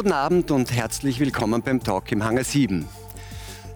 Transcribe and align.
Guten 0.00 0.12
Abend 0.12 0.50
und 0.50 0.74
herzlich 0.74 1.20
willkommen 1.20 1.60
beim 1.60 1.82
Talk 1.82 2.10
im 2.10 2.24
Hangar 2.24 2.44
7. 2.44 2.88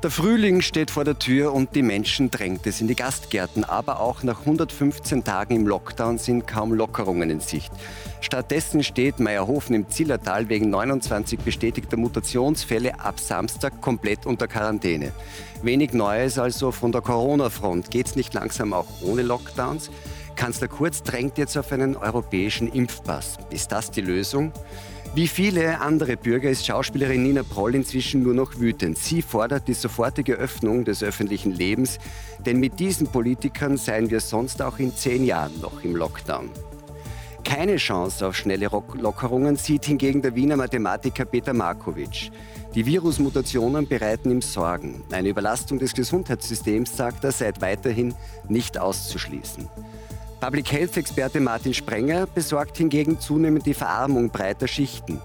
Der 0.03 0.11
Frühling 0.11 0.63
steht 0.63 0.91
vor 0.91 1.05
der 1.05 1.19
Tür 1.19 1.53
und 1.53 1.75
die 1.75 1.83
Menschen 1.83 2.31
drängt 2.31 2.67
es 2.67 2.81
in 2.81 2.89
die 2.89 2.95
Gastgärten. 2.95 3.63
Aber 3.63 4.01
auch 4.01 4.23
nach 4.23 4.41
115 4.41 5.23
Tagen 5.23 5.55
im 5.55 5.67
Lockdown 5.67 6.17
sind 6.17 6.47
kaum 6.47 6.73
Lockerungen 6.73 7.29
in 7.29 7.41
Sicht. 7.41 7.71
Stattdessen 8.23 8.83
steht 8.83 9.21
Meierhofen 9.21 9.77
im 9.77 9.91
Zillertal 9.91 10.49
wegen 10.49 10.71
29 10.71 11.41
bestätigter 11.41 11.99
Mutationsfälle 11.99 13.01
ab 13.01 13.21
Samstag 13.21 13.83
komplett 13.83 14.25
unter 14.25 14.49
Quarantäne. 14.49 15.13
Wenig 15.63 15.93
Neues 15.93 16.39
also 16.39 16.73
von 16.73 16.91
der 16.91 17.03
Corona-Front. 17.03 17.91
Geht 17.91 18.07
es 18.07 18.17
nicht 18.17 18.33
langsam 18.33 18.73
auch 18.73 18.87
ohne 19.03 19.21
Lockdowns? 19.21 19.91
Kanzler 20.37 20.69
Kurz 20.69 21.03
drängt 21.03 21.37
jetzt 21.37 21.59
auf 21.59 21.71
einen 21.71 21.99
europäischen 21.99 22.73
Impfpass. 22.73 23.37
Ist 23.51 23.73
das 23.73 23.91
die 23.91 24.01
Lösung? 24.01 24.53
Wie 25.15 25.29
viele 25.29 25.81
andere 25.81 26.17
Bürger 26.17 26.51
ist 26.51 26.67
Schauspielerin 26.67 27.23
Nina 27.23 27.45
Proll 27.45 27.77
inzwischen 27.77 28.25
nur 28.25 28.35
noch 28.35 28.59
wütend. 28.59 28.99
Sie 28.99 29.23
fordert 29.23 29.69
die 29.69 29.75
sofortige 29.75 30.35
Öffnung 30.35 30.85
des 30.85 31.05
öffentlichen 31.05 31.53
Lebens, 31.53 32.01
denn 32.45 32.59
mit 32.59 32.81
diesen 32.81 33.07
Politikern 33.07 33.77
seien 33.77 34.11
wir 34.11 34.19
sonst 34.19 34.61
auch 34.61 34.81
in 34.81 34.93
zehn 34.93 35.25
Jahren 35.25 35.61
noch 35.61 35.85
im 35.85 35.95
Lockdown. 35.95 36.51
Keine 37.45 37.77
Chance 37.77 38.27
auf 38.27 38.35
schnelle 38.35 38.69
Lockerungen 38.95 39.55
sieht 39.55 39.85
hingegen 39.85 40.21
der 40.21 40.35
Wiener 40.35 40.57
Mathematiker 40.57 41.27
Peter 41.27 41.53
Markovic. 41.53 42.33
Die 42.75 42.85
Virusmutationen 42.85 43.87
bereiten 43.87 44.33
ihm 44.33 44.43
Sorgen. 44.43 45.05
Eine 45.13 45.29
Überlastung 45.29 45.79
des 45.79 45.95
Gesundheitssystems, 45.95 46.97
sagt 46.97 47.23
er, 47.23 47.31
sei 47.31 47.53
weiterhin 47.61 48.15
nicht 48.49 48.79
auszuschließen. 48.79 49.69
Public 50.45 50.73
Health-Experte 50.73 51.41
Martin 51.41 51.73
Sprenger 51.73 52.27
besorgt 52.27 52.77
hingegen 52.77 53.19
zunehmend 53.19 53.65
die 53.65 53.73
Verarmung 53.73 54.29
breiter 54.29 54.69
Schichten. 54.69 55.19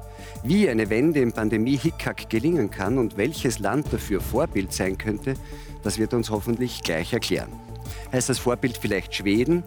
Wie 0.43 0.69
eine 0.69 0.89
Wende 0.89 1.19
im 1.19 1.33
Pandemie-Hickhack 1.33 2.29
gelingen 2.29 2.71
kann 2.71 2.97
und 2.97 3.17
welches 3.17 3.59
Land 3.59 3.91
dafür 3.91 4.21
Vorbild 4.21 4.71
sein 4.71 4.97
könnte, 4.97 5.33
das 5.83 5.97
wird 5.97 6.13
uns 6.13 6.29
hoffentlich 6.29 6.83
gleich 6.83 7.11
erklären. 7.11 7.49
Heißt 8.13 8.29
das 8.29 8.39
Vorbild 8.39 8.77
vielleicht 8.77 9.13
Schweden? 9.13 9.63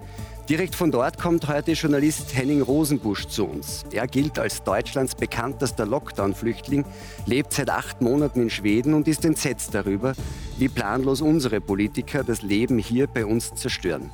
Direkt 0.49 0.75
von 0.75 0.91
dort 0.91 1.19
kommt 1.19 1.47
heute 1.49 1.73
Journalist 1.73 2.35
Henning 2.35 2.63
Rosenbusch 2.63 3.27
zu 3.27 3.45
uns. 3.45 3.85
Er 3.93 4.07
gilt 4.07 4.39
als 4.39 4.63
Deutschlands 4.63 5.15
bekanntester 5.15 5.85
Lockdown-Flüchtling, 5.85 6.87
lebt 7.27 7.53
seit 7.53 7.69
acht 7.69 8.01
Monaten 8.01 8.41
in 8.41 8.49
Schweden 8.49 8.95
und 8.95 9.07
ist 9.07 9.23
entsetzt 9.27 9.75
darüber, 9.75 10.15
wie 10.57 10.71
planlos 10.71 11.21
unsere 11.21 11.61
Politiker 11.61 12.25
das 12.25 12.41
Leben 12.41 12.79
hier 12.79 13.07
bei 13.07 13.27
uns 13.27 13.55
zerstören. 13.55 14.11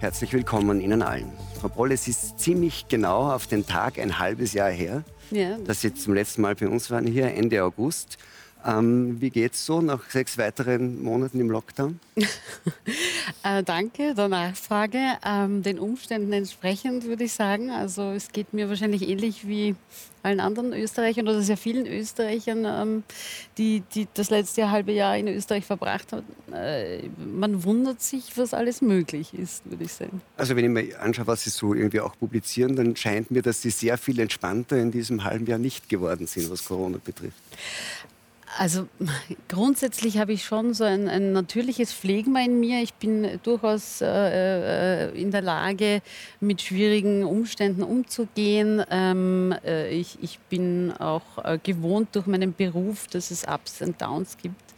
Herzlich 0.00 0.32
willkommen 0.32 0.80
Ihnen 0.80 1.02
allen. 1.02 1.30
Frau 1.60 1.68
Broll, 1.68 1.92
es 1.92 2.08
ist 2.08 2.38
ziemlich 2.38 2.88
genau 2.88 3.30
auf 3.30 3.46
den 3.46 3.66
Tag 3.66 3.98
ein 3.98 4.18
halbes 4.18 4.54
Jahr 4.54 4.70
her, 4.70 5.04
ja. 5.30 5.58
dass 5.58 5.82
Sie 5.82 5.92
zum 5.92 6.14
letzten 6.14 6.40
Mal 6.40 6.54
bei 6.54 6.68
uns 6.68 6.90
waren, 6.90 7.06
hier 7.06 7.26
Ende 7.34 7.62
August. 7.62 8.16
Ähm, 8.64 9.20
wie 9.20 9.32
es 9.42 9.64
so 9.64 9.80
nach 9.80 10.10
sechs 10.10 10.36
weiteren 10.36 11.02
Monaten 11.02 11.40
im 11.40 11.50
Lockdown? 11.50 11.98
äh, 13.42 13.62
danke 13.62 14.14
der 14.14 14.28
Nachfrage. 14.28 14.98
Ähm, 15.24 15.62
den 15.62 15.78
Umständen 15.78 16.32
entsprechend 16.32 17.04
würde 17.04 17.24
ich 17.24 17.32
sagen. 17.32 17.70
Also 17.70 18.10
es 18.10 18.32
geht 18.32 18.52
mir 18.52 18.68
wahrscheinlich 18.68 19.08
ähnlich 19.08 19.46
wie 19.46 19.76
allen 20.22 20.40
anderen 20.40 20.72
Österreichern 20.72 21.28
oder 21.28 21.42
sehr 21.42 21.56
vielen 21.56 21.86
Österreichern, 21.86 22.64
ähm, 22.66 23.02
die, 23.58 23.82
die 23.94 24.06
das 24.14 24.30
letzte 24.30 24.70
halbe 24.70 24.92
Jahr 24.92 25.16
in 25.16 25.28
Österreich 25.28 25.64
verbracht 25.64 26.12
haben. 26.12 26.26
Äh, 26.52 27.08
man 27.18 27.64
wundert 27.64 28.02
sich, 28.02 28.36
was 28.36 28.54
alles 28.54 28.82
möglich 28.82 29.34
ist, 29.34 29.62
würde 29.64 29.84
ich 29.84 29.92
sagen. 29.92 30.20
Also 30.36 30.56
wenn 30.56 30.64
ich 30.64 30.70
mir 30.70 31.00
anschaue, 31.00 31.26
was 31.26 31.44
Sie 31.44 31.50
so 31.50 31.74
irgendwie 31.74 32.00
auch 32.00 32.18
publizieren, 32.18 32.76
dann 32.76 32.96
scheint 32.96 33.30
mir, 33.30 33.42
dass 33.42 33.62
Sie 33.62 33.70
sehr 33.70 33.96
viel 33.98 34.18
entspannter 34.20 34.76
in 34.76 34.90
diesem 34.90 35.24
halben 35.24 35.46
Jahr 35.46 35.58
nicht 35.58 35.88
geworden 35.88 36.26
sind, 36.26 36.50
was 36.50 36.64
Corona 36.64 36.98
betrifft. 37.02 37.38
Also 38.58 38.88
grundsätzlich 39.48 40.18
habe 40.18 40.32
ich 40.32 40.44
schon 40.44 40.74
so 40.74 40.84
ein, 40.84 41.08
ein, 41.08 41.32
natürliches 41.32 41.92
Phlegma 41.92 42.40
in 42.40 42.58
mir. 42.58 42.82
Ich 42.82 42.94
bin 42.94 43.38
durchaus 43.42 44.00
äh, 44.00 45.08
äh, 45.08 45.20
in 45.20 45.30
der 45.30 45.42
Lage, 45.42 46.02
mit 46.40 46.60
schwierigen 46.62 47.24
Umständen 47.24 47.82
umzugehen. 47.82 48.82
Ähm, 48.90 49.54
äh, 49.64 49.90
ich, 49.90 50.18
ich, 50.20 50.38
bin 50.50 50.92
auch 50.98 51.44
äh, 51.44 51.58
gewohnt 51.62 52.08
durch 52.16 52.26
meinen 52.26 52.52
Beruf, 52.52 53.06
dass 53.06 53.30
es 53.30 53.44
Ups 53.44 53.82
und 53.82 54.00
Downs 54.00 54.36
gibt. 54.36 54.69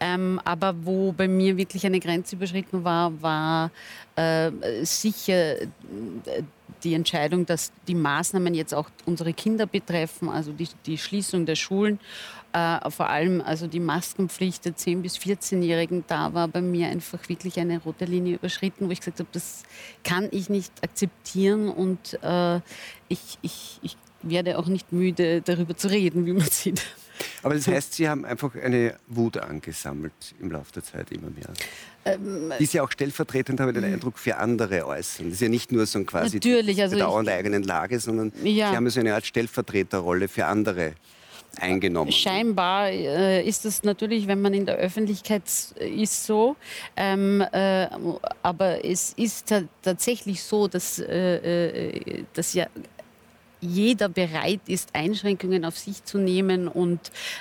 Ähm, 0.00 0.40
aber 0.44 0.74
wo 0.84 1.12
bei 1.12 1.28
mir 1.28 1.56
wirklich 1.56 1.86
eine 1.86 2.00
Grenze 2.00 2.36
überschritten 2.36 2.84
war, 2.84 3.22
war 3.22 3.70
äh, 4.16 4.50
sicher 4.82 5.56
die 6.84 6.94
Entscheidung, 6.94 7.46
dass 7.46 7.72
die 7.88 7.94
Maßnahmen 7.94 8.54
jetzt 8.54 8.74
auch 8.74 8.90
unsere 9.06 9.32
Kinder 9.32 9.66
betreffen, 9.66 10.28
also 10.28 10.52
die, 10.52 10.68
die 10.86 10.98
Schließung 10.98 11.46
der 11.46 11.56
Schulen, 11.56 11.98
äh, 12.52 12.90
vor 12.90 13.08
allem 13.08 13.40
also 13.40 13.66
die 13.66 13.80
Maskenpflicht 13.80 14.64
der 14.64 14.74
10- 14.74 15.02
bis 15.02 15.16
14-Jährigen, 15.16 16.04
da 16.06 16.34
war 16.34 16.46
bei 16.46 16.60
mir 16.60 16.88
einfach 16.88 17.28
wirklich 17.28 17.58
eine 17.58 17.78
rote 17.78 18.04
Linie 18.04 18.36
überschritten, 18.36 18.86
wo 18.86 18.92
ich 18.92 19.00
gesagt 19.00 19.18
habe, 19.18 19.28
das 19.32 19.64
kann 20.04 20.28
ich 20.30 20.48
nicht 20.48 20.72
akzeptieren 20.82 21.68
und 21.68 22.18
äh, 22.22 22.60
ich, 23.08 23.38
ich, 23.42 23.80
ich 23.82 23.96
werde 24.22 24.58
auch 24.58 24.66
nicht 24.66 24.92
müde, 24.92 25.42
darüber 25.42 25.76
zu 25.76 25.88
reden, 25.88 26.26
wie 26.26 26.32
man 26.32 26.48
sieht. 26.48 26.82
Aber 27.42 27.54
das 27.54 27.66
heißt, 27.66 27.94
Sie 27.94 28.08
haben 28.08 28.24
einfach 28.24 28.54
eine 28.54 28.96
Wut 29.08 29.36
angesammelt 29.36 30.12
im 30.40 30.50
Laufe 30.50 30.72
der 30.72 30.84
Zeit 30.84 31.10
immer 31.12 31.30
mehr. 31.30 31.52
Ähm, 32.04 32.52
die 32.58 32.66
Sie 32.66 32.80
auch 32.80 32.90
stellvertretend, 32.90 33.60
habe 33.60 33.70
ich 33.70 33.76
den 33.76 33.84
Eindruck, 33.84 34.18
für 34.18 34.36
andere 34.36 34.86
äußern. 34.86 35.26
Das 35.26 35.34
ist 35.34 35.40
ja 35.40 35.48
nicht 35.48 35.72
nur 35.72 35.86
so 35.86 35.98
ein 35.98 36.06
quasi 36.06 36.36
Natürlich, 36.36 36.80
also 36.80 36.96
Bedauern 36.96 37.24
der 37.24 37.36
eigenen 37.36 37.62
Lage, 37.62 37.98
sondern 38.00 38.32
ja. 38.42 38.70
Sie 38.70 38.76
haben 38.76 38.88
so 38.90 39.00
eine 39.00 39.14
Art 39.14 39.26
Stellvertreterrolle 39.26 40.28
für 40.28 40.46
andere 40.46 40.94
eingenommen. 41.60 42.12
Scheinbar 42.12 42.90
äh, 42.90 43.46
ist 43.46 43.64
es 43.64 43.82
natürlich, 43.82 44.26
wenn 44.26 44.40
man 44.40 44.54
in 44.54 44.66
der 44.66 44.76
Öffentlichkeit 44.76 45.42
ist, 45.78 46.26
so. 46.26 46.56
Ähm, 46.96 47.40
äh, 47.52 47.88
aber 48.42 48.84
es 48.84 49.12
ist 49.16 49.52
tatsächlich 49.82 50.42
so, 50.42 50.68
dass, 50.68 50.98
äh, 50.98 51.36
äh 51.36 52.24
dass 52.34 52.54
ja 52.54 52.66
jeder 53.64 54.08
bereit 54.08 54.60
ist, 54.66 54.90
Einschränkungen 54.94 55.64
auf 55.64 55.78
sich 55.78 56.04
zu 56.04 56.18
nehmen 56.18 56.68
und 56.68 57.00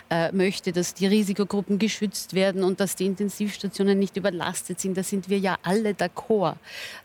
äh, 0.10 0.32
möchte, 0.32 0.72
dass 0.72 0.94
die 0.94 1.08
Risikogruppen 1.08 1.80
geschützt 1.80 2.34
werden 2.34 2.64
und 2.64 2.80
dass 2.80 2.96
die 2.96 3.06
Intensivstationen 3.06 4.00
nicht 4.00 4.18
überlastet 4.18 4.80
sind. 4.80 4.98
Da 4.98 5.04
sind 5.04 5.30
wir 5.30 5.38
ja 5.38 5.58
alle 5.64 5.92
d'accord. 5.92 6.56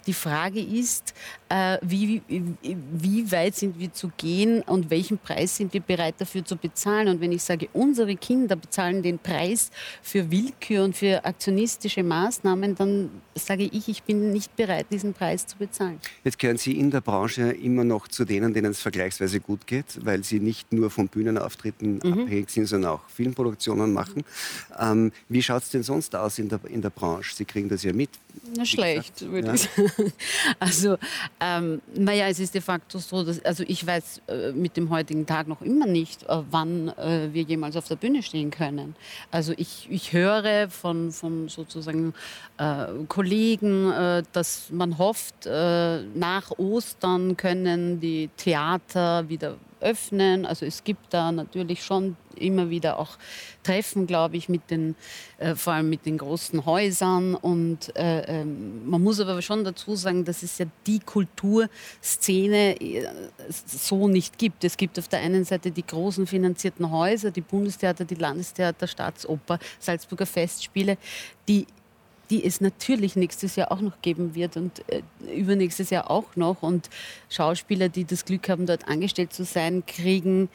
Die 0.06 0.12
Frage 0.12 0.61
ist, 0.61 1.15
äh, 1.49 1.79
wie, 1.83 2.23
wie 2.29 3.31
weit 3.33 3.56
sind 3.56 3.79
wir 3.79 3.93
zu 3.93 4.11
gehen 4.17 4.62
und 4.62 4.91
welchen 4.91 5.19
Preis 5.19 5.56
sind 5.56 5.73
wir 5.73 5.81
bereit 5.81 6.15
dafür 6.19 6.45
zu 6.45 6.56
bezahlen. 6.56 7.09
Und 7.09 7.21
wenn 7.21 7.33
ich 7.33 7.43
sage, 7.43 7.69
unsere 7.73 8.17
Kinder 8.17 8.56
bezahlen 8.56 9.03
den 9.03 9.19
Preis 9.19 9.71
für 10.03 10.31
Willkür 10.31 10.85
und 10.85 10.97
für 10.97 11.25
aktionistische 11.25 12.03
Maßnahmen, 12.03 12.75
dann 12.75 13.11
sage 13.35 13.65
ich, 13.65 13.89
ich 13.89 14.03
bin 14.03 14.33
nicht 14.33 14.55
bereit, 14.56 14.87
diesen 14.91 15.15
Preis 15.15 15.47
zu 15.47 15.56
bezahlen. 15.56 16.00
Jetzt 16.25 16.39
gehören 16.39 16.59
Sie 16.59 16.79
in 16.79 16.91
der 16.91 17.00
Branche 17.00 17.50
immer 17.50 17.85
noch 17.85 18.09
zu 18.09 18.25
denen, 18.25 18.53
denen 18.53 18.73
es 18.73 18.81
vergleicht 18.81 19.08
vergleichsweise 19.09 19.41
gut 19.41 19.67
geht, 19.67 20.05
weil 20.05 20.25
sie 20.25 20.41
nicht 20.41 20.73
nur 20.73 20.91
von 20.91 21.09
Bühnenauftritten 21.09 22.01
mhm. 22.03 22.13
abhängig 22.13 22.51
sind, 22.51 22.67
sondern 22.67 22.93
auch 22.93 23.09
Filmproduktionen 23.09 23.93
machen. 23.93 24.25
Ähm, 24.79 25.13
wie 25.29 25.43
schaut 25.43 25.63
es 25.63 25.71
denn 25.71 25.83
sonst 25.83 26.15
aus 26.15 26.39
in 26.39 26.49
der, 26.49 26.61
in 26.69 26.83
der 26.83 26.91
Branche? 26.91 27.35
Sie 27.35 27.45
kriegen 27.45 27.69
das 27.69 27.83
ja 27.83 27.93
mit. 27.93 28.11
Na, 28.57 28.65
schlecht, 28.65 29.29
würde 29.31 29.49
ja. 29.49 29.55
ich 29.55 29.63
sagen. 29.63 30.13
Also, 30.61 30.97
ähm, 31.41 31.81
naja, 31.95 32.29
es 32.29 32.39
ist 32.39 32.55
de 32.55 32.61
facto 32.61 32.99
so, 32.99 33.25
dass, 33.25 33.45
also 33.45 33.65
ich 33.67 33.87
weiß 33.87 34.23
äh, 34.29 34.53
mit 34.53 34.77
dem 34.77 34.91
heutigen 34.91 35.27
Tag 35.27 35.49
noch 35.49 35.63
immer 35.63 35.87
nicht, 35.87 36.23
äh, 36.25 36.43
wann 36.51 36.89
äh, 36.89 37.29
wir 37.33 37.43
jemals 37.43 37.77
auf 37.77 37.87
der 37.89 37.97
Bühne 37.97 38.23
stehen 38.23 38.51
können. 38.51 38.95
Also 39.31 39.53
ich, 39.57 39.89
ich 39.91 40.13
höre 40.13 40.71
von, 40.71 41.12
von 41.12 41.49
sozusagen 41.49 42.15
äh, 42.59 42.87
Kollegen, 43.09 43.91
äh, 43.91 44.23
dass 44.32 44.71
man 44.71 44.99
hofft, 44.99 45.47
äh, 45.47 46.03
nach 46.15 46.50
Ostern 46.59 47.37
können 47.37 48.00
die 48.00 48.31
Theater 48.37 48.98
Theater 48.99 49.29
wieder 49.29 49.56
öffnen. 49.81 50.45
Also 50.45 50.67
es 50.67 50.83
gibt 50.83 51.15
da 51.15 51.31
natürlich 51.31 51.85
schon 51.85 52.17
immer 52.35 52.69
wieder 52.69 52.99
auch 52.99 53.17
Treffen, 53.62 54.06
glaube 54.06 54.37
ich, 54.37 54.49
mit 54.49 54.71
den, 54.71 54.97
äh, 55.39 55.55
vor 55.55 55.73
allem 55.73 55.89
mit 55.89 56.05
den 56.05 56.19
großen 56.19 56.67
Häusern. 56.67 57.37
Und 57.37 57.95
äh, 57.97 58.41
äh, 58.41 58.45
man 58.45 59.03
muss 59.03 59.21
aber 59.21 59.41
schon 59.41 59.65
dazu 59.65 59.95
sagen, 59.95 60.25
dass 60.25 60.43
es 60.43 60.59
ja 60.59 60.67
die 60.87 60.99
Kulturszene 60.99 62.81
äh, 62.81 63.09
so 63.49 64.09
nicht 64.09 64.37
gibt. 64.39 64.65
Es 64.65 64.77
gibt 64.77 64.99
auf 64.99 65.06
der 65.09 65.21
einen 65.21 65.44
Seite 65.44 65.71
die 65.71 65.87
großen 65.87 66.27
finanzierten 66.27 66.91
Häuser, 66.91 67.31
die 67.31 67.41
Bundestheater, 67.41 68.05
die 68.05 68.17
Landestheater, 68.17 68.87
Staatsoper, 68.87 69.59
Salzburger 69.79 70.27
Festspiele, 70.27 70.99
die 71.47 71.67
die 72.31 72.45
es 72.45 72.61
natürlich 72.61 73.17
nächstes 73.17 73.57
Jahr 73.57 73.73
auch 73.73 73.81
noch 73.81 74.01
geben 74.03 74.35
wird 74.35 74.57
und 74.57 74.83
äh, 74.89 75.03
übernächstes 75.35 75.91
Jahr 75.91 76.11
auch 76.11 76.37
noch. 76.37 76.63
Und 76.63 76.91
Schauspieler, 77.31 77.89
die 77.89 78.05
das 78.05 78.25
Glück 78.25 78.49
haben, 78.49 78.67
dort 78.67 78.89
angestellt 78.89 79.33
zu 79.33 79.45
sein, 79.45 79.85
kriegen 79.87 80.49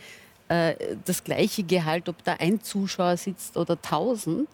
äh, 0.49 0.75
das 1.05 1.23
gleiche 1.23 1.63
Gehalt, 1.63 2.09
ob 2.09 2.23
da 2.23 2.33
ein 2.33 2.61
Zuschauer 2.61 3.17
sitzt 3.17 3.57
oder 3.57 3.81
tausend, 3.81 4.49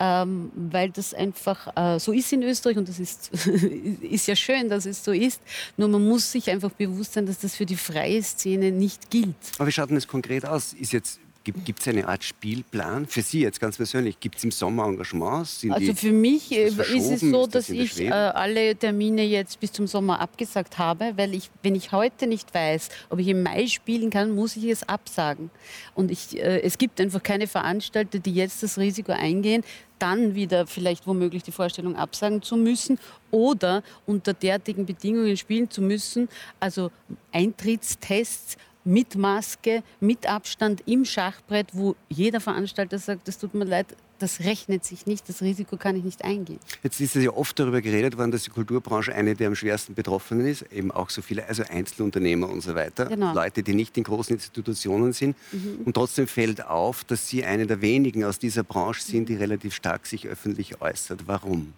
ähm, 0.00 0.50
weil 0.54 0.90
das 0.90 1.14
einfach 1.14 1.74
äh, 1.76 1.98
so 2.00 2.12
ist 2.12 2.32
in 2.32 2.42
Österreich 2.42 2.76
und 2.76 2.88
das 2.88 2.98
ist, 2.98 3.30
ist 4.02 4.26
ja 4.26 4.36
schön, 4.36 4.68
dass 4.68 4.84
es 4.84 5.04
so 5.04 5.12
ist. 5.12 5.40
Nur 5.76 5.88
man 5.88 6.06
muss 6.06 6.32
sich 6.32 6.50
einfach 6.50 6.70
bewusst 6.70 7.14
sein, 7.14 7.26
dass 7.26 7.38
das 7.38 7.54
für 7.54 7.66
die 7.66 7.76
freie 7.76 8.22
Szene 8.22 8.72
nicht 8.72 9.10
gilt. 9.10 9.36
Aber 9.58 9.68
wie 9.68 9.72
schaut 9.72 9.88
denn 9.88 9.96
das 9.96 10.08
konkret 10.08 10.44
aus? 10.44 10.72
Ist 10.72 10.92
jetzt 10.92 11.20
Gibt 11.52 11.80
es 11.80 11.88
eine 11.88 12.06
Art 12.06 12.24
Spielplan 12.24 13.06
für 13.06 13.22
Sie 13.22 13.40
jetzt 13.40 13.60
ganz 13.60 13.76
persönlich? 13.76 14.18
Gibt 14.20 14.38
es 14.38 14.44
im 14.44 14.50
Sommer 14.50 14.86
Engagements? 14.86 15.60
Sind 15.60 15.72
also 15.72 15.94
für 15.94 16.12
mich 16.12 16.52
ist, 16.52 16.78
äh, 16.78 16.96
ist 16.96 17.10
es 17.10 17.20
so, 17.20 17.44
ist 17.44 17.54
das 17.54 17.66
dass 17.66 17.70
ich 17.70 18.00
äh, 18.00 18.10
alle 18.10 18.74
Termine 18.76 19.22
jetzt 19.22 19.60
bis 19.60 19.72
zum 19.72 19.86
Sommer 19.86 20.20
abgesagt 20.20 20.78
habe, 20.78 21.12
weil 21.16 21.34
ich, 21.34 21.50
wenn 21.62 21.74
ich 21.74 21.92
heute 21.92 22.26
nicht 22.26 22.52
weiß, 22.54 22.88
ob 23.10 23.18
ich 23.18 23.28
im 23.28 23.42
Mai 23.42 23.66
spielen 23.66 24.10
kann, 24.10 24.34
muss 24.34 24.56
ich 24.56 24.64
es 24.64 24.88
absagen. 24.88 25.50
Und 25.94 26.10
ich, 26.10 26.36
äh, 26.36 26.60
es 26.60 26.78
gibt 26.78 27.00
einfach 27.00 27.22
keine 27.22 27.46
Veranstalter, 27.46 28.18
die 28.18 28.34
jetzt 28.34 28.62
das 28.62 28.78
Risiko 28.78 29.12
eingehen, 29.12 29.64
dann 29.98 30.34
wieder 30.34 30.66
vielleicht 30.66 31.06
womöglich 31.06 31.42
die 31.42 31.52
Vorstellung 31.52 31.96
absagen 31.96 32.42
zu 32.42 32.56
müssen 32.56 32.98
oder 33.30 33.82
unter 34.06 34.32
derartigen 34.32 34.86
Bedingungen 34.86 35.36
spielen 35.36 35.70
zu 35.70 35.82
müssen, 35.82 36.28
also 36.60 36.90
Eintrittstests 37.32 38.56
mit 38.84 39.16
Maske, 39.16 39.82
mit 40.00 40.26
Abstand 40.26 40.82
im 40.86 41.04
Schachbrett, 41.04 41.68
wo 41.72 41.96
jeder 42.08 42.40
Veranstalter 42.40 42.98
sagt, 42.98 43.28
das 43.28 43.38
tut 43.38 43.54
mir 43.54 43.64
leid, 43.64 43.86
das 44.18 44.40
rechnet 44.40 44.84
sich 44.84 45.06
nicht, 45.06 45.28
das 45.28 45.42
Risiko 45.42 45.76
kann 45.76 45.96
ich 45.96 46.04
nicht 46.04 46.24
eingehen. 46.24 46.58
Jetzt 46.82 47.00
ist 47.00 47.16
es 47.16 47.24
ja 47.24 47.32
oft 47.32 47.58
darüber 47.58 47.80
geredet 47.80 48.18
worden, 48.18 48.30
dass 48.30 48.42
die 48.42 48.50
Kulturbranche 48.50 49.14
eine 49.14 49.34
der 49.34 49.48
am 49.48 49.54
schwersten 49.54 49.94
Betroffenen 49.94 50.46
ist, 50.46 50.62
eben 50.72 50.90
auch 50.90 51.10
so 51.10 51.22
viele, 51.22 51.46
also 51.46 51.62
Einzelunternehmer 51.68 52.48
und 52.48 52.60
so 52.60 52.74
weiter, 52.74 53.06
genau. 53.06 53.32
Leute, 53.34 53.62
die 53.62 53.74
nicht 53.74 53.96
in 53.96 54.04
großen 54.04 54.34
Institutionen 54.34 55.12
sind. 55.12 55.36
Mhm. 55.52 55.82
Und 55.84 55.94
trotzdem 55.94 56.26
fällt 56.26 56.64
auf, 56.64 57.04
dass 57.04 57.28
Sie 57.28 57.44
eine 57.44 57.66
der 57.66 57.80
wenigen 57.80 58.24
aus 58.24 58.38
dieser 58.38 58.64
Branche 58.64 59.02
sind, 59.02 59.28
die 59.28 59.36
relativ 59.36 59.74
stark 59.74 60.06
sich 60.06 60.26
öffentlich 60.26 60.80
äußert. 60.80 61.26
Warum? 61.26 61.72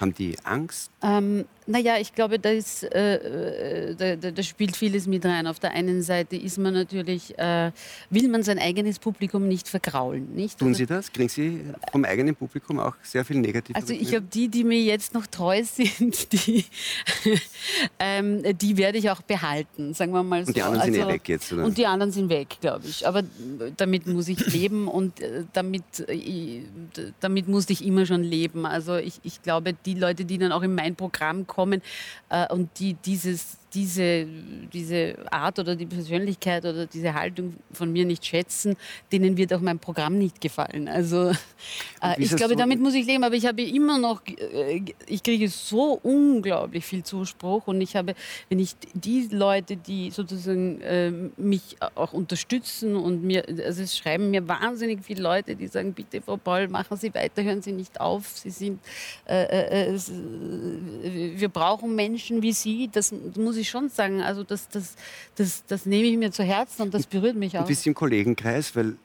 Haben 0.00 0.14
die 0.14 0.36
Angst? 0.44 0.90
Ähm, 1.02 1.44
naja, 1.68 1.96
ich 1.98 2.14
glaube, 2.14 2.38
da, 2.38 2.50
ist, 2.50 2.84
äh, 2.84 3.90
äh, 3.90 4.16
da, 4.16 4.30
da, 4.30 4.42
spielt 4.42 4.76
vieles 4.76 5.08
mit 5.08 5.24
rein. 5.24 5.48
Auf 5.48 5.58
der 5.58 5.72
einen 5.72 6.00
Seite 6.02 6.36
ist 6.36 6.58
man 6.58 6.74
natürlich, 6.74 7.36
äh, 7.38 7.72
will 8.08 8.28
man 8.28 8.44
sein 8.44 8.60
eigenes 8.60 9.00
Publikum 9.00 9.48
nicht 9.48 9.68
vergraulen. 9.68 10.32
Nicht? 10.34 10.58
Tun 10.58 10.68
also 10.68 10.78
Sie 10.78 10.86
das? 10.86 11.12
Kriegen 11.12 11.28
Sie 11.28 11.64
vom 11.90 12.04
eigenen 12.04 12.36
Publikum 12.36 12.78
auch 12.78 12.94
sehr 13.02 13.24
viel 13.24 13.38
Negatives? 13.38 13.82
Also 13.82 13.94
ich 13.94 14.14
habe 14.14 14.26
die, 14.32 14.48
die 14.48 14.62
mir 14.62 14.80
jetzt 14.80 15.12
noch 15.12 15.26
treu 15.26 15.62
sind, 15.64 16.32
die, 16.32 16.64
ähm, 17.98 18.42
die 18.58 18.76
werde 18.76 18.98
ich 18.98 19.10
auch 19.10 19.22
behalten, 19.22 19.92
sagen 19.92 20.12
wir 20.12 20.22
mal 20.22 20.44
so. 20.44 20.48
Und 20.48 20.56
die 20.56 20.62
anderen 20.62 20.82
also, 20.82 20.92
sind 20.92 21.00
ja 21.00 21.08
weg 21.08 21.28
jetzt, 21.28 21.52
oder? 21.52 21.64
Und 21.64 21.78
die 21.78 21.86
anderen 21.86 22.12
sind 22.12 22.28
weg, 22.28 22.58
glaube 22.60 22.86
ich. 22.86 23.06
Aber 23.08 23.24
damit 23.76 24.06
muss 24.06 24.28
ich 24.28 24.46
leben 24.52 24.86
und 24.86 25.20
äh, 25.20 25.42
damit, 25.52 25.82
äh, 26.06 26.62
damit 27.18 27.48
musste 27.48 27.72
ich 27.72 27.84
immer 27.84 28.06
schon 28.06 28.22
leben. 28.22 28.66
Also 28.66 28.94
ich, 28.96 29.18
ich 29.24 29.42
glaube, 29.42 29.74
die 29.86 29.94
Leute, 29.94 30.24
die 30.24 30.38
dann 30.38 30.52
auch 30.52 30.62
in 30.62 30.74
mein 30.74 30.96
Programm 30.96 31.46
kommen, 31.46 31.82
äh, 32.28 32.52
und 32.52 32.78
die 32.78 32.94
dieses 32.94 33.58
diese, 33.76 34.26
diese 34.72 35.16
Art 35.30 35.58
oder 35.58 35.76
die 35.76 35.84
Persönlichkeit 35.84 36.64
oder 36.64 36.86
diese 36.86 37.12
Haltung 37.12 37.56
von 37.72 37.92
mir 37.92 38.06
nicht 38.06 38.24
schätzen, 38.24 38.74
denen 39.12 39.36
wird 39.36 39.52
auch 39.52 39.60
mein 39.60 39.78
Programm 39.78 40.16
nicht 40.16 40.40
gefallen. 40.40 40.88
Also 40.88 41.32
äh, 42.00 42.14
ich 42.16 42.34
glaube, 42.34 42.54
so? 42.54 42.58
damit 42.58 42.80
muss 42.80 42.94
ich 42.94 43.06
leben, 43.06 43.22
aber 43.22 43.34
ich 43.34 43.44
habe 43.44 43.62
immer 43.62 43.98
noch, 43.98 44.22
äh, 44.26 44.80
ich 45.06 45.22
kriege 45.22 45.48
so 45.50 46.00
unglaublich 46.02 46.86
viel 46.86 47.02
Zuspruch 47.02 47.66
und 47.66 47.82
ich 47.82 47.94
habe, 47.96 48.14
wenn 48.48 48.58
ich 48.58 48.76
die 48.94 49.28
Leute, 49.30 49.76
die 49.76 50.10
sozusagen 50.10 50.80
äh, 50.80 51.10
mich 51.36 51.76
auch 51.96 52.14
unterstützen 52.14 52.96
und 52.96 53.22
mir, 53.22 53.44
also 53.62 53.82
es 53.82 53.94
schreiben 53.94 54.30
mir 54.30 54.48
wahnsinnig 54.48 55.00
viele 55.04 55.22
Leute, 55.22 55.54
die 55.54 55.66
sagen, 55.66 55.92
bitte 55.92 56.22
Frau 56.22 56.38
Paul, 56.38 56.68
machen 56.68 56.96
Sie 56.96 57.12
weiter, 57.14 57.42
hören 57.42 57.60
Sie 57.60 57.72
nicht 57.72 58.00
auf, 58.00 58.38
Sie 58.38 58.50
sind, 58.50 58.80
äh, 59.28 59.90
äh, 59.90 59.94
äh 59.94 60.00
wir 61.36 61.50
brauchen 61.50 61.94
Menschen 61.94 62.40
wie 62.40 62.52
Sie, 62.52 62.88
das 62.90 63.12
muss 63.36 63.58
ich 63.58 63.65
ich 63.66 63.70
schon 63.70 63.88
sagen. 63.88 64.22
Also 64.22 64.44
das, 64.44 64.68
das, 64.68 64.94
das, 65.34 65.64
das 65.66 65.86
nehme 65.86 66.08
ich 66.08 66.16
mir 66.16 66.30
zu 66.30 66.42
Herzen 66.42 66.82
und 66.82 66.94
das 66.94 67.06
berührt 67.06 67.36
mich 67.36 67.56
auch. 67.56 67.62
Ein 67.62 67.66
bisschen 67.66 67.90
im 67.90 67.94
Kollegenkreis, 67.94 68.74
weil 68.74 68.96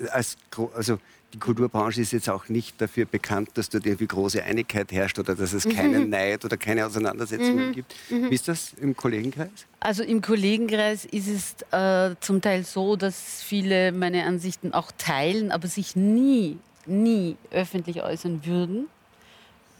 äh, 0.00 0.08
als, 0.08 0.36
also 0.74 0.98
die 1.34 1.38
Kulturbranche 1.38 2.00
ist 2.00 2.12
jetzt 2.12 2.30
auch 2.30 2.48
nicht 2.48 2.80
dafür 2.80 3.04
bekannt, 3.04 3.50
dass 3.54 3.68
dort 3.68 3.84
irgendwie 3.84 4.06
große 4.06 4.42
Einigkeit 4.42 4.92
herrscht 4.92 5.18
oder 5.18 5.34
dass 5.34 5.52
es 5.52 5.66
mhm. 5.66 5.76
keinen 5.76 6.08
Neid 6.08 6.44
oder 6.44 6.56
keine 6.56 6.86
Auseinandersetzungen 6.86 7.68
mhm. 7.68 7.72
gibt. 7.72 7.94
Mhm. 8.08 8.30
Wie 8.30 8.34
ist 8.34 8.48
das 8.48 8.72
im 8.80 8.96
Kollegenkreis? 8.96 9.50
Also 9.80 10.02
im 10.02 10.22
Kollegenkreis 10.22 11.04
ist 11.04 11.28
es 11.28 11.56
äh, 11.72 12.14
zum 12.20 12.40
Teil 12.40 12.64
so, 12.64 12.96
dass 12.96 13.42
viele 13.42 13.92
meine 13.92 14.24
Ansichten 14.24 14.72
auch 14.72 14.92
teilen, 14.96 15.50
aber 15.50 15.66
sich 15.68 15.96
nie, 15.96 16.58
nie 16.86 17.36
öffentlich 17.50 18.02
äußern 18.02 18.46
würden 18.46 18.86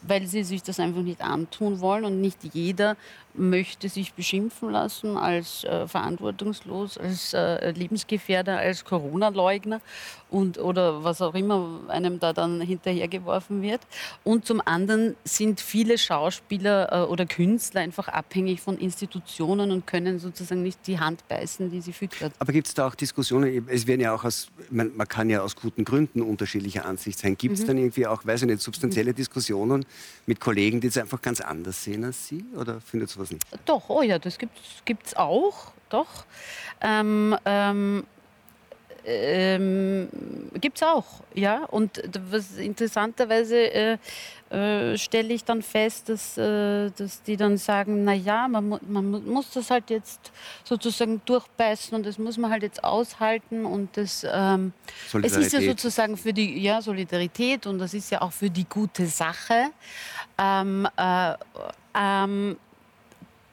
weil 0.09 0.27
sie 0.27 0.45
sich 0.45 0.63
das 0.63 0.81
einfach 0.81 1.03
nicht 1.03 1.21
antun 1.21 1.81
wollen 1.81 2.05
und 2.05 2.21
nicht 2.21 2.39
jeder 2.53 2.97
möchte 3.39 3.89
sich 3.89 4.15
beschimpfen 4.15 4.71
lassen 4.71 5.17
als 5.17 5.65
äh, 5.65 5.87
verantwortungslos, 5.87 6.99
als 6.99 7.33
äh, 7.35 7.71
Lebensgefährder, 7.71 8.59
als 8.59 8.85
Corona-Leugner 8.85 9.81
und 10.31 10.59
oder 10.59 11.05
was 11.05 11.23
auch 11.23 11.35
immer 11.35 11.81
einem 11.89 12.19
da 12.19 12.33
dann 12.33 12.61
hinterhergeworfen 12.61 13.63
wird. 13.63 13.81
Und 14.25 14.45
zum 14.45 14.61
anderen 14.65 15.15
sind 15.25 15.61
viele 15.61 15.99
Schauspieler 15.99 16.93
äh, 16.93 17.07
oder 17.07 17.27
Künstler 17.27 17.81
einfach 17.81 18.09
abhängig 18.09 18.61
von 18.61 18.77
Institutionen 18.79 19.71
und 19.71 19.87
können 19.87 20.19
sozusagen 20.19 20.63
nicht 20.63 20.87
die 20.87 20.99
Hand 20.99 21.27
beißen, 21.29 21.71
die 21.71 21.81
sie 21.81 21.93
füttert. 21.93 22.33
Aber 22.39 22.53
gibt 22.53 22.67
es 22.67 22.75
da 22.75 22.89
auch 22.89 22.95
Diskussionen? 22.95 23.67
Es 23.69 23.87
werden 23.87 24.01
ja 24.01 24.15
auch 24.15 24.25
aus, 24.25 24.49
man, 24.71 24.97
man 24.97 25.07
kann 25.07 25.31
ja 25.31 25.43
aus 25.43 25.55
guten 25.57 25.85
Gründen 25.85 26.23
unterschiedlicher 26.23 26.85
Ansicht 26.85 27.19
sein. 27.19 27.37
Gibt 27.37 27.55
es 27.55 27.63
mhm. 27.63 27.67
dann 27.69 27.79
irgendwie 27.79 28.07
auch, 28.07 28.27
weiß 28.27 28.43
ich 28.43 28.49
nicht, 28.49 28.61
substanzielle 28.61 29.13
mhm. 29.13 29.17
Diskussionen 29.17 29.87
mit 30.27 30.41
Kollegen, 30.41 30.81
die 30.81 30.89
es 30.89 30.99
einfach 30.99 31.23
ganz 31.23 31.41
anders 31.41 31.85
sehen 31.85 32.05
als 32.05 32.27
Sie? 32.27 32.45
Oder 32.57 32.81
findet 32.81 33.11
sowas 33.11 33.26
nicht? 33.31 33.45
Doch, 33.65 33.89
oh 33.89 34.03
ja, 34.03 34.19
das 34.19 34.39
gibt 34.39 35.07
es 35.07 35.17
auch, 35.17 35.73
doch. 35.89 36.25
Ähm, 36.81 37.37
ähm, 37.45 38.05
ähm, 39.09 40.09
Gibt 40.61 40.79
es 40.79 40.83
auch, 40.83 41.05
ja. 41.33 41.65
Und 41.65 42.03
was 42.31 42.57
interessanterweise 42.57 43.57
äh, 43.57 43.99
äh, 44.51 44.99
stelle 44.99 45.33
ich 45.33 45.45
dann 45.45 45.63
fest, 45.63 46.09
dass, 46.09 46.37
äh, 46.37 46.91
dass 46.91 47.23
die 47.23 47.37
dann 47.37 47.57
sagen, 47.57 48.03
naja, 48.03 48.49
man, 48.49 48.81
man 48.89 49.25
muss 49.25 49.51
das 49.51 49.71
halt 49.71 49.91
jetzt 49.91 50.33
sozusagen 50.65 51.23
durchbeißen 51.25 51.97
und 51.97 52.05
das 52.05 52.19
muss 52.19 52.37
man 52.37 52.51
halt 52.51 52.65
jetzt 52.65 52.83
aushalten 52.83 53.65
und 53.65 53.97
das 53.97 54.27
ähm, 54.29 54.73
es 55.23 55.37
ist 55.37 55.53
ja 55.53 55.61
sozusagen 55.61 56.17
für 56.17 56.33
die 56.33 56.61
ja, 56.61 56.83
Solidarität 56.83 57.67
und 57.67 57.79
das 57.79 57.95
ist 57.95 58.11
ja 58.11 58.23
auch 58.23 58.33
für 58.33 58.51
die 58.51 58.69
gute 58.69 59.07
Sache. 59.07 59.71
Ähm, 60.37 60.89
äh, 60.97 61.35
ähm, 61.95 62.57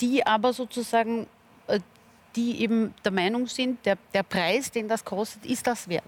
die 0.03 0.25
aber 0.25 0.51
sozusagen 0.51 1.27
die 2.35 2.61
eben 2.61 2.93
der 3.03 3.11
Meinung 3.11 3.47
sind, 3.47 3.85
der, 3.85 3.97
der 4.13 4.23
Preis, 4.23 4.71
den 4.71 4.87
das 4.87 5.03
kostet, 5.05 5.45
ist 5.45 5.67
das 5.67 5.87
wert. 5.87 6.03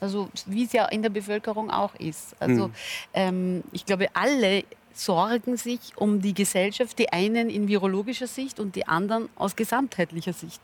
Also 0.00 0.30
wie 0.46 0.64
es 0.64 0.72
ja 0.72 0.86
in 0.86 1.02
der 1.02 1.10
Bevölkerung 1.10 1.70
auch 1.70 1.94
ist. 1.96 2.34
Also 2.40 2.68
mhm. 2.68 2.74
ähm, 3.12 3.64
ich 3.72 3.84
glaube, 3.84 4.08
alle 4.14 4.64
sorgen 4.94 5.56
sich 5.56 5.96
um 5.96 6.20
die 6.20 6.34
Gesellschaft, 6.34 6.98
die 6.98 7.12
einen 7.12 7.50
in 7.50 7.68
virologischer 7.68 8.26
Sicht 8.26 8.58
und 8.58 8.76
die 8.76 8.88
anderen 8.88 9.28
aus 9.36 9.56
gesamtheitlicher 9.56 10.32
Sicht. 10.32 10.60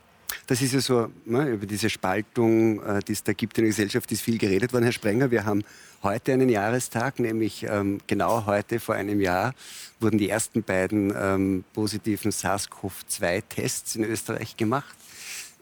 Das 0.47 0.63
ist 0.63 0.73
ja 0.73 0.81
so, 0.81 1.11
ne, 1.25 1.49
über 1.49 1.67
diese 1.67 1.91
Spaltung, 1.91 2.83
äh, 2.83 3.01
die 3.01 3.13
es 3.13 3.23
da 3.23 3.33
gibt 3.33 3.59
in 3.59 3.65
der 3.65 3.71
Gesellschaft, 3.71 4.11
ist 4.13 4.23
viel 4.23 4.39
geredet 4.39 4.73
worden, 4.73 4.85
Herr 4.85 4.93
Sprenger. 4.93 5.31
Wir 5.31 5.45
haben 5.45 5.63
heute 6.03 6.33
einen 6.33 6.49
Jahrestag, 6.49 7.19
nämlich 7.19 7.67
ähm, 7.69 7.99
genau 8.07 8.47
heute 8.47 8.79
vor 8.81 8.95
einem 8.95 9.21
Jahr 9.21 9.55
wurden 10.01 10.19
die 10.19 10.29
ersten 10.29 10.63
beiden 10.63 11.13
ähm, 11.17 11.65
positiven 11.73 12.31
SARS-CoV-2-Tests 12.31 13.97
in 13.97 14.05
Österreich 14.05 14.57
gemacht, 14.57 14.97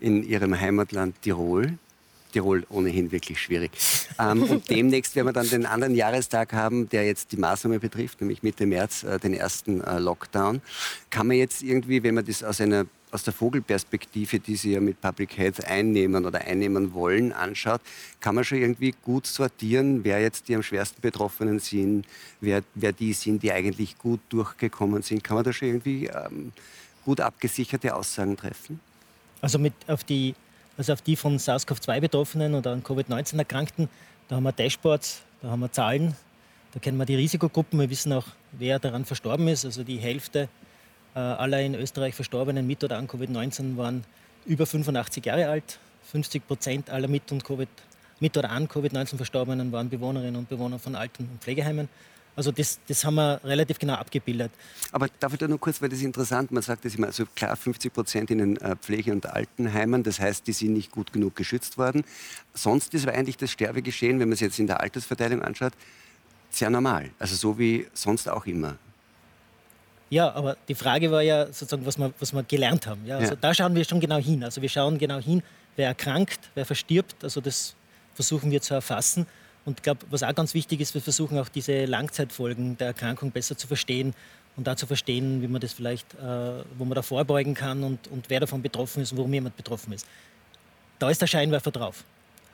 in 0.01 0.23
ihrem 0.23 0.59
Heimatland 0.59 1.21
Tirol. 1.23 1.79
Tirol 2.33 2.67
ohnehin 2.69 3.13
wirklich 3.13 3.41
schwierig. 3.41 3.71
Ähm, 4.19 4.43
und 4.43 4.69
demnächst 4.71 5.15
werden 5.15 5.29
wir 5.29 5.33
dann 5.33 5.49
den 5.49 5.67
anderen 5.67 5.95
Jahrestag 5.95 6.53
haben, 6.53 6.89
der 6.89 7.07
jetzt 7.07 7.33
die 7.33 7.37
Maßnahme 7.37 7.79
betrifft, 7.79 8.21
nämlich 8.21 8.43
Mitte 8.43 8.67
März 8.67 9.05
äh, 9.05 9.19
den 9.19 9.35
ersten 9.35 9.81
äh, 9.81 9.99
Lockdown. 9.99 10.61
Kann 11.11 11.29
man 11.29 11.37
jetzt 11.37 11.63
irgendwie, 11.63 12.03
wenn 12.03 12.17
man 12.17 12.27
das 12.27 12.43
aus 12.43 12.61
einer 12.61 12.87
aus 13.15 13.23
der 13.23 13.33
Vogelperspektive, 13.33 14.41
die 14.41 14.57
Sie 14.57 14.73
ja 14.73 14.81
mit 14.81 15.01
Public 15.01 15.39
Health 15.39 15.65
einnehmen 15.65 16.27
oder 16.27 16.41
einnehmen 16.41 16.93
wollen, 16.95 17.33
anschaut, 17.33 17.81
kann 18.21 18.35
man 18.35 18.43
schon 18.43 18.59
irgendwie 18.59 18.93
gut 19.03 19.27
sortieren, 19.29 20.03
wer 20.03 20.21
jetzt 20.21 20.49
die 20.49 20.57
am 20.57 20.65
schwersten 20.65 21.01
Betroffenen 21.01 21.61
sind, 21.61 22.07
wer, 22.41 22.65
wer 22.75 22.93
die 22.93 23.13
sind, 23.13 23.45
die 23.45 23.53
eigentlich 23.53 23.97
gut 23.99 24.19
durchgekommen 24.31 25.03
sind. 25.03 25.23
Kann 25.23 25.37
man 25.37 25.45
da 25.45 25.53
schon 25.53 25.69
irgendwie 25.69 26.07
ähm, 26.07 26.53
gut 27.05 27.21
abgesicherte 27.21 27.95
Aussagen 27.95 28.37
treffen? 28.37 28.81
Also 29.41 29.61
mit 29.61 29.75
auf 29.87 30.03
die, 30.03 30.35
also 30.77 30.93
auf 30.93 31.03
die 31.03 31.15
von 31.15 31.39
SARS-CoV-2 31.39 32.01
Betroffenen 32.01 32.55
oder 32.55 32.73
an 32.73 32.83
Covid-19 32.83 33.39
Erkrankten, 33.39 33.89
da 34.27 34.37
haben 34.37 34.43
wir 34.43 34.53
Dashboards, 34.53 35.23
da 35.41 35.51
haben 35.51 35.61
wir 35.61 35.71
Zahlen, 35.71 36.17
da 36.73 36.81
kennen 36.81 36.99
wir 36.99 37.07
die 37.07 37.15
Risikogruppen, 37.15 37.79
wir 37.79 37.91
wissen 37.91 38.13
auch, 38.13 38.27
wer 38.51 38.81
daran 38.81 39.05
verstorben 39.05 39.47
ist. 39.47 39.65
Also 39.65 39.85
die 39.85 39.99
Hälfte 39.99 40.49
aller 41.19 41.61
in 41.61 41.75
Österreich 41.75 42.15
Verstorbenen 42.15 42.67
mit 42.67 42.83
oder 42.85 42.99
an 42.99 43.09
Covid-19 43.09 43.77
waren 43.77 44.05
über 44.47 44.67
85 44.67 45.25
Jahre 45.25 45.49
alt. 45.49 45.79
50 46.11 46.47
Prozent 46.47 46.91
aller 46.91 47.09
mit, 47.09 47.31
und 47.33 47.45
COVID, 47.45 47.69
mit 48.21 48.37
oder 48.37 48.51
an 48.51 48.69
Covid-19 48.69 49.17
Verstorbenen 49.17 49.73
waren 49.73 49.89
Bewohnerinnen 49.89 50.37
und 50.37 50.49
Bewohner 50.49 50.79
von 50.79 50.95
Alten- 50.95 51.29
und 51.31 51.43
Pflegeheimen. 51.43 51.89
Also 52.37 52.51
das, 52.51 52.81
das 52.89 53.05
haben 53.05 53.15
wir 53.15 53.41
relativ 53.45 53.79
genau 53.79 53.95
abgebildet. 53.95 54.51
Aber 54.91 55.07
darf 55.21 55.33
ich 55.33 55.39
da 55.39 55.47
nur 55.47 55.61
kurz, 55.61 55.81
weil 55.81 55.89
das 55.89 56.01
ist 56.01 56.05
interessant, 56.05 56.51
man 56.51 56.63
sagt 56.63 56.85
das 56.85 56.95
immer, 56.97 57.07
also 57.07 57.27
klar 57.37 57.55
50 57.55 57.93
Prozent 57.93 58.31
in 58.31 58.39
den 58.39 58.57
äh, 58.57 58.75
Pflege- 58.77 59.13
und 59.13 59.27
Altenheimen, 59.27 60.03
das 60.03 60.19
heißt, 60.19 60.47
die 60.47 60.53
sind 60.53 60.73
nicht 60.73 60.91
gut 60.91 61.13
genug 61.13 61.37
geschützt 61.37 61.79
worden. 61.79 62.03
Sonst 62.53 62.93
ist 62.95 63.07
aber 63.07 63.17
eigentlich 63.17 63.37
das 63.37 63.53
Sterbegeschehen, 63.53 64.19
wenn 64.19 64.29
man 64.29 64.35
es 64.35 64.41
jetzt 64.41 64.59
in 64.59 64.67
der 64.67 64.81
Altersverteilung 64.81 65.43
anschaut, 65.43 65.75
sehr 66.51 66.71
normal. 66.71 67.11
Also 67.19 67.37
so 67.37 67.59
wie 67.59 67.87
sonst 67.95 68.29
auch 68.29 68.47
immer. 68.47 68.79
Ja, 70.15 70.33
aber 70.33 70.57
die 70.69 70.77
Frage 70.77 71.11
war 71.11 71.23
ja 71.23 71.47
sozusagen, 71.47 71.85
was 71.85 71.99
wir, 71.99 72.13
was 72.21 72.33
wir 72.33 72.45
gelernt 72.45 72.87
haben. 72.87 73.05
Ja, 73.05 73.17
also 73.19 73.33
ja. 73.33 73.39
da 73.41 73.53
schauen 73.53 73.75
wir 73.75 73.85
schon 73.85 73.99
genau 73.99 74.19
hin. 74.19 74.45
Also 74.45 74.63
wir 74.63 74.69
schauen 74.69 74.97
genau 74.97 75.19
hin, 75.19 75.43
wer 75.75 75.89
erkrankt, 75.89 76.39
wer 76.55 76.65
verstirbt. 76.65 77.25
Also 77.25 77.41
das 77.41 77.75
versuchen 78.15 78.53
wir 78.53 78.63
zu 78.63 78.75
erfassen. 78.75 79.27
Und 79.65 79.81
ich 79.81 79.83
glaube, 79.83 80.07
was 80.11 80.23
auch 80.23 80.33
ganz 80.33 80.55
wichtig 80.55 80.81
ist, 80.81 80.95
wir 80.95 81.01
versuchen 81.01 81.37
auch 81.37 81.49
diese 81.49 81.87
Langzeitfolgen 81.87 82.79
der 82.79 82.89
Erkrankung 82.89 83.33
besser 83.33 83.57
zu 83.57 83.67
verstehen 83.67 84.15
und 84.55 84.69
da 84.69 84.77
zu 84.77 84.87
verstehen, 84.87 85.43
wie 85.43 85.49
man 85.49 85.61
das 85.61 85.73
vielleicht, 85.73 86.15
äh, 86.15 86.63
wo 86.79 86.85
man 86.85 86.95
da 86.95 87.03
vorbeugen 87.03 87.55
kann 87.55 87.83
und, 87.83 88.07
und 88.07 88.31
wer 88.31 88.39
davon 88.39 88.63
betroffen 88.63 89.03
ist 89.03 89.11
und 89.11 89.19
warum 89.19 89.35
jemand 89.35 89.57
betroffen 89.57 89.95
ist. 89.95 90.07
Da 91.01 91.11
ist 91.11 91.23
der 91.23 91.27
Scheinwerfer 91.27 91.73
drauf. 91.73 92.05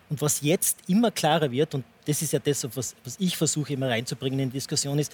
Und 0.08 0.22
was 0.22 0.40
jetzt 0.40 0.78
immer 0.86 1.10
klarer 1.10 1.50
wird, 1.50 1.74
und 1.74 1.84
das 2.06 2.22
ist 2.22 2.32
ja 2.32 2.38
das, 2.38 2.64
was, 2.74 2.96
was 3.04 3.16
ich 3.18 3.36
versuche 3.36 3.74
immer 3.74 3.90
reinzubringen 3.90 4.40
in 4.40 4.48
die 4.48 4.54
Diskussion, 4.54 4.98
ist, 4.98 5.12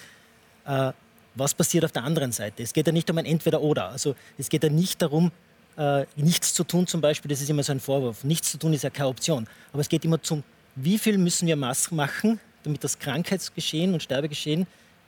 äh, 0.65 0.93
was 1.37 1.53
passiert 1.53 1.85
auf 1.85 1.91
der 1.91 2.03
anderen 2.03 2.31
Seite. 2.31 2.63
Es 2.63 2.73
geht 2.73 2.87
ja 2.87 2.93
nicht 2.93 3.09
um 3.09 3.17
ein 3.17 3.25
Entweder-Oder. 3.25 3.89
Also 3.89 4.15
es 4.37 4.49
geht 4.49 4.63
ja 4.63 4.69
nicht 4.69 5.01
darum, 5.01 5.31
äh, 5.77 6.05
nichts 6.15 6.53
zu 6.53 6.63
tun 6.63 6.87
zum 6.87 7.01
Beispiel, 7.01 7.29
das 7.29 7.41
ist 7.41 7.49
immer 7.49 7.63
so 7.63 7.71
ein 7.71 7.79
Vorwurf. 7.79 8.23
Nichts 8.23 8.51
zu 8.51 8.57
tun 8.57 8.73
ist 8.73 8.83
ja 8.83 8.89
keine 8.89 9.09
Option. 9.09 9.47
Aber 9.71 9.81
es 9.81 9.89
geht 9.89 10.03
immer 10.05 10.21
zum 10.21 10.43
wie 10.75 10.99
viel 10.99 11.17
müssen 11.17 11.47
wir 11.47 11.55
machen, 11.55 12.39
damit 12.63 12.83
das 12.83 12.99
Krankheitsgeschehen 12.99 13.93
und 13.93 14.03
Sterbegeschehen 14.03 14.67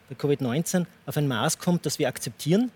bei 0.09 0.15
Covid-19 0.15 0.87
auf 1.05 1.15
ein 1.15 1.27
Maß 1.27 1.59
kommt, 1.59 1.85
das 1.85 1.99
wir 1.99 2.07
akzeptieren 2.07 2.71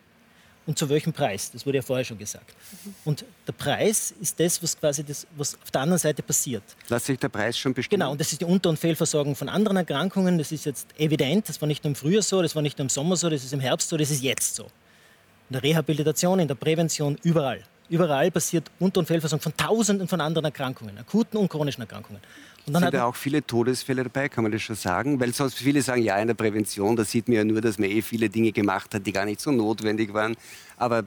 und 0.65 0.77
zu 0.77 0.87
welchem 0.89 1.11
Preis? 1.11 1.51
Das 1.51 1.65
wurde 1.65 1.77
ja 1.77 1.81
vorher 1.81 2.05
schon 2.05 2.17
gesagt. 2.17 2.53
Mhm. 2.85 2.95
Und 3.05 3.25
der 3.47 3.53
Preis 3.53 4.13
ist 4.21 4.39
das, 4.39 4.61
was 4.63 4.79
quasi 4.79 5.03
das, 5.03 5.27
was 5.35 5.55
auf 5.61 5.71
der 5.71 5.81
anderen 5.81 5.99
Seite 5.99 6.23
passiert. 6.23 6.63
Lässt 6.89 7.05
sich 7.07 7.19
der 7.19 7.29
Preis 7.29 7.57
schon 7.57 7.73
bestimmen? 7.73 7.99
Genau, 7.99 8.11
und 8.11 8.21
das 8.21 8.31
ist 8.31 8.41
die 8.41 8.45
Unter- 8.45 8.69
und 8.69 8.79
Fehlversorgung 8.79 9.35
von 9.35 9.49
anderen 9.49 9.77
Erkrankungen. 9.77 10.37
Das 10.37 10.51
ist 10.51 10.65
jetzt 10.65 10.87
evident. 10.97 11.49
Das 11.49 11.59
war 11.61 11.67
nicht 11.67 11.83
nur 11.83 11.89
im 11.89 11.95
Frühjahr 11.95 12.21
so, 12.21 12.41
das 12.41 12.55
war 12.55 12.61
nicht 12.61 12.77
nur 12.77 12.85
im 12.85 12.89
Sommer 12.89 13.15
so, 13.15 13.29
das 13.29 13.43
ist 13.43 13.53
im 13.53 13.59
Herbst 13.59 13.89
so, 13.89 13.97
das 13.97 14.09
ist 14.09 14.23
jetzt 14.23 14.55
so. 14.55 14.63
In 15.49 15.53
der 15.53 15.63
Rehabilitation, 15.63 16.39
in 16.39 16.47
der 16.47 16.55
Prävention, 16.55 17.17
überall. 17.23 17.63
Überall 17.89 18.31
passiert 18.31 18.71
Unter- 18.79 19.01
und 19.01 19.05
Fehlversorgung 19.05 19.43
von 19.43 19.57
Tausenden 19.57 20.07
von 20.07 20.21
anderen 20.21 20.45
Erkrankungen, 20.45 20.97
akuten 20.97 21.37
und 21.37 21.49
chronischen 21.49 21.81
Erkrankungen. 21.81 22.21
Und 22.65 22.73
dann 22.73 22.83
sind 22.83 22.93
da 22.93 23.05
auch 23.05 23.15
viele 23.15 23.45
Todesfälle 23.45 24.03
dabei, 24.03 24.29
kann 24.29 24.43
man 24.43 24.51
das 24.51 24.61
schon 24.61 24.77
sagen? 24.77 25.19
Weil 25.19 25.33
sonst 25.33 25.55
viele 25.55 25.81
sagen, 25.81 26.01
ja, 26.01 26.17
in 26.19 26.27
der 26.27 26.33
Prävention, 26.33 26.95
da 26.95 27.03
sieht 27.03 27.27
man 27.27 27.35
ja 27.35 27.43
nur, 27.43 27.59
dass 27.59 27.77
man 27.77 27.89
eh 27.89 28.01
viele 28.01 28.29
Dinge 28.29 28.53
gemacht 28.53 28.93
hat, 28.93 29.05
die 29.05 29.11
gar 29.11 29.25
nicht 29.25 29.41
so 29.41 29.51
notwendig 29.51 30.13
waren. 30.13 30.37
Aber 30.77 31.03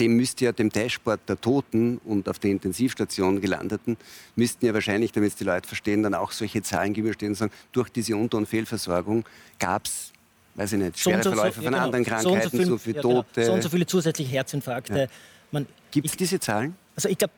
dem 0.00 0.16
müsste 0.16 0.46
ja 0.46 0.52
dem 0.52 0.70
Dashboard 0.70 1.20
der 1.28 1.40
Toten 1.40 1.98
und 1.98 2.28
auf 2.28 2.40
der 2.40 2.50
Intensivstation 2.50 3.40
gelandeten, 3.40 3.96
müssten 4.34 4.66
ja 4.66 4.74
wahrscheinlich, 4.74 5.12
damit 5.12 5.30
es 5.30 5.36
die 5.36 5.44
Leute 5.44 5.68
verstehen, 5.68 6.02
dann 6.02 6.14
auch 6.14 6.32
solche 6.32 6.62
Zahlen 6.62 6.94
gegenüberstehen 6.94 7.32
und 7.32 7.36
sagen, 7.36 7.52
durch 7.70 7.90
diese 7.90 8.16
Unter- 8.16 8.38
und 8.38 8.46
Fehlversorgung 8.46 9.24
gab 9.58 9.86
es 9.86 10.12
weiß 10.58 10.72
ich 10.72 10.78
nicht, 10.80 10.98
schwere 10.98 11.22
so 11.22 11.30
Verläufe 11.30 11.60
so, 11.60 11.64
von 11.66 11.72
ja, 11.72 11.84
anderen 11.84 12.04
Krankheiten, 12.04 12.42
so, 12.42 12.50
viel, 12.50 12.66
so 12.66 12.78
viele 12.78 12.96
ja, 12.96 13.02
Tote. 13.02 13.26
Genau. 13.34 13.46
So 13.46 13.52
und 13.52 13.62
so 13.62 13.68
viele 13.68 13.86
zusätzliche 13.86 14.32
Herzinfarkte. 14.32 15.08
Ja. 15.52 15.60
Gibt 15.92 16.06
es 16.06 16.16
diese 16.16 16.40
Zahlen? 16.40 16.74
Also 16.96 17.08
ich 17.08 17.16
glaube, 17.16 17.32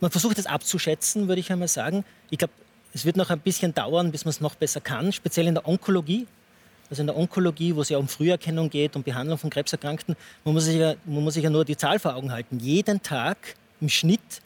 man 0.00 0.10
versucht 0.10 0.38
das 0.38 0.46
abzuschätzen, 0.46 1.28
würde 1.28 1.40
ich 1.40 1.52
einmal 1.52 1.68
sagen. 1.68 2.04
Ich 2.30 2.38
glaube, 2.38 2.52
es 2.94 3.04
wird 3.04 3.16
noch 3.16 3.30
ein 3.30 3.40
bisschen 3.40 3.74
dauern, 3.74 4.10
bis 4.10 4.24
man 4.24 4.30
es 4.30 4.40
noch 4.40 4.54
besser 4.54 4.80
kann, 4.80 5.12
speziell 5.12 5.46
in 5.46 5.54
der 5.54 5.66
Onkologie. 5.66 6.26
Also 6.90 7.02
in 7.02 7.06
der 7.06 7.16
Onkologie, 7.16 7.76
wo 7.76 7.82
es 7.82 7.90
ja 7.90 7.98
um 7.98 8.08
Früherkennung 8.08 8.70
geht, 8.70 8.96
um 8.96 9.02
Behandlung 9.02 9.36
von 9.36 9.50
Krebserkrankten, 9.50 10.16
man 10.44 10.54
muss 10.54 10.64
sich 10.64 10.76
ja, 10.76 10.94
man 11.04 11.22
muss 11.22 11.34
sich 11.34 11.44
ja 11.44 11.50
nur 11.50 11.64
die 11.64 11.76
Zahl 11.76 11.98
vor 11.98 12.14
Augen 12.14 12.32
halten. 12.32 12.58
Jeden 12.58 13.02
Tag 13.02 13.36
im 13.80 13.90
Schnitt 13.90 14.40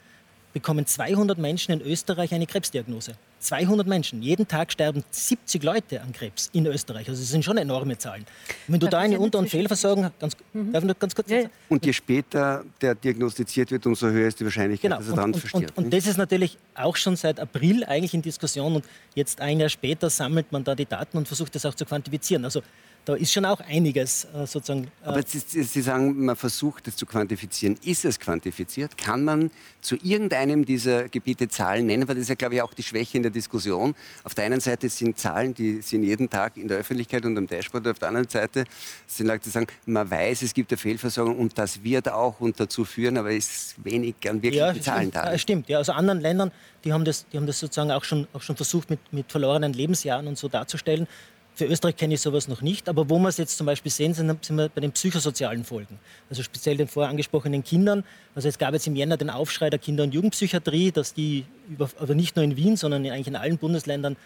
bekommen 0.51 0.85
200 0.85 1.37
Menschen 1.37 1.71
in 1.71 1.81
Österreich 1.81 2.33
eine 2.33 2.45
Krebsdiagnose. 2.45 3.15
200 3.43 3.85
Menschen. 3.85 4.21
Jeden 4.21 4.47
Tag 4.47 4.71
sterben 4.71 5.03
70 5.11 5.63
Leute 5.63 6.01
an 6.01 6.11
Krebs 6.13 6.49
in 6.53 6.65
Österreich. 6.65 7.07
Also 7.09 7.21
das 7.21 7.29
sind 7.29 7.43
schon 7.43 7.57
enorme 7.57 7.97
Zahlen. 7.97 8.25
Und 8.67 8.73
wenn 8.73 8.79
du 8.79 8.87
da 8.87 8.99
eine 8.99 9.19
Unter- 9.19 9.39
und 9.39 9.49
Fehlversorgung 9.49 10.09
ganz, 10.19 10.35
mhm. 10.53 10.71
darf 10.71 10.83
ich 10.83 10.99
ganz 10.99 11.15
kurz 11.15 11.29
ja. 11.29 11.43
Und 11.69 11.85
je 11.85 11.93
später 11.93 12.63
der 12.81 12.95
diagnostiziert 12.95 13.71
wird, 13.71 13.85
umso 13.85 14.07
höher 14.07 14.27
ist 14.27 14.39
die 14.39 14.45
Wahrscheinlichkeit, 14.45 14.91
genau. 14.91 14.97
dass 14.99 15.09
er 15.09 15.15
dann 15.15 15.33
verstirbt. 15.33 15.77
Und, 15.77 15.85
und, 15.85 15.93
das 15.93 16.07
ist 16.07 16.17
natürlich 16.17 16.57
auch 16.75 16.95
schon 16.95 17.15
seit 17.15 17.39
April 17.39 17.83
eigentlich 17.83 18.13
in 18.13 18.21
Diskussion 18.21 18.75
und 18.75 18.85
jetzt 19.15 19.41
ein 19.41 19.59
Jahr 19.59 19.69
später 19.69 20.09
sammelt 20.09 20.51
man 20.51 20.63
da 20.63 20.75
die 20.75 20.85
Daten 20.85 21.17
und 21.17 21.27
versucht 21.27 21.53
das 21.55 21.65
auch 21.65 21.75
zu 21.75 21.85
quantifizieren. 21.85 22.45
Also 22.45 22.61
da 23.05 23.15
ist 23.15 23.33
schon 23.33 23.43
auch 23.45 23.59
einiges 23.59 24.25
äh, 24.25 24.47
sozusagen. 24.47 24.85
Äh 25.03 25.07
Aber 25.07 25.21
Sie, 25.25 25.39
Sie, 25.39 25.81
sagen, 25.81 26.25
man 26.25 26.35
versucht 26.35 26.87
es 26.87 26.95
zu 26.95 27.05
quantifizieren. 27.05 27.77
Ist 27.83 28.05
es 28.05 28.19
quantifiziert? 28.19 28.97
Kann 28.97 29.23
man 29.25 29.51
zu 29.81 29.97
irgendeinem 30.01 30.63
dieser 30.65 31.09
Gebiete 31.09 31.49
Zahlen 31.49 31.85
nennen? 31.85 32.07
Weil 32.07 32.15
das 32.15 32.23
ist 32.23 32.29
ja, 32.29 32.35
glaube 32.35 32.55
ich, 32.55 32.61
auch 32.61 32.73
die 32.73 32.83
Schwäche 32.83 33.17
in 33.17 33.23
der 33.23 33.31
Diskussion. 33.31 33.93
Auf 34.23 34.35
der 34.35 34.45
einen 34.45 34.61
Seite 34.61 34.87
sind 34.87 35.17
Zahlen, 35.17 35.53
die 35.53 35.81
sind 35.81 36.03
jeden 36.03 36.29
Tag 36.29 36.55
in 36.55 36.67
der 36.67 36.77
Öffentlichkeit 36.77 37.25
und 37.25 37.37
am 37.37 37.45
Dashboard. 37.45 37.87
Auf 37.87 37.99
der 37.99 38.07
anderen 38.07 38.29
Seite 38.29 38.63
sind 39.05 39.27
Leute, 39.27 39.43
die 39.45 39.49
sagen, 39.49 39.67
man 39.85 40.09
weiß, 40.09 40.41
es 40.41 40.53
gibt 40.53 40.71
eine 40.71 40.77
Fehlversorgung 40.77 41.37
und 41.37 41.57
das 41.57 41.83
wird 41.83 42.09
auch 42.09 42.39
und 42.39 42.57
dazu 42.59 42.85
führen, 42.85 43.17
aber 43.17 43.31
es 43.31 43.49
ist 43.49 43.75
wenig 43.83 44.15
an 44.29 44.41
wirklichen 44.41 44.75
ja, 44.75 44.81
Zahlen 44.81 45.11
da. 45.11 45.29
Ja, 45.29 45.37
stimmt. 45.37 45.67
Ja, 45.67 45.79
also 45.79 45.91
anderen 45.91 46.21
Ländern, 46.21 46.51
die 46.85 46.93
haben 46.93 47.03
das, 47.03 47.25
die 47.27 47.37
haben 47.37 47.47
das 47.47 47.59
sozusagen 47.59 47.91
auch 47.91 48.03
schon, 48.05 48.27
auch 48.31 48.41
schon 48.41 48.55
versucht, 48.55 48.89
mit, 48.89 48.99
mit 49.11 49.29
verlorenen 49.29 49.73
Lebensjahren 49.73 50.27
und 50.27 50.37
so 50.37 50.47
darzustellen. 50.47 51.07
Für 51.55 51.65
Österreich 51.65 51.95
kenne 51.95 52.15
ich 52.15 52.21
sowas 52.21 52.47
noch 52.47 52.61
nicht, 52.61 52.89
aber 52.89 53.09
wo 53.09 53.19
wir 53.19 53.29
es 53.29 53.37
jetzt 53.37 53.57
zum 53.57 53.67
Beispiel 53.67 53.91
sehen, 53.91 54.15
sind, 54.15 54.43
sind 54.43 54.55
wir 54.55 54.69
bei 54.69 54.81
den 54.81 54.91
psychosozialen 54.91 55.63
Folgen. 55.63 55.99
Also 56.29 56.41
speziell 56.41 56.77
den 56.77 56.87
vorher 56.87 57.11
angesprochenen 57.11 57.63
Kindern. 57.63 58.03
Also 58.33 58.47
es 58.49 58.57
gab 58.57 58.73
jetzt 58.73 58.87
im 58.87 58.95
Jänner 58.95 59.17
den 59.17 59.29
Aufschrei 59.29 59.69
der 59.69 59.77
Kinder- 59.77 60.03
und 60.03 60.13
Jugendpsychiatrie, 60.15 60.91
dass 60.91 61.13
die, 61.13 61.45
über, 61.69 61.89
aber 61.99 62.15
nicht 62.15 62.35
nur 62.35 62.43
in 62.43 62.57
Wien, 62.57 62.75
sondern 62.75 63.05
eigentlich 63.05 63.27
in 63.27 63.35
allen 63.35 63.59
Bundesländern 63.59 64.17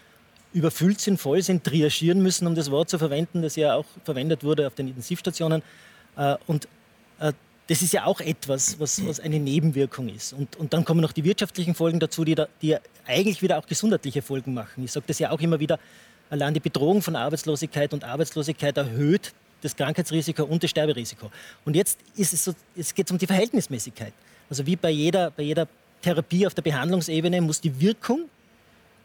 überfüllt 0.54 1.02
sind, 1.02 1.20
voll 1.20 1.42
sind, 1.42 1.66
triagieren 1.66 2.22
müssen, 2.22 2.48
um 2.48 2.56
das 2.56 2.72
Wort 2.72 2.90
zu 2.90 2.98
verwenden, 2.98 3.42
das 3.42 3.58
ja 3.58 3.76
auch 3.76 3.86
verwendet 4.06 4.46
wurde 4.46 4.66
auf 4.66 4.76
den 4.76 4.88
Intensivstationen. 4.88 5.62
Äh, 6.16 6.38
und 6.48 6.70
äh, 7.20 7.34
das 7.68 7.82
ist 7.82 7.94
ja 7.94 8.06
auch 8.06 8.22
etwas, 8.22 8.80
was, 8.80 9.06
was 9.06 9.20
eine 9.20 9.40
Nebenwirkung 9.40 10.08
ist. 10.08 10.32
Und, 10.32 10.56
und, 10.56 10.74
dann 10.74 10.86
kommen 10.86 11.02
noch 11.02 11.12
die 11.12 11.26
wirtschaftlichen 11.26 11.76
Folgen 11.76 12.00
dazu, 12.00 12.24
die, 12.24 12.36
da, 12.36 12.48
die 12.62 12.78
eigentlich 13.06 13.42
wieder 13.42 13.58
auch 13.58 13.66
gesundheitliche 13.66 14.22
Folgen 14.22 14.54
machen. 14.54 14.86
Ich 14.86 14.94
sage 14.94 15.06
das 15.08 15.20
ja 15.20 15.32
auch 15.32 15.42
immer 15.42 15.60
wieder, 15.60 15.78
Allein 16.30 16.54
die 16.54 16.60
Bedrohung 16.60 17.02
von 17.02 17.16
Arbeitslosigkeit 17.16 17.94
und 17.94 18.04
Arbeitslosigkeit 18.04 18.78
erhöht 18.78 19.34
das 19.62 19.76
Krankheitsrisiko 19.76 20.44
und 20.44 20.64
das 20.64 20.70
Sterberisiko. 20.70 21.32
Und 21.66 21.76
jetzt, 21.76 22.00
ist 22.16 22.34
es 22.34 22.44
so, 22.44 22.54
jetzt 22.76 22.96
geht 22.96 23.08
es 23.08 23.12
um 23.12 23.18
die 23.18 23.28
Verhältnismäßigkeit. 23.28 24.14
Also 24.50 24.66
wie 24.66 24.76
bei 24.76 24.90
jeder, 24.90 25.32
bei 25.32 25.44
jeder 25.44 25.68
Therapie 26.02 26.46
auf 26.46 26.54
der 26.54 26.62
Behandlungsebene 26.62 27.42
muss 27.42 27.60
die 27.60 27.80
Wirkung 27.80 28.30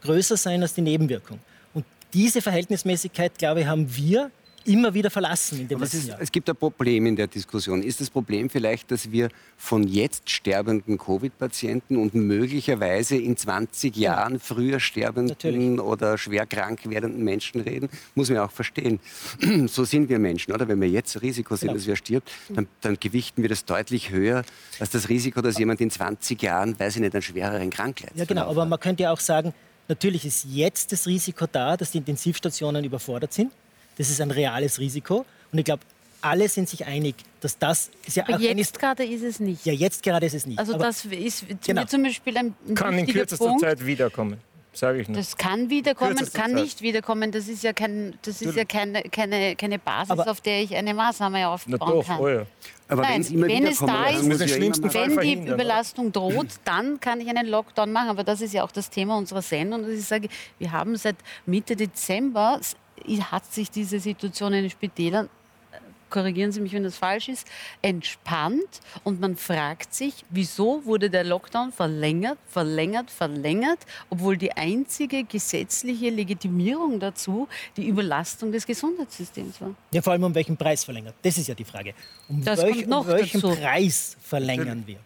größer 0.01 0.37
sein 0.37 0.61
als 0.61 0.73
die 0.73 0.81
Nebenwirkung. 0.81 1.39
Und 1.73 1.85
diese 2.13 2.41
Verhältnismäßigkeit, 2.41 3.37
glaube 3.37 3.61
ich, 3.61 3.67
haben 3.67 3.95
wir 3.95 4.29
immer 4.65 4.93
wieder 4.93 5.09
verlassen 5.09 5.59
in 5.59 5.67
dem 5.67 5.77
Aber 5.77 5.85
ist, 5.85 6.09
Es 6.19 6.31
gibt 6.31 6.49
ein 6.49 6.55
Problem 6.55 7.05
in 7.05 7.15
der 7.15 7.27
Diskussion. 7.27 7.81
Ist 7.81 8.01
das 8.01 8.09
Problem 8.09 8.49
vielleicht, 8.49 8.91
dass 8.91 9.11
wir 9.11 9.29
von 9.57 9.83
jetzt 9.83 10.29
sterbenden 10.29 10.97
Covid-Patienten 10.97 11.97
und 11.97 12.13
möglicherweise 12.13 13.17
in 13.17 13.37
20 13.37 13.95
Jahren 13.95 14.39
früher 14.39 14.79
sterbenden 14.79 15.35
Natürlich. 15.35 15.79
oder 15.79 16.17
schwer 16.17 16.45
krank 16.45 16.81
werdenden 16.85 17.23
Menschen 17.23 17.61
reden? 17.61 17.89
Muss 18.15 18.29
man 18.29 18.39
auch 18.39 18.51
verstehen. 18.51 18.99
so 19.67 19.83
sind 19.83 20.09
wir 20.09 20.19
Menschen, 20.19 20.53
oder? 20.53 20.67
Wenn 20.67 20.81
wir 20.81 20.89
jetzt 20.89 21.21
Risiko 21.21 21.55
sind, 21.55 21.69
genau. 21.69 21.77
dass 21.77 21.87
wer 21.87 21.95
stirbt, 21.95 22.31
dann, 22.49 22.67
dann, 22.81 22.97
gewichten 22.99 23.41
wir 23.41 23.49
das 23.49 23.65
deutlich 23.65 24.11
höher 24.11 24.43
als 24.79 24.91
das 24.91 25.09
Risiko, 25.09 25.41
dass 25.41 25.57
jemand 25.57 25.81
in 25.81 25.89
20 25.89 26.41
Jahren, 26.41 26.79
weiß 26.79 26.95
ich 26.95 27.01
nicht, 27.01 27.13
einen 27.13 27.21
schwereren 27.21 27.69
Krankheit 27.69 28.11
Ja, 28.15 28.25
genau. 28.25 28.49
Aber 28.49 28.65
man 28.65 28.79
könnte 28.79 29.03
ja 29.03 29.11
auch 29.11 29.19
sagen, 29.19 29.53
natürlich 29.87 30.25
ist 30.25 30.45
jetzt 30.49 30.91
das 30.91 31.07
Risiko 31.07 31.45
da, 31.51 31.77
dass 31.77 31.91
die 31.91 31.97
Intensivstationen 31.97 32.83
überfordert 32.83 33.33
sind. 33.33 33.51
Das 33.97 34.09
ist 34.09 34.21
ein 34.21 34.31
reales 34.31 34.79
Risiko. 34.79 35.25
Und 35.51 35.59
ich 35.59 35.65
glaube, 35.65 35.83
alle 36.21 36.47
sind 36.47 36.69
sich 36.69 36.85
einig, 36.85 37.15
dass 37.41 37.57
das 37.57 37.91
ist 38.05 38.15
ja 38.15 38.23
Aber 38.27 38.39
jetzt 38.39 38.79
gerade 38.79 39.03
ist 39.03 39.23
es 39.23 39.39
nicht. 39.39 39.65
Ja, 39.65 39.73
jetzt 39.73 40.01
gerade 40.01 40.25
ist 40.25 40.33
es 40.33 40.45
nicht. 40.45 40.57
Also 40.57 40.75
Aber 40.75 40.85
das 40.85 41.05
ist 41.05 41.45
genau. 41.65 41.83
zum 41.85 42.03
Beispiel 42.03 42.37
ein, 42.37 42.55
ein 42.67 42.75
Kann 42.75 42.97
in 42.97 43.05
kürzester 43.05 43.45
Punkt. 43.45 43.61
Zeit 43.61 43.85
wiederkommen. 43.85 44.37
Sage 44.75 45.01
ich 45.01 45.07
nur. 45.07 45.17
Das 45.17 45.37
kann 45.37 45.69
wiederkommen, 45.69 46.15
Kürzeste 46.15 46.39
kann 46.39 46.51
Zeit. 46.51 46.63
nicht 46.63 46.81
wiederkommen. 46.81 47.31
Das 47.31 47.47
ist 47.47 47.63
ja, 47.63 47.73
kein, 47.73 48.17
das 48.23 48.41
ist 48.41 48.55
ja 48.55 48.65
keine, 48.65 49.03
keine, 49.03 49.55
keine 49.55 49.77
Basis, 49.77 50.09
Aber 50.09 50.29
auf 50.29 50.41
der 50.41 50.63
ich 50.63 50.75
eine 50.75 50.95
Maßnahme 50.95 51.47
aufbauen 51.47 51.77
Na 51.79 51.85
doch, 51.85 52.05
kann. 52.05 52.19
Oh 52.19 52.27
ja. 52.27 52.45
Aber 52.87 53.03
Nein, 53.03 53.25
wenn 53.29 53.65
es 53.67 53.79
da 53.79 54.07
ist, 54.07 54.27
wenn 54.27 55.19
die 55.19 55.51
Überlastung 55.51 56.11
droht, 56.11 56.47
dann 56.65 56.99
kann 56.99 57.21
ich 57.21 57.29
einen 57.29 57.47
Lockdown 57.47 57.91
machen. 57.91 58.09
Aber 58.09 58.23
das 58.23 58.41
ist 58.41 58.53
ja 58.53 58.63
auch 58.63 58.71
das 58.71 58.89
Thema 58.89 59.17
unserer 59.17 59.41
Sendung. 59.41 59.83
Und 59.83 59.93
ich 59.93 60.05
sage, 60.05 60.27
wir 60.59 60.71
haben 60.71 60.95
seit 60.95 61.15
Mitte 61.45 61.75
Dezember 61.75 62.59
hat 63.07 63.51
sich 63.51 63.71
diese 63.71 63.99
Situation 63.99 64.53
in 64.53 64.63
den 64.63 64.69
Spitälern 64.69 65.27
äh, 65.71 65.77
korrigieren 66.09 66.51
Sie 66.51 66.61
mich, 66.61 66.73
wenn 66.73 66.83
das 66.83 66.97
falsch 66.97 67.29
ist, 67.29 67.47
entspannt 67.81 68.81
und 69.03 69.19
man 69.19 69.35
fragt 69.35 69.93
sich, 69.93 70.25
wieso 70.29 70.85
wurde 70.85 71.09
der 71.09 71.23
Lockdown 71.23 71.71
verlängert, 71.71 72.37
verlängert, 72.47 73.09
verlängert, 73.09 73.79
obwohl 74.09 74.37
die 74.37 74.51
einzige 74.51 75.23
gesetzliche 75.23 76.09
Legitimierung 76.09 76.99
dazu 76.99 77.47
die 77.77 77.87
Überlastung 77.87 78.51
des 78.51 78.65
Gesundheitssystems 78.65 79.61
war. 79.61 79.75
Ja, 79.91 80.01
vor 80.01 80.13
allem 80.13 80.23
um 80.23 80.35
welchen 80.35 80.57
Preis 80.57 80.83
verlängert? 80.83 81.15
Das 81.21 81.37
ist 81.37 81.47
ja 81.47 81.55
die 81.55 81.65
Frage. 81.65 81.93
Um, 82.27 82.45
welch, 82.45 82.87
um 82.87 83.07
welchen 83.07 83.41
dazu. 83.41 83.55
Preis 83.55 84.17
verlängern 84.21 84.83
wir? 84.85 84.99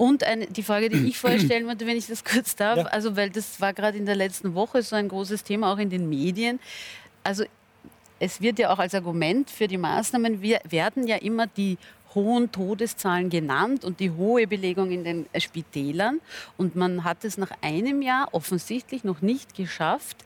Und 0.00 0.24
eine, 0.24 0.46
die 0.46 0.62
Frage, 0.62 0.88
die 0.88 1.08
ich 1.08 1.18
vorher 1.18 1.38
stellen 1.38 1.66
wollte, 1.66 1.86
wenn 1.86 1.98
ich 1.98 2.06
das 2.06 2.24
kurz 2.24 2.56
darf, 2.56 2.78
ja. 2.78 2.84
also 2.84 3.16
weil 3.16 3.28
das 3.28 3.60
war 3.60 3.74
gerade 3.74 3.98
in 3.98 4.06
der 4.06 4.16
letzten 4.16 4.54
Woche 4.54 4.82
so 4.82 4.96
ein 4.96 5.08
großes 5.08 5.44
Thema, 5.44 5.70
auch 5.70 5.76
in 5.76 5.90
den 5.90 6.08
Medien. 6.08 6.58
Also 7.22 7.44
es 8.18 8.40
wird 8.40 8.58
ja 8.58 8.70
auch 8.70 8.78
als 8.78 8.94
Argument 8.94 9.50
für 9.50 9.66
die 9.66 9.78
Maßnahmen, 9.78 10.42
wir 10.42 10.60
werden 10.68 11.06
ja 11.06 11.16
immer 11.16 11.46
die 11.46 11.78
hohen 12.14 12.50
Todeszahlen 12.50 13.30
genannt 13.30 13.84
und 13.84 14.00
die 14.00 14.10
hohe 14.10 14.46
Belegung 14.46 14.90
in 14.90 15.04
den 15.04 15.26
Spitälern. 15.38 16.20
Und 16.56 16.76
man 16.76 17.04
hat 17.04 17.24
es 17.24 17.38
nach 17.38 17.52
einem 17.62 18.02
Jahr 18.02 18.28
offensichtlich 18.32 19.04
noch 19.04 19.22
nicht 19.22 19.54
geschafft, 19.54 20.16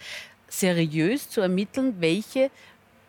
seriös 0.48 1.28
zu 1.28 1.40
ermitteln, 1.40 1.96
welche 2.00 2.50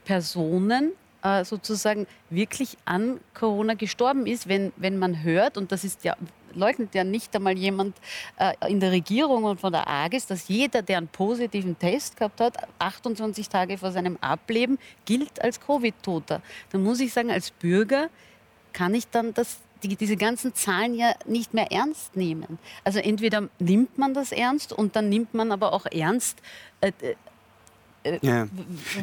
Personen 0.03 0.91
äh, 1.23 1.43
sozusagen 1.45 2.05
wirklich 2.29 2.77
an 2.85 3.19
Corona 3.33 3.73
gestorben 3.73 4.27
ist, 4.27 4.47
wenn, 4.47 4.71
wenn 4.77 4.97
man 4.97 5.23
hört, 5.23 5.57
und 5.57 5.71
das 5.71 5.83
ist 5.83 6.03
ja, 6.03 6.15
leugnet 6.55 6.95
ja 6.95 7.03
nicht 7.03 7.35
einmal 7.35 7.57
jemand 7.57 7.95
äh, 8.37 8.53
in 8.69 8.79
der 8.79 8.91
Regierung 8.91 9.43
und 9.43 9.59
von 9.59 9.71
der 9.71 9.87
AGES, 9.87 10.27
dass 10.27 10.47
jeder, 10.47 10.81
der 10.81 10.97
einen 10.97 11.07
positiven 11.07 11.77
Test 11.77 12.17
gehabt 12.17 12.39
hat, 12.41 12.57
28 12.79 13.49
Tage 13.49 13.77
vor 13.77 13.91
seinem 13.91 14.17
Ableben, 14.21 14.79
gilt 15.05 15.41
als 15.41 15.59
Covid-Toter. 15.59 16.41
Dann 16.71 16.83
muss 16.83 16.99
ich 16.99 17.13
sagen, 17.13 17.31
als 17.31 17.51
Bürger 17.51 18.09
kann 18.73 18.93
ich 18.93 19.07
dann 19.07 19.33
das 19.33 19.59
die, 19.83 19.95
diese 19.95 20.17
ganzen 20.17 20.53
Zahlen 20.53 20.95
ja 20.95 21.13
nicht 21.25 21.53
mehr 21.53 21.71
ernst 21.71 22.15
nehmen. 22.15 22.59
Also 22.83 22.99
entweder 22.99 23.49
nimmt 23.59 23.97
man 23.97 24.13
das 24.13 24.31
ernst 24.31 24.73
und 24.73 24.95
dann 24.95 25.09
nimmt 25.09 25.33
man 25.33 25.51
aber 25.51 25.73
auch 25.73 25.85
ernst, 25.85 26.41
äh, 26.81 26.91
äh, 27.01 27.15
ja. 28.21 28.47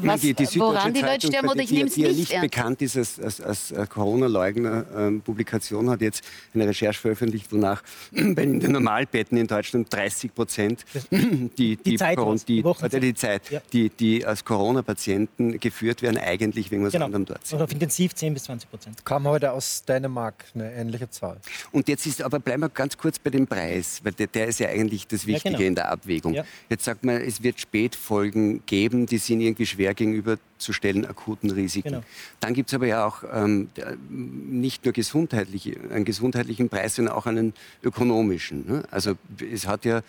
was, 0.02 0.20
die, 0.20 0.34
die 0.34 0.46
woran 0.58 0.92
die 0.92 1.00
Leute 1.00 1.26
sterben 1.26 1.48
oder 1.48 1.60
ich 1.60 1.70
nehme 1.70 1.88
es 1.88 1.96
nicht 1.96 2.10
Die 2.10 2.14
nicht 2.14 2.40
bekannt 2.40 2.82
ist 2.82 2.96
als, 2.96 3.20
als, 3.20 3.72
als 3.72 3.88
Corona-Leugner-Publikation, 3.88 5.90
hat 5.90 6.00
jetzt 6.00 6.24
eine 6.54 6.66
Recherche 6.66 7.00
veröffentlicht, 7.00 7.52
wonach 7.52 7.82
bei 8.12 8.46
den 8.46 8.58
Normalbetten 8.58 9.38
in 9.38 9.46
Deutschland 9.46 9.92
30 9.92 10.34
Prozent 10.34 10.84
die, 11.10 11.50
die, 11.56 11.76
die, 11.76 11.96
Zeit, 11.96 12.16
Corona, 12.16 12.40
die, 12.46 12.62
die, 12.62 13.00
die 13.00 13.14
Zeit 13.14 13.50
ja. 13.50 13.60
die, 13.72 13.90
die 13.90 14.24
als 14.24 14.44
Corona-Patienten 14.44 15.58
geführt 15.58 16.02
werden, 16.02 16.18
eigentlich 16.18 16.70
wegen 16.70 16.84
was 16.84 16.92
genau. 16.92 17.06
anderem 17.06 17.24
dort 17.24 17.46
sind. 17.46 17.56
Oder 17.56 17.64
auf 17.64 17.72
Intensiv 17.72 18.14
10 18.14 18.34
bis 18.34 18.44
20 18.44 18.70
Prozent. 18.70 19.04
Kam 19.04 19.26
heute 19.26 19.52
aus 19.52 19.84
Dänemark 19.84 20.44
eine 20.54 20.72
ähnliche 20.72 21.10
Zahl. 21.10 21.38
Und 21.72 21.88
jetzt 21.88 22.06
ist, 22.06 22.22
aber 22.22 22.38
bleiben 22.38 22.62
wir 22.62 22.68
ganz 22.68 22.96
kurz 22.96 23.18
bei 23.18 23.30
dem 23.30 23.46
Preis, 23.46 24.00
weil 24.02 24.12
der, 24.12 24.28
der 24.28 24.46
ist 24.46 24.60
ja 24.60 24.68
eigentlich 24.68 25.06
das 25.06 25.26
Wichtige 25.26 25.54
ja, 25.54 25.58
genau. 25.58 25.68
in 25.68 25.74
der 25.74 25.90
Abwägung. 25.90 26.36
Jetzt 26.68 26.84
sagt 26.84 27.04
man, 27.04 27.16
es 27.16 27.42
wird 27.42 27.60
Spätfolgen 27.60 28.64
geben 28.66 28.91
geben, 28.92 29.06
die 29.06 29.18
sind 29.18 29.40
irgendwie 29.40 29.66
schwer 29.66 29.94
gegenüberzustellen, 29.94 31.06
akuten 31.06 31.50
Risiken. 31.50 31.88
Genau. 31.88 32.02
Dann 32.40 32.54
gibt 32.54 32.70
es 32.70 32.74
aber 32.74 32.86
ja 32.86 33.06
auch 33.06 33.24
ähm, 33.32 33.68
nicht 34.08 34.84
nur 34.84 34.92
gesundheitliche, 34.92 35.76
einen 35.90 36.04
gesundheitlichen 36.04 36.68
Preis, 36.68 36.96
sondern 36.96 37.14
auch 37.14 37.26
einen 37.26 37.54
ökonomischen. 37.82 38.66
Ne? 38.66 38.82
Also 38.90 39.14
es 39.52 39.66
hat 39.66 39.84
ja 39.84 40.02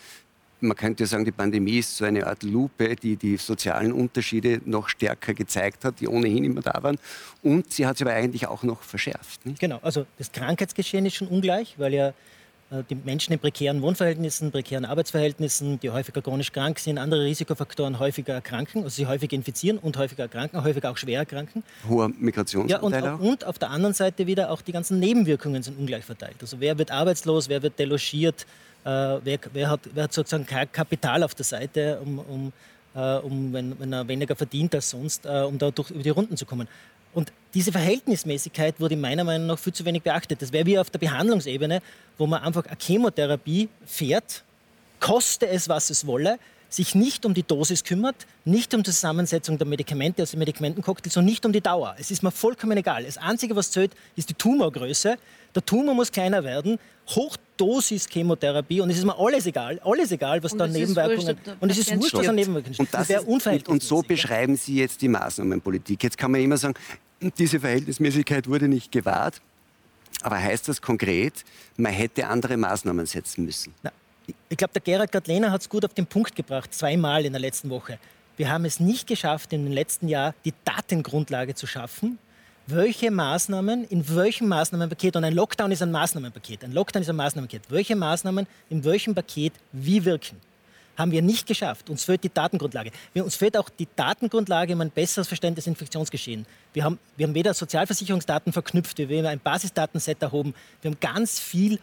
man 0.60 0.78
könnte 0.78 1.04
ja 1.04 1.08
sagen, 1.08 1.26
die 1.26 1.34
Pandemie 1.34 1.80
ist 1.80 1.98
so 1.98 2.06
eine 2.06 2.26
Art 2.26 2.42
Lupe, 2.42 2.96
die 2.96 3.18
die 3.18 3.36
sozialen 3.36 3.92
Unterschiede 3.92 4.62
noch 4.64 4.88
stärker 4.88 5.34
gezeigt 5.34 5.84
hat, 5.84 6.00
die 6.00 6.08
ohnehin 6.08 6.46
immer 6.46 6.62
da 6.62 6.82
waren. 6.82 6.98
Und 7.42 7.74
sie 7.74 7.86
hat 7.86 7.98
sie 7.98 8.06
aber 8.06 8.14
eigentlich 8.14 8.48
auch 8.48 8.64
noch 8.64 8.82
verschärft. 8.82 9.46
Nicht? 9.46 9.60
Genau, 9.60 9.80
also 9.82 10.06
das 10.18 10.32
Krankheitsgeschehen 10.32 11.06
ist 11.06 11.16
schon 11.16 11.28
ungleich, 11.28 11.76
weil 11.78 11.94
ja 11.94 12.14
die 12.90 12.96
Menschen 12.96 13.34
in 13.34 13.40
prekären 13.40 13.82
Wohnverhältnissen, 13.82 14.52
prekären 14.52 14.86
Arbeitsverhältnissen, 14.86 15.80
die 15.80 15.92
häufiger 15.92 16.22
chronisch 16.22 16.52
krank 16.52 16.80
sind, 16.80 16.98
andere 16.98 17.24
Risikofaktoren 17.24 18.00
häufiger 18.00 18.34
erkranken, 18.34 18.84
also 18.84 18.96
sie 18.96 19.06
häufiger 19.06 19.36
infizieren 19.36 19.78
und 19.78 19.98
häufiger 19.98 20.24
erkranken, 20.24 20.64
häufiger 20.64 20.90
auch 20.92 20.98
schwer 20.98 21.20
erkranken. 21.20 21.64
Hoher 21.88 22.10
Migrationsanteil 22.10 23.04
ja, 23.04 23.14
und, 23.14 23.28
und 23.28 23.46
auf 23.46 23.60
der 23.60 23.70
anderen 23.70 23.94
Seite 23.94 24.28
wieder 24.28 24.50
auch 24.50 24.62
die 24.62 24.72
ganzen 24.72 25.00
Nebenwirkungen 25.00 25.62
sind 25.62 25.78
ungleich 25.78 26.06
verteilt. 26.06 26.38
Also 26.42 26.60
wer 26.60 26.78
wird 26.78 26.92
arbeitslos, 26.92 27.50
wer 27.50 27.62
wird 27.62 27.78
delogiert, 27.78 28.46
äh, 28.86 28.90
wer, 28.90 29.40
wer, 29.54 29.70
hat, 29.70 29.82
wer, 29.94 30.04
hat, 30.04 30.14
sozusagen 30.14 30.46
Kapital 30.72 31.24
auf 31.24 31.36
der 31.36 31.46
Seite, 31.46 32.00
um, 32.04 32.20
um, 32.20 32.54
äh, 32.96 33.18
um 33.18 33.54
wenn, 33.54 33.80
wenn, 33.80 33.94
er 33.94 34.08
weniger 34.08 34.36
verdient 34.36 34.76
als 34.76 34.90
sonst, 34.90 35.26
äh, 35.26 35.42
um 35.42 35.58
da 35.58 35.72
durch, 35.72 35.92
über 35.92 36.04
die 36.04 36.10
Runden 36.10 36.38
zu 36.38 36.46
kommen. 36.46 36.68
Diese 37.54 37.72
Verhältnismäßigkeit 37.72 38.80
wurde 38.80 38.98
meiner 38.98 39.24
Meinung 39.24 39.48
nach 39.48 39.60
viel 39.60 39.74
zu 39.74 39.86
wenig 39.86 40.02
beachtet. 40.02 40.42
Das 40.42 40.52
wäre 40.52 40.66
wie 40.66 40.80
auf 40.80 40.90
der 40.90 41.00
Behandlungsebene, 41.00 41.82
wo 42.18 42.26
man 42.26 42.42
einfach 42.42 42.66
eine 42.66 42.78
Chemotherapie 42.80 43.70
fährt, 43.86 44.44
koste 45.00 45.48
es, 45.48 45.70
was 45.70 45.90
es 45.92 46.08
wolle, 46.08 46.40
sich 46.74 46.96
nicht 46.96 47.26
um 47.26 47.36
die 47.36 47.44
Dosis 47.44 47.84
kümmert, 47.84 48.16
nicht 48.46 48.74
um 48.74 48.82
die 48.82 48.90
Zusammensetzung 48.90 49.60
der 49.60 49.68
Medikamente 49.68 50.24
aus 50.24 50.32
den 50.32 50.40
Medikamentencocktails 50.40 51.16
und 51.18 51.26
nicht 51.26 51.46
um 51.46 51.54
die 51.54 51.62
Dauer. 51.62 51.96
Es 52.00 52.10
ist 52.10 52.24
mir 52.24 52.32
vollkommen 52.32 52.78
egal. 52.78 53.04
Das 53.04 53.18
Einzige, 53.18 53.56
was 53.56 53.70
zählt, 53.70 53.92
ist 54.16 54.30
die 54.30 54.34
Tumorgröße. 54.34 55.18
Der 55.54 55.66
Tumor 55.66 55.94
muss 55.94 56.12
kleiner 56.12 56.44
werden. 56.44 56.80
Hochdosis 57.08 58.08
Chemotherapie 58.10 58.82
und 58.82 58.90
es 58.90 58.98
ist 58.98 59.06
mir 59.06 59.18
alles 59.20 59.46
egal, 59.46 59.80
alles 59.84 60.12
egal, 60.12 60.42
was 60.42 60.54
und 60.54 60.60
da 60.60 60.68
Nebenwirkungen 60.68 61.38
und 61.60 61.70
es 61.70 61.78
ist 61.78 61.96
wurscht, 61.98 62.14
was 62.14 62.28
an 62.30 62.36
Nebenwirkungen 62.36 62.78
und 62.80 62.94
das, 62.94 63.10
das 63.10 63.24
ist, 63.24 63.68
und 63.68 63.84
so 63.84 64.02
beschreiben 64.02 64.56
Sie 64.56 64.78
jetzt 64.78 65.02
die 65.02 65.10
Maßnahmenpolitik. 65.10 66.02
Jetzt 66.02 66.18
kann 66.18 66.32
man 66.32 66.40
immer 66.40 66.56
sagen, 66.56 66.76
diese 67.32 67.60
Verhältnismäßigkeit 67.60 68.48
wurde 68.48 68.68
nicht 68.68 68.92
gewahrt. 68.92 69.42
Aber 70.22 70.38
heißt 70.38 70.68
das 70.68 70.82
konkret, 70.82 71.44
man 71.78 71.92
hätte 71.92 72.28
andere 72.28 72.58
Maßnahmen 72.58 73.06
setzen 73.06 73.46
müssen? 73.46 73.74
Na, 73.84 73.92
ich 74.50 74.58
glaube, 74.58 74.74
der 74.74 74.82
Gerhard 74.82 75.12
Gadlehner 75.12 75.52
hat 75.52 75.62
es 75.62 75.70
gut 75.70 75.84
auf 75.84 75.94
den 75.94 76.06
Punkt 76.06 76.36
gebracht, 76.36 76.74
zweimal 76.74 77.26
in 77.26 77.34
der 77.34 77.42
letzten 77.42 77.70
Woche. 77.70 78.00
Wir 78.38 78.50
haben 78.50 78.66
es 78.66 78.80
nicht 78.80 79.08
geschafft, 79.08 79.54
in 79.54 79.66
den 79.66 79.74
letzten 79.74 80.08
Jahr 80.08 80.34
die 80.46 80.54
Datengrundlage 80.66 81.56
zu 81.56 81.68
schaffen, 81.68 82.18
welche 82.68 83.12
Maßnahmen 83.12 83.84
in 83.86 84.16
welchem 84.16 84.48
Maßnahmenpaket, 84.48 85.18
und 85.18 85.24
ein 85.26 85.34
Lockdown 85.34 85.72
ist 85.72 85.82
ein 85.82 85.92
Maßnahmenpaket, 85.92 86.64
ein 86.64 86.72
Lockdown 86.72 87.02
ist 87.02 87.10
ein 87.10 87.16
Maßnahmenpaket, 87.18 87.70
welche 87.70 87.96
Maßnahmen 87.96 88.48
in 88.70 88.84
welchem 88.86 89.14
Paket 89.14 89.54
wie 89.74 90.06
wirken. 90.06 90.38
Haben 90.98 91.12
wir 91.12 91.22
nicht 91.22 91.48
geschafft. 91.48 91.90
Uns 91.90 92.04
fehlt 92.04 92.24
die 92.24 92.34
Datengrundlage. 92.34 92.92
Uns 93.16 93.36
fehlt 93.36 93.58
auch 93.58 93.70
die 93.70 93.88
Datengrundlage, 93.96 94.74
um 94.74 94.82
ein 94.82 94.92
besseres 94.92 95.28
Verständnis 95.28 95.66
des 95.66 95.72
Infektionsgeschehens. 95.72 96.48
Wir 96.74 96.84
haben, 96.84 97.00
wir 97.18 97.26
haben 97.26 97.34
weder 97.34 97.54
Sozialversicherungsdaten 97.54 98.54
verknüpft, 98.54 98.98
wir 98.98 99.18
haben 99.18 99.26
ein 99.26 99.40
Basisdatenset 99.40 100.22
erhoben. 100.22 100.54
Wir 100.82 100.92
haben 100.92 101.00
ganz 101.00 101.40
viel 101.40 101.80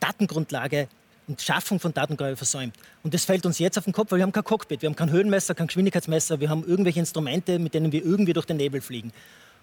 Datengrundlage 0.00 0.88
und 1.26 1.40
Schaffung 1.40 1.80
von 1.80 1.94
Datengrundlage 1.94 2.36
versäumt. 2.36 2.76
Und 3.02 3.14
das 3.14 3.24
fällt 3.24 3.46
uns 3.46 3.58
jetzt 3.58 3.78
auf 3.78 3.84
den 3.84 3.92
Kopf, 3.92 4.10
weil 4.10 4.18
wir 4.18 4.24
haben 4.24 4.32
kein 4.32 4.44
Cockpit, 4.44 4.82
wir 4.82 4.88
haben 4.88 4.96
kein 4.96 5.10
Höhenmesser, 5.10 5.54
kein 5.54 5.68
Geschwindigkeitsmesser, 5.68 6.40
wir 6.40 6.50
haben 6.50 6.64
irgendwelche 6.66 7.00
Instrumente, 7.00 7.58
mit 7.58 7.74
denen 7.74 7.92
wir 7.92 8.04
irgendwie 8.04 8.32
durch 8.32 8.46
den 8.46 8.56
Nebel 8.56 8.80
fliegen. 8.80 9.12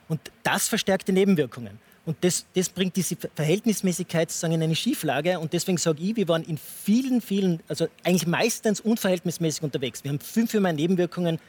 Und 0.08 0.20
das 0.44 0.68
verstärkt 0.68 1.08
die 1.08 1.12
Nebenwirkungen. 1.12 1.80
Und 2.06 2.18
das, 2.22 2.46
das 2.56 2.70
bringt 2.70 2.96
diese 2.96 3.16
Verhältnismäßigkeit 3.36 4.32
sozusagen 4.32 4.54
in 4.54 4.64
eine 4.64 4.76
Schieflage. 4.76 5.40
Und 5.40 5.54
deswegen 5.54 5.78
sage 5.78 6.02
ich, 6.02 6.16
wir 6.16 6.28
waren 6.28 6.44
in 6.44 6.58
vielen, 6.58 7.22
vielen, 7.22 7.60
also 7.68 7.88
eigentlich 8.04 8.26
meistens 8.26 8.80
unverhältnismäßig 8.80 9.62
unterwegs. 9.62 10.04
Wir 10.04 10.10
haben 10.10 10.20
fünfmal 10.20 10.62
mehr 10.62 10.74
Nebenwirkungen 10.74 11.40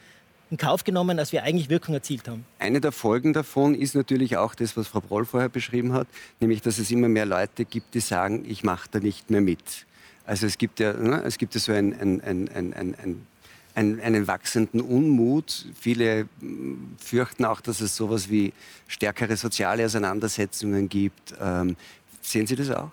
in 0.51 0.57
Kauf 0.57 0.83
genommen, 0.83 1.17
als 1.17 1.31
wir 1.31 1.41
eigentlich 1.41 1.69
Wirkung 1.69 1.95
erzielt 1.95 2.27
haben. 2.27 2.45
Eine 2.59 2.79
der 2.79 2.91
Folgen 2.91 3.33
davon 3.33 3.73
ist 3.73 3.95
natürlich 3.95 4.37
auch 4.37 4.53
das, 4.53 4.77
was 4.77 4.87
Frau 4.87 5.01
Broll 5.01 5.25
vorher 5.25 5.49
beschrieben 5.49 5.93
hat, 5.93 6.07
nämlich, 6.39 6.61
dass 6.61 6.77
es 6.77 6.91
immer 6.91 7.07
mehr 7.07 7.25
Leute 7.25 7.65
gibt, 7.65 7.95
die 7.95 7.99
sagen, 7.99 8.45
ich 8.47 8.63
mache 8.63 8.87
da 8.91 8.99
nicht 8.99 9.31
mehr 9.31 9.41
mit. 9.41 9.87
Also 10.25 10.45
es 10.45 10.59
gibt 10.59 10.79
ja, 10.79 10.93
ne, 10.93 11.23
es 11.25 11.39
gibt 11.39 11.55
ja 11.55 11.59
so 11.59 11.71
ein, 11.71 11.99
ein, 11.99 12.21
ein, 12.21 12.73
ein, 12.73 13.27
ein 13.75 13.99
einen, 14.01 14.27
wachsenden 14.27 14.81
Unmut. 14.81 15.65
Viele 15.79 16.27
hm, 16.39 16.95
fürchten 16.97 17.45
auch, 17.45 17.61
dass 17.61 17.81
es 17.81 17.95
sowas 17.95 18.29
wie 18.29 18.53
stärkere 18.87 19.35
soziale 19.37 19.85
Auseinandersetzungen 19.85 20.89
gibt. 20.89 21.33
Ähm, 21.39 21.75
sehen 22.21 22.47
Sie 22.47 22.55
das 22.55 22.69
auch? 22.69 22.91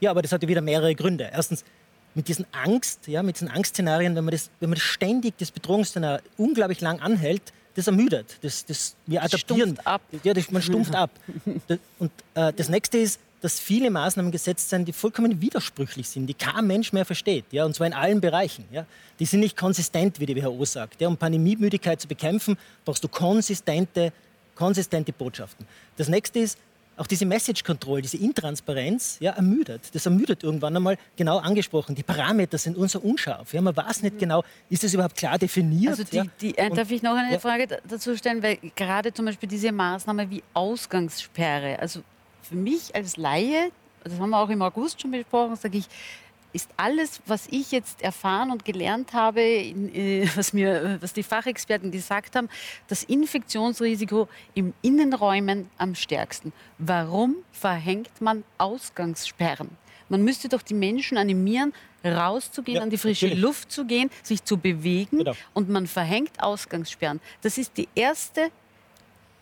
Ja, 0.00 0.10
aber 0.10 0.22
das 0.22 0.32
hat 0.32 0.42
ja 0.42 0.48
wieder 0.48 0.62
mehrere 0.62 0.94
Gründe. 0.94 1.30
Erstens, 1.32 1.64
mit 2.14 2.28
diesen 2.28 2.46
Angst, 2.52 3.06
ja, 3.06 3.22
mit 3.22 3.36
diesen 3.36 3.48
Angstszenarien, 3.48 4.16
wenn 4.16 4.24
man 4.24 4.32
das, 4.32 4.50
wenn 4.60 4.70
man 4.70 4.76
das 4.76 4.84
ständig, 4.84 5.38
das 5.38 5.50
Bedrohungsszenario 5.50 6.20
unglaublich 6.36 6.80
lang 6.80 7.00
anhält, 7.00 7.52
das 7.74 7.86
ermüdet. 7.86 8.38
Das, 8.42 8.66
das, 8.66 8.96
wir 9.06 9.22
adaptieren. 9.22 9.70
Stumpft 9.70 9.86
ab. 9.86 10.02
Ja, 10.24 10.34
das, 10.34 10.50
man 10.50 10.62
stumpft 10.62 10.94
ab. 10.96 11.10
Und 11.98 12.10
äh, 12.34 12.52
das 12.52 12.68
nächste 12.68 12.98
ist, 12.98 13.20
dass 13.40 13.58
viele 13.58 13.90
Maßnahmen 13.90 14.30
gesetzt 14.30 14.68
sind, 14.70 14.86
die 14.86 14.92
vollkommen 14.92 15.40
widersprüchlich 15.40 16.08
sind, 16.08 16.26
die 16.26 16.34
kein 16.34 16.66
Mensch 16.66 16.92
mehr 16.92 17.04
versteht, 17.04 17.46
ja, 17.52 17.64
und 17.64 17.74
zwar 17.74 17.86
in 17.86 17.94
allen 17.94 18.20
Bereichen. 18.20 18.64
Ja. 18.70 18.86
Die 19.18 19.24
sind 19.24 19.40
nicht 19.40 19.56
konsistent, 19.56 20.20
wie 20.20 20.26
die 20.26 20.36
WHO 20.36 20.64
sagt. 20.64 21.00
Ja. 21.00 21.08
Um 21.08 21.16
Pandemiemüdigkeit 21.16 22.00
zu 22.00 22.08
bekämpfen, 22.08 22.58
brauchst 22.84 23.02
du 23.02 23.08
konsistente, 23.08 24.12
konsistente 24.54 25.12
Botschaften. 25.12 25.66
Das 25.96 26.08
nächste 26.08 26.40
ist, 26.40 26.58
auch 27.00 27.06
diese 27.06 27.24
Message 27.24 27.64
Control, 27.64 28.02
diese 28.02 28.18
Intransparenz, 28.18 29.16
ja, 29.20 29.32
ermüdet. 29.32 29.94
Das 29.94 30.04
ermüdet 30.04 30.42
irgendwann 30.42 30.76
einmal 30.76 30.98
genau 31.16 31.38
angesprochen. 31.38 31.94
Die 31.94 32.02
Parameter 32.02 32.58
sind 32.58 32.76
unser 32.76 33.02
unscharf. 33.02 33.54
Ja, 33.54 33.62
man 33.62 33.74
weiß 33.74 34.02
nicht 34.02 34.18
genau, 34.18 34.44
ist 34.68 34.84
das 34.84 34.92
überhaupt 34.92 35.16
klar 35.16 35.38
definiert? 35.38 35.92
Also 35.92 36.04
die, 36.04 36.28
die, 36.42 36.58
äh, 36.58 36.68
darf 36.68 36.90
ich 36.90 37.00
noch 37.00 37.16
eine 37.16 37.32
ja. 37.32 37.38
Frage 37.38 37.68
dazu 37.88 38.14
stellen, 38.18 38.42
weil 38.42 38.58
gerade 38.76 39.14
zum 39.14 39.24
Beispiel 39.24 39.48
diese 39.48 39.72
Maßnahme 39.72 40.28
wie 40.28 40.42
Ausgangssperre, 40.52 41.78
also 41.78 42.02
für 42.50 42.56
mich 42.56 42.94
als 42.94 43.16
Laie, 43.16 43.70
das 44.02 44.18
haben 44.18 44.30
wir 44.30 44.38
auch 44.38 44.48
im 44.50 44.62
August 44.62 45.00
schon 45.00 45.12
besprochen, 45.12 45.56
sage 45.56 45.78
ich, 45.78 45.86
ist 46.52 46.68
alles, 46.76 47.20
was 47.26 47.46
ich 47.50 47.70
jetzt 47.70 48.02
erfahren 48.02 48.50
und 48.50 48.64
gelernt 48.64 49.12
habe, 49.12 49.40
äh, 49.40 50.28
was, 50.34 50.52
mir, 50.52 50.98
was 51.00 51.12
die 51.12 51.22
Fachexperten 51.22 51.92
gesagt 51.92 52.34
haben, 52.34 52.48
das 52.88 53.04
Infektionsrisiko 53.04 54.28
im 54.54 54.74
Innenräumen 54.82 55.70
am 55.78 55.94
stärksten. 55.94 56.52
Warum 56.78 57.36
verhängt 57.52 58.20
man 58.20 58.42
Ausgangssperren? 58.58 59.70
Man 60.08 60.24
müsste 60.24 60.48
doch 60.48 60.62
die 60.62 60.74
Menschen 60.74 61.18
animieren, 61.18 61.72
rauszugehen, 62.04 62.78
ja, 62.78 62.82
an 62.82 62.90
die 62.90 62.98
frische 62.98 63.26
natürlich. 63.26 63.42
Luft 63.44 63.70
zu 63.70 63.84
gehen, 63.84 64.10
sich 64.24 64.42
zu 64.42 64.56
bewegen 64.56 65.18
genau. 65.18 65.34
und 65.54 65.68
man 65.68 65.86
verhängt 65.86 66.42
Ausgangssperren. 66.42 67.20
Das 67.42 67.58
ist 67.58 67.76
die 67.76 67.88
erste 67.94 68.50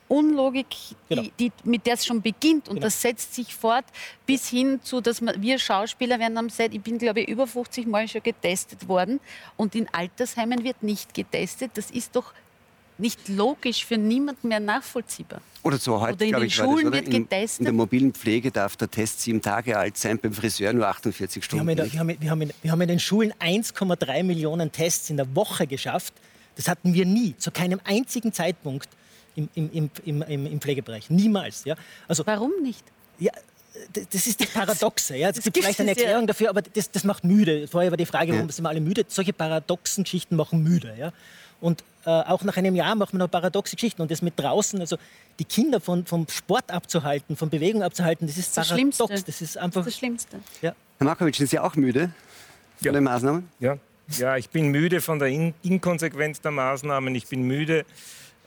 Unlogik, 0.08 0.66
genau. 1.08 1.22
die, 1.22 1.32
die, 1.38 1.52
mit 1.64 1.86
der 1.86 1.94
es 1.94 2.06
schon 2.06 2.22
beginnt. 2.22 2.68
Und 2.68 2.76
genau. 2.76 2.86
das 2.86 3.00
setzt 3.00 3.34
sich 3.34 3.54
fort 3.54 3.84
bis 4.26 4.48
hin 4.48 4.80
zu, 4.82 5.00
dass 5.00 5.20
man, 5.20 5.40
wir 5.40 5.58
Schauspieler 5.58 6.18
werden 6.18 6.38
am 6.38 6.48
Set, 6.48 6.74
ich 6.74 6.80
bin 6.80 6.98
glaube 6.98 7.20
ich 7.20 7.28
über 7.28 7.46
50 7.46 7.86
Mal 7.86 8.08
schon 8.08 8.22
getestet 8.22 8.88
worden 8.88 9.20
und 9.56 9.74
in 9.74 9.86
Altersheimen 9.92 10.64
wird 10.64 10.82
nicht 10.82 11.14
getestet. 11.14 11.72
Das 11.74 11.90
ist 11.90 12.16
doch 12.16 12.32
nicht 12.98 13.28
logisch 13.28 13.84
für 13.84 13.96
niemanden 13.96 14.48
mehr 14.48 14.60
nachvollziehbar. 14.60 15.40
Oder 15.62 15.78
so 15.78 16.00
heute, 16.00 16.26
glaube 16.26 16.46
ich, 16.46 16.54
Schulen 16.54 16.90
das, 16.90 16.94
wird 16.94 17.10
getestet. 17.10 17.60
In, 17.60 17.64
der 17.66 17.74
mobilen 17.74 18.12
Pflege 18.12 18.50
darf 18.50 18.76
der 18.76 18.90
Test 18.90 19.20
sieben 19.20 19.40
Tage 19.40 19.78
alt 19.78 19.96
sein, 19.96 20.18
beim 20.18 20.32
Friseur 20.32 20.72
nur 20.72 20.86
48 20.88 21.44
Stunden. 21.44 21.66
Wir 21.66 21.76
haben 21.76 21.78
in, 21.78 21.90
der, 21.90 21.92
wir 21.92 22.00
haben, 22.00 22.20
wir 22.20 22.30
haben 22.30 22.42
in, 22.42 22.52
wir 22.62 22.72
haben 22.72 22.80
in 22.80 22.88
den 22.88 23.00
Schulen 23.00 23.32
1,3 23.34 24.22
Millionen 24.24 24.72
Tests 24.72 25.10
in 25.10 25.16
der 25.16 25.34
Woche 25.34 25.66
geschafft. 25.66 26.14
Das 26.56 26.68
hatten 26.68 26.92
wir 26.92 27.06
nie, 27.06 27.36
zu 27.38 27.50
keinem 27.52 27.80
einzigen 27.84 28.32
Zeitpunkt 28.32 28.88
im, 29.38 29.70
im, 29.72 29.90
im, 30.04 30.22
im, 30.22 30.46
im 30.46 30.60
Pflegebereich. 30.60 31.10
Niemals. 31.10 31.64
Ja? 31.64 31.76
Also, 32.06 32.26
Warum 32.26 32.52
nicht? 32.62 32.84
Ja, 33.18 33.32
das 33.92 34.26
ist 34.26 34.40
das 34.40 34.48
Paradoxe. 34.48 35.16
Ja. 35.16 35.30
Es 35.30 35.42
gibt 35.42 35.56
vielleicht 35.56 35.80
eine 35.80 35.90
Erklärung 35.90 36.22
ja. 36.22 36.26
dafür, 36.28 36.50
aber 36.50 36.62
das, 36.62 36.90
das 36.90 37.04
macht 37.04 37.24
müde. 37.24 37.68
Vorher 37.68 37.90
war 37.90 37.96
die 37.96 38.06
Frage, 38.06 38.32
warum 38.32 38.46
ja. 38.46 38.52
sind 38.52 38.64
wir 38.64 38.68
alle 38.68 38.80
müde? 38.80 39.04
Solche 39.08 39.32
paradoxen 39.32 40.04
Geschichten 40.04 40.36
machen 40.36 40.62
müde. 40.62 40.94
Ja. 40.98 41.12
Und 41.60 41.82
äh, 42.04 42.10
auch 42.10 42.42
nach 42.44 42.56
einem 42.56 42.74
Jahr 42.74 42.94
machen 42.94 43.14
wir 43.14 43.18
noch 43.18 43.30
paradoxe 43.30 43.76
Geschichten. 43.76 44.02
Und 44.02 44.10
das 44.10 44.22
mit 44.22 44.38
draußen, 44.38 44.80
also 44.80 44.96
die 45.38 45.44
Kinder 45.44 45.80
von, 45.80 46.06
vom 46.06 46.26
Sport 46.28 46.70
abzuhalten, 46.70 47.36
von 47.36 47.50
Bewegung 47.50 47.82
abzuhalten, 47.82 48.26
das 48.26 48.36
ist 48.36 48.56
das 48.56 48.68
paradox. 48.68 48.96
Schlimmste. 48.96 49.24
Das 49.26 49.40
ist 49.40 49.58
einfach. 49.58 49.80
Das, 49.80 49.86
ist 49.88 49.94
das 49.94 49.98
Schlimmste. 49.98 50.36
Ja. 50.62 50.74
Herr 50.98 51.04
Markovic, 51.04 51.36
sind 51.36 51.50
Sie 51.50 51.58
auch 51.58 51.74
müde 51.76 52.10
von 52.76 52.86
ja. 52.86 52.92
den 52.92 53.04
Maßnahmen? 53.04 53.48
Ja. 53.60 53.76
ja, 54.16 54.36
ich 54.36 54.50
bin 54.50 54.68
müde 54.68 55.00
von 55.00 55.18
der 55.18 55.28
In 55.28 55.54
Inkonsequenz 55.62 56.40
der 56.40 56.50
Maßnahmen. 56.50 57.14
Ich 57.14 57.26
bin 57.26 57.42
müde 57.42 57.84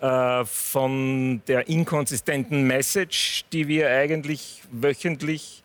äh, 0.02 0.46
von 0.46 1.42
der 1.48 1.70
inkonsistenten 1.70 2.64
Message, 2.66 3.46
die 3.54 3.68
wir 3.68 3.90
eigentlich 3.90 4.64
wöchentlich 4.72 5.62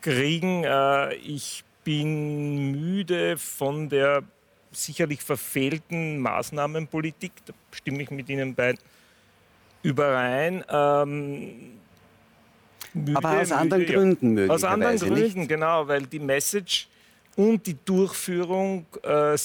kriegen. 0.00 0.64
Äh, 0.64 1.14
ich 1.14 1.62
bin 1.84 2.72
müde 2.72 3.38
von 3.38 3.88
der 3.88 4.24
sicherlich 4.72 5.22
verfehlten 5.22 6.18
Maßnahmenpolitik. 6.18 7.32
Da 7.46 7.52
stimme 7.70 8.02
ich 8.02 8.10
mit 8.10 8.28
Ihnen 8.28 8.56
beiden 8.56 8.80
überein. 9.84 10.64
Ähm, 10.68 11.78
müde, 12.92 13.16
Aber 13.16 13.40
aus 13.40 13.52
anderen 13.52 13.82
müde, 13.82 13.94
Gründen 13.94 14.38
ja. 14.38 14.46
Aus 14.48 14.64
anderen 14.64 14.98
Gründen, 14.98 15.40
nicht? 15.40 15.48
genau, 15.48 15.86
weil 15.86 16.02
die 16.06 16.18
Message 16.18 16.88
und 17.36 17.64
die 17.66 17.76
Durchführung 17.84 18.86
äh, 19.04 19.36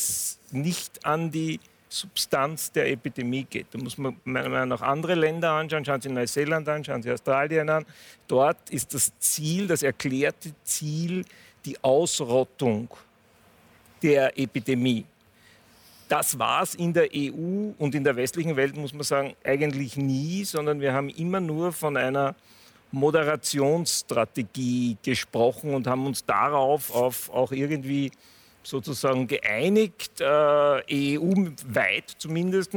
nicht 0.52 1.06
an 1.06 1.30
die 1.30 1.60
Substanz 1.90 2.72
der 2.72 2.90
Epidemie 2.90 3.44
geht. 3.44 3.68
Da 3.72 3.78
muss 3.78 3.98
man 3.98 4.18
meiner 4.24 4.50
Meinung 4.50 4.70
nach 4.70 4.82
andere 4.82 5.16
Länder 5.16 5.52
anschauen. 5.52 5.86
Schauen 5.86 6.02
Sie 6.02 6.10
Neuseeland 6.10 6.68
an, 6.68 6.84
schauen 6.84 7.02
Sie 7.02 7.12
Australien 7.12 7.70
an. 7.70 7.86
Dort 8.28 8.70
ist 8.70 8.94
das 8.94 9.12
Ziel, 9.20 9.68
das 9.68 9.84
erklärte 9.84 10.52
Ziel, 10.64 11.26
die 11.64 11.82
Ausrottung 11.84 12.90
der 14.02 14.38
Epidemie. 14.38 15.06
Das 16.08 16.38
war 16.38 16.62
es 16.62 16.76
in 16.76 16.94
der 16.94 17.10
EU 17.14 17.72
und 17.80 17.96
in 17.96 18.04
der 18.04 18.16
westlichen 18.16 18.56
Welt, 18.56 18.78
muss 18.78 18.94
man 18.94 19.04
sagen, 19.04 19.34
eigentlich 19.44 19.98
nie, 19.98 20.44
sondern 20.44 20.80
wir 20.80 20.94
haben 20.94 21.10
immer 21.10 21.40
nur 21.40 21.72
von 21.72 21.98
einer 21.98 22.36
Moderationsstrategie 22.92 24.98
gesprochen 25.02 25.74
und 25.74 25.88
haben 25.88 26.06
uns 26.06 26.24
darauf 26.24 26.94
auf 26.94 27.32
auch 27.32 27.52
irgendwie 27.52 28.12
sozusagen 28.66 29.28
geeinigt, 29.28 30.20
äh, 30.20 31.16
EU-weit 31.16 32.16
zumindest. 32.18 32.76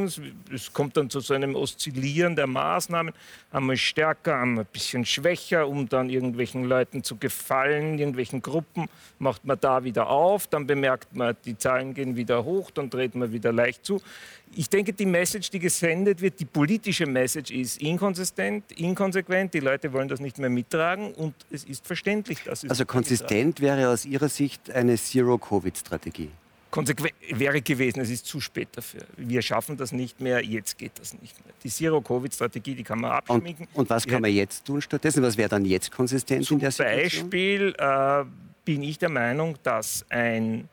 Es 0.53 0.73
kommt 0.73 0.97
dann 0.97 1.09
zu 1.09 1.21
so 1.21 1.35
einem 1.35 1.55
Oszillieren 1.55 2.37
der 2.37 2.47
Maßnahmen, 2.47 3.15
einmal 3.51 3.77
stärker, 3.77 4.37
einmal 4.37 4.65
ein 4.65 4.73
bisschen 4.73 5.05
schwächer, 5.05 5.67
um 5.67 5.89
dann 5.89 6.11
irgendwelchen 6.11 6.65
Leuten 6.65 7.03
zu 7.03 7.17
gefallen, 7.17 7.99
irgendwelchen 7.99 8.43
Gruppen 8.43 8.89
macht 9.19 9.45
man 9.45 9.59
da 9.59 9.85
wieder 9.85 10.09
auf, 10.09 10.47
dann 10.47 10.67
bemerkt 10.67 11.17
man, 11.17 11.37
die 11.45 11.57
Zahlen 11.57 11.95
gehen 11.95 12.17
wieder 12.17 12.45
hoch, 12.45 12.71
dann 12.71 12.91
dreht 12.91 13.15
man 13.15 13.33
wieder 13.33 13.53
leicht 13.53 13.85
zu 13.85 14.01
ich 14.55 14.69
denke, 14.69 14.93
die 14.93 15.07
Message, 15.07 15.51
die 15.51 15.59
gesendet 15.59 16.21
wird, 16.21 16.41
die 16.41 16.45
politische 16.45 17.07
Message 17.07 17.51
ist 17.51 17.81
inkonsistent, 17.81 18.73
inkonsequent. 18.73 19.55
Die 19.55 19.61
Leute 19.61 19.93
wollen 19.93 20.09
das 20.09 20.21
nicht 20.21 20.39
mehr 20.39 20.51
mittragen 20.51 21.13
und 21.15 21.35
es 21.51 21.65
ist 21.65 21.87
verständlich, 21.87 22.43
dass 22.45 22.65
es 22.65 22.71
Also 22.71 22.85
konsistent 22.85 23.61
wäre 23.61 23.89
aus 23.89 24.05
Ihrer 24.05 24.29
Sicht 24.29 24.71
eine 24.71 24.97
Zero-Covid-Strategie? 24.97 26.31
Konsequent 26.71 27.15
wäre 27.31 27.63
gewesen, 27.63 28.01
es 28.01 28.11
ist 28.11 28.27
zu 28.27 28.41
spät 28.41 28.69
dafür. 28.73 29.01
Wir 29.17 29.41
schaffen 29.41 29.77
das 29.77 29.93
nicht 29.93 30.21
mehr, 30.21 30.45
jetzt 30.45 30.77
geht 30.77 30.93
das 31.01 31.15
nicht 31.15 31.35
mehr. 31.45 31.55
Die 31.65 31.71
Zero-Covid-Strategie, 31.71 32.75
die 32.75 32.85
kann 32.85 33.01
man 33.01 33.13
abschminken. 33.13 33.67
Und, 33.73 33.83
und 33.83 33.91
was 33.91 34.07
kann 34.07 34.21
man 34.21 34.33
jetzt 34.33 34.67
tun 34.67 34.83
stattdessen? 34.83 35.23
Was 35.23 35.39
wäre 35.39 35.49
dann 35.49 35.65
jetzt 35.65 35.91
konsistent 35.91 36.45
Zum 36.45 36.57
in 36.57 36.61
der 36.61 36.71
Situation? 36.71 37.31
Beispiel 37.31 37.75
äh, 37.79 38.25
bin 38.65 38.83
ich 38.83 38.99
der 38.99 39.09
Meinung, 39.09 39.57
dass 39.63 40.05
ein 40.11 40.69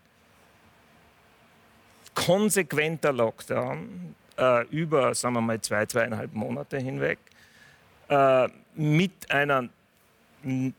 konsequenter 2.15 3.13
Lockdown 3.13 4.15
äh, 4.37 4.65
über, 4.69 5.13
sagen 5.13 5.35
wir 5.35 5.41
mal, 5.41 5.61
zwei, 5.61 5.85
zweieinhalb 5.85 6.33
Monate 6.33 6.77
hinweg 6.77 7.19
äh, 8.09 8.47
mit 8.75 9.29
einer 9.29 9.69
äh, 10.43 10.71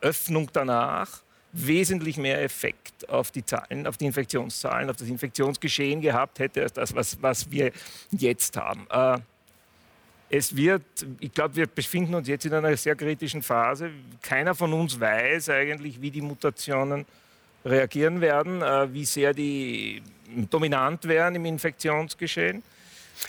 Öffnung 0.00 0.48
danach 0.52 1.22
wesentlich 1.52 2.16
mehr 2.16 2.42
Effekt 2.42 3.08
auf 3.08 3.30
die 3.30 3.44
Zahlen, 3.44 3.86
auf 3.86 3.96
die 3.96 4.06
Infektionszahlen, 4.06 4.90
auf 4.90 4.96
das 4.96 5.08
Infektionsgeschehen 5.08 6.00
gehabt 6.00 6.40
hätte, 6.40 6.62
als 6.62 6.72
das, 6.72 6.94
was, 6.94 7.22
was 7.22 7.50
wir 7.50 7.70
jetzt 8.10 8.56
haben. 8.56 8.86
Äh, 8.90 9.18
es 10.30 10.56
wird, 10.56 10.82
ich 11.20 11.32
glaube, 11.32 11.54
wir 11.54 11.66
befinden 11.66 12.14
uns 12.14 12.26
jetzt 12.26 12.44
in 12.44 12.54
einer 12.54 12.76
sehr 12.76 12.96
kritischen 12.96 13.42
Phase. 13.42 13.90
Keiner 14.20 14.54
von 14.54 14.72
uns 14.72 14.98
weiß 14.98 15.50
eigentlich, 15.50 16.00
wie 16.00 16.10
die 16.10 16.22
Mutationen 16.22 17.06
reagieren 17.64 18.20
werden, 18.20 18.62
äh, 18.62 18.92
wie 18.92 19.04
sehr 19.04 19.32
die 19.34 20.02
dominant 20.50 21.04
wären 21.06 21.34
im 21.34 21.44
Infektionsgeschehen. 21.44 22.62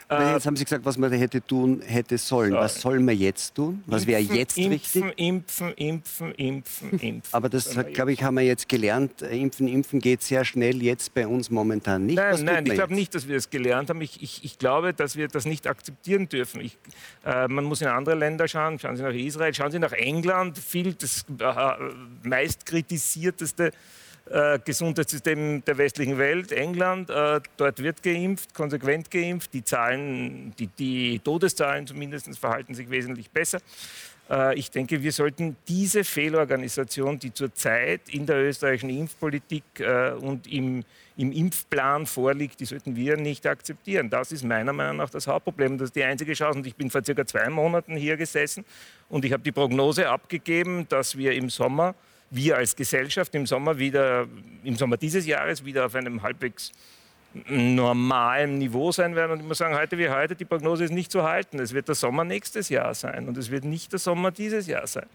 Aber 0.08 0.34
jetzt 0.34 0.45
haben 0.45 0.56
Sie 0.56 0.63
gesagt, 0.63 0.86
was 0.86 0.98
man 0.98 1.12
hätte 1.12 1.45
tun 1.45 1.82
hätte 1.86 2.17
sollen. 2.17 2.52
So. 2.52 2.58
Was 2.58 2.82
soll 2.82 3.00
man 3.00 3.17
jetzt 3.17 3.56
tun? 3.56 3.84
Was 3.86 4.08
wäre 4.08 4.21
jetzt 4.21 4.58
impfen, 4.58 4.71
wichtig? 4.71 5.04
Impfen, 5.17 5.71
impfen, 5.74 6.32
impfen, 6.34 6.91
impfen. 7.00 7.21
Aber 7.32 7.50
das, 7.50 7.78
glaube 7.93 8.13
ich, 8.13 8.24
haben 8.24 8.36
wir 8.36 8.43
jetzt 8.43 8.67
gelernt. 8.67 9.21
Impfen, 9.21 9.67
impfen 9.67 10.00
geht 10.00 10.21
sehr 10.21 10.45
schnell 10.45 10.82
jetzt 10.82 11.13
bei 11.13 11.28
uns 11.28 11.50
momentan 11.50 12.06
nicht. 12.06 12.15
Nein, 12.15 12.43
nein, 12.43 12.65
ich 12.65 12.74
glaube 12.74 12.93
nicht, 12.93 13.13
dass 13.15 13.28
wir 13.28 13.36
das 13.36 13.50
gelernt 13.50 13.89
haben. 13.89 14.02
Ich, 14.02 14.21
ich, 14.21 14.43
ich, 14.43 14.58
glaube, 14.58 14.93
dass 14.93 15.15
wir 15.15 15.28
das 15.28 15.45
nicht 15.45 15.67
akzeptieren 15.67 16.30
dürfen. 16.30 16.62
Ich, 16.62 16.78
äh, 17.26 17.48
man 17.48 17.65
muss 17.65 17.82
in 17.82 17.88
andere 17.88 18.15
Länder 18.15 18.48
schauen. 18.48 18.80
Schauen 18.80 18.98
Sie 18.98 19.04
nach 19.04 19.13
Israel, 19.13 19.54
schauen 19.54 19.71
Sie 19.71 19.80
nach 19.80 19.93
England. 19.93 20.58
Viel 20.58 20.93
das 20.93 21.26
äh, 21.39 22.28
meist 22.28 22.65
kritisierteste 22.65 23.71
äh, 24.29 24.59
Gesundheitssystem 24.63 25.63
der 25.65 25.77
westlichen 25.77 26.17
Welt, 26.17 26.51
England. 26.51 27.09
Äh, 27.09 27.41
dort 27.57 27.81
wird 27.81 28.01
geimpft, 28.01 28.53
konsequent 28.53 29.11
geimpft. 29.11 29.53
Die 29.53 29.63
Zahlen, 29.63 30.53
die, 30.57 30.67
die 30.67 31.19
Todeszahlen 31.19 31.85
zumindest 31.85 32.38
verhalten 32.38 32.73
sich 32.73 32.89
wesentlich 32.89 33.29
besser. 33.29 33.59
Äh, 34.29 34.57
ich 34.57 34.71
denke, 34.71 35.01
wir 35.03 35.11
sollten 35.11 35.55
diese 35.67 36.03
Fehlorganisation, 36.03 37.19
die 37.19 37.33
zurzeit 37.33 38.01
in 38.09 38.25
der 38.25 38.38
österreichischen 38.38 38.89
Impfpolitik 38.89 39.63
äh, 39.79 40.11
und 40.11 40.51
im, 40.51 40.83
im 41.17 41.31
Impfplan 41.31 42.05
vorliegt, 42.05 42.59
die 42.59 42.65
sollten 42.65 42.95
wir 42.95 43.17
nicht 43.17 43.45
akzeptieren. 43.45 44.09
Das 44.09 44.31
ist 44.31 44.43
meiner 44.43 44.73
Meinung 44.73 44.97
nach 44.97 45.09
das 45.09 45.27
Hauptproblem. 45.27 45.77
Das 45.77 45.89
ist 45.89 45.95
die 45.95 46.03
einzige 46.03 46.33
Chance. 46.33 46.59
Und 46.59 46.67
ich 46.67 46.75
bin 46.75 46.89
vor 46.89 47.03
circa 47.03 47.25
zwei 47.25 47.49
Monaten 47.49 47.95
hier 47.95 48.17
gesessen 48.17 48.65
und 49.07 49.23
ich 49.23 49.31
habe 49.31 49.43
die 49.43 49.51
Prognose 49.51 50.09
abgegeben, 50.09 50.88
dass 50.89 51.17
wir 51.17 51.33
im 51.33 51.49
Sommer 51.49 51.93
wir 52.36 52.58
als 52.58 52.76
Gesellschaft 52.76 53.34
im 53.36 53.45
Sommer 53.45 53.78
wieder, 53.78 54.28
im 54.63 54.76
Sommer 54.76 54.98
dieses 54.98 55.26
Jahres 55.26 55.65
wieder 55.65 55.86
auf 55.86 55.95
einem 55.95 56.21
halbwegs 56.21 56.71
normalem 57.50 58.58
Niveau 58.58 58.91
sein 58.91 59.15
werden. 59.15 59.34
Und 59.34 59.39
ich 59.41 59.45
muss 59.45 59.58
sagen, 59.58 59.76
heute 59.76 59.98
wie 59.98 60.10
heute, 60.10 60.36
die 60.36 60.45
Prognose 60.45 60.86
ist 60.86 60.91
nicht 60.91 61.12
zu 61.12 61.24
halten. 61.24 61.60
Es 61.60 61.74
wird 61.74 61.88
der 61.88 61.95
Sommer 61.95 62.24
nächstes 62.24 62.69
Jahr 62.69 62.93
sein 62.93 63.28
und 63.28 63.38
es 63.38 63.52
wird 63.52 63.65
nicht 63.65 63.91
der 63.91 64.00
Sommer 64.00 64.32
dieses 64.32 64.67
Jahr 64.67 64.88
sein. 64.88 65.06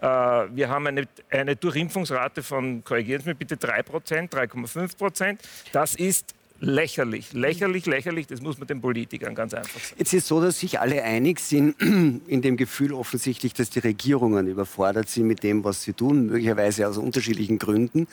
Äh, 0.00 0.06
wir 0.06 0.68
haben 0.68 0.86
eine, 0.86 1.08
eine 1.30 1.56
Durchimpfungsrate 1.56 2.42
von, 2.42 2.84
korrigieren 2.84 3.22
Sie 3.22 3.30
mich 3.30 3.38
bitte, 3.38 3.56
3% 3.56 4.30
3,5% 4.30 5.38
Das 5.72 5.94
ist 5.94 6.34
lächerlich, 6.60 7.32
lächerlich, 7.32 7.86
lächerlich. 7.86 8.26
Das 8.26 8.40
muss 8.40 8.58
man 8.58 8.68
den 8.68 8.80
Politikern 8.80 9.34
ganz 9.34 9.54
einfach 9.54 9.80
sagen. 9.80 9.94
Jetzt 9.98 10.12
ist 10.12 10.22
es 10.22 10.28
so, 10.28 10.40
dass 10.40 10.60
sich 10.60 10.78
alle 10.78 11.02
einig 11.02 11.40
sind 11.40 11.74
in 11.80 12.42
dem 12.42 12.56
Gefühl 12.56 12.92
offensichtlich, 12.92 13.54
dass 13.54 13.70
die 13.70 13.78
Regierungen 13.78 14.46
überfordert 14.46 15.08
sind 15.08 15.26
mit 15.26 15.42
dem, 15.42 15.64
was 15.64 15.82
sie 15.82 15.94
tun, 15.94 16.26
möglicherweise 16.26 16.86
aus 16.86 16.98
unterschiedlichen 16.98 17.58
Gründen. 17.58 18.06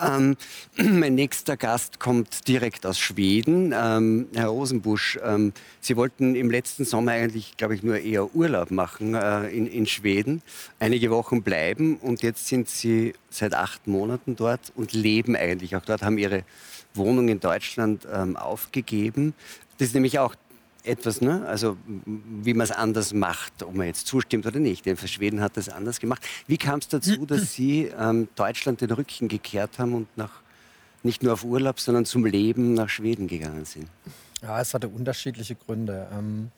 Ähm, 0.00 0.36
mein 0.76 1.14
nächster 1.14 1.56
Gast 1.56 1.98
kommt 1.98 2.46
direkt 2.46 2.86
aus 2.86 2.98
Schweden, 2.98 3.74
ähm, 3.74 4.26
Herr 4.34 4.48
Rosenbusch. 4.48 5.18
Ähm, 5.24 5.52
sie 5.80 5.96
wollten 5.96 6.34
im 6.34 6.50
letzten 6.50 6.84
Sommer 6.84 7.12
eigentlich, 7.12 7.56
glaube 7.56 7.74
ich, 7.74 7.82
nur 7.82 7.98
eher 7.98 8.34
Urlaub 8.34 8.70
machen 8.70 9.14
äh, 9.14 9.48
in, 9.48 9.66
in 9.66 9.86
Schweden, 9.86 10.42
einige 10.78 11.10
Wochen 11.10 11.42
bleiben 11.42 11.96
und 11.96 12.22
jetzt 12.22 12.46
sind 12.46 12.68
Sie 12.68 13.14
seit 13.30 13.54
acht 13.54 13.86
Monaten 13.86 14.36
dort 14.36 14.72
und 14.76 14.92
leben 14.92 15.36
eigentlich 15.36 15.76
auch 15.76 15.84
dort, 15.84 16.02
haben 16.02 16.18
Ihre 16.18 16.44
Wohnung 16.94 17.28
in 17.28 17.40
Deutschland 17.40 18.06
ähm, 18.12 18.36
aufgegeben. 18.36 19.34
Das 19.78 19.88
ist 19.88 19.94
nämlich 19.94 20.18
auch 20.18 20.34
etwas, 20.84 21.20
ne? 21.20 21.44
also 21.46 21.76
wie 22.06 22.54
man 22.54 22.64
es 22.64 22.70
anders 22.70 23.12
macht, 23.12 23.62
ob 23.62 23.74
man 23.74 23.86
jetzt 23.86 24.06
zustimmt 24.06 24.46
oder 24.46 24.60
nicht. 24.60 24.86
Denn 24.86 24.96
für 24.96 25.08
Schweden 25.08 25.40
hat 25.40 25.56
das 25.56 25.68
anders 25.68 25.98
gemacht. 25.98 26.22
Wie 26.46 26.58
kam 26.58 26.78
es 26.78 26.88
dazu, 26.88 27.26
dass 27.26 27.54
Sie 27.54 27.90
ähm, 27.98 28.28
Deutschland 28.36 28.80
den 28.80 28.90
Rücken 28.90 29.28
gekehrt 29.28 29.78
haben 29.78 29.94
und 29.94 30.16
nach, 30.16 30.42
nicht 31.02 31.22
nur 31.22 31.32
auf 31.32 31.44
Urlaub, 31.44 31.80
sondern 31.80 32.04
zum 32.04 32.26
Leben 32.26 32.74
nach 32.74 32.88
Schweden 32.88 33.28
gegangen 33.28 33.64
sind? 33.64 33.88
Ja, 34.42 34.60
es 34.60 34.74
hatte 34.74 34.88
unterschiedliche 34.88 35.54
Gründe. 35.54 36.06
Ähm 36.12 36.50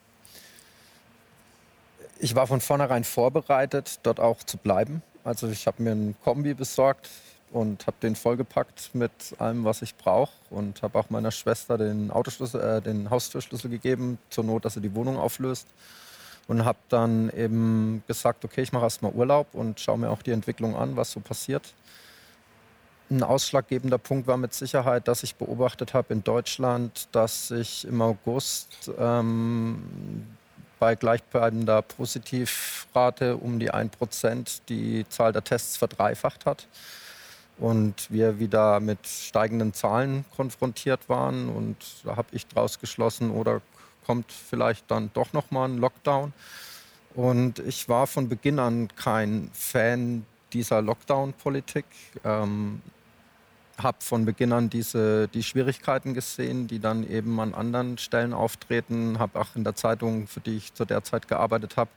ich 2.18 2.34
war 2.34 2.46
von 2.46 2.60
vornherein 2.60 3.04
vorbereitet, 3.04 4.00
dort 4.02 4.20
auch 4.20 4.42
zu 4.42 4.56
bleiben. 4.56 5.02
Also 5.24 5.48
ich 5.48 5.66
habe 5.66 5.82
mir 5.82 5.92
ein 5.92 6.16
Kombi 6.24 6.54
besorgt, 6.54 7.10
und 7.56 7.86
habe 7.86 7.96
den 8.02 8.14
vollgepackt 8.14 8.90
mit 8.92 9.10
allem, 9.38 9.64
was 9.64 9.80
ich 9.80 9.96
brauche 9.96 10.32
und 10.50 10.82
habe 10.82 10.98
auch 10.98 11.08
meiner 11.08 11.30
Schwester 11.30 11.78
den 11.78 12.10
äh, 12.10 12.82
den 12.82 13.08
Haustürschlüssel 13.08 13.70
gegeben, 13.70 14.18
zur 14.28 14.44
Not, 14.44 14.66
dass 14.66 14.74
sie 14.74 14.82
die 14.82 14.94
Wohnung 14.94 15.16
auflöst 15.16 15.66
und 16.48 16.66
habe 16.66 16.78
dann 16.90 17.30
eben 17.30 18.02
gesagt, 18.06 18.44
okay, 18.44 18.60
ich 18.60 18.72
mache 18.72 18.84
erstmal 18.84 19.12
Urlaub 19.12 19.48
und 19.54 19.80
schaue 19.80 19.96
mir 19.96 20.10
auch 20.10 20.20
die 20.20 20.32
Entwicklung 20.32 20.76
an, 20.76 20.96
was 20.96 21.12
so 21.12 21.20
passiert. 21.20 21.72
Ein 23.08 23.22
ausschlaggebender 23.22 23.98
Punkt 23.98 24.26
war 24.26 24.36
mit 24.36 24.52
Sicherheit, 24.52 25.08
dass 25.08 25.22
ich 25.22 25.36
beobachtet 25.36 25.94
habe 25.94 26.12
in 26.12 26.22
Deutschland, 26.22 27.08
dass 27.12 27.48
sich 27.48 27.86
im 27.86 28.02
August 28.02 28.90
ähm, 28.98 30.26
bei 30.78 30.94
gleichbleibender 30.94 31.80
Positivrate 31.80 33.38
um 33.38 33.58
die 33.58 33.72
1% 33.72 34.60
die 34.68 35.08
Zahl 35.08 35.32
der 35.32 35.42
Tests 35.42 35.78
verdreifacht 35.78 36.44
hat 36.44 36.66
und 37.58 38.10
wir 38.10 38.38
wieder 38.38 38.80
mit 38.80 39.06
steigenden 39.06 39.72
Zahlen 39.72 40.24
konfrontiert 40.36 41.08
waren. 41.08 41.48
Und 41.48 41.76
da 42.04 42.16
habe 42.16 42.28
ich 42.32 42.46
daraus 42.46 42.78
geschlossen, 42.78 43.30
oder 43.30 43.62
kommt 44.06 44.30
vielleicht 44.30 44.90
dann 44.90 45.10
doch 45.14 45.32
noch 45.32 45.50
mal 45.50 45.68
ein 45.68 45.78
Lockdown. 45.78 46.32
Und 47.14 47.58
ich 47.60 47.88
war 47.88 48.06
von 48.06 48.28
Beginn 48.28 48.58
an 48.58 48.88
kein 48.94 49.50
Fan 49.52 50.26
dieser 50.52 50.82
Lockdown-Politik. 50.82 51.86
Ähm, 52.24 52.82
habe 53.78 53.98
von 54.00 54.24
Beginn 54.24 54.52
an 54.52 54.70
diese, 54.70 55.28
die 55.28 55.42
Schwierigkeiten 55.42 56.14
gesehen, 56.14 56.66
die 56.66 56.78
dann 56.78 57.08
eben 57.08 57.38
an 57.40 57.54
anderen 57.54 57.98
Stellen 57.98 58.32
auftreten. 58.32 59.18
Habe 59.18 59.40
auch 59.40 59.54
in 59.54 59.64
der 59.64 59.74
Zeitung, 59.74 60.26
für 60.26 60.40
die 60.40 60.56
ich 60.56 60.74
zu 60.74 60.84
der 60.84 61.04
Zeit 61.04 61.28
gearbeitet 61.28 61.76
habe, 61.76 61.90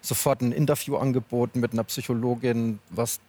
sofort 0.00 0.42
ein 0.42 0.52
Interview 0.52 0.96
angeboten 0.96 1.60
mit 1.60 1.72
einer 1.72 1.84
Psychologin, 1.84 2.80
was 2.90 3.20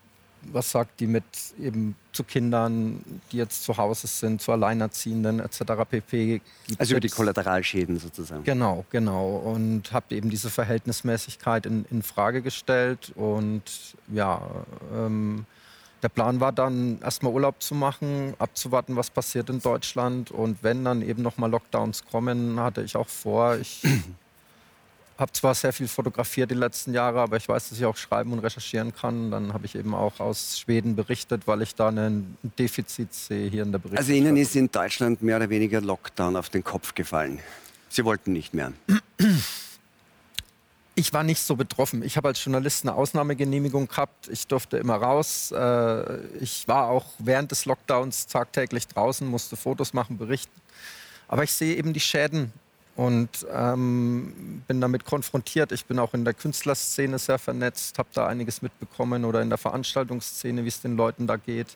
was 0.52 0.72
sagt 0.72 1.00
die 1.00 1.08
mit 1.08 1.24
eben 1.60 1.96
zu 2.12 2.24
Kindern, 2.24 3.04
die 3.32 3.38
jetzt 3.38 3.64
zu 3.64 3.78
Hause 3.78 4.08
sind, 4.08 4.42
zu 4.42 4.52
Alleinerziehenden 4.52 5.40
etc. 5.40 5.60
pp. 5.90 6.42
Gibt 6.68 6.80
also 6.80 6.94
über 6.94 7.00
die 7.02 7.10
Kollateralschäden 7.10 8.00
sozusagen. 8.00 8.44
Genau, 8.44 8.86
genau. 8.90 9.38
Und 9.38 9.92
habe 9.92 10.16
eben 10.16 10.30
diese 10.30 10.50
Verhältnismäßigkeit 10.50 11.66
in, 11.66 11.86
in 11.92 12.02
Frage 12.02 12.42
gestellt. 12.42 13.12
Und 13.16 13.64
ja, 14.08 14.42
ähm, 14.96 15.46
der 16.04 16.10
Plan 16.10 16.40
war 16.40 16.52
dann 16.52 17.00
erstmal 17.02 17.34
Urlaub 17.34 17.62
zu 17.62 17.74
machen, 17.74 18.36
abzuwarten, 18.38 18.96
was 18.96 19.10
passiert 19.10 19.50
in 19.50 19.60
Deutschland. 19.60 20.32
Und 20.32 20.62
wenn 20.62 20.86
dann 20.86 21.02
eben 21.02 21.22
nochmal 21.22 21.50
Lockdowns 21.50 22.06
kommen, 22.06 22.60
hatte 22.60 22.84
ich 22.84 22.96
auch 22.96 23.08
vor, 23.08 23.56
ich 23.58 23.82
habe 25.18 25.32
zwar 25.32 25.56
sehr 25.56 25.72
viel 25.72 25.88
fotografiert 25.88 26.52
die 26.52 26.56
letzten 26.56 26.94
Jahre, 26.94 27.22
aber 27.22 27.38
ich 27.38 27.48
weiß, 27.48 27.70
dass 27.70 27.78
ich 27.78 27.86
auch 27.86 27.96
schreiben 27.96 28.34
und 28.34 28.40
recherchieren 28.40 28.94
kann. 28.94 29.32
Dann 29.32 29.54
habe 29.54 29.66
ich 29.66 29.76
eben 29.76 29.96
auch 29.96 30.20
aus 30.20 30.60
Schweden 30.60 30.96
berichtet, 30.96 31.48
weil 31.48 31.62
ich 31.62 31.74
da 31.76 31.90
ein 31.90 32.38
Defizit 32.60 33.14
sehe 33.14 33.50
hier 33.50 33.64
in 33.64 33.72
der 33.72 33.80
Berichterstattung. 33.80 34.16
Also 34.16 34.30
Ihnen 34.30 34.38
ist 34.38 34.56
in 34.56 34.70
Deutschland 34.70 35.22
mehr 35.22 35.38
oder 35.38 35.50
weniger 35.50 35.80
Lockdown 35.80 36.36
auf 36.36 36.50
den 36.50 36.64
Kopf 36.64 36.96
gefallen. 36.96 37.40
Sie 37.90 38.04
wollten 38.04 38.34
nicht 38.34 38.54
mehr. 38.54 38.74
Ich 40.98 41.12
war 41.12 41.24
nicht 41.24 41.42
so 41.42 41.58
betroffen. 41.58 42.04
Ich 42.04 42.16
habe 42.16 42.30
als 42.30 42.42
Journalist 42.42 42.86
eine 42.86 42.96
Ausnahmegenehmigung 42.96 43.90
gehabt. 43.90 44.30
Ich 44.30 44.48
durfte 44.48 44.78
immer 44.78 44.96
raus. 44.96 45.52
Äh, 45.52 46.26
ich 46.40 46.70
war 46.70 46.88
auch 46.88 47.08
während 47.20 47.52
des 47.52 47.66
Lockdowns 47.66 48.28
tagtäglich 48.28 48.88
draußen, 48.88 49.28
musste 49.28 49.58
Fotos 49.58 49.92
machen, 49.92 50.18
berichten. 50.18 50.62
Aber 51.28 51.44
ich 51.44 51.52
sehe 51.52 51.76
eben 51.76 51.92
die 51.92 52.00
Schäden 52.00 52.54
und 52.96 53.46
ähm, 53.54 54.64
bin 54.68 54.80
damit 54.80 55.06
konfrontiert. 55.06 55.72
Ich 55.72 55.86
bin 55.86 56.00
auch 56.00 56.14
in 56.14 56.24
der 56.24 56.34
Künstlerszene 56.34 57.20
sehr 57.20 57.40
vernetzt, 57.40 58.00
habe 58.00 58.10
da 58.14 58.28
einiges 58.28 58.62
mitbekommen 58.62 59.26
oder 59.26 59.42
in 59.42 59.50
der 59.50 59.58
Veranstaltungsszene, 59.58 60.64
wie 60.64 60.70
es 60.70 60.82
den 60.82 60.96
Leuten 60.96 61.28
da 61.28 61.36
geht. 61.36 61.76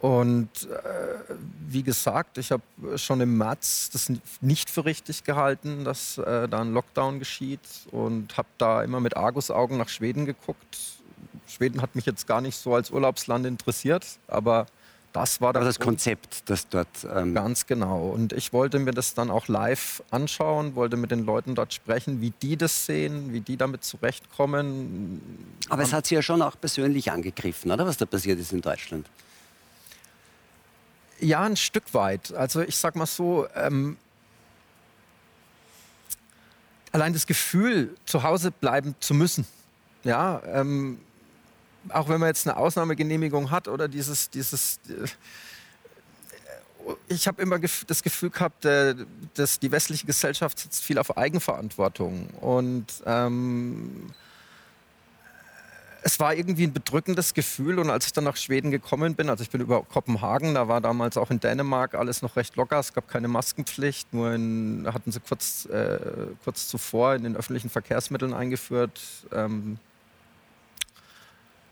Und 0.00 0.68
äh, 0.70 1.34
wie 1.68 1.82
gesagt, 1.82 2.36
ich 2.38 2.52
habe 2.52 2.62
schon 2.96 3.20
im 3.20 3.38
März 3.38 3.90
das 3.90 4.12
nicht 4.40 4.68
für 4.68 4.84
richtig 4.84 5.24
gehalten, 5.24 5.84
dass 5.84 6.18
äh, 6.18 6.48
da 6.48 6.60
ein 6.60 6.74
Lockdown 6.74 7.18
geschieht 7.18 7.60
und 7.90 8.36
habe 8.36 8.48
da 8.58 8.82
immer 8.82 9.00
mit 9.00 9.16
Argusaugen 9.16 9.78
nach 9.78 9.88
Schweden 9.88 10.26
geguckt. 10.26 10.78
Schweden 11.46 11.80
hat 11.80 11.94
mich 11.94 12.06
jetzt 12.06 12.26
gar 12.26 12.40
nicht 12.40 12.56
so 12.56 12.74
als 12.74 12.90
Urlaubsland 12.90 13.46
interessiert, 13.46 14.04
aber 14.28 14.66
das 15.14 15.40
war 15.40 15.52
das 15.52 15.78
Konzept, 15.78 16.50
das 16.50 16.68
dort. 16.68 16.88
Ähm 17.04 17.34
Ganz 17.34 17.66
genau. 17.66 18.08
Und 18.08 18.32
ich 18.32 18.52
wollte 18.52 18.80
mir 18.80 18.90
das 18.90 19.14
dann 19.14 19.30
auch 19.30 19.46
live 19.46 20.02
anschauen, 20.10 20.74
wollte 20.74 20.96
mit 20.96 21.12
den 21.12 21.24
Leuten 21.24 21.54
dort 21.54 21.72
sprechen, 21.72 22.20
wie 22.20 22.30
die 22.42 22.56
das 22.56 22.84
sehen, 22.84 23.32
wie 23.32 23.40
die 23.40 23.56
damit 23.56 23.84
zurechtkommen. 23.84 25.20
Aber 25.68 25.82
es 25.82 25.92
hat 25.92 26.06
Sie 26.06 26.16
ja 26.16 26.22
schon 26.22 26.42
auch 26.42 26.60
persönlich 26.60 27.12
angegriffen, 27.12 27.70
oder? 27.70 27.86
Was 27.86 27.96
da 27.96 28.06
passiert 28.06 28.40
ist 28.40 28.52
in 28.52 28.60
Deutschland. 28.60 29.08
Ja, 31.20 31.42
ein 31.42 31.56
Stück 31.56 31.94
weit. 31.94 32.34
Also 32.34 32.62
ich 32.62 32.76
sag 32.76 32.96
mal 32.96 33.06
so, 33.06 33.46
ähm, 33.54 33.96
allein 36.90 37.12
das 37.12 37.26
Gefühl, 37.26 37.94
zu 38.04 38.24
Hause 38.24 38.50
bleiben 38.50 38.96
zu 38.98 39.14
müssen. 39.14 39.46
Ja, 40.02 40.42
ähm, 40.44 40.98
auch 41.90 42.08
wenn 42.08 42.20
man 42.20 42.28
jetzt 42.28 42.46
eine 42.46 42.56
Ausnahmegenehmigung 42.56 43.50
hat 43.50 43.68
oder 43.68 43.88
dieses, 43.88 44.30
dieses 44.30 44.80
äh, 44.88 45.06
ich 47.08 47.26
habe 47.26 47.40
immer 47.42 47.58
das 47.58 48.02
Gefühl 48.02 48.30
gehabt, 48.30 48.64
äh, 48.64 48.94
dass 49.34 49.58
die 49.58 49.70
westliche 49.70 50.06
Gesellschaft 50.06 50.58
sitzt 50.58 50.84
viel 50.84 50.98
auf 50.98 51.16
Eigenverantwortung. 51.16 52.28
Und 52.40 52.86
ähm, 53.06 54.10
es 56.02 56.20
war 56.20 56.34
irgendwie 56.34 56.64
ein 56.64 56.72
bedrückendes 56.72 57.32
Gefühl. 57.32 57.78
Und 57.78 57.90
als 57.90 58.06
ich 58.06 58.12
dann 58.12 58.24
nach 58.24 58.36
Schweden 58.36 58.70
gekommen 58.70 59.14
bin, 59.14 59.30
also 59.30 59.42
ich 59.42 59.50
bin 59.50 59.60
über 59.60 59.82
Kopenhagen, 59.82 60.54
da 60.54 60.68
war 60.68 60.80
damals 60.80 61.16
auch 61.16 61.30
in 61.30 61.40
Dänemark 61.40 61.94
alles 61.94 62.20
noch 62.20 62.36
recht 62.36 62.56
locker. 62.56 62.78
Es 62.78 62.92
gab 62.92 63.08
keine 63.08 63.28
Maskenpflicht, 63.28 64.12
nur 64.12 64.32
in, 64.32 64.86
hatten 64.92 65.10
sie 65.12 65.20
kurz, 65.20 65.66
äh, 65.66 65.98
kurz 66.44 66.68
zuvor 66.68 67.14
in 67.14 67.24
den 67.24 67.36
öffentlichen 67.36 67.70
Verkehrsmitteln 67.70 68.34
eingeführt. 68.34 69.00
Ähm, 69.32 69.78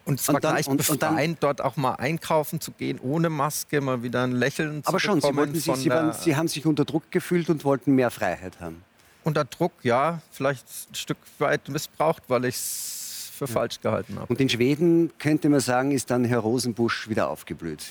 und 0.05 0.21
es 0.21 0.29
war 0.29 0.41
dann, 0.41 0.55
gleich 0.55 0.67
und, 0.67 1.43
dort 1.43 1.61
auch 1.61 1.77
mal 1.77 1.95
einkaufen 1.95 2.61
zu 2.61 2.73
gehen, 2.73 2.99
ohne 3.01 3.31
Maske, 3.31 3.81
mal 3.81 4.03
wieder 4.03 4.25
ein 4.25 4.33
Lächeln 4.33 4.83
zu 4.83 4.89
Aber 4.89 4.99
schon, 4.99 5.21
Sie, 5.21 5.35
wollten 5.35 5.55
Sie, 5.55 5.91
waren, 5.91 6.13
Sie 6.13 6.37
haben 6.37 6.49
sich 6.49 6.67
unter 6.67 6.85
Druck 6.85 7.11
gefühlt 7.11 7.49
und 7.51 7.65
wollten 7.65 7.95
mehr 7.95 8.11
Freiheit 8.11 8.61
haben. 8.61 8.83
Unter 9.25 9.45
Druck, 9.45 9.73
ja, 9.83 10.21
vielleicht 10.33 10.67
ein 10.91 10.95
Stück 10.95 11.19
weit 11.39 11.69
missbraucht, 11.69 12.25
weil 12.27 12.47
ich 12.47 12.57
es 12.57 13.31
für 13.33 13.45
ja. 13.45 13.53
falsch 13.53 13.81
gehalten 13.81 14.17
habe. 14.17 14.27
Und 14.27 14.41
in 14.41 14.49
Schweden, 14.49 15.13
könnte 15.19 15.49
man 15.49 15.61
sagen, 15.61 15.93
ist 15.93 16.11
dann 16.11 16.25
Herr 16.25 16.41
Rosenbusch 16.41 17.09
wieder 17.09 17.29
aufgeblüht. 17.29 17.85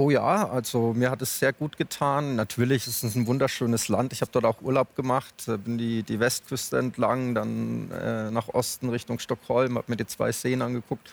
Oh 0.00 0.10
ja, 0.10 0.48
also 0.48 0.94
mir 0.94 1.10
hat 1.10 1.22
es 1.22 1.40
sehr 1.40 1.52
gut 1.52 1.76
getan. 1.76 2.36
Natürlich 2.36 2.86
ist 2.86 3.02
es 3.02 3.16
ein 3.16 3.26
wunderschönes 3.26 3.88
Land. 3.88 4.12
Ich 4.12 4.20
habe 4.20 4.30
dort 4.30 4.44
auch 4.44 4.62
Urlaub 4.62 4.94
gemacht, 4.94 5.50
bin 5.64 5.76
die, 5.76 6.04
die 6.04 6.20
Westküste 6.20 6.78
entlang, 6.78 7.34
dann 7.34 7.90
äh, 7.90 8.30
nach 8.30 8.46
Osten 8.50 8.90
Richtung 8.90 9.18
Stockholm, 9.18 9.76
habe 9.76 9.90
mir 9.90 9.96
die 9.96 10.06
zwei 10.06 10.30
Seen 10.30 10.62
angeguckt. 10.62 11.10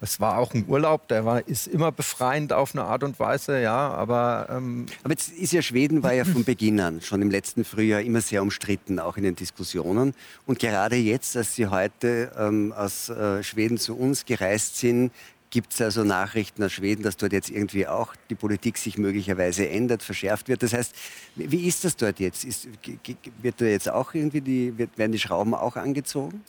es 0.00 0.18
war 0.18 0.38
auch 0.38 0.52
ein 0.52 0.64
Urlaub, 0.66 1.06
der 1.06 1.24
war, 1.24 1.46
ist 1.46 1.68
immer 1.68 1.92
befreiend 1.92 2.52
auf 2.52 2.74
eine 2.74 2.82
Art 2.82 3.04
und 3.04 3.20
Weise, 3.20 3.62
ja, 3.62 3.90
aber... 3.90 4.48
Ähm 4.50 4.86
aber 5.04 5.12
jetzt 5.12 5.32
ist 5.32 5.52
ja 5.52 5.62
Schweden, 5.62 6.02
war 6.02 6.12
ja 6.12 6.24
von 6.24 6.42
Beginn 6.42 6.80
an, 6.80 7.02
schon 7.02 7.22
im 7.22 7.30
letzten 7.30 7.64
Frühjahr, 7.64 8.00
immer 8.00 8.20
sehr 8.20 8.42
umstritten, 8.42 8.98
auch 8.98 9.16
in 9.16 9.22
den 9.22 9.36
Diskussionen. 9.36 10.12
Und 10.44 10.58
gerade 10.58 10.96
jetzt, 10.96 11.36
als 11.36 11.54
Sie 11.54 11.68
heute 11.68 12.32
ähm, 12.36 12.72
aus 12.76 13.10
äh, 13.10 13.44
Schweden 13.44 13.78
zu 13.78 13.96
uns 13.96 14.24
gereist 14.24 14.76
sind, 14.76 15.12
gibt 15.54 15.72
es 15.72 15.80
also 15.80 16.02
Nachrichten 16.02 16.64
aus 16.64 16.72
Schweden, 16.72 17.04
dass 17.04 17.16
dort 17.16 17.32
jetzt 17.32 17.48
irgendwie 17.48 17.86
auch 17.86 18.16
die 18.28 18.34
Politik 18.34 18.76
sich 18.76 18.98
möglicherweise 18.98 19.68
ändert, 19.68 20.02
verschärft 20.02 20.48
wird. 20.48 20.64
Das 20.64 20.72
heißt, 20.72 20.92
wie 21.36 21.68
ist 21.68 21.84
das 21.84 21.94
dort 21.94 22.18
jetzt? 22.18 22.44
Ist, 22.44 22.66
wird 23.40 23.60
da 23.60 23.64
jetzt 23.64 23.88
auch 23.88 24.14
irgendwie 24.14 24.40
die, 24.40 24.76
werden 24.76 25.12
die 25.12 25.20
Schrauben 25.20 25.54
auch 25.54 25.76
angezogen? 25.76 26.42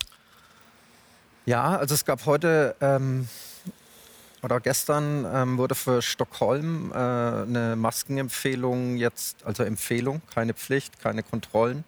Ja, 1.45 1.77
also 1.77 1.93
es 1.93 2.03
gab 2.03 2.25
heute 2.25 2.75
ähm, 2.81 3.27
oder 4.41 4.59
gestern 4.59 5.27
ähm, 5.31 5.59
wurde 5.59 5.75
für 5.75 6.01
Stockholm 6.01 6.91
äh, 6.91 6.95
eine 6.95 7.75
Maskenempfehlung 7.77 8.97
jetzt, 8.97 9.45
also 9.45 9.61
Empfehlung, 9.61 10.23
keine 10.33 10.55
Pflicht, 10.55 10.99
keine 10.99 11.21
Kontrollen, 11.21 11.83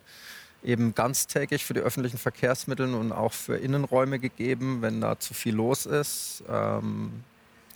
eben 0.68 0.94
ganztägig 0.94 1.66
für 1.66 1.74
die 1.74 1.80
öffentlichen 1.80 2.18
Verkehrsmittel 2.18 2.94
und 2.94 3.12
auch 3.12 3.34
für 3.34 3.56
Innenräume 3.58 4.20
gegeben, 4.20 4.82
wenn 4.82 5.02
da 5.02 5.18
zu 5.18 5.34
viel 5.34 5.56
los 5.56 5.86
ist. 5.86 6.44
Ähm, 6.50 7.24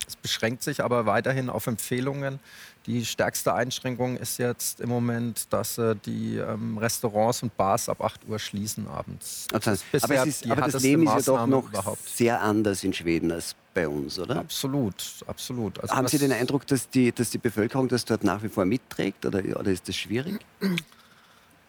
es 0.06 0.16
beschränkt 0.16 0.62
sich 0.62 0.84
aber 0.84 1.06
weiterhin 1.06 1.48
auf 1.48 1.66
Empfehlungen. 1.66 2.38
Die 2.86 3.06
stärkste 3.06 3.54
Einschränkung 3.54 4.16
ist 4.16 4.38
jetzt 4.38 4.80
im 4.80 4.88
Moment, 4.88 5.52
dass 5.52 5.78
äh, 5.78 5.94
die 6.04 6.36
ähm, 6.36 6.76
Restaurants 6.76 7.42
und 7.42 7.56
Bars 7.56 7.88
ab 7.88 8.02
8 8.02 8.28
Uhr 8.28 8.38
schließen 8.38 8.88
abends. 8.88 9.46
Das 9.52 9.84
ist 9.92 10.04
aber, 10.04 10.26
ist, 10.26 10.50
aber 10.50 10.62
das 10.62 10.82
Leben 10.82 11.04
ist 11.04 11.26
ja 11.26 11.36
doch 11.36 11.46
noch 11.46 11.68
überhaupt. 11.68 12.06
sehr 12.08 12.42
anders 12.42 12.84
in 12.84 12.92
Schweden 12.92 13.30
als 13.30 13.54
bei 13.72 13.88
uns, 13.88 14.18
oder? 14.18 14.40
Absolut, 14.40 15.24
absolut. 15.26 15.80
Also 15.80 15.94
Haben 15.94 16.08
Sie 16.08 16.18
den 16.18 16.32
Eindruck, 16.32 16.66
dass 16.66 16.90
die, 16.90 17.12
dass 17.12 17.30
die 17.30 17.38
Bevölkerung 17.38 17.88
das 17.88 18.04
dort 18.04 18.24
nach 18.24 18.42
wie 18.42 18.48
vor 18.48 18.66
mitträgt 18.66 19.24
oder, 19.24 19.38
oder 19.38 19.70
ist 19.70 19.88
das 19.88 19.96
schwierig? 19.96 20.44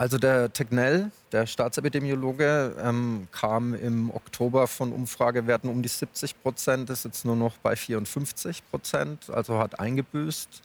Also 0.03 0.17
der 0.17 0.51
Tegnell, 0.51 1.11
der 1.31 1.47
Staatsepidemiologe, 1.47 2.75
ähm, 2.83 3.29
kam 3.31 3.73
im 3.73 4.11
Oktober 4.11 4.67
von 4.67 4.91
Umfragewerten 4.91 5.69
um 5.69 5.81
die 5.81 5.87
70 5.87 6.43
Prozent, 6.43 6.89
ist 6.89 7.05
jetzt 7.05 7.23
nur 7.23 7.37
noch 7.37 7.55
bei 7.55 7.77
54 7.77 8.69
Prozent, 8.69 9.29
also 9.29 9.59
hat 9.59 9.79
eingebüßt. 9.79 10.61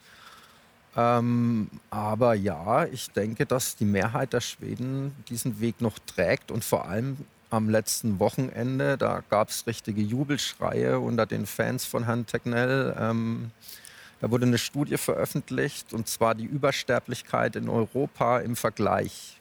Ähm, 0.96 1.70
aber 1.88 2.34
ja, 2.34 2.86
ich 2.86 3.12
denke, 3.12 3.46
dass 3.46 3.76
die 3.76 3.84
Mehrheit 3.84 4.32
der 4.32 4.40
Schweden 4.40 5.14
diesen 5.28 5.60
Weg 5.60 5.80
noch 5.80 6.00
trägt 6.00 6.50
und 6.50 6.64
vor 6.64 6.88
allem 6.88 7.18
am 7.48 7.68
letzten 7.68 8.18
Wochenende, 8.18 8.98
da 8.98 9.22
gab 9.30 9.50
es 9.50 9.68
richtige 9.68 10.02
Jubelschreie 10.02 10.98
unter 10.98 11.26
den 11.26 11.46
Fans 11.46 11.84
von 11.84 12.06
Herrn 12.06 12.26
Tegnell. 12.26 12.92
Ähm, 12.98 13.52
da 14.20 14.30
wurde 14.30 14.46
eine 14.46 14.58
Studie 14.58 14.96
veröffentlicht 14.96 15.92
und 15.92 16.08
zwar 16.08 16.34
die 16.34 16.44
Übersterblichkeit 16.44 17.56
in 17.56 17.68
Europa 17.68 18.40
im 18.40 18.56
Vergleich. 18.56 19.38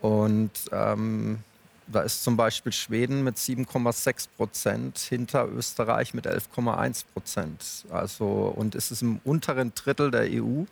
Und 0.00 0.50
ähm, 0.72 1.38
da 1.86 2.00
ist 2.00 2.24
zum 2.24 2.36
Beispiel 2.36 2.72
Schweden 2.72 3.24
mit 3.24 3.36
7,6 3.36 4.28
Prozent 4.36 4.98
hinter 4.98 5.48
Österreich 5.48 6.14
mit 6.14 6.26
11,1 6.26 7.04
Prozent. 7.12 7.84
Also, 7.90 8.26
und 8.56 8.74
es 8.74 8.90
ist 8.90 9.02
im 9.02 9.20
unteren 9.24 9.72
Drittel 9.74 10.10
der 10.10 10.28
EU. 10.30 10.64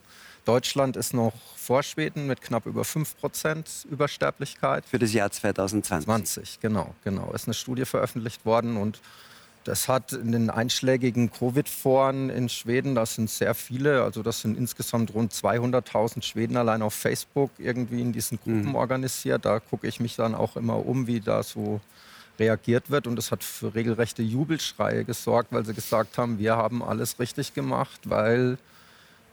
Deutschland 0.45 0.97
ist 0.97 1.15
noch 1.15 1.35
vor 1.57 1.83
Schweden 1.83 2.27
mit 2.27 2.41
knapp 2.41 2.67
über 2.67 2.85
5 2.85 3.17
Prozent 3.19 3.87
Übersterblichkeit. 3.91 4.85
Für 4.87 4.99
das 4.99 5.13
Jahr 5.13 5.31
2020. 5.31 6.05
20, 6.07 6.61
genau, 6.61 6.95
genau. 7.05 7.31
Ist 7.33 7.47
eine 7.47 7.55
Studie 7.55 7.85
veröffentlicht 7.85 8.45
worden 8.45 8.77
und 8.77 9.01
das 9.65 9.89
hat 9.89 10.13
in 10.13 10.33
den 10.33 10.51
einschlägigen 10.51 11.31
Covid-Foren 11.31 12.31
in 12.31 12.49
Schweden, 12.49 12.95
das 12.95 13.15
sind 13.15 13.31
sehr 13.31 13.55
viele, 13.55 14.03
also 14.03 14.23
das 14.23 14.41
sind 14.41 14.57
insgesamt 14.57 15.15
rund 15.15 15.33
200.000 15.33 16.23
Schweden 16.23 16.57
allein 16.57 16.83
auf 16.83 16.95
Facebook 16.95 17.51
irgendwie 17.59 18.01
in 18.01 18.13
diesen 18.13 18.39
Gruppen 18.39 18.71
mhm. 18.71 18.75
organisiert. 18.75 19.45
Da 19.45 19.61
gucke 19.61 19.87
ich 19.87 20.01
mich 20.01 20.17
dann 20.17 20.35
auch 20.35 20.57
immer 20.57 20.85
um, 20.85 21.07
wie 21.07 21.21
da 21.21 21.43
so 21.43 21.81
reagiert 22.39 22.91
wird. 22.91 23.07
Und 23.07 23.19
es 23.19 23.31
hat 23.31 23.45
für 23.45 23.75
regelrechte 23.75 24.23
Jubelschreie 24.23 25.05
gesorgt, 25.05 25.53
weil 25.53 25.65
sie 25.65 25.75
gesagt 25.75 26.19
haben, 26.19 26.39
wir 26.39 26.57
haben 26.57 26.83
alles 26.83 27.19
richtig 27.19 27.55
gemacht, 27.55 28.01
weil 28.05 28.59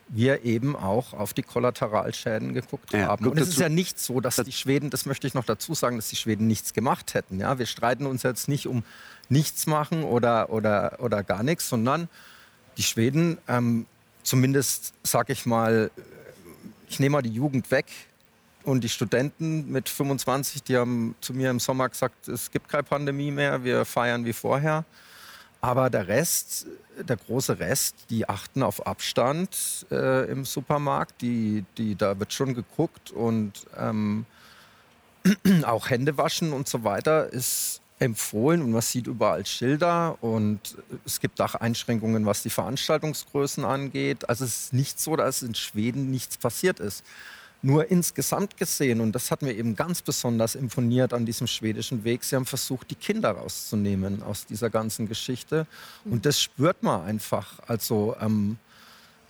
wir 0.09 0.43
eben 0.43 0.75
auch 0.75 1.13
auf 1.13 1.33
die 1.33 1.43
Kollateralschäden 1.43 2.53
geguckt 2.53 2.91
ja, 2.93 3.07
haben. 3.07 3.27
Und 3.27 3.39
es 3.39 3.49
ist 3.49 3.59
ja 3.59 3.69
nicht 3.69 3.99
so, 3.99 4.19
dass 4.19 4.37
die 4.37 4.51
Schweden, 4.51 4.89
das 4.89 5.05
möchte 5.05 5.27
ich 5.27 5.35
noch 5.35 5.45
dazu 5.45 5.73
sagen, 5.75 5.97
dass 5.97 6.09
die 6.09 6.15
Schweden 6.15 6.47
nichts 6.47 6.73
gemacht 6.73 7.13
hätten. 7.13 7.39
Ja, 7.39 7.59
wir 7.59 7.67
streiten 7.67 8.05
uns 8.07 8.23
jetzt 8.23 8.47
nicht 8.47 8.67
um 8.67 8.83
nichts 9.29 9.67
machen 9.67 10.03
oder, 10.03 10.49
oder, 10.49 10.97
oder 10.99 11.23
gar 11.23 11.43
nichts, 11.43 11.69
sondern 11.69 12.09
die 12.77 12.83
Schweden, 12.83 13.37
ähm, 13.47 13.85
zumindest 14.23 14.93
sage 15.03 15.33
ich 15.33 15.45
mal, 15.45 15.91
ich 16.87 16.99
nehme 16.99 17.13
mal 17.13 17.21
die 17.21 17.29
Jugend 17.29 17.69
weg 17.69 17.85
und 18.63 18.83
die 18.83 18.89
Studenten 18.89 19.71
mit 19.71 19.89
25, 19.89 20.63
die 20.63 20.77
haben 20.77 21.15
zu 21.21 21.33
mir 21.33 21.51
im 21.51 21.59
Sommer 21.59 21.87
gesagt, 21.87 22.27
es 22.27 22.49
gibt 22.49 22.67
keine 22.67 22.83
Pandemie 22.83 23.31
mehr, 23.31 23.63
wir 23.63 23.85
feiern 23.85 24.25
wie 24.25 24.33
vorher. 24.33 24.85
Aber 25.61 25.89
der 25.89 26.07
Rest, 26.07 26.67
der 26.97 27.17
große 27.17 27.59
Rest, 27.59 27.95
die 28.09 28.27
achten 28.29 28.63
auf 28.63 28.87
Abstand 28.87 29.85
äh, 29.91 30.29
im 30.31 30.45
Supermarkt. 30.45 31.21
Die, 31.21 31.65
die, 31.77 31.95
da 31.95 32.17
wird 32.19 32.33
schon 32.33 32.53
geguckt 32.53 33.11
und 33.11 33.65
ähm, 33.77 34.25
auch 35.63 35.89
Hände 35.89 36.17
waschen 36.17 36.53
und 36.53 36.67
so 36.67 36.83
weiter 36.83 37.31
ist 37.31 37.81
empfohlen 37.99 38.61
und 38.61 38.71
man 38.71 38.81
sieht 38.81 39.07
überall 39.07 39.45
Schilder 39.45 40.17
und 40.23 40.77
es 41.05 41.19
gibt 41.19 41.41
auch 41.41 41.55
Einschränkungen, 41.55 42.25
was 42.25 42.43
die 42.43 42.49
Veranstaltungsgrößen 42.49 43.65
angeht. 43.65 44.29
Also 44.29 44.45
es 44.45 44.63
ist 44.63 44.73
nicht 44.73 44.99
so, 44.99 45.17
dass 45.17 45.41
in 45.41 45.53
Schweden 45.53 46.09
nichts 46.09 46.37
passiert 46.37 46.79
ist. 46.79 47.03
Nur 47.61 47.91
insgesamt 47.91 48.55
gesehen, 48.55 49.01
und 49.01 49.13
das 49.13 49.31
hat 49.31 49.41
mir 49.41 49.53
eben 49.53 49.75
ganz 49.75 50.01
besonders 50.01 50.55
imponiert 50.55 51.13
an 51.13 51.25
diesem 51.25 51.45
schwedischen 51.45 52.05
Weg, 52.05 52.23
sie 52.23 52.37
haben 52.37 52.45
versucht, 52.45 52.89
die 52.89 52.95
Kinder 52.95 53.31
rauszunehmen 53.31 54.23
aus 54.23 54.45
dieser 54.45 54.69
ganzen 54.69 55.09
Geschichte. 55.09 55.67
Und 56.05 56.25
das 56.25 56.41
spürt 56.41 56.83
man 56.83 57.01
einfach. 57.01 57.59
Also 57.67 58.15
ähm, 58.21 58.57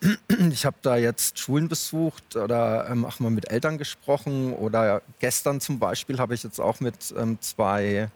ich 0.51 0.65
habe 0.65 0.77
da 0.83 0.95
jetzt 0.95 1.39
Schulen 1.39 1.67
besucht 1.67 2.35
oder 2.35 2.87
ähm, 2.89 3.03
auch 3.03 3.19
mal 3.19 3.31
mit 3.31 3.49
Eltern 3.49 3.79
gesprochen. 3.79 4.53
Oder 4.53 5.01
gestern 5.19 5.59
zum 5.59 5.79
Beispiel 5.79 6.19
habe 6.19 6.35
ich 6.35 6.43
jetzt 6.43 6.59
auch 6.59 6.79
mit 6.79 7.13
ähm, 7.17 7.39
zwei 7.41 8.09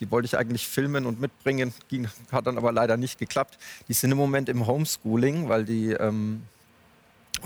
die 0.00 0.10
wollte 0.10 0.26
ich 0.26 0.36
eigentlich 0.36 0.68
filmen 0.68 1.06
und 1.06 1.20
mitbringen, 1.20 1.72
ging, 1.88 2.08
hat 2.30 2.46
dann 2.46 2.58
aber 2.58 2.72
leider 2.72 2.96
nicht 2.96 3.18
geklappt. 3.18 3.58
Die 3.88 3.94
sind 3.94 4.12
im 4.12 4.18
Moment 4.18 4.48
im 4.48 4.66
Homeschooling, 4.66 5.48
weil 5.48 5.64
die 5.64 5.92
ähm, 5.92 6.42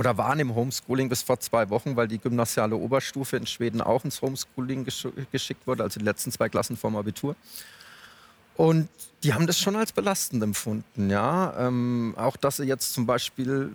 oder 0.00 0.16
waren 0.16 0.40
im 0.40 0.54
Homeschooling 0.54 1.10
bis 1.10 1.20
vor 1.20 1.38
zwei 1.40 1.68
Wochen, 1.68 1.94
weil 1.94 2.08
die 2.08 2.18
gymnasiale 2.18 2.74
Oberstufe 2.74 3.36
in 3.36 3.46
Schweden 3.46 3.82
auch 3.82 4.02
ins 4.02 4.22
Homeschooling 4.22 4.86
gesch 4.86 5.06
geschickt 5.30 5.66
wurde, 5.66 5.82
also 5.82 6.00
die 6.00 6.06
letzten 6.06 6.32
zwei 6.32 6.48
Klassen 6.48 6.78
vorm 6.78 6.96
Abitur. 6.96 7.36
Und 8.56 8.88
die 9.22 9.34
haben 9.34 9.46
das 9.46 9.58
schon 9.58 9.76
als 9.76 9.92
belastend 9.92 10.42
empfunden, 10.42 11.10
ja. 11.10 11.54
Ähm, 11.58 12.14
auch 12.16 12.38
dass 12.38 12.56
sie 12.56 12.64
jetzt 12.64 12.94
zum 12.94 13.04
Beispiel 13.04 13.72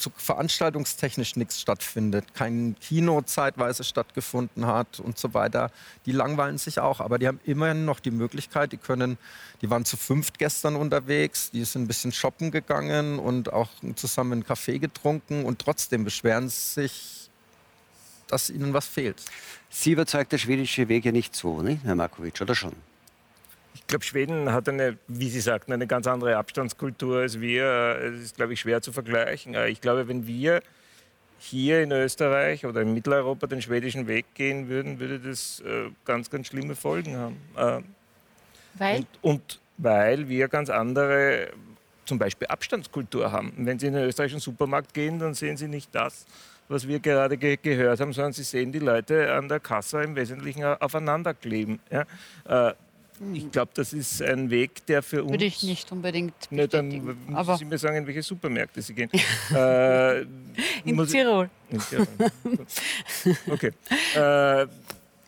zu 0.00 0.10
veranstaltungstechnisch 0.16 1.36
nichts 1.36 1.60
stattfindet, 1.60 2.34
kein 2.34 2.74
Kino 2.80 3.20
zeitweise 3.22 3.84
stattgefunden 3.84 4.66
hat 4.66 4.98
und 4.98 5.18
so 5.18 5.34
weiter, 5.34 5.70
die 6.06 6.12
langweilen 6.12 6.58
sich 6.58 6.80
auch. 6.80 7.00
Aber 7.00 7.18
die 7.18 7.28
haben 7.28 7.40
immerhin 7.44 7.84
noch 7.84 8.00
die 8.00 8.10
Möglichkeit, 8.10 8.72
die 8.72 8.78
können, 8.78 9.18
die 9.60 9.70
waren 9.70 9.84
zu 9.84 9.96
fünft 9.96 10.38
gestern 10.38 10.76
unterwegs, 10.76 11.50
die 11.50 11.64
sind 11.64 11.82
ein 11.82 11.86
bisschen 11.86 12.12
shoppen 12.12 12.50
gegangen 12.50 13.18
und 13.18 13.52
auch 13.52 13.68
zusammen 13.94 14.32
einen 14.32 14.44
Kaffee 14.44 14.78
getrunken 14.78 15.44
und 15.44 15.60
trotzdem 15.60 16.04
beschweren 16.04 16.48
sich, 16.48 17.30
dass 18.26 18.48
ihnen 18.48 18.72
was 18.72 18.86
fehlt. 18.86 19.22
Sie 19.68 19.92
überzeugt 19.92 20.32
der 20.32 20.38
schwedische 20.38 20.88
Weg 20.88 21.04
ja 21.04 21.12
nicht 21.12 21.36
so, 21.36 21.60
ne, 21.62 21.78
Herr 21.84 21.94
Markovic, 21.94 22.40
oder 22.40 22.54
schon? 22.54 22.74
Ich 23.74 23.86
glaube, 23.86 24.04
Schweden 24.04 24.52
hat 24.52 24.68
eine, 24.68 24.98
wie 25.08 25.30
Sie 25.30 25.40
sagten, 25.40 25.72
eine 25.72 25.86
ganz 25.86 26.06
andere 26.06 26.36
Abstandskultur 26.36 27.20
als 27.20 27.40
wir. 27.40 27.64
Es 28.02 28.20
ist, 28.20 28.36
glaube 28.36 28.52
ich, 28.52 28.60
schwer 28.60 28.82
zu 28.82 28.92
vergleichen. 28.92 29.54
Ich 29.68 29.80
glaube, 29.80 30.08
wenn 30.08 30.26
wir 30.26 30.62
hier 31.40 31.82
in 31.82 31.90
Österreich 31.90 32.66
oder 32.66 32.82
in 32.82 32.92
Mitteleuropa 32.92 33.46
den 33.46 33.62
schwedischen 33.62 34.06
Weg 34.06 34.26
gehen 34.34 34.68
würden, 34.68 35.00
würde 35.00 35.18
das 35.18 35.60
äh, 35.60 35.90
ganz, 36.04 36.28
ganz 36.28 36.48
schlimme 36.48 36.76
Folgen 36.76 37.16
haben. 37.16 37.36
Äh, 37.56 37.82
weil? 38.74 38.96
Und, 38.98 39.06
und, 39.22 39.60
weil 39.78 40.28
wir 40.28 40.48
ganz 40.48 40.68
andere, 40.68 41.48
zum 42.04 42.18
Beispiel 42.18 42.46
Abstandskultur 42.48 43.32
haben. 43.32 43.52
wenn 43.56 43.78
Sie 43.78 43.86
in 43.86 43.94
den 43.94 44.04
österreichischen 44.04 44.40
Supermarkt 44.40 44.92
gehen, 44.92 45.18
dann 45.18 45.32
sehen 45.32 45.56
Sie 45.56 45.66
nicht 45.66 45.94
das, 45.94 46.26
was 46.68 46.86
wir 46.86 47.00
gerade 47.00 47.38
ge 47.38 47.56
gehört 47.60 48.00
haben, 48.00 48.12
sondern 48.12 48.34
Sie 48.34 48.42
sehen 48.42 48.70
die 48.70 48.78
Leute 48.78 49.32
an 49.32 49.48
der 49.48 49.60
Kasse 49.60 50.02
im 50.02 50.16
Wesentlichen 50.16 50.62
aufeinander 50.64 51.32
kleben. 51.32 51.80
Ja? 51.90 52.74
Ich 53.34 53.50
glaube, 53.52 53.70
das 53.74 53.92
ist 53.92 54.22
ein 54.22 54.48
Weg, 54.48 54.86
der 54.86 55.02
für 55.02 55.22
uns. 55.22 55.32
Würde 55.32 55.44
ich 55.44 55.62
nicht 55.62 55.92
unbedingt. 55.92 56.32
Ne, 56.50 56.66
dann 56.66 56.88
müssen 56.88 57.34
aber 57.34 57.58
Sie 57.58 57.66
mir 57.66 57.76
sagen, 57.76 57.98
in 57.98 58.06
welche 58.06 58.22
Supermärkte 58.22 58.80
Sie 58.80 58.94
gehen. 58.94 59.10
äh, 59.54 60.22
in 60.84 61.06
Tirol. 61.06 61.50
In 61.68 61.80
Tirol. 61.80 62.06
okay. 63.46 63.72
Äh, 64.16 64.66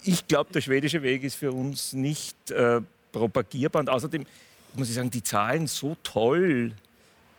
ich 0.04 0.26
glaube, 0.26 0.52
der 0.52 0.62
schwedische 0.62 1.02
Weg 1.02 1.22
ist 1.22 1.34
für 1.34 1.52
uns 1.52 1.92
nicht 1.92 2.50
äh, 2.50 2.80
propagierbar. 3.12 3.80
Und 3.80 3.90
außerdem, 3.90 4.24
muss 4.74 4.88
ich 4.88 4.94
sagen, 4.94 5.10
die 5.10 5.22
Zahlen 5.22 5.66
so 5.66 5.94
toll 6.02 6.72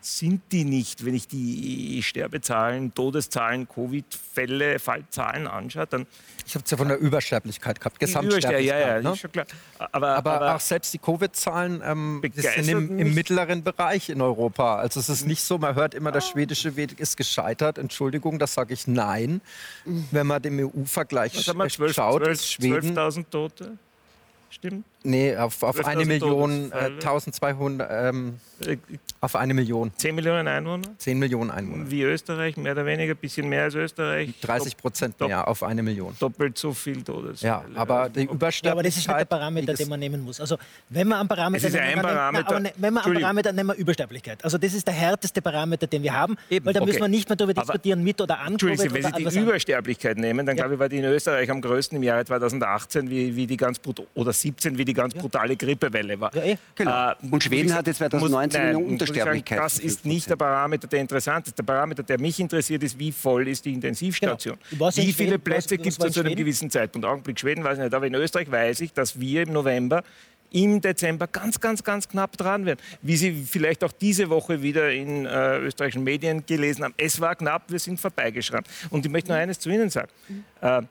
sind 0.04 0.42
die 0.52 0.66
nicht. 0.66 1.06
Wenn 1.06 1.14
ich 1.14 1.28
die 1.28 2.04
Sterbezahlen, 2.04 2.94
Todeszahlen, 2.94 3.68
Covid-Fälle, 3.70 4.78
Fallzahlen 4.78 5.48
anschaue, 5.48 5.88
dann. 5.88 6.08
Ich 6.46 6.56
habe 6.56 6.66
es 6.66 6.72
ja 6.72 6.78
von 6.78 6.90
der 6.90 6.98
Übersterblichkeit 7.00 7.80
gehabt, 7.80 8.00
Gesamtsterblichkeit. 8.00 8.66
Ja, 8.66 8.96
ja, 8.98 9.02
ne? 9.02 9.14
ist 9.14 9.20
schon 9.20 9.32
klar. 9.32 9.46
Aber, 9.80 10.18
aber, 10.18 10.34
aber 10.34 10.56
auch 10.56 10.60
selbst 10.60 10.94
die 10.94 10.98
Covid-Zahlen 10.98 11.82
ähm, 11.86 12.22
sind 12.36 12.68
im, 12.68 13.00
im, 13.00 13.14
mittleren 13.14 13.64
Bereich 13.64 14.10
in 14.10 14.22
Europa. 14.22 14.76
Also 14.76 15.00
es 15.00 15.08
ist 15.08 15.26
nicht 15.26 15.42
so, 15.42 15.58
man 15.58 15.76
hört 15.76 15.94
immer, 15.94 16.12
der 16.12 16.22
schwedische 16.22 16.76
Weg 16.76 17.00
ist 17.00 17.16
gescheitert. 17.16 17.78
Entschuldigung, 17.78 18.40
das 18.40 18.54
sage 18.54 18.74
ich 18.74 18.88
nein. 18.88 19.40
Wenn 19.86 20.28
man 20.28 20.42
dem 20.42 20.60
EU-Vergleich 20.60 21.42
schaut, 21.42 21.72
12, 21.72 21.96
12, 21.96 22.42
Schweden... 22.42 22.98
12.000 22.98 23.26
Tote? 23.30 23.78
Stimmt? 24.50 24.86
Nee, 25.04 25.36
auf, 25.36 25.62
auf 25.64 25.86
eine 25.86 26.06
Million, 26.06 26.72
äh, 26.72 26.86
1200, 26.86 27.90
ähm, 27.92 28.40
äh, 28.66 28.78
auf 29.20 29.36
eine 29.36 29.54
Million. 29.54 29.92
10 29.98 30.16
Millionen 30.16 30.48
Einwohner? 30.48 30.88
10 30.98 31.20
Millionen 31.20 31.52
Einwohner. 31.52 31.90
Wie 31.90 32.04
Österreich, 32.04 32.58
mehr 32.58 32.72
oder 32.72 32.86
weniger, 32.86 33.14
ein 33.14 33.18
bisschen 33.18 33.50
mehr 33.50 33.64
als 33.64 33.76
Österreich. 33.76 34.34
30 34.42 34.78
Prozent 34.78 35.20
mehr 35.20 35.48
auf 35.48 35.64
eine 35.64 35.84
Million. 35.84 36.16
Doppelt 36.20 36.58
so 36.58 36.74
viel 36.74 37.04
Todesfälle. 37.04 37.52
Ja, 37.52 37.66
aber 37.76 38.10
die 38.10 38.24
Übersterblichkeit... 38.24 38.66
Ja, 38.66 38.72
aber 38.72 38.84
das 38.84 38.98
ist 38.98 39.08
nicht 39.08 39.20
der 39.20 39.26
Parameter, 39.26 39.74
den 39.74 39.90
man 39.90 40.00
nehmen 40.00 40.22
muss. 40.22 40.40
Also 40.40 40.58
wenn 40.90 41.08
man 41.08 41.20
einen 41.20 41.30
Parameter, 41.30 41.70
nehmen, 41.70 41.82
ein 41.82 42.02
Parameter. 42.02 42.60
Ne, 42.60 42.74
wenn 42.78 42.94
man 42.94 43.04
einen 43.04 43.22
Parameter 43.22 43.52
nehmen 43.52 43.70
wir 43.70 43.76
Übersterblichkeit. 43.76 44.44
Also 44.44 44.58
das 44.58 44.74
ist 44.74 44.88
der 44.88 44.94
härteste 44.94 45.42
Parameter, 45.42 45.88
den 45.88 46.04
wir 46.04 46.14
haben, 46.14 46.38
Eben. 46.50 46.66
weil 46.66 46.74
da 46.74 46.82
okay. 46.82 46.90
müssen 46.90 47.02
wir 47.02 47.08
nicht 47.08 47.28
mehr 47.28 47.36
darüber 47.36 47.54
diskutieren, 47.54 48.00
aber 48.00 48.06
mit 48.06 48.22
oder 48.22 48.40
an 48.40 48.54
Entschuldigen 48.54 48.94
wenn 48.94 49.32
Sie 49.32 49.40
die 49.40 49.40
Übersterblichkeit 49.40 50.18
nehmen, 50.18 50.46
dann 50.46 50.56
ja. 50.56 50.64
glaube 50.64 50.76
ich, 50.76 50.80
war 50.80 50.90
die 50.90 50.98
in 50.98 51.06
Österreich 51.06 51.50
am 51.52 51.62
größten 51.62 51.98
im 51.98 52.04
Jahre 52.04 52.26
2018 52.26 53.10
wie, 53.10 53.36
wie 53.36 53.48
die 53.48 53.58
ganz 53.58 53.80
oder 54.16 54.34
17 54.34 54.78
wie 54.78 54.86
die 54.86 54.93
ganz 54.94 55.14
brutale 55.14 55.56
Grippewelle 55.56 56.20
war. 56.20 56.36
Ja, 56.36 56.44
eh. 56.44 56.58
genau. 56.76 57.12
äh, 57.12 57.16
und 57.30 57.44
Schweden 57.44 57.74
hatte 57.74 57.94
2019 57.94 58.62
eine 58.62 58.78
Untersterblichkeit. 58.78 59.60
das 59.60 59.80
ist 59.80 60.06
nicht 60.06 60.30
der 60.30 60.36
Parameter, 60.36 60.88
der 60.88 61.02
interessant 61.02 61.48
ist. 61.48 61.58
Der 61.58 61.64
Parameter, 61.64 62.04
der 62.04 62.20
mich 62.20 62.40
interessiert, 62.40 62.84
ist, 62.84 62.98
wie 63.00 63.12
voll 63.12 63.48
ist 63.48 63.66
die 63.66 63.74
Intensivstation. 63.74 64.58
Genau. 64.70 64.90
Wie 64.96 65.14
viele 65.14 65.40
Plätze 65.40 65.78
gibt 65.78 66.04
es 66.04 66.14
zu 66.14 66.20
einem 66.20 66.36
gewissen 66.36 66.70
Zeitpunkt? 66.70 67.08
Augenblick 67.08 67.40
Schweden 67.40 67.64
weiß 67.64 67.78
ich 67.78 67.84
nicht, 67.84 67.94
aber 67.94 68.08
in 68.08 68.16
Österreich 68.16 68.50
weiß 68.50 68.82
ich, 68.82 68.94
dass 68.94 69.20
wir 69.20 69.44
im 69.44 69.54
November 69.54 70.04
im 70.54 70.80
Dezember 70.80 71.28
ganz, 71.28 71.60
ganz, 71.60 71.84
ganz 71.84 72.08
knapp 72.08 72.38
dran 72.38 72.66
werden. 72.66 72.80
Wie 73.02 73.18
Sie 73.18 73.34
vielleicht 73.34 73.84
auch 73.84 73.92
diese 73.92 74.30
Woche 74.30 74.62
wieder 74.62 74.92
in 74.92 75.26
äh, 75.26 75.58
österreichischen 75.58 76.04
Medien 76.04 76.46
gelesen 76.46 76.86
haben. 76.86 76.94
Es 76.96 77.20
war 77.20 77.36
knapp, 77.36 77.64
wir 77.70 77.80
sind 77.80 78.00
vorbeigeschrammt. 78.00 78.68
Und 78.92 79.06
ich 79.06 79.12
möchte 79.12 79.32
noch 79.32 79.38
eines 79.38 79.60
zu 79.60 79.70
Ihnen 79.70 79.90
sagen. 79.90 80.10
Äh, 80.62 80.84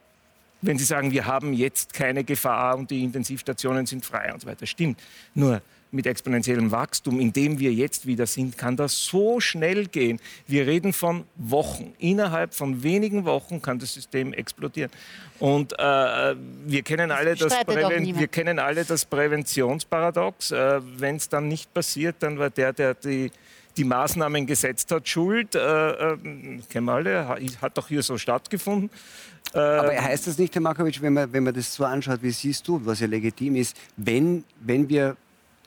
wenn 0.62 0.78
Sie 0.78 0.84
sagen, 0.84 1.10
wir 1.10 1.26
haben 1.26 1.52
jetzt 1.52 1.92
keine 1.92 2.24
Gefahr 2.24 2.78
und 2.78 2.90
die 2.90 3.02
Intensivstationen 3.04 3.86
sind 3.86 4.04
frei 4.04 4.32
und 4.32 4.40
so 4.40 4.46
weiter. 4.46 4.64
Stimmt. 4.64 5.00
Nur 5.34 5.60
mit 5.90 6.06
exponentiellem 6.06 6.70
Wachstum, 6.72 7.20
in 7.20 7.32
dem 7.32 7.58
wir 7.58 7.72
jetzt 7.72 8.06
wieder 8.06 8.26
sind, 8.26 8.56
kann 8.56 8.76
das 8.76 9.04
so 9.04 9.40
schnell 9.40 9.86
gehen. 9.86 10.20
Wir 10.46 10.66
reden 10.66 10.94
von 10.94 11.24
Wochen. 11.36 11.92
Innerhalb 11.98 12.54
von 12.54 12.82
wenigen 12.82 13.26
Wochen 13.26 13.60
kann 13.60 13.78
das 13.78 13.92
System 13.92 14.32
explodieren. 14.32 14.90
Und 15.38 15.74
äh, 15.74 15.76
wir, 15.78 16.82
kennen 16.82 17.10
alle 17.10 17.34
das 17.34 17.52
wir 17.52 18.28
kennen 18.28 18.58
alle 18.58 18.84
das 18.84 19.04
Präventionsparadox. 19.04 20.52
Äh, 20.52 20.80
Wenn 20.96 21.16
es 21.16 21.28
dann 21.28 21.48
nicht 21.48 21.74
passiert, 21.74 22.16
dann 22.20 22.38
war 22.38 22.48
der, 22.48 22.72
der 22.72 22.94
die 22.94 23.30
die 23.76 23.84
Maßnahmen 23.84 24.46
gesetzt 24.46 24.90
hat, 24.92 25.08
schuld. 25.08 25.54
Äh, 25.54 25.90
äh, 25.90 26.16
kennen 26.68 26.86
wir 26.86 26.92
alle, 26.92 27.28
hat 27.60 27.78
doch 27.78 27.88
hier 27.88 28.02
so 28.02 28.18
stattgefunden. 28.18 28.90
Aber 29.52 29.92
ähm, 29.92 30.02
heißt 30.02 30.26
das 30.26 30.38
nicht, 30.38 30.54
Herr 30.54 30.62
Markovic, 30.62 31.00
wenn 31.02 31.12
man, 31.12 31.32
wenn 31.32 31.44
man 31.44 31.54
das 31.54 31.74
so 31.74 31.84
anschaut, 31.84 32.22
wie 32.22 32.30
siehst 32.30 32.66
du, 32.66 32.80
was 32.84 33.00
ja 33.00 33.06
legitim 33.06 33.56
ist, 33.56 33.76
wenn, 33.96 34.44
wenn 34.60 34.88
wir 34.88 35.16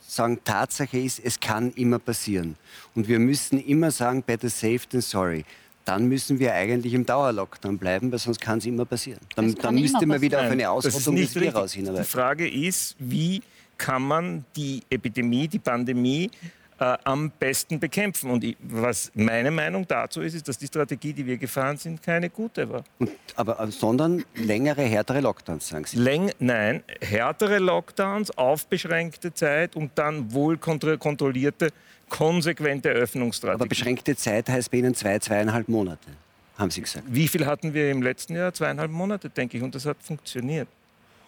sagen, 0.07 0.39
Tatsache 0.43 0.97
ist, 0.97 1.19
es 1.23 1.39
kann 1.39 1.71
immer 1.71 1.99
passieren. 1.99 2.55
Und 2.95 3.07
wir 3.07 3.19
müssen 3.19 3.59
immer 3.63 3.91
sagen, 3.91 4.23
better 4.23 4.49
safe 4.49 4.81
than 4.89 5.01
sorry. 5.01 5.45
Dann 5.83 6.07
müssen 6.07 6.39
wir 6.39 6.53
eigentlich 6.53 6.93
im 6.95 7.05
Dauerlockdown 7.05 7.77
bleiben, 7.77 8.11
weil 8.11 8.17
sonst 8.17 8.41
kann 8.41 8.57
es 8.57 8.65
immer 8.65 8.85
passieren. 8.85 9.19
Dann, 9.35 9.53
dann 9.53 9.75
müsste 9.75 10.05
man 10.05 10.19
wieder 10.19 10.41
auf 10.41 10.49
eine 10.49 10.69
Ausrottung 10.69 11.15
des 11.15 11.35
Virus 11.35 11.73
hinarbeiten. 11.73 12.03
Die 12.05 12.09
Frage 12.09 12.49
ist, 12.49 12.95
wie 12.97 13.41
kann 13.77 14.01
man 14.01 14.45
die 14.55 14.81
Epidemie, 14.89 15.47
die 15.47 15.59
Pandemie 15.59 16.31
äh, 16.79 16.97
am 17.03 17.31
besten 17.31 17.79
bekämpfen. 17.79 18.29
Und 18.29 18.43
ich, 18.43 18.57
was 18.61 19.11
meine 19.13 19.51
Meinung 19.51 19.87
dazu 19.87 20.21
ist, 20.21 20.33
ist, 20.33 20.47
dass 20.47 20.57
die 20.57 20.67
Strategie, 20.67 21.13
die 21.13 21.25
wir 21.25 21.37
gefahren 21.37 21.77
sind, 21.77 22.01
keine 22.01 22.29
gute 22.29 22.69
war. 22.69 22.83
Und, 22.99 23.11
aber 23.35 23.59
äh, 23.59 23.71
sondern 23.71 24.25
längere, 24.35 24.81
härtere 24.83 25.21
Lockdowns, 25.21 25.69
sagen 25.69 25.85
Sie? 25.85 25.97
Läng, 25.97 26.31
nein, 26.39 26.83
härtere 27.01 27.59
Lockdowns 27.59 28.31
auf 28.37 28.67
beschränkte 28.67 29.33
Zeit 29.33 29.75
und 29.75 29.91
dann 29.95 30.33
wohl 30.33 30.57
kontrollierte, 30.57 31.69
konsequente 32.09 32.89
Öffnungsstrategie. 32.89 33.61
Aber 33.61 33.69
beschränkte 33.69 34.15
Zeit 34.15 34.49
heißt 34.49 34.69
bei 34.69 34.77
Ihnen 34.77 34.95
zwei, 34.95 35.17
zweieinhalb 35.19 35.69
Monate, 35.69 36.09
haben 36.57 36.71
Sie 36.71 36.81
gesagt. 36.81 37.05
Wie 37.07 37.27
viel 37.27 37.45
hatten 37.45 37.73
wir 37.73 37.89
im 37.89 38.01
letzten 38.01 38.35
Jahr? 38.35 38.53
Zweieinhalb 38.53 38.91
Monate, 38.91 39.29
denke 39.29 39.57
ich, 39.57 39.63
und 39.63 39.73
das 39.73 39.85
hat 39.85 39.97
funktioniert. 40.01 40.67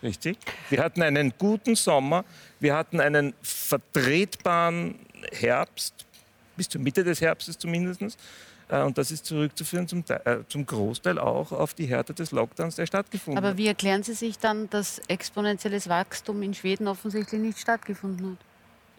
Richtig? 0.04 0.38
Wir 0.70 0.84
hatten 0.84 1.02
einen 1.02 1.34
guten 1.38 1.76
Sommer, 1.76 2.24
wir 2.60 2.76
hatten 2.76 3.00
einen 3.00 3.34
vertretbaren 3.42 4.96
Herbst, 5.32 6.06
bis 6.56 6.70
zur 6.70 6.82
Mitte 6.82 7.04
des 7.04 7.22
Herbstes 7.22 7.58
zumindest. 7.58 8.18
Äh, 8.70 8.82
und 8.82 8.98
das 8.98 9.12
ist 9.12 9.26
zurückzuführen 9.26 9.88
zum, 9.88 10.04
äh, 10.08 10.38
zum, 10.50 10.66
Großteil 10.66 11.20
auch 11.20 11.52
auf 11.52 11.74
die 11.74 11.86
Härte 11.86 12.14
des 12.14 12.32
Lockdowns, 12.32 12.76
der 12.76 12.86
stattgefunden 12.86 13.42
hat. 13.42 13.50
Aber 13.50 13.58
wie 13.58 13.68
erklären 13.68 14.04
Sie 14.04 14.14
sich 14.14 14.38
dann, 14.40 14.70
dass 14.70 15.00
exponentielles 15.08 15.88
Wachstum 15.88 16.42
in 16.44 16.54
Schweden 16.54 16.88
offensichtlich 16.88 17.42
nicht 17.42 17.60
stattgefunden 17.60 18.32
hat? 18.32 18.38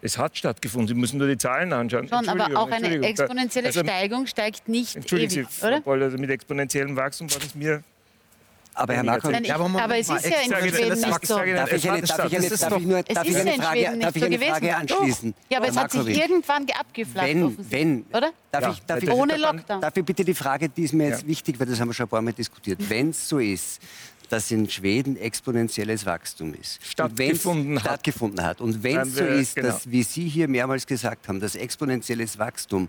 Es 0.01 0.17
hat 0.17 0.39
stattgefunden. 0.39 0.89
Sie 0.89 0.95
müssen 0.95 1.19
nur 1.19 1.27
die 1.27 1.39
Zahlen 1.39 1.73
anschauen. 1.73 2.09
Schon, 2.09 2.29
aber 2.29 2.57
auch 2.57 2.71
eine 2.71 3.03
exponentielle 3.03 3.69
also, 3.69 3.81
Steigung 3.81 4.27
steigt 4.27 4.69
nicht 4.69 4.95
Entschuldigen 4.95 5.33
ewig, 5.33 5.49
Sie, 5.51 5.67
oder? 5.67 5.81
Paul, 5.81 6.03
also 6.03 6.17
mit 6.19 6.31
exponentiellem 6.31 6.95
Wachstum 6.95 7.31
war 7.33 7.41
das 7.41 7.55
mir 7.55 7.83
aber 8.79 8.95
Herr 8.95 9.05
Markov, 9.05 9.33
ja, 9.43 9.55
aber, 9.57 9.83
aber 9.83 9.99
es 9.99 10.09
ist 10.09 10.25
ja 10.25 10.41
in 10.41 10.71
Schweden 10.71 11.01
nicht 11.01 11.27
so. 11.27 11.37
Darf 11.37 11.73
ich 11.73 11.91
eine, 11.91 12.03
darf 12.03 12.25
ich 12.27 12.37
eine, 12.37 12.49
darf 12.49 12.77
ich 12.77 12.87
nur, 12.87 13.03
darf 13.03 13.27
ich 13.27 13.37
eine 13.37 13.53
Frage, 13.53 13.99
darf 13.99 14.17
ich 14.17 14.25
eine 14.25 14.39
Frage 14.39 14.77
anschließen? 14.77 15.35
Ja, 15.51 15.59
aber 15.59 15.69
es 15.69 15.77
hat 15.77 15.91
sich 15.91 16.07
irgendwann 16.07 16.67
abgeflacht, 16.79 17.27
wenn, 17.27 17.71
wenn, 17.71 18.07
oder? 18.13 18.31
Darf 18.53 18.73
ich, 18.73 18.83
darf 18.83 19.03
ich, 19.03 19.11
Ohne 19.11 19.37
Lockdown. 19.37 19.81
Darf 19.81 19.97
ich 19.97 20.05
bitte 20.05 20.25
die 20.25 20.35
Frage, 20.35 20.69
die 20.69 20.85
ist 20.85 20.95
mir 20.95 21.09
jetzt 21.09 21.27
wichtig, 21.27 21.59
weil 21.59 21.67
das 21.67 21.81
haben 21.81 21.89
wir 21.89 21.95
schon 21.95 22.07
ein 22.07 22.11
paar 22.11 22.23
Mal 22.23 22.33
diskutiert. 22.33 22.79
Wenn 22.89 23.11
es 23.11 23.29
so 23.29 23.39
ist, 23.39 23.81
dass 24.29 24.51
in 24.51 24.69
Schweden 24.69 25.17
exponentielles 25.17 26.07
Wachstum 26.07 26.55
ist. 26.55 26.85
Stattgefunden, 26.85 27.77
hat. 27.77 27.83
stattgefunden 27.83 28.45
hat. 28.45 28.61
Und 28.61 28.83
wenn 28.83 28.99
es 28.99 29.15
so 29.15 29.25
ist, 29.25 29.57
genau. 29.57 29.69
dass, 29.69 29.91
wie 29.91 30.03
Sie 30.03 30.29
hier 30.29 30.49
mehrmals 30.49 30.87
gesagt 30.87 31.29
haben, 31.29 31.41
dass 31.41 31.55
exponentielles 31.55 32.39
Wachstum 32.39 32.89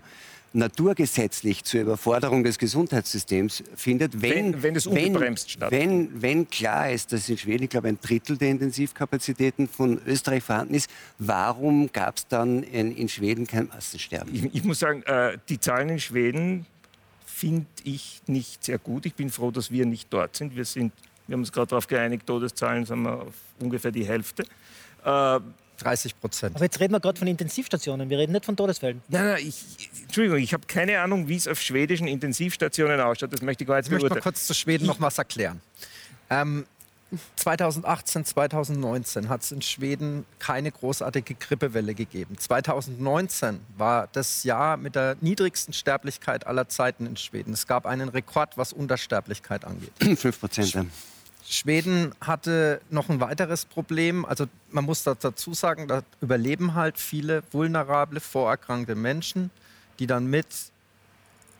naturgesetzlich 0.52 1.64
zur 1.64 1.82
Überforderung 1.82 2.42
des 2.42 2.58
Gesundheitssystems 2.58 3.62
findet, 3.76 4.20
wenn, 4.20 4.54
wenn, 4.54 4.62
wenn 4.62 4.76
es 4.76 4.86
ungebremst 4.86 5.50
stattfindet. 5.50 6.12
Wenn, 6.12 6.22
wenn 6.22 6.50
klar 6.50 6.90
ist, 6.90 7.12
dass 7.12 7.28
in 7.28 7.38
Schweden, 7.38 7.64
ich 7.64 7.70
glaube, 7.70 7.88
ein 7.88 7.98
Drittel 8.00 8.36
der 8.36 8.50
Intensivkapazitäten 8.50 9.68
von 9.68 10.00
Österreich 10.06 10.42
vorhanden 10.42 10.74
ist, 10.74 10.90
warum 11.18 11.92
gab 11.92 12.16
es 12.16 12.26
dann 12.26 12.62
in, 12.64 12.96
in, 12.96 13.08
Schweden 13.08 13.46
kein 13.46 13.68
Massensterben? 13.68 14.34
Ich, 14.34 14.54
ich 14.54 14.64
muss 14.64 14.80
sagen, 14.80 15.02
äh, 15.04 15.38
die 15.48 15.60
Zahlen 15.60 15.88
in 15.88 16.00
Schweden 16.00 16.66
finde 17.24 17.66
ich 17.84 18.20
nicht 18.26 18.64
sehr 18.64 18.78
gut. 18.78 19.06
Ich 19.06 19.14
bin 19.14 19.30
froh, 19.30 19.50
dass 19.50 19.70
wir 19.70 19.86
nicht 19.86 20.12
dort 20.12 20.36
sind. 20.36 20.56
Wir, 20.56 20.64
sind, 20.64 20.92
wir 21.26 21.34
haben 21.34 21.40
uns 21.40 21.52
gerade 21.52 21.68
darauf 21.68 21.86
geeinigt, 21.86 22.26
Todeszahlen 22.26 22.84
sind 22.84 23.02
wir 23.02 23.22
auf 23.22 23.34
ungefähr 23.60 23.92
die 23.92 24.04
Hälfte. 24.04 24.44
Äh, 25.04 25.40
30 25.82 26.20
Prozent. 26.20 26.56
Aber 26.56 26.64
jetzt 26.64 26.80
reden 26.80 26.92
wir 26.92 27.00
gerade 27.00 27.18
von 27.18 27.28
Intensivstationen, 27.28 28.10
wir 28.10 28.18
reden 28.18 28.32
nicht 28.32 28.44
von 28.44 28.56
Todesfällen. 28.56 29.02
Nein, 29.08 29.24
nein, 29.24 29.46
ich, 29.46 29.90
Entschuldigung, 30.02 30.38
ich 30.38 30.52
habe 30.52 30.66
keine 30.66 31.00
Ahnung, 31.00 31.28
wie 31.28 31.36
es 31.36 31.48
auf 31.48 31.60
schwedischen 31.60 32.06
Intensivstationen 32.06 33.00
ausschaut. 33.00 33.32
Das 33.32 33.42
möchte 33.42 33.64
ich 33.64 33.68
gar 33.68 33.76
nicht 33.76 33.86
Ich 33.86 33.92
möchte 33.92 34.08
mal 34.08 34.20
kurz 34.20 34.46
zu 34.46 34.54
Schweden 34.54 34.86
noch 34.86 35.00
was 35.00 35.18
erklären. 35.18 35.60
Ähm, 36.28 36.66
2018, 37.36 38.24
2019 38.24 39.28
hat 39.28 39.42
es 39.42 39.52
in 39.52 39.62
Schweden 39.62 40.24
keine 40.38 40.70
großartige 40.70 41.34
Grippewelle 41.34 41.94
gegeben. 41.94 42.38
2019 42.38 43.60
war 43.76 44.08
das 44.12 44.44
Jahr 44.44 44.76
mit 44.76 44.94
der 44.94 45.16
niedrigsten 45.20 45.72
Sterblichkeit 45.72 46.46
aller 46.46 46.68
Zeiten 46.68 47.06
in 47.06 47.16
Schweden. 47.16 47.52
Es 47.52 47.66
gab 47.66 47.86
einen 47.86 48.08
Rekord, 48.08 48.56
was 48.56 48.72
Untersterblichkeit 48.72 49.64
angeht. 49.64 49.92
5 49.98 50.40
Prozent. 50.40 50.86
Schweden 51.46 52.14
hatte 52.20 52.80
noch 52.90 53.08
ein 53.08 53.20
weiteres 53.20 53.64
Problem. 53.64 54.24
Also 54.24 54.46
man 54.70 54.84
muss 54.84 55.02
dazu 55.02 55.54
sagen, 55.54 55.88
da 55.88 56.02
überleben 56.20 56.74
halt 56.74 56.98
viele 56.98 57.42
vulnerable, 57.50 58.20
vorerkrankte 58.20 58.94
Menschen, 58.94 59.50
die 59.98 60.06
dann 60.06 60.26
mit 60.26 60.46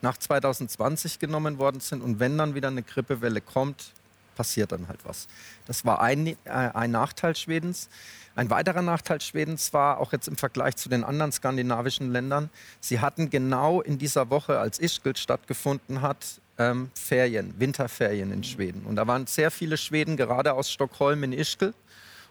nach 0.03 0.16
2020 0.16 1.18
genommen 1.18 1.59
worden 1.59 1.81
sind. 1.81 2.03
Und 2.03 2.20
wenn 2.20 2.39
dann 2.39 2.55
wieder 2.55 2.68
eine 2.68 2.83
Grippewelle 2.83 3.41
kommt, 3.41 3.93
passiert 4.35 4.72
dann 4.72 4.89
halt 4.89 5.01
was. 5.05 5.28
Das 5.66 5.85
war 5.85 6.01
ein, 6.01 6.26
äh, 6.26 6.37
ein 6.45 6.91
Nachteil 6.91 7.37
Schwedens. 7.37 7.89
Ein 8.37 8.49
weiterer 8.49 8.81
Nachteil 8.81 9.20
Schwedens 9.20 9.72
war, 9.72 9.99
auch 9.99 10.12
jetzt 10.12 10.28
im 10.28 10.37
Vergleich 10.37 10.76
zu 10.76 10.89
den 10.89 11.05
anderen 11.05 11.33
skandinavischen 11.33 12.11
Ländern, 12.11 12.49
sie 12.81 13.01
hatten 13.01 13.28
genau 13.28 13.83
in 13.83 13.99
dieser 13.99 14.31
Woche, 14.31 14.59
als 14.59 14.78
Ischgl 14.78 15.16
stattgefunden 15.16 16.01
hat, 16.01 16.41
ähm, 16.61 16.90
Ferien, 16.94 17.58
Winterferien 17.58 18.30
in 18.30 18.44
Schweden. 18.44 18.82
Und 18.84 18.96
da 18.96 19.06
waren 19.06 19.26
sehr 19.26 19.50
viele 19.50 19.78
Schweden 19.78 20.18
gerade 20.18 20.52
aus 20.52 20.70
Stockholm 20.70 21.24
in 21.24 21.32
Ischgl 21.32 21.72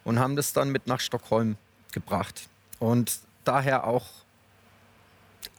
und 0.04 0.20
haben 0.20 0.36
das 0.36 0.54
dann 0.54 0.70
mit 0.70 0.86
nach 0.86 1.00
Stockholm 1.00 1.58
gebracht. 1.92 2.48
Und 2.78 3.20
daher 3.44 3.88
auch 3.88 4.06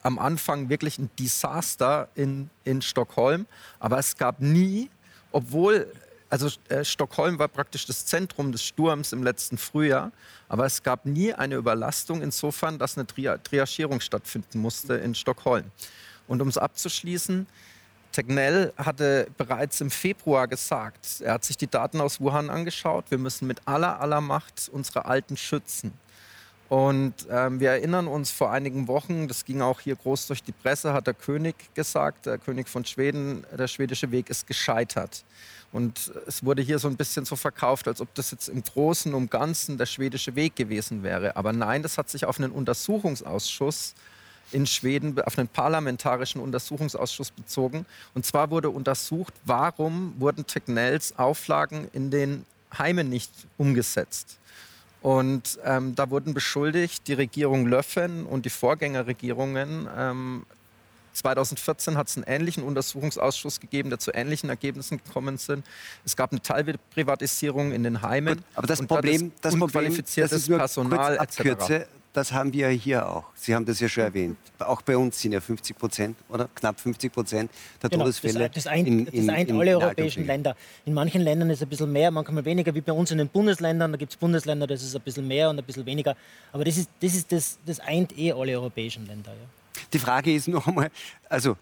am 0.02 0.18
Anfang 0.20 0.68
wirklich 0.68 0.98
ein 0.98 1.10
Desaster 1.18 2.08
in, 2.14 2.48
in 2.64 2.80
Stockholm. 2.80 3.46
Aber 3.80 3.98
es 3.98 4.16
gab 4.16 4.40
nie, 4.40 4.88
obwohl, 5.32 5.92
also 6.28 6.48
äh, 6.68 6.84
Stockholm 6.84 7.40
war 7.40 7.48
praktisch 7.48 7.86
das 7.86 8.06
Zentrum 8.06 8.52
des 8.52 8.62
Sturms 8.62 9.12
im 9.12 9.24
letzten 9.24 9.58
Frühjahr, 9.58 10.12
aber 10.48 10.64
es 10.64 10.82
gab 10.82 11.06
nie 11.06 11.34
eine 11.34 11.56
Überlastung 11.56 12.22
insofern, 12.22 12.78
dass 12.78 12.96
eine 12.96 13.06
Tri 13.06 13.28
Triagierung 13.42 14.00
stattfinden 14.00 14.60
musste 14.60 14.94
in 14.94 15.16
Stockholm. 15.16 15.64
Und 16.28 16.40
um 16.40 16.46
es 16.46 16.56
abzuschließen, 16.56 17.48
Tegnell 18.12 18.72
hatte 18.76 19.28
bereits 19.36 19.80
im 19.80 19.90
Februar 19.90 20.48
gesagt, 20.48 21.20
er 21.20 21.34
hat 21.34 21.44
sich 21.44 21.56
die 21.56 21.68
Daten 21.68 22.00
aus 22.00 22.20
Wuhan 22.20 22.50
angeschaut, 22.50 23.06
wir 23.10 23.18
müssen 23.18 23.46
mit 23.46 23.66
aller, 23.66 24.00
aller 24.00 24.20
Macht 24.20 24.68
unsere 24.72 25.04
Alten 25.04 25.36
schützen. 25.36 25.92
Und 26.68 27.14
ähm, 27.28 27.58
wir 27.58 27.70
erinnern 27.70 28.06
uns 28.06 28.30
vor 28.30 28.52
einigen 28.52 28.86
Wochen, 28.86 29.26
das 29.26 29.44
ging 29.44 29.60
auch 29.60 29.80
hier 29.80 29.96
groß 29.96 30.28
durch 30.28 30.42
die 30.42 30.52
Presse, 30.52 30.92
hat 30.92 31.08
der 31.08 31.14
König 31.14 31.56
gesagt, 31.74 32.26
der 32.26 32.38
König 32.38 32.68
von 32.68 32.84
Schweden, 32.84 33.44
der 33.58 33.66
schwedische 33.66 34.12
Weg 34.12 34.30
ist 34.30 34.46
gescheitert. 34.46 35.24
Und 35.72 36.12
es 36.28 36.44
wurde 36.44 36.62
hier 36.62 36.78
so 36.78 36.86
ein 36.86 36.96
bisschen 36.96 37.24
so 37.24 37.34
verkauft, 37.34 37.88
als 37.88 38.00
ob 38.00 38.14
das 38.14 38.30
jetzt 38.30 38.48
im 38.48 38.62
Großen 38.62 39.12
und 39.14 39.32
Ganzen 39.32 39.78
der 39.78 39.86
schwedische 39.86 40.36
Weg 40.36 40.54
gewesen 40.54 41.02
wäre. 41.02 41.36
Aber 41.36 41.52
nein, 41.52 41.82
das 41.82 41.98
hat 41.98 42.08
sich 42.08 42.24
auf 42.24 42.38
einen 42.38 42.52
Untersuchungsausschuss 42.52 43.94
in 44.52 44.66
Schweden, 44.66 45.20
auf 45.22 45.38
einen 45.38 45.48
parlamentarischen 45.48 46.40
Untersuchungsausschuss 46.40 47.30
bezogen. 47.30 47.86
Und 48.14 48.26
zwar 48.26 48.50
wurde 48.50 48.70
untersucht, 48.70 49.34
warum 49.44 50.14
wurden 50.18 50.46
Tegnells 50.46 51.18
Auflagen 51.18 51.88
in 51.92 52.10
den 52.10 52.44
Heimen 52.76 53.08
nicht 53.08 53.30
umgesetzt. 53.58 54.38
Und 55.02 55.58
ähm, 55.64 55.94
da 55.94 56.10
wurden 56.10 56.34
beschuldigt, 56.34 57.08
die 57.08 57.14
Regierung 57.14 57.66
Löffen 57.66 58.26
und 58.26 58.44
die 58.44 58.50
Vorgängerregierungen. 58.50 59.88
Ähm, 59.96 60.46
2014 61.12 61.96
hat 61.96 62.08
es 62.08 62.16
einen 62.16 62.26
ähnlichen 62.26 62.62
Untersuchungsausschuss 62.62 63.60
gegeben, 63.60 63.90
der 63.90 63.98
zu 63.98 64.12
ähnlichen 64.12 64.48
Ergebnissen 64.48 65.00
gekommen 65.02 65.38
sind. 65.38 65.66
Es 66.04 66.16
gab 66.16 66.30
eine 66.30 66.40
Teilprivatisierung 66.40 67.72
in 67.72 67.82
den 67.82 68.02
Heimen. 68.02 68.36
Gut, 68.36 68.44
aber 68.54 68.66
das 68.66 68.86
Problem, 68.86 69.32
das 69.40 69.58
Problem, 69.58 69.96
das 69.96 70.32
ist 70.32 70.48
nur 70.48 70.58
Personal 70.58 71.16
etc 71.16 71.86
das 72.12 72.32
haben 72.32 72.52
wir 72.52 72.68
hier 72.68 73.08
auch. 73.08 73.24
Sie 73.34 73.54
haben 73.54 73.64
das 73.64 73.78
ja 73.78 73.88
schon 73.88 74.04
erwähnt. 74.04 74.36
Auch 74.58 74.82
bei 74.82 74.96
uns 74.96 75.20
sind 75.20 75.32
ja 75.32 75.40
50 75.40 75.78
Prozent 75.78 76.16
oder 76.28 76.48
knapp 76.54 76.80
50 76.80 77.12
Prozent 77.12 77.50
der 77.82 77.90
genau, 77.90 78.04
Todesfälle. 78.04 78.48
Das, 78.48 78.64
das 78.64 78.66
eint, 78.66 78.88
in, 78.88 79.06
in, 79.06 79.26
das 79.26 79.36
eint 79.36 79.50
in, 79.50 79.60
alle 79.60 79.78
europäischen 79.78 80.26
Länder. 80.26 80.56
In 80.84 80.94
manchen 80.94 81.22
Ländern 81.22 81.50
ist 81.50 81.58
es 81.58 81.62
ein 81.62 81.68
bisschen 81.68 81.92
mehr, 81.92 82.10
manchmal 82.10 82.44
weniger, 82.44 82.74
wie 82.74 82.80
bei 82.80 82.92
uns 82.92 83.10
in 83.10 83.18
den 83.18 83.28
Bundesländern. 83.28 83.92
Da 83.92 83.98
gibt 83.98 84.12
es 84.12 84.16
Bundesländer, 84.16 84.66
das 84.66 84.82
ist 84.82 84.96
ein 84.96 85.02
bisschen 85.02 85.28
mehr 85.28 85.50
und 85.50 85.58
ein 85.58 85.64
bisschen 85.64 85.86
weniger. 85.86 86.16
Aber 86.52 86.64
das, 86.64 86.76
ist, 86.76 86.90
das, 87.00 87.14
ist 87.14 87.30
das, 87.30 87.58
das 87.64 87.80
eint 87.80 88.16
eh 88.18 88.32
alle 88.32 88.52
europäischen 88.52 89.06
Länder. 89.06 89.30
Ja. 89.30 89.82
Die 89.92 89.98
Frage 89.98 90.34
ist 90.34 90.48
noch 90.48 90.66
einmal, 90.66 90.90
also 91.28 91.56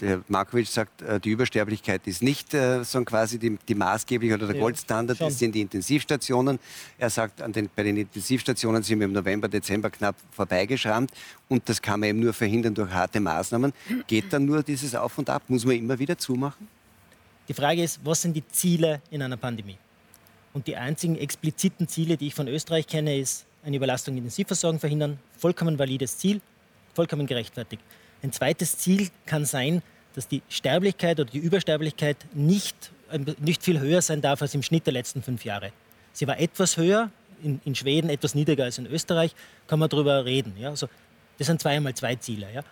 Herr 0.00 0.22
Markovic 0.28 0.66
sagt, 0.66 1.00
äh, 1.00 1.18
die 1.18 1.30
Übersterblichkeit 1.30 2.06
ist 2.06 2.22
nicht 2.22 2.52
äh, 2.52 2.84
so 2.84 3.02
quasi 3.02 3.38
die, 3.38 3.58
die 3.66 3.74
maßgebliche 3.74 4.34
oder 4.34 4.46
der 4.46 4.56
ja, 4.56 4.62
Goldstandard, 4.62 5.16
schon. 5.16 5.28
das 5.28 5.38
sind 5.38 5.54
die 5.54 5.62
Intensivstationen. 5.62 6.58
Er 6.98 7.08
sagt, 7.08 7.40
den, 7.56 7.70
bei 7.74 7.82
den 7.82 7.96
Intensivstationen 7.96 8.82
sind 8.82 8.98
wir 8.98 9.06
im 9.06 9.12
November, 9.12 9.48
Dezember 9.48 9.88
knapp 9.88 10.16
vorbeigeschrammt 10.32 11.10
und 11.48 11.66
das 11.66 11.80
kann 11.80 12.00
man 12.00 12.10
eben 12.10 12.20
nur 12.20 12.34
verhindern 12.34 12.74
durch 12.74 12.90
harte 12.90 13.20
Maßnahmen. 13.20 13.72
Geht 14.06 14.32
dann 14.32 14.44
nur 14.44 14.62
dieses 14.62 14.94
Auf 14.94 15.16
und 15.16 15.30
Ab? 15.30 15.44
Muss 15.48 15.64
man 15.64 15.76
immer 15.76 15.98
wieder 15.98 16.18
zumachen? 16.18 16.68
Die 17.48 17.54
Frage 17.54 17.82
ist, 17.82 18.00
was 18.04 18.20
sind 18.22 18.34
die 18.34 18.46
Ziele 18.48 19.00
in 19.10 19.22
einer 19.22 19.38
Pandemie? 19.38 19.78
Und 20.52 20.66
die 20.66 20.76
einzigen 20.76 21.16
expliziten 21.16 21.88
Ziele, 21.88 22.16
die 22.16 22.26
ich 22.26 22.34
von 22.34 22.48
Österreich 22.48 22.86
kenne, 22.86 23.16
ist 23.18 23.46
eine 23.64 23.76
Überlastung 23.76 24.14
der 24.14 24.18
Intensivversorgung 24.18 24.78
verhindern. 24.78 25.18
Vollkommen 25.38 25.78
valides 25.78 26.18
Ziel, 26.18 26.40
vollkommen 26.94 27.26
gerechtfertigt. 27.26 27.82
Ein 28.22 28.32
zweites 28.32 28.78
Ziel 28.78 29.08
kann 29.26 29.44
sein, 29.44 29.82
dass 30.14 30.28
die 30.28 30.42
Sterblichkeit 30.48 31.20
oder 31.20 31.30
die 31.30 31.38
Übersterblichkeit 31.38 32.16
nicht, 32.34 32.90
äh, 33.10 33.18
nicht 33.38 33.62
viel 33.62 33.80
höher 33.80 34.02
sein 34.02 34.20
darf 34.20 34.42
als 34.42 34.54
im 34.54 34.62
Schnitt 34.62 34.86
der 34.86 34.92
letzten 34.92 35.22
fünf 35.22 35.44
Jahre. 35.44 35.72
Sie 36.12 36.26
war 36.26 36.38
etwas 36.38 36.76
höher, 36.76 37.10
in, 37.42 37.60
in 37.64 37.74
Schweden 37.74 38.10
etwas 38.10 38.34
niedriger 38.34 38.64
als 38.64 38.78
in 38.78 38.86
Österreich, 38.86 39.34
kann 39.66 39.78
man 39.78 39.88
darüber 39.88 40.24
reden. 40.24 40.54
Ja? 40.58 40.70
Also, 40.70 40.88
das 41.38 41.46
sind 41.46 41.60
zweimal 41.60 41.94
zwei 41.94 42.16
Ziele. 42.16 42.46
Ja? 42.52 42.62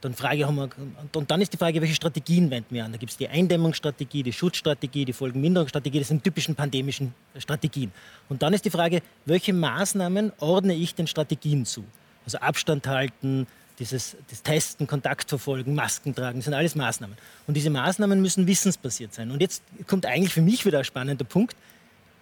Dann 0.00 0.14
Frage 0.14 0.46
haben 0.46 0.54
wir, 0.54 0.70
und 1.12 1.30
dann 1.30 1.40
ist 1.40 1.52
die 1.52 1.56
Frage, 1.56 1.80
welche 1.80 1.94
Strategien 1.94 2.50
wenden 2.50 2.72
wir 2.74 2.84
an? 2.84 2.92
Da 2.92 2.98
gibt 2.98 3.10
es 3.10 3.18
die 3.18 3.28
Eindämmungsstrategie, 3.28 4.22
die 4.22 4.32
Schutzstrategie, 4.32 5.04
die 5.04 5.12
Folgenminderungsstrategie, 5.12 5.98
das 5.98 6.08
sind 6.08 6.22
typischen 6.22 6.54
pandemischen 6.54 7.14
Strategien. 7.36 7.90
Und 8.28 8.42
dann 8.42 8.54
ist 8.54 8.64
die 8.64 8.70
Frage, 8.70 9.02
welche 9.24 9.52
Maßnahmen 9.52 10.32
ordne 10.38 10.74
ich 10.74 10.94
den 10.94 11.08
Strategien 11.08 11.66
zu? 11.66 11.84
Also 12.24 12.38
Abstand 12.38 12.86
halten, 12.86 13.46
dieses 13.78 14.16
das 14.30 14.42
Testen, 14.42 14.86
Kontakt 14.86 15.28
verfolgen, 15.28 15.74
Masken 15.74 16.14
tragen, 16.14 16.38
das 16.38 16.46
sind 16.46 16.54
alles 16.54 16.74
Maßnahmen. 16.74 17.16
Und 17.46 17.54
diese 17.54 17.70
Maßnahmen 17.70 18.20
müssen 18.20 18.46
wissensbasiert 18.46 19.14
sein. 19.14 19.30
Und 19.30 19.40
jetzt 19.40 19.62
kommt 19.86 20.06
eigentlich 20.06 20.32
für 20.32 20.42
mich 20.42 20.66
wieder 20.66 20.78
ein 20.78 20.84
spannender 20.84 21.24
Punkt. 21.24 21.56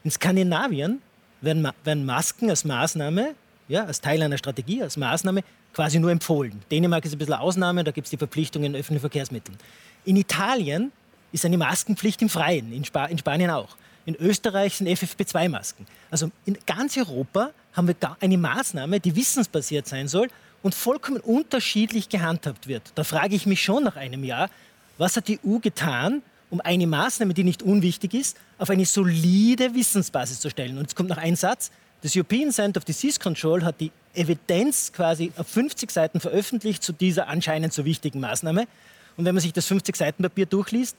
In 0.04 0.11
Skandinavien 0.11 1.00
werden, 1.40 1.68
werden 1.84 2.04
Masken 2.04 2.50
als 2.50 2.64
Maßnahme, 2.64 3.34
ja, 3.68 3.84
als 3.84 4.00
Teil 4.00 4.22
einer 4.22 4.38
Strategie, 4.38 4.82
als 4.82 4.96
Maßnahme 4.96 5.42
quasi 5.72 5.98
nur 5.98 6.11
empfohlen. 6.11 6.62
Dänemark 6.70 7.04
ist 7.04 7.12
ein 7.12 7.18
bisschen 7.18 7.34
Ausnahme, 7.34 7.84
da 7.84 7.90
gibt 7.90 8.07
es 8.07 8.11
die 8.11 8.16
Verpflichtung 8.16 8.64
in 8.64 8.74
öffentlichen 8.74 9.00
Verkehrsmitteln. 9.00 9.59
In 10.04 10.16
Italien 10.16 10.92
ist 11.32 11.44
eine 11.44 11.59
Maskenpflicht 11.59 12.22
im 12.22 12.28
Freien, 12.28 12.72
in, 12.72 12.82
Sp 12.86 12.96
in 13.11 13.18
Spanien 13.18 13.50
auch. 13.50 13.76
In 14.07 14.14
Österreich 14.14 14.76
sind 14.76 14.88
FFP2-Masken. 14.88 15.84
Also 16.11 16.30
in 16.44 16.57
ganz 16.64 16.96
Europa 16.96 17.50
haben 17.72 17.88
wir 17.88 17.96
eine 18.20 18.38
Maßnahme, 18.38 19.00
die 19.00 19.16
wissensbasiert 19.16 19.88
sein 19.88 20.07
soll 20.07 20.28
und 20.67 20.75
vollkommen 20.75 21.21
unterschiedlich 21.21 22.09
gehandhabt 22.09 22.67
wird. 22.67 22.83
Da 22.97 23.05
frage 23.05 23.37
ich 23.37 23.47
mich 23.47 23.62
schon 23.62 23.85
nach 23.85 23.95
einem 23.95 24.25
Jahr, 24.25 24.51
was 24.99 25.17
hat 25.17 25.29
die 25.29 25.39
EU 25.47 25.59
getan, 25.59 26.23
um 26.51 26.61
eine 26.61 26.89
Maßnahme, 26.89 27.35
die 27.35 27.45
nicht 27.45 27.62
unwichtig 27.62 28.14
ist, 28.14 28.37
auf 28.59 28.69
eine 28.69 28.85
solide 28.85 29.77
Wissensbasis 29.77 30.41
zu 30.41 30.51
stellen. 30.51 30.77
Und 30.77 30.83
jetzt 30.83 30.97
kommt 30.97 31.09
noch 31.09 31.19
ein 31.19 31.37
Satz. 31.37 31.71
Das 32.03 32.17
European 32.17 32.51
Center 32.51 32.79
of 32.79 32.85
Disease 32.85 33.21
Control 33.21 33.64
hat 33.64 33.81
die 33.81 33.93
Evidenz 34.12 34.93
quasi 34.93 35.31
auf 35.37 35.47
50 35.47 35.89
Seiten 35.89 36.19
veröffentlicht 36.19 36.83
zu 36.83 36.93
dieser 36.93 37.29
anscheinend 37.29 37.73
so 37.73 37.85
wichtigen 37.85 38.19
Maßnahme. 38.19 38.67
Und 39.17 39.25
wenn 39.25 39.37
man 39.37 39.43
sich 39.43 39.53
das 39.53 39.67
50 39.67 39.95
Seiten 39.95 40.25
Papier 40.25 40.47
durchliest, 40.47 40.97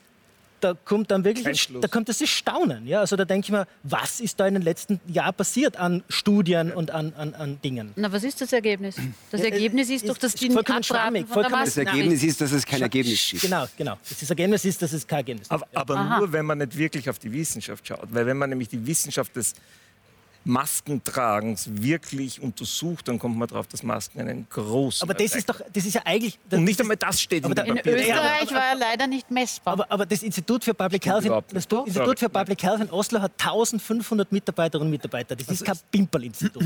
da 0.59 0.73
kommt 0.73 1.11
dann 1.11 1.23
wirklich, 1.23 1.69
da 1.81 1.87
kommt 1.87 2.09
das 2.09 2.21
Staunen. 2.27 2.87
Ja? 2.87 2.99
Also 3.01 3.15
da 3.15 3.25
denke 3.25 3.45
ich 3.45 3.51
mir, 3.51 3.67
was 3.83 4.19
ist 4.19 4.39
da 4.39 4.47
in 4.47 4.55
den 4.55 4.63
letzten 4.63 4.99
Jahren 5.07 5.33
passiert 5.33 5.77
an 5.77 6.03
Studien 6.09 6.71
und 6.71 6.91
an, 6.91 7.13
an, 7.17 7.33
an 7.33 7.61
Dingen? 7.61 7.91
Na, 7.95 8.11
was 8.11 8.23
ist 8.23 8.41
das 8.41 8.53
Ergebnis? 8.53 8.95
Das 9.31 9.41
Ergebnis 9.41 9.89
ist, 9.89 10.03
ist 10.03 10.09
doch, 10.09 10.17
dass 10.17 10.33
die 10.33 10.49
vollkommen 10.49 10.83
schwammig, 10.83 11.27
vollkommen 11.27 11.65
Das 11.65 11.77
Ergebnis 11.77 12.23
ist, 12.23 12.41
dass 12.41 12.51
es 12.51 12.65
kein 12.65 12.81
Ergebnis 12.81 13.27
gibt. 13.29 13.43
Genau, 13.43 13.65
genau. 13.77 13.97
Das 14.07 14.29
Ergebnis 14.29 14.65
ist, 14.65 14.81
dass 14.81 14.93
es 14.93 15.05
kein 15.05 15.19
Ergebnis 15.19 15.49
gibt. 15.49 15.61
Aber, 15.75 15.93
aber 15.95 16.19
nur, 16.19 16.31
wenn 16.31 16.45
man 16.45 16.57
nicht 16.57 16.77
wirklich 16.77 17.09
auf 17.09 17.19
die 17.19 17.31
Wissenschaft 17.31 17.87
schaut. 17.87 18.07
Weil 18.09 18.25
wenn 18.25 18.37
man 18.37 18.49
nämlich 18.49 18.69
die 18.69 18.85
Wissenschaft 18.85 19.35
des 19.35 19.53
Maskentragens 20.47 21.69
wirklich 21.69 22.41
untersucht, 22.41 23.07
dann 23.07 23.19
kommt 23.19 23.37
man 23.37 23.47
darauf, 23.47 23.67
dass 23.67 23.83
Masken 23.83 24.21
einen 24.21 24.47
großen. 24.49 25.03
Aber 25.03 25.13
das 25.13 25.35
ist 25.35 25.49
doch, 25.49 25.61
das 25.73 25.85
ist 25.85 25.93
ja 25.93 26.01
eigentlich. 26.05 26.39
Und 26.49 26.63
nicht 26.63 26.79
einmal 26.79 26.97
das 26.97 27.21
steht 27.21 27.45
in, 27.45 27.51
in 27.51 27.77
Österreich 27.77 28.51
war 28.51 28.69
er 28.71 28.75
leider 28.75 29.07
nicht 29.07 29.29
messbar. 29.29 29.73
Aber, 29.73 29.91
aber 29.91 30.05
das 30.05 30.23
Institut 30.23 30.63
für 30.63 30.73
Public 30.73 31.05
Health, 31.05 31.25
in, 31.25 31.31
das 31.53 31.65
Institut 31.65 32.19
für 32.19 32.29
Public 32.29 32.63
Health 32.63 32.81
in 32.81 32.89
Oslo 32.89 33.21
hat 33.21 33.33
1500 33.37 34.31
Mitarbeiterinnen 34.31 34.87
und 34.87 34.91
Mitarbeiter. 34.91 35.35
Das 35.35 35.47
ist 35.49 35.65
kein 35.65 35.77
Pimperl-Institut. 35.91 36.63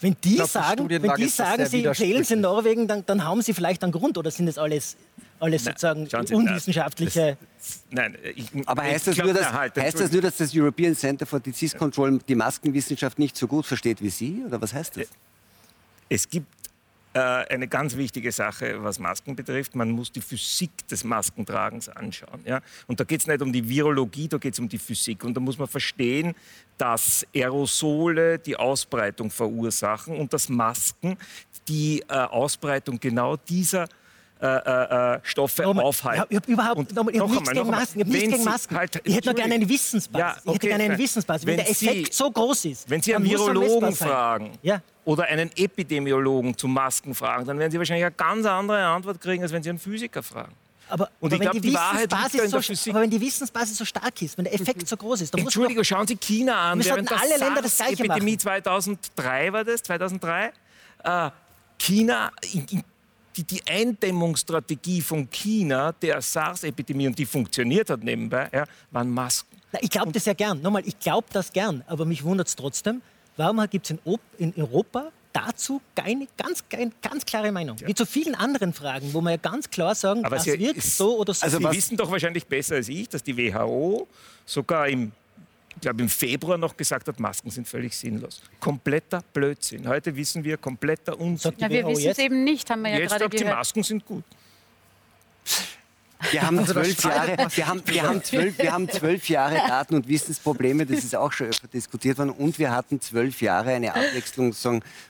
Wenn 0.00 0.16
die 0.24 0.36
glaub, 0.36 0.48
sagen, 0.48 0.88
wenn 0.88 1.14
die 1.14 1.28
sagen, 1.28 1.66
sie 1.66 1.84
empfehlen 1.84 2.22
es 2.22 2.30
in 2.30 2.40
Norwegen, 2.40 2.88
dann, 2.88 3.06
dann 3.06 3.24
haben 3.24 3.42
sie 3.42 3.54
vielleicht 3.54 3.82
einen 3.84 3.92
Grund 3.92 4.18
oder 4.18 4.30
sind 4.30 4.46
das 4.46 4.58
alles 4.58 4.96
alles 5.40 5.64
sozusagen 5.64 6.06
Sie, 6.06 6.34
unwissenschaftliche. 6.34 7.36
Das, 7.58 7.84
nein, 7.90 8.16
ich, 8.34 8.50
Aber 8.66 8.82
heißt, 8.82 9.08
das, 9.08 9.16
nur, 9.16 9.32
dass, 9.32 9.52
halt, 9.52 9.76
heißt 9.76 9.98
das 9.98 10.12
nur, 10.12 10.22
dass 10.22 10.36
das 10.36 10.54
European 10.54 10.94
Center 10.94 11.26
for 11.26 11.40
Disease 11.40 11.76
Control 11.76 12.18
die 12.26 12.34
Maskenwissenschaft 12.34 13.18
nicht 13.18 13.36
so 13.36 13.46
gut 13.46 13.66
versteht 13.66 14.02
wie 14.02 14.10
Sie? 14.10 14.42
Oder 14.46 14.60
was 14.60 14.72
heißt 14.72 14.96
das? 14.96 15.08
Es 16.08 16.28
gibt 16.28 16.46
äh, 17.12 17.18
eine 17.18 17.66
ganz 17.66 17.96
wichtige 17.96 18.30
Sache, 18.30 18.82
was 18.84 19.00
Masken 19.00 19.34
betrifft. 19.34 19.74
Man 19.74 19.90
muss 19.90 20.12
die 20.12 20.20
Physik 20.20 20.86
des 20.86 21.02
Maskentragens 21.02 21.88
anschauen. 21.88 22.40
Ja? 22.44 22.60
Und 22.86 23.00
da 23.00 23.04
geht 23.04 23.20
es 23.20 23.26
nicht 23.26 23.42
um 23.42 23.52
die 23.52 23.68
Virologie, 23.68 24.28
da 24.28 24.38
geht 24.38 24.54
es 24.54 24.60
um 24.60 24.68
die 24.68 24.78
Physik. 24.78 25.24
Und 25.24 25.34
da 25.34 25.40
muss 25.40 25.58
man 25.58 25.66
verstehen, 25.66 26.34
dass 26.78 27.26
Aerosole 27.34 28.38
die 28.38 28.54
Ausbreitung 28.54 29.30
verursachen 29.30 30.16
und 30.18 30.32
dass 30.32 30.48
Masken 30.48 31.16
die 31.66 32.00
äh, 32.08 32.14
Ausbreitung 32.14 33.00
genau 33.00 33.36
dieser 33.36 33.88
äh, 34.42 34.46
äh, 34.46 35.14
äh, 35.16 35.20
Stoffe 35.22 35.62
nochmal, 35.62 35.84
aufhalten. 35.84 36.24
Ich 36.30 36.36
habe 36.36 36.52
überhaupt 36.52 36.92
ich 36.92 36.96
hab 36.96 37.30
nichts 37.30 37.50
gegen 37.50 37.70
Masken. 37.70 38.00
Ich, 38.00 38.06
nichts 38.06 38.30
gegen 38.30 38.44
Masken. 38.44 38.76
Halt, 38.76 39.00
ich 39.04 39.14
hätte 39.14 39.28
nur 39.28 39.34
gerne 39.34 39.54
eine 39.54 39.68
Wissensbasis. 39.68 40.18
Ja, 40.18 40.30
okay, 40.30 40.40
ich 40.44 40.54
hätte 40.54 40.68
gerne 40.68 40.84
eine 40.84 40.98
Wissensbasis. 40.98 41.46
Wenn, 41.46 41.58
wenn 41.58 41.64
der 41.64 41.70
Effekt 41.70 42.14
Sie, 42.14 42.16
so 42.16 42.30
groß 42.30 42.64
ist. 42.64 42.88
Wenn 42.88 43.02
Sie 43.02 43.14
einen 43.14 43.24
Virologen 43.24 43.94
fragen 43.94 44.52
ja. 44.62 44.80
oder 45.04 45.24
einen 45.24 45.50
Epidemiologen 45.56 46.56
zu 46.56 46.68
Masken 46.68 47.14
fragen, 47.14 47.44
dann 47.44 47.58
werden 47.58 47.70
Sie 47.70 47.78
wahrscheinlich 47.78 48.06
eine 48.06 48.14
ganz 48.14 48.46
andere 48.46 48.82
Antwort 48.82 49.20
kriegen, 49.20 49.42
als 49.42 49.52
wenn 49.52 49.62
Sie 49.62 49.68
einen 49.68 49.78
Physiker 49.78 50.22
fragen. 50.22 50.52
Aber, 50.88 51.10
und 51.20 51.32
aber, 51.32 51.34
ich 51.34 51.40
glaube, 51.42 51.60
die, 51.60 51.68
in 51.68 52.50
der 52.50 52.62
Physik. 52.62 52.94
aber 52.94 53.02
wenn 53.02 53.10
die 53.10 53.20
Wissensbasis 53.20 53.76
so 53.76 53.84
stark 53.84 54.22
ist, 54.22 54.38
wenn 54.38 54.44
der 54.44 54.54
Effekt 54.54 54.88
so 54.88 54.96
groß 54.96 55.20
ist, 55.20 55.34
dann 55.34 55.42
Entschuldigung, 55.42 55.84
schauen 55.84 56.06
Sie 56.06 56.16
China 56.16 56.72
an. 56.72 56.84
Während 56.84 57.12
alle 57.12 57.38
Länder 57.38 57.62
das 57.62 57.76
gleiche 57.76 58.04
Epidemie 58.04 58.32
machen. 58.32 58.40
2003 58.40 59.52
war 59.52 59.64
das, 59.64 59.82
2003. 59.82 60.52
Äh, 61.04 61.30
China, 61.78 62.30
die, 63.40 63.60
die 63.60 63.62
Eindämmungsstrategie 63.66 65.00
von 65.00 65.30
China 65.30 65.92
der 65.92 66.20
SARS-Epidemie, 66.20 67.06
und 67.08 67.18
die 67.18 67.26
funktioniert 67.26 67.90
hat 67.90 68.02
nebenbei, 68.02 68.48
ja, 68.52 68.64
waren 68.90 69.10
Masken. 69.10 69.56
Na, 69.72 69.78
ich 69.82 69.90
glaube 69.90 70.12
das 70.12 70.24
ja 70.24 70.32
gern. 70.32 70.60
Nochmal, 70.62 70.82
ich 70.86 70.98
glaube 70.98 71.28
das 71.32 71.52
gern, 71.52 71.84
aber 71.86 72.04
mich 72.04 72.24
wundert 72.24 72.48
es 72.48 72.56
trotzdem. 72.56 73.02
Warum 73.36 73.64
gibt 73.70 73.90
es 73.90 73.90
in, 73.90 74.18
in 74.38 74.54
Europa 74.56 75.10
dazu 75.32 75.80
keine 75.94 76.26
ganz, 76.36 76.64
ganz 77.00 77.24
klare 77.24 77.52
Meinung. 77.52 77.76
Ja. 77.78 77.86
Wie 77.86 77.94
zu 77.94 78.04
vielen 78.04 78.34
anderen 78.34 78.72
Fragen, 78.72 79.12
wo 79.14 79.20
man 79.20 79.34
ja 79.34 79.36
ganz 79.36 79.70
klar 79.70 79.94
sagen, 79.94 80.24
Aber 80.24 80.36
das 80.36 80.46
wirkt 80.46 80.82
so 80.82 81.18
oder 81.18 81.32
so. 81.34 81.44
Also 81.44 81.58
Sie 81.58 81.70
wissen 81.70 81.96
doch 81.96 82.10
wahrscheinlich 82.10 82.46
besser 82.46 82.74
als 82.74 82.88
ich, 82.88 83.08
dass 83.08 83.22
die 83.22 83.36
WHO 83.36 84.08
sogar 84.44 84.88
im 84.88 85.12
ich 85.80 85.82
glaube, 85.82 86.02
im 86.02 86.10
Februar 86.10 86.58
noch 86.58 86.76
gesagt 86.76 87.08
hat, 87.08 87.18
Masken 87.18 87.50
sind 87.50 87.66
völlig 87.66 87.96
sinnlos. 87.96 88.42
Kompletter 88.60 89.24
Blödsinn. 89.32 89.88
Heute 89.88 90.14
wissen 90.14 90.44
wir, 90.44 90.58
kompletter 90.58 91.18
Unsinn. 91.18 91.54
Ja, 91.56 91.70
wir 91.70 91.86
wissen 91.86 92.10
es 92.10 92.18
eben 92.18 92.44
nicht, 92.44 92.68
haben 92.68 92.82
wir 92.82 92.90
ja 92.90 92.98
jetzt 92.98 93.12
gerade 93.12 93.24
sagt, 93.24 93.32
gehört. 93.32 93.50
die 93.50 93.56
Masken 93.56 93.82
sind 93.82 94.04
gut. 94.04 94.24
Wir 96.30 96.42
haben 96.42 96.66
zwölf 96.66 97.02
Jahre, 97.02 97.36
wir 97.54 97.66
haben, 97.66 97.82
wir, 97.86 98.02
haben 98.02 98.22
zwölf, 98.22 98.58
wir 98.58 98.72
haben 98.72 98.88
zwölf 98.90 99.28
Jahre 99.30 99.54
Daten- 99.66 99.94
und 99.94 100.06
Wissensprobleme, 100.06 100.84
das 100.84 100.98
ist 100.98 101.16
auch 101.16 101.32
schon 101.32 101.48
öfter 101.48 101.68
diskutiert 101.68 102.18
worden. 102.18 102.30
Und 102.30 102.58
wir 102.58 102.72
hatten 102.72 103.00
zwölf 103.00 103.40
Jahre 103.40 103.70
eine 103.70 103.94
Abwechslung 103.94 104.52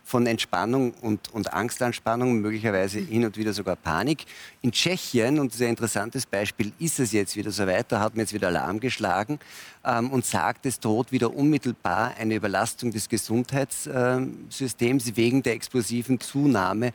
von 0.04 0.26
Entspannung 0.26 0.92
und, 1.00 1.34
und 1.34 1.52
Angstanspannung, 1.52 2.40
möglicherweise 2.40 3.00
hin 3.00 3.24
und 3.24 3.36
wieder 3.36 3.52
sogar 3.52 3.74
Panik. 3.74 4.24
In 4.62 4.70
Tschechien, 4.70 5.40
und 5.40 5.48
das 5.48 5.56
ist 5.56 5.62
ein 5.62 5.70
interessantes 5.70 6.26
Beispiel, 6.26 6.72
ist 6.78 7.00
es 7.00 7.12
jetzt 7.12 7.36
wieder 7.36 7.50
so 7.50 7.66
weit, 7.66 7.90
da 7.90 8.00
hat 8.00 8.14
man 8.14 8.20
jetzt 8.20 8.32
wieder 8.32 8.48
Alarm 8.48 8.78
geschlagen 8.78 9.40
ähm, 9.84 10.10
und 10.10 10.24
sagt, 10.24 10.64
es 10.64 10.78
droht 10.78 11.10
wieder 11.10 11.34
unmittelbar 11.34 12.14
eine 12.18 12.36
Überlastung 12.36 12.92
des 12.92 13.08
Gesundheitssystems 13.08 15.16
wegen 15.16 15.42
der 15.42 15.54
explosiven 15.54 16.20
Zunahme 16.20 16.92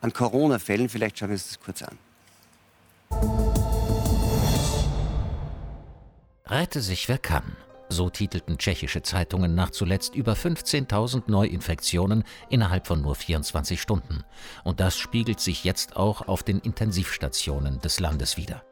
an 0.00 0.12
Corona-Fällen. 0.12 0.88
Vielleicht 0.88 1.18
schauen 1.18 1.28
wir 1.28 1.34
uns 1.34 1.48
das 1.48 1.60
kurz 1.60 1.82
an. 1.82 2.07
Rette 6.46 6.80
sich 6.80 7.08
wer 7.08 7.18
kann. 7.18 7.56
So 7.90 8.10
titelten 8.10 8.58
tschechische 8.58 9.02
Zeitungen 9.02 9.54
nach 9.54 9.70
zuletzt 9.70 10.14
über 10.14 10.34
15.000 10.34 11.24
Neuinfektionen 11.26 12.24
innerhalb 12.50 12.86
von 12.86 13.00
nur 13.00 13.14
24 13.14 13.80
Stunden. 13.80 14.24
Und 14.64 14.80
das 14.80 14.98
spiegelt 14.98 15.40
sich 15.40 15.64
jetzt 15.64 15.96
auch 15.96 16.28
auf 16.28 16.42
den 16.42 16.58
Intensivstationen 16.58 17.80
des 17.80 18.00
Landes 18.00 18.36
wider. 18.36 18.62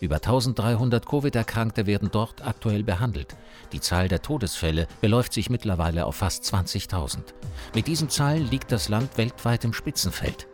Über 0.00 0.16
1300 0.16 1.06
Covid-Erkrankte 1.06 1.86
werden 1.86 2.10
dort 2.12 2.46
aktuell 2.46 2.82
behandelt. 2.82 3.36
Die 3.72 3.80
Zahl 3.80 4.08
der 4.08 4.22
Todesfälle 4.22 4.86
beläuft 5.00 5.32
sich 5.32 5.48
mittlerweile 5.48 6.06
auf 6.06 6.16
fast 6.16 6.44
20.000. 6.44 7.18
Mit 7.74 7.86
diesen 7.86 8.10
Zahlen 8.10 8.48
liegt 8.50 8.72
das 8.72 8.88
Land 8.88 9.16
weltweit 9.16 9.64
im 9.64 9.72
Spitzenfeld. 9.72 10.48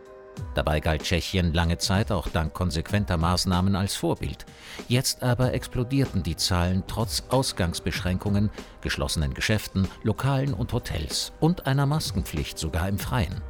Dabei 0.53 0.79
galt 0.79 1.03
Tschechien 1.03 1.53
lange 1.53 1.77
Zeit 1.77 2.11
auch 2.11 2.27
dank 2.27 2.53
konsequenter 2.53 3.17
Maßnahmen 3.17 3.75
als 3.75 3.95
Vorbild. 3.95 4.45
Jetzt 4.87 5.23
aber 5.23 5.53
explodierten 5.53 6.23
die 6.23 6.35
Zahlen 6.35 6.83
trotz 6.87 7.23
Ausgangsbeschränkungen, 7.29 8.49
geschlossenen 8.81 9.33
Geschäften, 9.33 9.87
Lokalen 10.03 10.53
und 10.53 10.73
Hotels 10.73 11.31
und 11.39 11.65
einer 11.65 11.85
Maskenpflicht 11.85 12.57
sogar 12.57 12.87
im 12.87 12.99
Freien. 12.99 13.41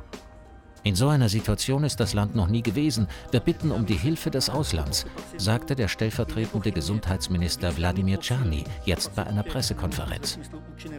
In 0.86 0.96
so 0.96 1.08
einer 1.08 1.30
Situation 1.30 1.86
ist 1.86 2.02
das 2.02 2.14
Land 2.14 2.36
noch 2.36 2.48
nie 2.48 2.62
gewesen. 2.62 3.08
Wir 3.32 3.40
bitten 3.40 3.72
um 3.72 3.86
die 3.86 3.96
Hilfe 3.96 4.30
des 4.32 4.50
Auslands, 4.50 5.06
sagte 5.38 5.76
der 5.76 5.88
stellvertretende 5.88 6.74
Gesundheitsminister 6.74 7.78
Wladimir 7.78 8.20
Czerny 8.20 8.66
jetzt 8.84 9.16
bei 9.16 9.26
einer 9.26 9.44
Pressekonferenz. 9.44 10.40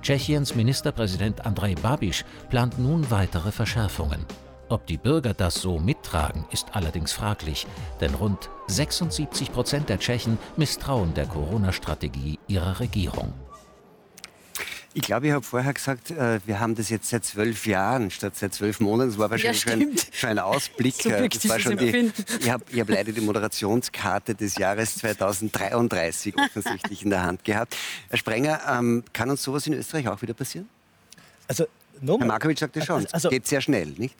Tschechiens 0.01 0.55
Ministerpräsident 0.55 1.45
Andrej 1.45 1.75
Babiš 1.75 2.25
plant 2.49 2.79
nun 2.79 3.11
weitere 3.11 3.53
Verschärfungen. 3.53 4.25
Ob 4.69 4.87
die 4.87 4.97
Bürger 4.97 5.35
das 5.35 5.57
so 5.57 5.79
mittragen, 5.79 6.47
ist 6.51 6.69
allerdings 6.73 7.13
fraglich, 7.13 7.67
denn 8.01 8.15
rund 8.15 8.49
76 8.69 9.53
Prozent 9.53 9.89
der 9.91 9.99
Tschechen 9.99 10.39
misstrauen 10.57 11.13
der 11.13 11.27
Corona-Strategie 11.27 12.39
ihrer 12.49 12.81
Regierung. 12.81 13.35
Ich 14.97 15.03
glaube, 15.03 15.27
ich 15.27 15.33
habe 15.33 15.45
vorher 15.45 15.75
gesagt, 15.75 16.13
äh, 16.13 16.39
wir 16.47 16.61
haben 16.61 16.77
das 16.77 16.89
jetzt 16.89 17.11
seit 17.11 17.25
zwölf 17.25 17.67
Jahren 17.67 18.13
statt 18.13 18.37
seit 18.37 18.55
zwölf 18.55 18.79
Monaten. 18.79 19.11
Das 19.11 19.19
war 19.19 19.29
wahrscheinlich 19.29 19.65
ja, 19.65 19.73
schon, 19.73 19.81
ein, 19.83 19.97
schon, 20.13 20.31
ein, 20.31 20.39
Ausblick. 20.39 20.95
So 20.95 21.11
äh, 21.11 21.29
das 21.29 21.49
war 21.49 21.59
schon 21.59 21.77
die, 21.77 22.13
ich 22.41 22.49
habe 22.49 22.65
hab 22.79 22.89
leider 22.89 23.11
die 23.11 23.21
Moderationskarte 23.21 24.37
des 24.37 24.57
Jahres 24.57 24.95
2033 24.99 26.39
offensichtlich 26.39 27.03
in 27.03 27.11
der 27.11 27.25
Hand 27.25 27.43
gehabt. 27.43 27.77
Herr 28.09 28.19
Sprenger, 28.19 28.61
ähm, 28.71 29.03
kann 29.13 29.29
uns 29.31 29.43
sowas 29.43 29.67
in 29.67 29.75
Österreich 29.75 30.07
auch 30.07 30.23
wieder 30.23 30.35
passieren? 30.35 30.69
Also, 31.49 31.67
no 32.01 32.17
Herr 32.21 32.27
Markovic 32.27 32.61
sagte 32.61 32.81
schon, 32.81 33.03
also, 33.03 33.09
also, 33.13 33.29
es 33.29 33.33
geht 33.33 33.49
sehr 33.49 33.61
schnell, 33.61 33.89
nicht? 33.99 34.15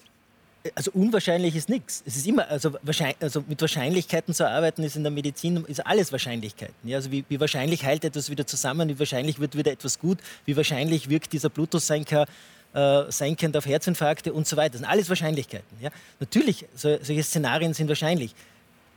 Also 0.75 0.91
unwahrscheinlich 0.95 1.57
ist 1.57 1.69
nichts. 1.69 2.03
Es 2.07 2.17
ist 2.17 2.27
immer, 2.27 2.49
also, 2.49 2.73
also, 3.21 3.45
mit 3.47 3.61
Wahrscheinlichkeiten 3.61 4.33
zu 4.35 4.49
arbeiten, 4.49 4.83
ist 4.83 4.97
in 4.97 5.03
der 5.03 5.13
Medizin 5.13 5.65
ist 5.67 5.85
alles 5.85 6.11
Wahrscheinlichkeiten. 6.11 6.75
Ja, 6.85 6.97
also 6.97 7.11
wie, 7.11 7.25
wie, 7.29 7.39
wahrscheinlich 7.39 7.85
heilt 7.85 8.05
etwas 8.05 8.31
wieder 8.31 8.47
zusammen, 8.47 8.89
wie 8.89 8.99
wahrscheinlich 8.99 9.39
wird 9.39 9.57
wieder 9.57 9.73
etwas 9.73 9.99
gut, 9.99 10.19
wie 10.47 10.57
wahrscheinlich 10.57 11.11
wirkt 11.11 11.33
dieser 11.33 11.51
Blutdrucksenker 11.51 12.27
äh, 12.73 13.03
senkend 13.09 13.57
auf 13.57 13.67
Herzinfarkte 13.67 14.33
und 14.33 14.47
so 14.47 14.57
weiter. 14.57 14.73
Das 14.73 14.81
sind 14.81 14.89
alles 14.89 15.09
Wahrscheinlichkeiten. 15.09 15.67
Ja. 15.81 15.91
Natürlich, 16.19 16.65
so, 16.75 16.97
solche 17.03 17.23
Szenarien 17.23 17.75
sind 17.75 17.89
wahrscheinlich. 17.89 18.35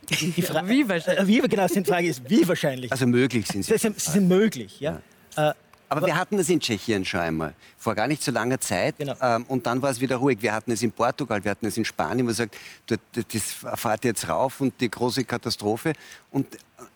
Die, 0.08 0.32
ja, 0.36 0.66
wie 0.66 0.88
wahrscheinlich? 0.88 1.22
Äh, 1.22 1.26
wie, 1.26 1.48
genau, 1.48 1.66
die 1.66 1.84
Frage 1.84 2.08
ist, 2.08 2.28
wie 2.30 2.48
wahrscheinlich. 2.48 2.90
Also 2.90 3.06
möglich 3.06 3.46
sind 3.46 3.64
sie. 3.64 3.72
Sie 3.72 3.78
sind, 3.78 4.00
sie 4.00 4.10
sind 4.10 4.26
möglich, 4.26 4.80
ja. 4.80 5.00
ja. 5.36 5.50
Äh, 5.50 5.54
aber 5.88 6.06
wir 6.06 6.16
hatten 6.16 6.38
es 6.38 6.48
in 6.48 6.60
Tschechien 6.60 7.04
schon 7.04 7.20
einmal, 7.20 7.54
vor 7.76 7.94
gar 7.94 8.06
nicht 8.06 8.22
so 8.22 8.30
langer 8.30 8.60
Zeit. 8.60 8.96
Genau. 8.98 9.14
Ähm, 9.20 9.44
und 9.48 9.66
dann 9.66 9.80
war 9.80 9.90
es 9.90 10.00
wieder 10.00 10.16
ruhig. 10.16 10.42
Wir 10.42 10.52
hatten 10.52 10.70
es 10.70 10.82
in 10.82 10.92
Portugal, 10.92 11.42
wir 11.42 11.50
hatten 11.50 11.66
es 11.66 11.76
in 11.76 11.84
Spanien. 11.84 12.26
Man 12.26 12.34
sagt, 12.34 12.56
das 12.86 13.42
fahrt 13.74 14.04
jetzt 14.04 14.28
rauf 14.28 14.60
und 14.60 14.78
die 14.80 14.90
große 14.90 15.24
Katastrophe. 15.24 15.92
Und 16.30 16.46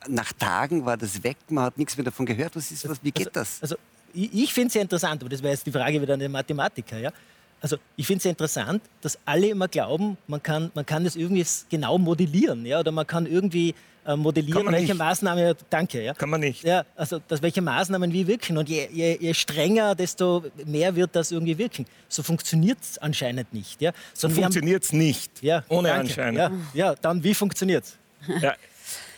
nach 0.09 0.33
Tagen 0.33 0.85
war 0.85 0.97
das 0.97 1.23
weg, 1.23 1.37
man 1.49 1.65
hat 1.65 1.79
nichts 1.79 1.97
mehr 1.97 2.05
davon 2.05 2.27
gehört. 2.27 2.55
Was 2.57 2.71
ist, 2.71 2.89
was, 2.89 3.03
wie 3.03 3.13
geht 3.13 3.29
also, 3.29 3.41
das? 3.41 3.63
Also, 3.63 3.77
ich, 4.13 4.33
ich 4.35 4.53
finde 4.53 4.67
es 4.67 4.73
sehr 4.75 4.83
interessant, 4.83 5.23
aber 5.23 5.31
das 5.31 5.43
wäre 5.43 5.53
jetzt 5.53 5.67
die 5.67 5.73
Frage 5.73 6.01
wieder 6.01 6.15
an 6.15 6.21
den 6.21 6.33
Mathematiker. 6.33 6.99
Ja? 6.99 7.13
Also 7.61 7.77
ich 7.97 8.07
finde 8.07 8.19
es 8.19 8.25
interessant, 8.27 8.83
dass 9.01 9.19
alle 9.25 9.49
immer 9.49 9.69
glauben, 9.69 10.19
man 10.27 10.43
kann, 10.43 10.71
man 10.75 10.85
kann 10.85 11.05
das 11.05 11.17
irgendwie 11.17 11.47
genau 11.71 11.97
modellieren. 11.97 12.67
Ja? 12.67 12.81
Oder 12.81 12.93
man 12.93 13.07
kann 13.07 13.27
irgendwie 13.27 13.71
äh, 13.71 13.75
modellieren, 14.17 14.71
welche. 14.71 14.95
Maßnahmen, 14.95 15.55
danke. 15.71 16.03
Ja? 16.03 16.15
Kann 16.15 16.31
man 16.31 16.41
nicht. 16.41 16.65
Ja, 16.65 16.85
also 16.97 17.21
dass 17.29 17.43
welche 17.43 17.63
Maßnahmen 17.63 18.13
wie 18.13 18.27
wirken. 18.27 18.59
Und 18.59 18.69
je, 18.69 18.89
je, 18.91 19.17
je 19.21 19.35
strenger, 19.35 19.95
desto 19.95 20.45
mehr 20.65 20.95
wird 20.95 21.15
das 21.15 21.31
irgendwie 21.31 21.57
wirken. 21.57 21.87
So 22.09 22.23
funktioniert 22.23 22.79
es 22.81 22.99
anscheinend 22.99 23.53
nicht. 23.53 23.81
Ja? 23.81 23.93
So 24.15 24.29
funktioniert 24.29 24.85
es 24.85 24.93
nicht, 24.93 25.43
ja, 25.43 25.65
ohne 25.69 25.89
danke. 25.89 26.01
anscheinend. 26.03 26.39
Ja, 26.39 26.51
ja, 26.75 26.95
dann 26.95 27.23
wie 27.23 27.35
funktioniert 27.35 27.85
es? 27.85 27.99
Ja, 28.43 28.55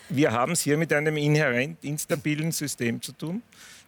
wir 0.09 0.33
haben 0.33 0.53
es 0.53 0.63
hier 0.63 0.77
mit 0.77 0.93
einem 0.93 1.17
inhärent 1.17 1.79
instabilen 1.83 2.53
System 2.53 3.01
zu 3.01 3.13
tun 3.13 3.43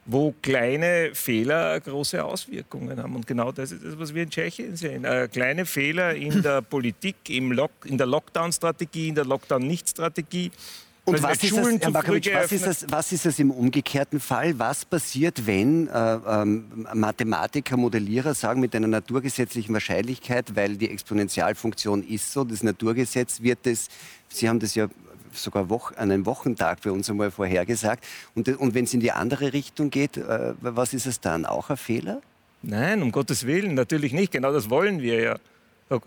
wo 0.06 0.32
kleine 0.40 1.10
Fehler 1.14 1.78
große 1.80 2.24
Auswirkungen 2.24 3.02
haben. 3.02 3.16
Und 3.16 3.26
genau 3.26 3.50
das 3.50 3.72
ist 3.72 3.84
das, 3.84 3.98
was 3.98 4.14
wir 4.14 4.22
in 4.22 4.30
Tschechien 4.30 4.76
sehen. 4.76 5.04
Äh, 5.04 5.28
kleine 5.30 5.66
Fehler 5.66 6.14
in 6.14 6.42
der 6.42 6.62
Politik, 6.74 7.16
im 7.28 7.52
Lock, 7.52 7.72
in 7.84 7.98
der 7.98 8.06
Lockdown-Strategie, 8.06 9.08
in 9.08 9.16
der 9.16 9.24
Lockdown-Nicht-Strategie. 9.24 10.52
Und 11.06 11.22
was 11.22 11.42
ist, 11.42 11.56
das, 11.56 11.66
Herr 11.66 12.42
was, 12.42 12.52
ist 12.52 12.66
das, 12.66 12.86
was 12.90 13.12
ist, 13.12 13.26
das, 13.26 13.38
im 13.38 13.52
umgekehrten 13.52 14.18
Fall? 14.18 14.58
Was 14.58 14.84
passiert, 14.84 15.46
wenn 15.46 15.86
äh, 15.86 16.18
ähm, 16.26 16.84
Mathematiker, 16.94 17.76
Modellierer 17.76 18.34
sagen, 18.34 18.60
mit 18.60 18.74
einer 18.74 18.88
naturgesetzlichen 18.88 19.72
Wahrscheinlichkeit, 19.72 20.56
weil 20.56 20.76
die 20.76 20.90
Exponentialfunktion 20.90 22.02
ist 22.02 22.32
so, 22.32 22.42
das 22.42 22.64
Naturgesetz 22.64 23.40
wird 23.40 23.68
es, 23.68 23.88
Sie 24.28 24.48
haben 24.48 24.58
das 24.58 24.74
ja 24.74 24.88
sogar 25.32 25.70
Woch, 25.70 25.92
einen 25.92 26.26
Wochentag 26.26 26.80
bei 26.82 26.90
uns 26.90 27.08
einmal 27.08 27.30
vorhergesagt. 27.30 28.04
Und, 28.34 28.48
und 28.48 28.74
wenn 28.74 28.84
es 28.84 28.92
in 28.92 29.00
die 29.00 29.12
andere 29.12 29.52
Richtung 29.52 29.90
geht, 29.90 30.16
äh, 30.16 30.54
was 30.60 30.92
ist 30.92 31.06
es 31.06 31.20
dann? 31.20 31.46
Auch 31.46 31.70
ein 31.70 31.76
Fehler? 31.76 32.20
Nein, 32.62 33.00
um 33.00 33.12
Gottes 33.12 33.46
Willen, 33.46 33.74
natürlich 33.74 34.12
nicht. 34.12 34.32
Genau 34.32 34.52
das 34.52 34.70
wollen 34.70 35.00
wir 35.00 35.20
ja. 35.20 35.36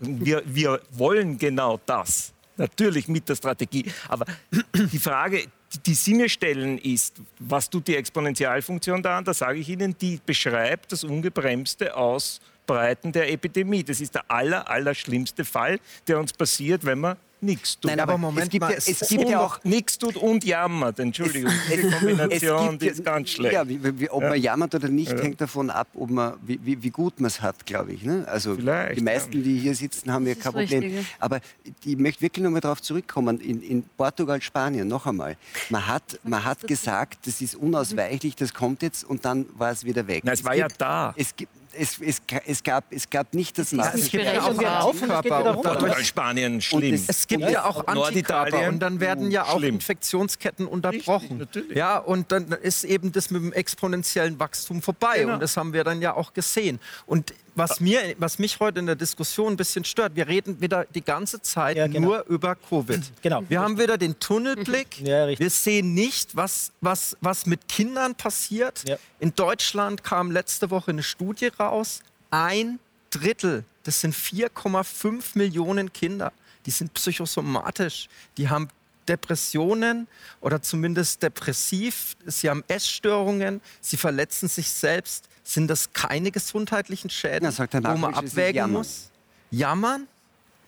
Wir, 0.00 0.42
wir 0.44 0.80
wollen 0.90 1.38
genau 1.38 1.80
das. 1.86 2.34
Natürlich 2.60 3.08
mit 3.08 3.26
der 3.26 3.36
Strategie. 3.36 3.86
Aber 4.06 4.26
die 4.74 4.98
Frage, 4.98 5.44
die 5.86 5.94
Sie 5.94 6.12
mir 6.12 6.28
stellen, 6.28 6.76
ist, 6.76 7.16
was 7.38 7.70
tut 7.70 7.88
die 7.88 7.96
Exponentialfunktion 7.96 9.02
da 9.02 9.16
an? 9.16 9.24
Da 9.24 9.32
sage 9.32 9.60
ich 9.60 9.68
Ihnen, 9.70 9.96
die 9.96 10.20
beschreibt 10.26 10.92
das 10.92 11.02
ungebremste 11.02 11.96
Ausbreiten 11.96 13.12
der 13.12 13.32
Epidemie. 13.32 13.82
Das 13.82 14.02
ist 14.02 14.14
der 14.14 14.30
aller, 14.30 14.68
aller 14.68 14.94
schlimmste 14.94 15.46
Fall, 15.46 15.80
der 16.06 16.18
uns 16.18 16.34
passiert, 16.34 16.84
wenn 16.84 17.00
wir 17.00 17.16
nichts 17.42 17.78
tut. 17.78 17.90
Nein, 17.90 18.00
aber, 18.00 18.12
aber 18.12 18.18
Moment 18.18 18.46
es 18.46 18.50
gibt, 18.50 18.60
mal, 18.60 18.72
ja, 18.72 18.76
es 18.76 19.08
gibt 19.08 19.28
ja 19.28 19.40
auch 19.40 19.62
nichts 19.64 19.98
tut 19.98 20.16
und 20.16 20.44
jammert. 20.44 20.98
Entschuldigung, 20.98 21.52
es, 21.70 21.80
die 21.80 21.90
Kombination 21.90 22.78
die 22.78 22.88
ist 22.88 23.04
ganz 23.04 23.30
schlecht. 23.30 23.54
Ja, 23.54 23.68
wie, 23.68 24.00
wie, 24.00 24.10
ob 24.10 24.22
ja. 24.22 24.28
man 24.30 24.40
jammert 24.40 24.74
oder 24.74 24.88
nicht, 24.88 25.12
ja. 25.12 25.18
hängt 25.18 25.40
davon 25.40 25.70
ab, 25.70 25.88
ob 25.94 26.10
man, 26.10 26.34
wie, 26.42 26.82
wie 26.82 26.90
gut 26.90 27.20
man 27.20 27.28
es 27.28 27.40
hat, 27.40 27.66
glaube 27.66 27.92
ich. 27.92 28.02
Ne? 28.02 28.26
Also 28.28 28.54
Vielleicht, 28.54 28.98
die 28.98 29.04
meisten, 29.04 29.42
die 29.42 29.58
hier 29.58 29.74
sitzen, 29.74 30.12
haben 30.12 30.26
ja 30.26 30.34
kein 30.34 30.52
Problem. 30.52 30.82
Richtig. 30.82 31.06
Aber 31.18 31.40
ich 31.84 31.96
möchte 31.96 32.22
wirklich 32.22 32.42
noch 32.44 32.50
mal 32.50 32.60
darauf 32.60 32.82
zurückkommen. 32.82 33.40
In, 33.40 33.62
in, 33.62 33.84
Portugal, 33.96 34.40
Spanien, 34.40 34.88
noch 34.88 35.06
einmal. 35.06 35.36
Man 35.68 35.86
hat, 35.86 36.18
man 36.24 36.44
hat 36.44 36.66
gesagt, 36.66 37.26
das 37.26 37.40
ist 37.40 37.54
unausweichlich, 37.54 38.36
das 38.36 38.54
kommt 38.54 38.82
jetzt 38.82 39.04
und 39.04 39.24
dann 39.24 39.46
war 39.56 39.70
es 39.70 39.84
wieder 39.84 40.06
weg. 40.06 40.22
Na, 40.24 40.32
es, 40.32 40.40
es 40.40 40.44
war 40.44 40.54
gibt, 40.54 40.70
ja 40.70 40.76
da. 40.78 41.14
Es 41.16 41.34
gibt, 41.34 41.52
es, 41.72 41.98
es, 42.00 42.20
es, 42.46 42.62
gab, 42.62 42.84
es 42.92 43.08
gab 43.08 43.32
nicht 43.34 43.58
das 43.58 43.72
Maß. 43.72 43.94
Es 43.94 44.10
gibt 44.10 44.24
ja 44.24 44.42
auch 44.42 44.48
Antikörper. 44.58 45.56
Und 45.56 45.62
Portugal, 45.62 46.04
Spanien, 46.04 46.60
schlimm. 46.60 46.94
es- 46.94 47.08
Es 47.08 47.26
gibt 47.26 47.42
Ja, 47.48 47.64
auch 47.64 47.86
Antikörper 47.86 48.68
und 48.68 48.78
dann 48.80 49.00
werden 49.00 49.30
ja 49.30 49.44
auch 49.44 49.58
Schlimm. 49.58 49.76
Infektionsketten 49.76 50.66
unterbrochen. 50.66 51.38
natürlich. 51.38 51.76
Ja, 51.76 51.98
und 51.98 52.32
dann 52.32 52.48
ist 52.52 52.84
eben 52.84 53.12
das 53.12 53.30
mit 53.30 53.42
dem 53.42 53.52
exponentiellen 53.52 54.38
Wachstum 54.38 54.82
vorbei. 54.82 55.18
Genau. 55.20 55.34
Und 55.34 55.40
das 55.42 55.56
haben 55.56 55.72
wir 55.72 55.84
dann 55.84 56.00
ja 56.02 56.14
auch 56.14 56.32
gesehen. 56.32 56.80
Und 57.06 57.32
was, 57.54 57.80
mir, 57.80 58.14
was 58.18 58.38
mich 58.38 58.60
heute 58.60 58.80
in 58.80 58.86
der 58.86 58.96
Diskussion 58.96 59.52
ein 59.54 59.56
bisschen 59.56 59.84
stört, 59.84 60.16
wir 60.16 60.28
reden 60.28 60.60
wieder 60.60 60.84
die 60.94 61.02
ganze 61.02 61.40
Zeit 61.42 61.76
Ja, 61.76 61.86
genau. 61.86 62.00
nur 62.00 62.26
über 62.26 62.54
Covid. 62.56 63.00
Genau. 63.22 63.42
Wir 63.48 63.60
haben 63.60 63.78
wieder 63.78 63.98
den 63.98 64.18
Tunnelblick. 64.18 65.00
Ja, 65.00 65.28
wir 65.28 65.50
sehen 65.50 65.94
nicht, 65.94 66.36
was, 66.36 66.72
was, 66.80 67.16
was 67.20 67.46
mit 67.46 67.68
Kindern 67.68 68.14
passiert. 68.14 68.88
Ja. 68.88 68.96
In 69.18 69.34
Deutschland 69.34 70.02
kam 70.04 70.30
letzte 70.30 70.70
Woche 70.70 70.90
eine 70.90 71.02
Studie 71.02 71.48
raus. 71.48 72.00
Ein 72.30 72.78
Drittel, 73.10 73.64
das 73.84 74.00
sind 74.00 74.14
4,5 74.14 75.22
Millionen 75.34 75.92
Kinder, 75.92 76.32
die 76.66 76.70
sind 76.70 76.94
psychosomatisch. 76.94 78.08
Die 78.36 78.48
haben 78.48 78.68
Depressionen 79.08 80.06
oder 80.40 80.62
zumindest 80.62 81.22
depressiv. 81.22 82.16
Sie 82.26 82.48
haben 82.48 82.62
Essstörungen. 82.68 83.60
Sie 83.80 83.96
verletzen 83.96 84.48
sich 84.48 84.70
selbst. 84.70 85.24
Sind 85.50 85.66
das 85.66 85.92
keine 85.92 86.30
gesundheitlichen 86.30 87.10
Schäden, 87.10 87.40
Na, 87.42 87.50
sagt 87.50 87.74
Herr 87.74 87.82
wo 87.82 87.96
man 87.96 88.14
abwägen 88.14 88.54
Jammern. 88.54 88.72
muss? 88.78 89.10
Jammern? 89.50 90.06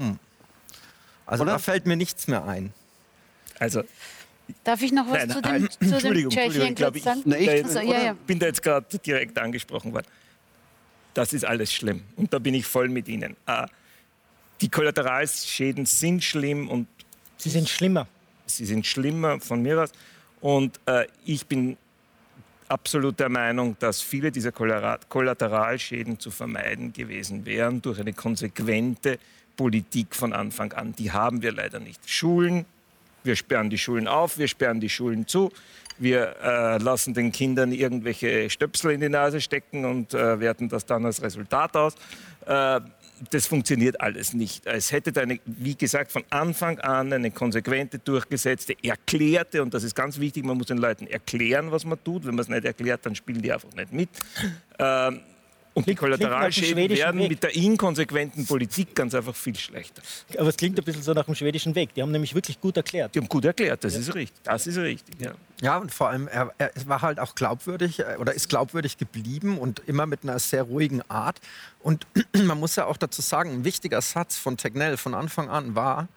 Hm. 0.00 0.18
Also 1.24 1.44
Oder? 1.44 1.52
da 1.52 1.58
fällt 1.60 1.86
mir 1.86 1.94
nichts 1.94 2.26
mehr 2.26 2.44
ein. 2.44 2.72
Also, 3.60 3.84
Darf 4.64 4.82
ich 4.82 4.90
noch 4.90 5.06
was 5.08 5.18
Nein, 5.24 5.30
zu 5.30 5.40
dem, 5.40 5.70
zu 5.70 5.78
dem 5.78 5.92
Entschuldigung, 5.92 6.30
Tschechien 6.32 6.46
Entschuldigung, 6.46 6.74
glaub 6.74 6.92
kurz 6.94 6.96
ich- 6.96 7.02
sagen? 7.04 7.22
Na, 7.26 7.38
ich- 7.38 7.64
Also, 7.64 7.78
ja, 7.78 8.02
ja. 8.06 8.12
bin 8.26 8.40
da 8.40 8.46
jetzt 8.46 8.60
gerade 8.60 8.98
direkt 8.98 9.38
angesprochen 9.38 9.92
worden. 9.92 10.06
Das 11.14 11.32
ist 11.32 11.44
alles 11.44 11.72
schlimm. 11.72 12.02
Und 12.16 12.32
da 12.32 12.40
bin 12.40 12.52
ich 12.54 12.66
voll 12.66 12.88
mit 12.88 13.06
Ihnen. 13.06 13.36
Äh, 13.46 13.66
die 14.60 14.68
Kollateralschäden 14.68 15.86
sind 15.86 16.24
schlimm 16.24 16.68
und 16.68 16.88
Sie 17.38 17.50
sind 17.50 17.68
schlimmer. 17.68 18.08
sie 18.46 18.66
sind 18.66 18.84
schlimmer 18.84 19.38
von 19.38 19.62
mir 19.62 19.80
aus. 19.80 19.92
Und 20.40 20.80
äh, 20.86 21.06
ich 21.24 21.46
bin 21.46 21.76
absolut 22.72 23.20
der 23.20 23.28
Meinung, 23.28 23.76
dass 23.78 24.00
viele 24.00 24.32
dieser 24.32 24.50
Kollateralschäden 24.50 26.18
zu 26.18 26.30
vermeiden 26.30 26.92
gewesen 26.92 27.44
wären 27.44 27.82
durch 27.82 28.00
eine 28.00 28.14
konsequente 28.14 29.18
Politik 29.56 30.16
von 30.16 30.32
Anfang 30.32 30.72
an. 30.72 30.94
Die 30.96 31.12
haben 31.12 31.42
wir 31.42 31.52
leider 31.52 31.78
nicht. 31.78 32.08
Schulen, 32.08 32.64
wir 33.24 33.36
sperren 33.36 33.68
die 33.68 33.78
Schulen 33.78 34.08
auf, 34.08 34.38
wir 34.38 34.48
sperren 34.48 34.80
die 34.80 34.88
Schulen 34.88 35.28
zu. 35.28 35.52
Wir 35.98 36.36
äh, 36.42 36.78
lassen 36.78 37.14
den 37.14 37.32
Kindern 37.32 37.72
irgendwelche 37.72 38.50
Stöpsel 38.50 38.92
in 38.92 39.00
die 39.00 39.08
Nase 39.08 39.40
stecken 39.40 39.84
und 39.84 40.14
äh, 40.14 40.40
werten 40.40 40.68
das 40.68 40.86
dann 40.86 41.04
als 41.04 41.22
Resultat 41.22 41.76
aus. 41.76 41.94
Äh, 42.46 42.80
das 43.30 43.46
funktioniert 43.46 44.00
alles 44.00 44.32
nicht. 44.32 44.66
Es 44.66 44.90
hätte 44.90 45.18
eine, 45.20 45.38
wie 45.44 45.76
gesagt, 45.76 46.10
von 46.10 46.24
Anfang 46.30 46.80
an 46.80 47.12
eine 47.12 47.30
konsequente, 47.30 47.98
durchgesetzte, 47.98 48.74
erklärte, 48.82 49.62
und 49.62 49.74
das 49.74 49.84
ist 49.84 49.94
ganz 49.94 50.18
wichtig, 50.18 50.44
man 50.44 50.56
muss 50.56 50.66
den 50.66 50.78
Leuten 50.78 51.06
erklären, 51.06 51.70
was 51.70 51.84
man 51.84 52.02
tut. 52.02 52.24
Wenn 52.26 52.34
man 52.34 52.40
es 52.40 52.48
nicht 52.48 52.64
erklärt, 52.64 53.06
dann 53.06 53.14
spielen 53.14 53.40
die 53.40 53.52
einfach 53.52 53.72
nicht 53.74 53.92
mit. 53.92 54.08
Ähm, 54.78 55.20
und 55.74 55.86
die 55.86 55.94
Kollateralschäden 55.94 56.90
werden 56.90 57.20
Weg. 57.20 57.30
mit 57.30 57.42
der 57.42 57.54
inkonsequenten 57.54 58.46
Politik 58.46 58.94
ganz 58.94 59.14
einfach 59.14 59.34
viel 59.34 59.56
schlechter. 59.56 60.02
Aber 60.38 60.48
es 60.48 60.56
klingt 60.56 60.78
ein 60.78 60.84
bisschen 60.84 61.02
so 61.02 61.12
nach 61.12 61.24
dem 61.24 61.34
schwedischen 61.34 61.74
Weg. 61.74 61.94
Die 61.94 62.02
haben 62.02 62.10
nämlich 62.10 62.34
wirklich 62.34 62.60
gut 62.60 62.76
erklärt. 62.76 63.14
Die 63.14 63.20
haben 63.20 63.28
gut 63.28 63.44
erklärt, 63.44 63.82
das 63.84 63.94
ist 63.94 64.14
richtig. 64.14 64.42
Das 64.44 64.66
ist 64.66 64.76
richtig, 64.78 65.20
ja. 65.20 65.32
Ja, 65.62 65.78
und 65.78 65.92
vor 65.94 66.08
allem, 66.08 66.26
er, 66.26 66.52
er 66.58 66.72
es 66.74 66.88
war 66.88 67.02
halt 67.02 67.20
auch 67.20 67.36
glaubwürdig 67.36 68.00
äh, 68.00 68.16
oder 68.18 68.34
ist 68.34 68.48
glaubwürdig 68.48 68.98
geblieben 68.98 69.58
und 69.58 69.80
immer 69.86 70.06
mit 70.06 70.24
einer 70.24 70.38
sehr 70.40 70.64
ruhigen 70.64 71.02
Art. 71.08 71.40
Und 71.80 72.06
man 72.44 72.58
muss 72.58 72.76
ja 72.76 72.86
auch 72.86 72.96
dazu 72.96 73.22
sagen, 73.22 73.52
ein 73.52 73.64
wichtiger 73.64 74.02
Satz 74.02 74.36
von 74.36 74.56
Tegnell 74.56 74.96
von 74.96 75.14
Anfang 75.14 75.48
an 75.48 75.76
war, 75.76 76.08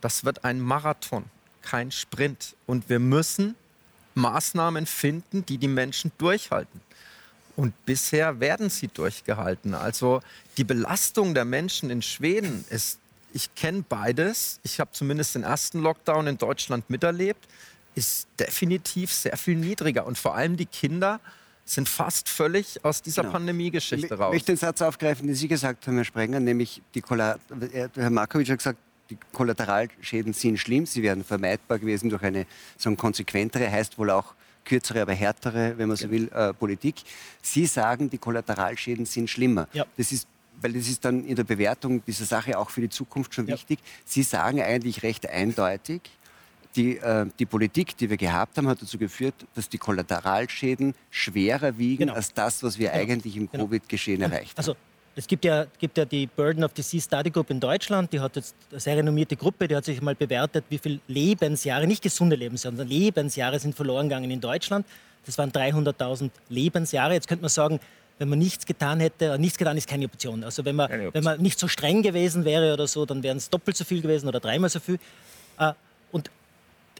das 0.00 0.24
wird 0.24 0.44
ein 0.44 0.60
Marathon, 0.60 1.24
kein 1.62 1.90
Sprint. 1.90 2.54
Und 2.66 2.88
wir 2.88 3.00
müssen 3.00 3.56
Maßnahmen 4.14 4.86
finden, 4.86 5.44
die 5.46 5.58
die 5.58 5.68
Menschen 5.68 6.12
durchhalten. 6.18 6.80
Und 7.56 7.74
bisher 7.84 8.40
werden 8.40 8.70
sie 8.70 8.88
durchgehalten. 8.88 9.74
Also 9.74 10.20
die 10.56 10.64
Belastung 10.64 11.34
der 11.34 11.44
Menschen 11.44 11.90
in 11.90 12.00
Schweden 12.02 12.64
ist, 12.70 12.98
ich 13.34 13.54
kenne 13.54 13.84
beides. 13.88 14.58
Ich 14.62 14.80
habe 14.80 14.90
zumindest 14.92 15.34
den 15.34 15.42
ersten 15.42 15.80
Lockdown 15.80 16.26
in 16.26 16.38
Deutschland 16.38 16.88
miterlebt, 16.90 17.46
ist 17.94 18.26
definitiv 18.40 19.12
sehr 19.12 19.36
viel 19.36 19.56
niedriger. 19.56 20.06
Und 20.06 20.18
vor 20.18 20.34
allem 20.34 20.56
die 20.56 20.66
Kinder 20.66 21.20
sind 21.64 21.88
fast 21.88 22.28
völlig 22.28 22.84
aus 22.84 23.02
dieser 23.02 23.22
Genau. 23.22 23.32
Pandemie-Geschichte 23.34 24.14
Ich 24.14 24.20
raus. 24.20 24.32
möchte 24.32 24.52
den 24.52 24.56
Satz 24.58 24.82
aufgreifen, 24.82 25.26
den 25.26 25.36
Sie 25.36 25.48
gesagt 25.48 25.86
haben, 25.86 25.94
Herr 25.96 26.04
Sprenger, 26.04 26.40
nämlich 26.40 26.82
die 26.94 27.00
Kolla 27.02 27.38
er- 27.72 27.90
Herr 27.94 28.10
Markovic 28.10 28.48
hat 28.50 28.58
gesagt, 28.58 28.78
die 29.10 29.18
Kollateralschäden 29.32 30.32
sind 30.32 30.58
schlimm, 30.58 30.86
sie 30.86 31.02
wären 31.02 31.22
vermeidbar 31.22 31.78
gewesen 31.78 32.08
durch 32.10 32.22
eine 32.22 32.46
so 32.78 32.88
eine 32.88 32.96
konsequentere, 32.96 33.70
heißt 33.70 33.98
wohl 33.98 34.10
auch 34.10 34.34
kürzere, 34.64 35.02
aber 35.02 35.12
härtere, 35.14 35.76
wenn 35.78 35.88
man 35.88 35.96
so 35.96 36.10
will, 36.10 36.28
äh, 36.32 36.52
Politik. 36.52 36.96
Sie 37.40 37.66
sagen, 37.66 38.08
die 38.10 38.18
Kollateralschäden 38.18 39.06
sind 39.06 39.28
schlimmer. 39.30 39.68
Ja. 39.72 39.84
Das 39.96 40.12
ist 40.12 40.28
weil 40.60 40.74
das 40.74 40.86
ist 40.86 41.04
dann 41.04 41.24
in 41.24 41.34
der 41.34 41.42
Bewertung 41.42 42.04
dieser 42.04 42.24
Sache 42.24 42.56
auch 42.56 42.70
für 42.70 42.82
die 42.82 42.88
Zukunft 42.88 43.34
schon 43.34 43.48
Ja. 43.48 43.54
wichtig. 43.54 43.80
Sie 44.04 44.22
sagen 44.22 44.60
eigentlich 44.62 45.02
recht 45.02 45.28
eindeutig, 45.28 46.02
die, 46.76 46.98
äh, 46.98 47.26
die 47.40 47.46
Politik, 47.46 47.96
die 47.96 48.08
wir 48.08 48.16
gehabt 48.16 48.56
haben, 48.58 48.68
hat 48.68 48.80
dazu 48.80 48.96
geführt, 48.96 49.34
dass 49.56 49.68
die 49.68 49.78
Kollateralschäden 49.78 50.94
schwerer 51.10 51.78
wiegen 51.78 52.02
Genau. 52.06 52.14
als 52.14 52.32
das, 52.32 52.62
was 52.62 52.78
wir 52.78 52.92
eigentlich 52.92 53.36
im 53.36 53.50
Genau. 53.50 53.64
Covid-Geschehen 53.64 54.22
erreicht 54.22 54.52
haben. 54.52 54.58
Also 54.58 54.76
es 55.14 55.26
gibt 55.26 55.44
ja, 55.44 55.66
gibt 55.78 55.98
ja 55.98 56.04
die 56.04 56.26
Burden 56.26 56.64
of 56.64 56.72
Disease 56.72 57.04
Study 57.04 57.30
Group 57.30 57.50
in 57.50 57.60
Deutschland, 57.60 58.12
die 58.12 58.20
hat 58.20 58.36
jetzt 58.36 58.54
eine 58.70 58.80
sehr 58.80 58.96
renommierte 58.96 59.36
Gruppe, 59.36 59.68
die 59.68 59.76
hat 59.76 59.84
sich 59.84 60.00
mal 60.00 60.14
bewertet, 60.14 60.64
wie 60.70 60.78
viele 60.78 61.00
Lebensjahre, 61.08 61.86
nicht 61.86 62.02
gesunde 62.02 62.36
Lebensjahre, 62.36 62.76
sondern 62.76 62.88
Lebensjahre 62.88 63.58
sind 63.58 63.74
verloren 63.74 64.08
gegangen 64.08 64.30
in 64.30 64.40
Deutschland. 64.40 64.86
Das 65.26 65.36
waren 65.38 65.52
300.000 65.52 66.30
Lebensjahre. 66.48 67.14
Jetzt 67.14 67.28
könnte 67.28 67.42
man 67.42 67.48
sagen, 67.50 67.78
wenn 68.18 68.28
man 68.28 68.38
nichts 68.38 68.66
getan 68.66 69.00
hätte, 69.00 69.26
äh, 69.26 69.38
nichts 69.38 69.58
getan 69.58 69.76
ist 69.76 69.88
keine 69.88 70.04
Option. 70.06 70.42
Also 70.44 70.64
wenn 70.64 70.76
man, 70.76 70.90
Option. 70.90 71.14
wenn 71.14 71.24
man 71.24 71.40
nicht 71.40 71.58
so 71.58 71.68
streng 71.68 72.02
gewesen 72.02 72.44
wäre 72.44 72.72
oder 72.72 72.86
so, 72.86 73.04
dann 73.06 73.22
wären 73.22 73.36
es 73.36 73.48
doppelt 73.50 73.76
so 73.76 73.84
viel 73.84 74.00
gewesen 74.02 74.28
oder 74.28 74.40
dreimal 74.40 74.70
so 74.70 74.80
viel. 74.80 74.98
Äh, 75.58 75.72
Und 76.10 76.30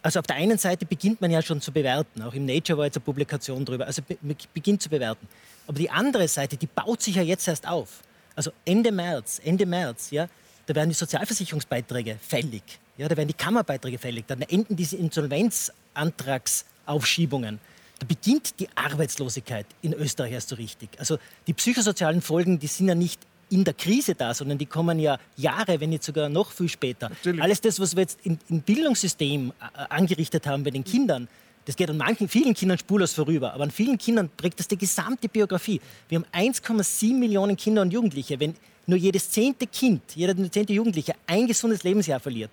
also 0.03 0.19
auf 0.21 0.27
der 0.27 0.37
einen 0.37 0.59
Seite 0.59 0.85
beginnt 0.85 1.21
man 1.21 1.31
ja 1.31 1.41
schon 1.43 1.61
zu 1.61 1.71
bewerten. 1.73 2.23
Auch 2.23 2.35
im 2.35 2.45
Nature 2.45 2.77
war 2.79 2.85
jetzt 2.87 2.97
eine 2.97 3.05
Publikation 3.05 3.65
drüber. 3.65 3.87
Also 3.87 4.03
be 4.03 4.17
be- 4.21 4.35
beginnt 4.53 4.83
zu 4.83 4.89
bewerten. 4.89 5.27
Aber 5.67 5.79
die 5.79 5.91
andere 5.91 6.29
Seite, 6.29 6.57
die 6.57 6.67
baut 6.67 7.03
sich 7.03 7.17
ja 7.17 7.23
jetzt 7.23 7.49
erst 7.49 7.67
auf. 7.67 8.03
Also 8.35 8.53
Ende 8.65 8.93
März, 8.93 9.41
Ende 9.45 9.67
März, 9.67 10.11
ja, 10.11 10.27
da 10.67 10.75
werden 10.75 10.91
die 10.91 10.95
Sozialversicherungsbeiträge 10.95 12.19
fällig. 12.21 12.63
Ja, 12.97 13.09
da 13.09 13.17
werden 13.17 13.29
die 13.29 13.35
Kammerbeiträge 13.35 13.99
fällig. 13.99 14.27
Dann 14.27 14.43
enden 14.43 14.77
diese 14.77 14.97
Insolvenzantragsaufschiebungen. 14.97 17.59
Da 17.99 18.07
beginnt 18.07 18.59
die 18.61 18.69
Arbeitslosigkeit 18.75 19.67
in 19.81 19.93
Österreich 19.93 20.33
erst 20.33 20.49
so 20.49 20.57
richtig. 20.57 20.91
Also 20.99 21.19
die 21.47 21.53
psychosozialen 21.53 22.21
Folgen, 22.21 22.59
die 22.59 22.67
sind 22.67 22.89
ja 22.89 22.95
nicht 22.95 23.21
in 23.51 23.65
der 23.65 23.75
Krise 23.75 24.15
da, 24.15 24.35
sondern 24.35 24.59
die 24.59 24.67
kommen 24.67 24.99
ja 24.99 25.19
Jahre, 25.37 25.81
wenn 25.81 25.91
nicht 25.91 26.03
sogar 26.03 26.29
noch 26.29 26.51
viel 26.51 26.69
später. 26.69 27.13
Alles 27.39 27.61
das, 27.61 27.79
was 27.79 27.95
wir 27.95 28.03
jetzt 28.03 28.19
im, 28.25 28.39
im 28.49 28.63
Bildungssystem 28.63 29.51
äh, 29.51 29.53
angerichtet 29.91 30.47
haben 30.47 30.65
bei 30.65 30.71
den 30.71 30.85
Kindern, 30.85 31.29
das 31.65 31.77
geht 31.77 31.89
an 31.91 31.97
manchen, 31.97 32.29
vielen 32.29 32.55
Kindern 32.55 32.79
spurlos 32.79 33.13
vorüber, 33.13 33.53
aber 33.55 33.65
an 33.65 33.71
vielen 33.71 33.99
Kindern 33.99 34.31
prägt 34.37 34.59
das 34.59 34.69
die 34.69 34.77
gesamte 34.77 35.29
Biografie. 35.29 35.81
Wir 36.09 36.19
haben 36.19 36.27
1,7 36.33 37.15
Millionen 37.15 37.57
Kinder 37.57 37.83
und 37.83 37.93
Jugendliche. 37.93 38.39
Wenn 38.41 38.55
nur 38.87 38.99
jedes 38.99 39.31
zehnte 39.31 39.67
Kind, 39.67 40.03
jeder 40.15 40.35
zehnte 40.51 40.73
Jugendliche 40.73 41.15
ein 41.27 41.47
gesundes 41.47 41.85
Lebensjahr 41.85 42.21
verliert, 42.21 42.51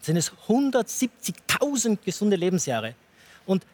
sind 0.00 0.16
es 0.16 0.32
170.000 0.48 1.98
gesunde 2.04 2.36
Lebensjahre. 2.36 2.94
Und 3.46 3.64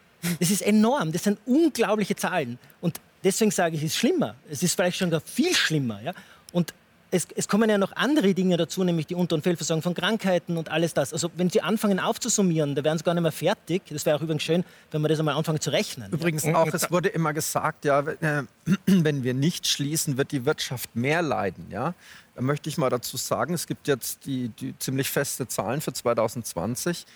das 0.40 0.50
ist 0.50 0.62
enorm, 0.62 1.12
das 1.12 1.24
sind 1.24 1.38
unglaubliche 1.46 2.16
Zahlen. 2.16 2.58
Und 2.80 3.00
deswegen 3.22 3.50
sage 3.50 3.76
ich, 3.76 3.82
es 3.82 3.92
ist 3.92 3.98
schlimmer. 3.98 4.34
Es 4.50 4.62
ist 4.62 4.74
vielleicht 4.74 4.96
schon 4.96 5.20
viel 5.20 5.54
schlimmer. 5.54 6.00
Ja? 6.02 6.12
Und 6.52 6.72
es, 7.10 7.26
es 7.34 7.48
kommen 7.48 7.70
ja 7.70 7.78
noch 7.78 7.92
andere 7.96 8.34
Dinge 8.34 8.56
dazu, 8.56 8.84
nämlich 8.84 9.06
die 9.06 9.14
Unter- 9.14 9.36
und 9.36 9.42
Fehlversorgung 9.42 9.82
von 9.82 9.94
Krankheiten 9.94 10.56
und 10.56 10.70
alles 10.70 10.94
das. 10.94 11.12
Also 11.12 11.30
wenn 11.36 11.48
Sie 11.50 11.62
anfangen 11.62 12.00
aufzusummieren, 12.00 12.74
da 12.74 12.84
wären 12.84 12.98
Sie 12.98 13.04
gar 13.04 13.14
nicht 13.14 13.22
mehr 13.22 13.32
fertig. 13.32 13.82
Das 13.90 14.04
wäre 14.04 14.16
auch 14.16 14.22
übrigens 14.22 14.42
schön, 14.42 14.64
wenn 14.90 15.00
wir 15.00 15.08
das 15.08 15.18
einmal 15.18 15.34
anfangen 15.34 15.60
zu 15.60 15.70
rechnen. 15.70 16.12
Übrigens 16.12 16.44
auch, 16.44 16.66
es 16.66 16.90
wurde 16.90 17.08
immer 17.08 17.32
gesagt, 17.32 17.84
ja, 17.84 18.04
wenn, 18.04 18.18
äh, 18.20 18.42
wenn 18.86 19.22
wir 19.22 19.34
nicht 19.34 19.66
schließen, 19.66 20.18
wird 20.18 20.32
die 20.32 20.44
Wirtschaft 20.44 20.94
mehr 20.94 21.22
leiden. 21.22 21.66
Ja? 21.70 21.94
Da 22.34 22.42
möchte 22.42 22.68
ich 22.68 22.76
mal 22.76 22.90
dazu 22.90 23.16
sagen, 23.16 23.54
es 23.54 23.66
gibt 23.66 23.88
jetzt 23.88 24.26
die, 24.26 24.50
die 24.50 24.78
ziemlich 24.78 25.10
feste 25.10 25.48
Zahlen 25.48 25.80
für 25.80 25.92
2020. 25.92 27.06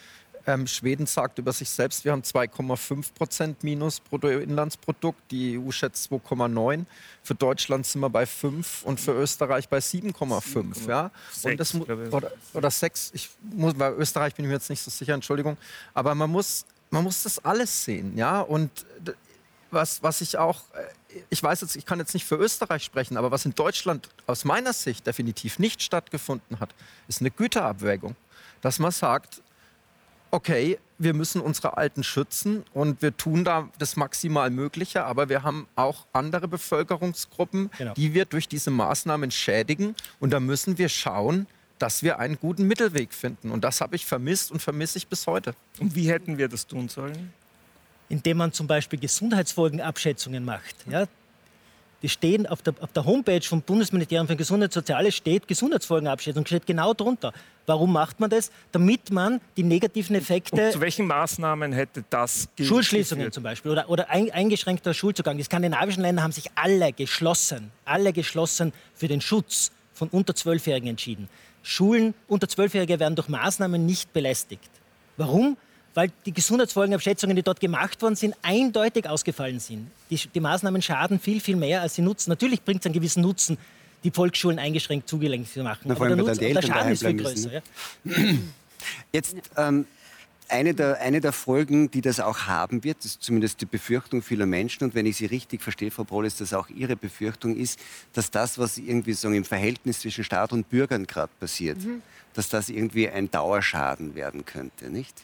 Ähm, 0.46 0.66
Schweden 0.66 1.06
sagt 1.06 1.38
über 1.38 1.52
sich 1.52 1.70
selbst, 1.70 2.04
wir 2.04 2.12
haben 2.12 2.22
2,5 2.22 3.12
Prozent 3.14 3.62
Minus 3.62 4.00
Bruttoinlandsprodukt. 4.00 5.30
Die 5.30 5.58
EU 5.58 5.70
schätzt 5.70 6.10
2,9. 6.10 6.84
Für 7.22 7.34
Deutschland 7.34 7.86
sind 7.86 8.00
wir 8.00 8.10
bei 8.10 8.26
5 8.26 8.82
und 8.82 9.00
für 9.00 9.12
Österreich 9.12 9.68
bei 9.68 9.78
7,5. 9.78 10.88
Ja? 10.88 11.10
Und 11.44 11.60
das, 11.60 11.74
oder, 11.74 12.32
oder 12.54 12.70
6. 12.70 13.12
Ich 13.14 13.30
muss, 13.40 13.74
bei 13.74 13.92
Österreich 13.92 14.34
bin 14.34 14.44
ich 14.44 14.48
mir 14.48 14.54
jetzt 14.54 14.70
nicht 14.70 14.82
so 14.82 14.90
sicher, 14.90 15.14
Entschuldigung. 15.14 15.56
Aber 15.94 16.14
man 16.14 16.30
muss, 16.30 16.66
man 16.90 17.04
muss 17.04 17.22
das 17.22 17.44
alles 17.44 17.84
sehen. 17.84 18.16
Ja? 18.16 18.40
Und 18.40 18.70
was, 19.72 20.02
was 20.02 20.20
ich 20.20 20.38
auch, 20.38 20.62
äh, 20.74 21.22
ich 21.30 21.42
weiß 21.42 21.60
jetzt, 21.62 21.76
ich 21.76 21.86
kann 21.86 21.98
jetzt 21.98 22.14
nicht 22.14 22.26
für 22.26 22.36
Österreich 22.36 22.84
sprechen, 22.84 23.16
aber 23.16 23.30
was 23.30 23.44
in 23.44 23.54
Deutschland 23.54 24.08
aus 24.26 24.44
meiner 24.44 24.72
Sicht 24.72 25.06
definitiv 25.06 25.58
nicht 25.58 25.82
stattgefunden 25.82 26.60
hat, 26.60 26.74
ist 27.08 27.20
eine 27.20 27.30
Güterabwägung. 27.30 28.16
Dass 28.60 28.78
man 28.78 28.92
sagt, 28.92 29.42
okay, 30.32 30.78
wir 30.98 31.14
müssen 31.14 31.40
unsere 31.40 31.76
Alten 31.76 32.02
schützen 32.02 32.64
und 32.72 33.02
wir 33.02 33.16
tun 33.16 33.44
da 33.44 33.68
das 33.78 33.96
maximal 33.96 34.50
Mögliche, 34.50 35.04
aber 35.04 35.28
wir 35.28 35.42
haben 35.42 35.68
auch 35.76 36.06
andere 36.12 36.48
Bevölkerungsgruppen, 36.48 37.70
genau. 37.76 37.94
die 37.94 38.14
wir 38.14 38.24
durch 38.24 38.48
diese 38.48 38.70
Maßnahmen 38.70 39.30
schädigen. 39.30 39.94
Und 40.20 40.30
da 40.32 40.40
müssen 40.40 40.78
wir 40.78 40.88
schauen, 40.88 41.46
dass 41.78 42.02
wir 42.02 42.18
einen 42.18 42.38
guten 42.38 42.66
Mittelweg 42.66 43.12
finden. 43.12 43.50
Und 43.50 43.62
das 43.62 43.80
habe 43.80 43.94
ich 43.96 44.06
vermisst 44.06 44.50
und 44.52 44.60
vermisse 44.62 44.98
ich 44.98 45.06
bis 45.06 45.26
heute. 45.26 45.54
Und 45.78 45.94
wie 45.94 46.08
hätten 46.08 46.38
wir 46.38 46.48
das 46.48 46.66
tun 46.66 46.88
sollen? 46.88 47.32
Indem 48.08 48.38
man 48.38 48.52
zum 48.52 48.66
Beispiel 48.66 48.98
Gesundheitsfolgenabschätzungen 48.98 50.44
macht. 50.44 50.76
Ja, 50.88 51.06
die 52.02 52.08
stehen 52.08 52.46
auf 52.46 52.62
der, 52.62 52.74
auf 52.80 52.92
der 52.92 53.04
Homepage 53.04 53.40
vom 53.42 53.62
Bundesministerium 53.62 54.26
für 54.26 54.36
Gesundheit 54.36 54.68
und 54.68 54.72
Soziales 54.74 55.14
steht 55.14 55.48
Gesundheitsfolgenabschätzung, 55.48 56.44
steht 56.44 56.66
genau 56.66 56.94
drunter. 56.94 57.32
Warum 57.66 57.92
macht 57.92 58.18
man 58.18 58.28
das? 58.28 58.50
Damit 58.72 59.10
man 59.10 59.40
die 59.56 59.62
negativen 59.62 60.16
Effekte. 60.16 60.66
Und 60.66 60.72
zu 60.72 60.80
welchen 60.80 61.06
Maßnahmen 61.06 61.72
hätte 61.72 62.04
das 62.10 62.48
Schulschließungen 62.60 63.30
zum 63.30 63.44
Beispiel 63.44 63.70
oder, 63.70 63.88
oder 63.88 64.10
ein, 64.10 64.30
eingeschränkter 64.30 64.94
Schulzugang. 64.94 65.36
Die 65.36 65.44
skandinavischen 65.44 66.02
Länder 66.02 66.22
haben 66.22 66.32
sich 66.32 66.50
alle 66.56 66.92
geschlossen, 66.92 67.70
alle 67.84 68.12
geschlossen 68.12 68.72
für 68.94 69.06
den 69.06 69.20
Schutz 69.20 69.70
von 69.94 70.08
unter 70.08 70.34
Zwölfjährigen 70.34 70.88
entschieden. 70.88 71.28
Schulen 71.62 72.14
unter 72.26 72.48
Zwölfjährige 72.48 72.98
werden 72.98 73.14
durch 73.14 73.28
Maßnahmen 73.28 73.86
nicht 73.86 74.12
belästigt. 74.12 74.70
Warum? 75.16 75.56
Weil 75.94 76.10
die 76.26 76.32
Gesundheitsfolgenabschätzungen, 76.32 77.36
die 77.36 77.42
dort 77.42 77.60
gemacht 77.60 78.00
worden 78.02 78.16
sind, 78.16 78.34
eindeutig 78.42 79.08
ausgefallen 79.08 79.60
sind. 79.60 79.90
Die, 80.10 80.16
die 80.16 80.40
Maßnahmen 80.40 80.82
schaden 80.82 81.20
viel, 81.20 81.40
viel 81.40 81.56
mehr, 81.56 81.82
als 81.82 81.94
sie 81.96 82.02
nutzen. 82.02 82.30
Natürlich 82.30 82.62
bringt 82.62 82.80
es 82.80 82.86
einen 82.86 82.94
gewissen 82.94 83.22
Nutzen, 83.22 83.58
die 84.04 84.10
Volksschulen 84.10 84.58
eingeschränkt 84.58 85.08
zugänglich 85.08 85.52
zu 85.52 85.62
machen. 85.62 85.82
Na, 85.84 85.94
Aber 85.94 86.08
der, 86.08 86.16
Nutzen, 86.16 86.38
der 86.38 86.62
Schaden 86.62 86.92
ist 86.92 87.04
viel 87.04 87.14
größer. 87.14 87.52
Ja. 87.52 87.62
Jetzt 89.12 89.36
ähm, 89.56 89.86
eine, 90.48 90.74
der, 90.74 91.00
eine 91.00 91.20
der 91.20 91.32
Folgen, 91.32 91.90
die 91.90 92.00
das 92.00 92.20
auch 92.20 92.46
haben 92.46 92.84
wird, 92.84 93.04
ist 93.04 93.22
zumindest 93.22 93.60
die 93.60 93.66
Befürchtung 93.66 94.22
vieler 94.22 94.46
Menschen, 94.46 94.84
und 94.84 94.94
wenn 94.94 95.06
ich 95.06 95.16
Sie 95.16 95.26
richtig 95.26 95.62
verstehe, 95.62 95.90
Frau 95.90 96.04
Brohl, 96.04 96.26
ist 96.26 96.40
das 96.40 96.52
auch 96.52 96.68
Ihre 96.68 96.96
Befürchtung, 96.96 97.56
ist, 97.56 97.78
dass 98.12 98.30
das, 98.30 98.58
was 98.58 98.78
irgendwie 98.78 99.14
so 99.14 99.28
im 99.30 99.44
Verhältnis 99.44 100.00
zwischen 100.00 100.24
Staat 100.24 100.52
und 100.52 100.68
Bürgern 100.68 101.06
gerade 101.06 101.32
passiert, 101.40 101.78
mhm. 101.78 102.02
dass 102.34 102.48
das 102.48 102.68
irgendwie 102.68 103.08
ein 103.08 103.30
Dauerschaden 103.30 104.14
werden 104.14 104.44
könnte, 104.44 104.90
nicht? 104.90 105.22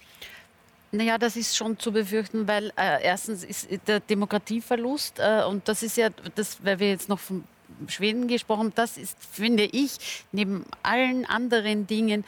Naja, 0.91 1.19
das 1.19 1.37
ist 1.37 1.57
schon 1.57 1.79
zu 1.79 1.93
befürchten, 1.93 2.49
weil 2.49 2.73
äh, 2.77 3.03
erstens 3.03 3.45
ist 3.45 3.69
der 3.87 4.01
Demokratieverlust 4.01 5.19
äh, 5.19 5.43
und 5.45 5.69
das 5.69 5.83
ist 5.83 5.99
ja, 5.99 6.09
das, 6.35 6.65
weil 6.65 6.79
wir 6.79 6.89
jetzt 6.89 7.11
noch 7.11 7.19
von 7.19 7.45
Schweden 7.89 8.27
gesprochen 8.27 8.61
haben, 8.61 8.75
das 8.75 8.97
ist, 8.97 9.17
finde 9.23 9.65
ich, 9.65 10.25
neben 10.33 10.65
allen 10.83 11.27
anderen 11.27 11.87
Dingen, 11.87 12.25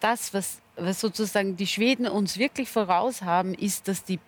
das, 0.00 0.34
was, 0.34 0.58
was 0.76 1.00
sozusagen 1.00 1.56
die 1.56 1.66
Schweden 1.66 2.06
uns 2.06 2.36
wirklich 2.36 2.68
voraus 2.68 3.22
haben, 3.22 3.54
ist, 3.54 3.88
dass 3.88 4.04
die 4.04 4.20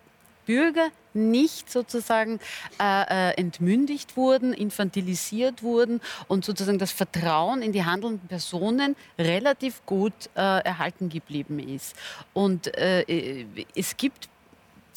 Bürger 0.49 0.89
nicht 1.13 1.71
sozusagen 1.71 2.41
äh, 2.81 3.33
äh, 3.33 3.35
entmündigt 3.37 4.17
wurden, 4.17 4.55
infantilisiert 4.55 5.63
wurden 5.63 6.01
und 6.27 6.43
sozusagen 6.45 6.79
das 6.79 6.91
Vertrauen 6.91 7.61
in 7.61 7.73
die 7.73 7.85
handelnden 7.85 8.27
Personen 8.29 8.97
relativ 9.19 9.85
gut 9.85 10.15
äh, 10.35 10.41
erhalten 10.41 11.11
geblieben 11.11 11.59
ist. 11.59 11.95
Und 12.33 12.75
äh, 12.79 13.03
äh, 13.03 13.47
es 13.77 13.99
gibt 13.99 14.31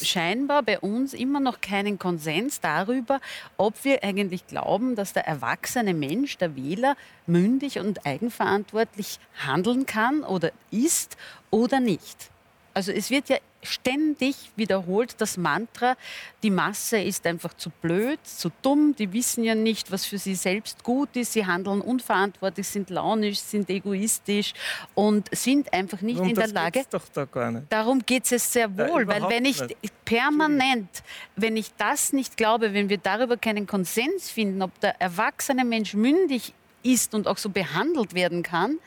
scheinbar 0.02 0.64
bei 0.64 0.80
uns 0.80 1.14
immer 1.14 1.42
noch 1.42 1.60
keinen 1.60 2.00
Konsens 2.00 2.62
darüber, 2.62 3.20
ob 3.58 3.84
wir 3.84 4.06
eigentlich 4.06 4.48
glauben, 4.48 4.96
dass 4.96 5.12
der 5.12 5.28
erwachsene 5.28 5.94
Mensch, 5.94 6.38
der 6.38 6.56
Wähler, 6.56 6.96
mündig 7.28 7.78
und 7.78 8.06
eigenverantwortlich 8.06 9.20
handeln 9.46 9.86
kann 9.86 10.24
oder 10.24 10.54
ist 10.72 11.18
oder 11.50 11.82
nicht. 11.82 12.31
Also 12.74 12.92
es 12.92 13.10
wird 13.10 13.30
ja 13.30 13.38
ständig 13.64 14.36
wiederholt 14.56 15.16
das 15.20 15.38
Mantra, 15.38 15.96
die 16.44 16.50
Masse 16.50 17.00
ist 17.00 17.26
einfach 17.28 17.54
zu 17.54 17.70
blöd, 17.70 18.20
zu 18.24 18.52
dumm, 18.62 18.96
die 18.98 19.14
wissen 19.14 19.44
ja 19.44 19.56
nicht, 19.56 19.92
was 19.92 20.06
für 20.06 20.18
sie 20.18 20.36
selbst 20.36 20.84
gut 20.84 21.16
ist, 21.16 21.34
sie 21.34 21.46
handeln 21.46 21.82
unverantwortlich, 21.82 22.68
sind 22.68 22.90
launisch, 22.90 23.40
sind 23.40 23.70
egoistisch 23.70 24.54
und 24.96 25.30
sind 25.36 25.72
einfach 25.74 26.02
nicht 26.02 26.20
und 26.20 26.30
in 26.30 26.36
der 26.36 26.48
Lage. 26.48 26.84
Doch 26.90 27.08
da 27.14 27.26
gar 27.26 27.52
nicht. 27.52 27.68
Darum 27.70 28.00
geht 28.06 28.32
es 28.32 28.52
sehr 28.52 28.76
wohl, 28.78 29.02
ja, 29.02 29.08
weil 29.08 29.30
wenn 29.30 29.46
ich 29.46 29.62
nicht. 29.62 30.06
permanent, 30.06 31.04
wenn 31.36 31.58
ich 31.58 31.74
das 31.78 32.14
nicht 32.14 32.38
glaube, 32.38 32.74
wenn 32.74 32.90
wir 32.90 32.98
darüber 32.98 33.38
keinen 33.38 33.68
Konsens 33.68 34.30
finden, 34.30 34.62
ob 34.62 34.80
der 34.80 35.00
erwachsene 35.00 35.66
Mensch 35.66 35.94
mündig 35.94 36.54
ist 36.84 37.14
und 37.14 37.28
auch 37.28 37.38
so 37.38 37.50
behandelt 37.50 38.14
werden 38.14 38.44
kann, 38.44 38.78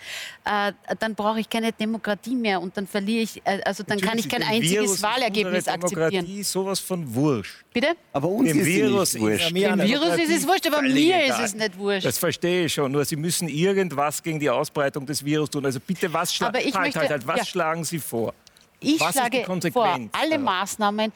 äh, 0.45 0.72
dann 0.99 1.14
brauche 1.14 1.40
ich 1.40 1.49
keine 1.49 1.72
Demokratie 1.72 2.34
mehr 2.34 2.61
und 2.61 2.76
dann 2.76 2.86
verliere 2.86 3.22
ich, 3.22 3.38
äh, 3.45 3.61
also 3.64 3.82
dann 3.82 3.99
Natürlich, 3.99 4.11
kann 4.11 4.18
ich 4.18 4.28
kein 4.28 4.42
einziges 4.42 4.72
Virus 4.72 5.03
Wahlergebnis 5.03 5.68
akzeptieren. 5.68 6.11
Demokratie 6.11 6.40
ist 6.40 6.53
sowas 6.53 6.80
von 6.80 7.14
wurscht. 7.14 7.64
Bitte? 7.72 7.88
Aber 8.12 8.28
uns 8.28 8.49
Dem 8.49 8.61
ist 8.61 8.66
Virus 8.66 9.14
nicht 9.14 9.22
wurscht. 9.22 9.51
Dem 9.51 9.80
Virus 9.80 10.18
ist 10.18 10.30
es 10.30 10.47
wurscht, 10.49 10.66
aber 10.66 10.82
mir 10.82 11.24
ist 11.26 11.40
es 11.40 11.55
nicht 11.55 11.78
wurscht. 11.78 12.07
Das 12.07 12.18
verstehe 12.18 12.66
ich 12.66 12.74
schon. 12.74 12.92
Nur 12.92 13.05
Sie 13.05 13.16
müssen 13.16 13.49
irgendwas 13.49 14.22
gegen 14.22 14.38
die 14.40 14.51
Ausbreitung 14.51 15.07
des 15.07 15.24
Virus 15.24 15.51
tun. 15.51 15.64
Also 15.64 15.80
bitte, 15.80 16.12
was, 16.12 16.34
schla 16.34 16.53
halt, 16.53 16.74
möchte, 16.74 17.01
halt, 17.01 17.11
halt, 17.11 17.26
was 17.26 17.38
ja. 17.38 17.45
schlagen 17.45 17.84
Sie 17.84 17.99
vor? 17.99 18.34
Ich 18.80 19.01
was 19.01 19.14
schlage 19.14 19.45
vor, 19.72 19.99
alle 20.12 20.38
Maßnahmen 20.38 21.12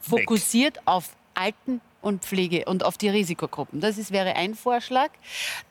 fokussiert 0.00 0.76
Weg. 0.76 0.82
auf 0.86 1.10
alten 1.34 1.80
und 2.06 2.24
Pflege 2.24 2.64
und 2.66 2.84
auf 2.84 2.96
die 2.96 3.08
Risikogruppen. 3.08 3.80
Das 3.80 3.98
ist, 3.98 4.12
wäre 4.12 4.36
ein 4.36 4.54
Vorschlag. 4.54 5.10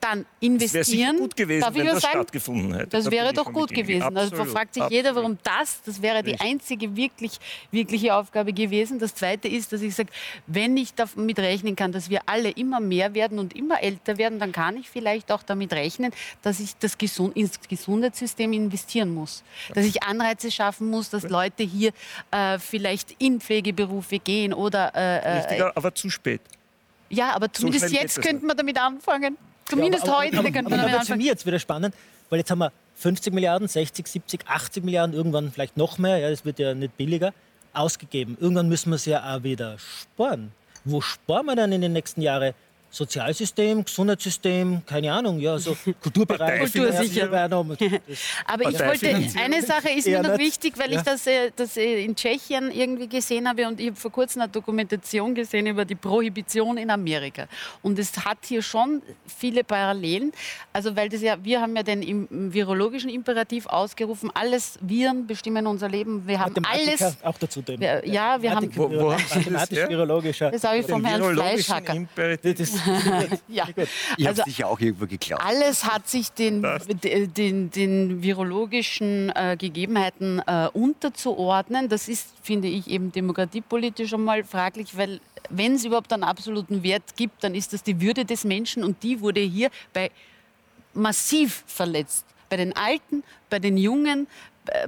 Dann 0.01 0.25
investieren. 0.41 1.13
Das 1.13 1.21
gut 1.21 1.35
gewesen, 1.37 1.67
wenn 1.71 1.85
das 1.85 2.01
sagen? 2.01 2.13
stattgefunden 2.15 2.73
hätte. 2.73 2.87
Das 2.87 3.05
da 3.05 3.11
wäre 3.11 3.31
doch 3.31 3.53
gut 3.53 3.69
gewesen. 3.69 4.03
Absolut, 4.03 4.33
also 4.33 4.43
da 4.43 4.45
fragt 4.45 4.73
sich 4.73 4.83
absolut. 4.83 5.03
jeder, 5.03 5.15
warum 5.15 5.37
das, 5.43 5.81
das 5.83 6.01
wäre 6.01 6.23
die 6.23 6.37
einzige 6.39 6.95
wirklich, 6.95 7.39
wirkliche 7.71 8.13
Aufgabe 8.13 8.51
gewesen. 8.51 8.99
Das 8.99 9.15
Zweite 9.15 9.47
ist, 9.47 9.71
dass 9.71 9.81
ich 9.81 9.95
sage, 9.95 10.09
wenn 10.45 10.75
ich 10.75 10.93
damit 10.93 11.39
rechnen 11.39 11.75
kann, 11.75 11.93
dass 11.93 12.09
wir 12.09 12.21
alle 12.25 12.49
immer 12.49 12.81
mehr 12.81 13.13
werden 13.13 13.39
und 13.39 13.55
immer 13.55 13.81
älter 13.81 14.17
werden, 14.17 14.37
dann 14.37 14.51
kann 14.51 14.75
ich 14.75 14.89
vielleicht 14.89 15.31
auch 15.31 15.43
damit 15.43 15.71
rechnen, 15.71 16.11
dass 16.41 16.59
ich 16.59 16.75
das 16.77 16.97
Gesund 16.97 17.37
ins 17.37 17.59
Gesundheitssystem 17.67 18.51
investieren 18.51 19.13
muss. 19.13 19.43
Dass 19.73 19.85
ich 19.85 20.03
Anreize 20.03 20.51
schaffen 20.51 20.89
muss, 20.89 21.09
dass 21.09 21.23
Leute 21.29 21.63
hier 21.63 21.91
äh, 22.31 22.59
vielleicht 22.59 23.15
in 23.19 23.39
Pflegeberufe 23.39 24.19
gehen 24.19 24.53
oder... 24.53 24.93
Äh, 24.95 25.17
äh 25.19 25.37
Richtiger, 25.37 25.71
aber 25.77 25.95
zu 25.95 26.09
spät 26.09 26.24
spät. 26.25 26.41
Ja, 27.09 27.35
aber 27.35 27.51
zumindest 27.51 27.89
so 27.89 27.95
jetzt 27.95 28.21
könnte 28.21 28.45
man 28.45 28.57
damit 28.57 28.81
anfangen. 28.81 29.37
Zumindest 29.65 30.05
ja, 30.05 30.13
aber, 30.13 30.23
heute 30.23 30.39
aber, 30.39 30.51
könnte 30.51 30.69
man 30.69 30.79
damit 30.79 30.93
anfangen. 30.93 31.05
Für 31.05 31.17
mich 31.17 31.25
jetzt 31.27 31.45
wieder 31.45 31.59
spannend, 31.59 31.93
weil 32.29 32.39
jetzt 32.39 32.49
haben 32.49 32.59
wir 32.59 32.71
50 32.95 33.33
Milliarden, 33.33 33.67
60, 33.67 34.07
70, 34.07 34.47
80 34.47 34.83
Milliarden, 34.83 35.15
irgendwann 35.15 35.51
vielleicht 35.51 35.77
noch 35.77 35.97
mehr, 35.97 36.17
ja, 36.17 36.29
das 36.29 36.45
wird 36.45 36.59
ja 36.59 36.73
nicht 36.73 36.97
billiger, 36.97 37.33
ausgegeben. 37.73 38.37
Irgendwann 38.39 38.69
müssen 38.69 38.89
wir 38.89 38.95
es 38.95 39.05
ja 39.05 39.35
auch 39.35 39.43
wieder 39.43 39.77
sparen. 39.77 40.51
Wo 40.83 41.01
sparen 41.01 41.45
wir 41.45 41.55
dann 41.55 41.71
in 41.71 41.81
den 41.81 41.93
nächsten 41.93 42.21
Jahren? 42.21 42.53
Sozialsystem, 42.95 43.83
Gesundheitssystem, 43.83 44.81
keine 44.85 45.11
Ahnung, 45.11 45.37
ja, 45.37 45.57
so 45.57 45.75
Kulturbereich. 46.01 46.61
Kultursicherung. 46.61 47.75
Aber 48.45 48.69
ich 48.69 48.79
wollte, 48.79 49.09
eine 49.37 49.61
Sache 49.61 49.89
ist 49.89 50.07
mir 50.07 50.23
noch 50.23 50.37
wichtig, 50.37 50.75
weil 50.77 50.93
ja. 50.93 50.99
ich 50.99 51.03
das, 51.03 51.27
äh, 51.27 51.51
das 51.53 51.75
äh, 51.75 52.05
in 52.05 52.15
Tschechien 52.15 52.71
irgendwie 52.71 53.09
gesehen 53.09 53.49
habe 53.49 53.67
und 53.67 53.81
ich 53.81 53.87
habe 53.87 53.97
vor 53.97 54.13
kurzem 54.13 54.43
eine 54.43 54.49
Dokumentation 54.49 55.35
gesehen 55.35 55.67
über 55.67 55.83
die 55.83 55.95
Prohibition 55.95 56.77
in 56.77 56.89
Amerika. 56.89 57.49
Und 57.81 57.99
es 57.99 58.15
hat 58.23 58.37
hier 58.45 58.61
schon 58.61 59.01
viele 59.27 59.65
Parallelen. 59.65 60.31
Also, 60.71 60.95
weil 60.95 61.09
das 61.09 61.21
ja, 61.21 61.35
wir 61.43 61.59
haben 61.59 61.75
ja 61.75 61.83
den 61.83 62.53
virologischen 62.53 63.09
Imperativ 63.09 63.65
ausgerufen, 63.65 64.31
alles 64.33 64.79
Viren 64.79 65.27
bestimmen 65.27 65.67
unser 65.67 65.89
Leben. 65.89 66.25
Wir 66.25 66.39
haben 66.39 66.63
alles. 66.63 67.17
auch 67.23 67.37
dazu. 67.37 67.61
Wir, 67.67 68.07
ja, 68.07 68.41
wir 68.41 68.55
haben. 68.55 68.73
Wo, 68.73 68.89
wo 68.89 69.09
Mathematisch-virologischer. 69.09 70.51
Das 70.51 70.63
habe 70.63 70.77
ich 70.77 70.85
vom 70.85 71.03
Herrn 71.03 71.33
Fleischhacker. 71.33 72.07
ja. 73.47 73.67
Ihr 74.17 74.27
also, 74.27 74.41
habt 74.41 74.49
sicher 74.49 74.67
auch 74.67 74.79
irgendwo 74.79 75.05
geklaut. 75.05 75.41
Alles 75.43 75.85
hat 75.85 76.07
sich 76.07 76.31
den, 76.31 76.65
den, 77.35 77.71
den 77.71 78.23
virologischen 78.23 79.31
äh, 79.35 79.55
Gegebenheiten 79.57 80.41
äh, 80.45 80.69
unterzuordnen. 80.73 81.89
Das 81.89 82.07
ist, 82.07 82.27
finde 82.41 82.67
ich, 82.67 82.89
eben 82.89 83.11
demokratiepolitisch 83.11 84.13
einmal 84.13 84.43
fraglich, 84.43 84.97
weil 84.97 85.19
wenn 85.49 85.75
es 85.75 85.85
überhaupt 85.85 86.11
einen 86.13 86.23
absoluten 86.23 86.83
Wert 86.83 87.15
gibt, 87.15 87.43
dann 87.43 87.55
ist 87.55 87.73
das 87.73 87.83
die 87.83 88.01
Würde 88.01 88.25
des 88.25 88.43
Menschen 88.43 88.83
und 88.83 89.03
die 89.03 89.21
wurde 89.21 89.41
hier 89.41 89.69
bei 89.93 90.11
massiv 90.93 91.63
verletzt. 91.67 92.25
Bei 92.49 92.57
den 92.57 92.75
Alten, 92.75 93.23
bei 93.49 93.59
den 93.59 93.77
Jungen, 93.77 94.27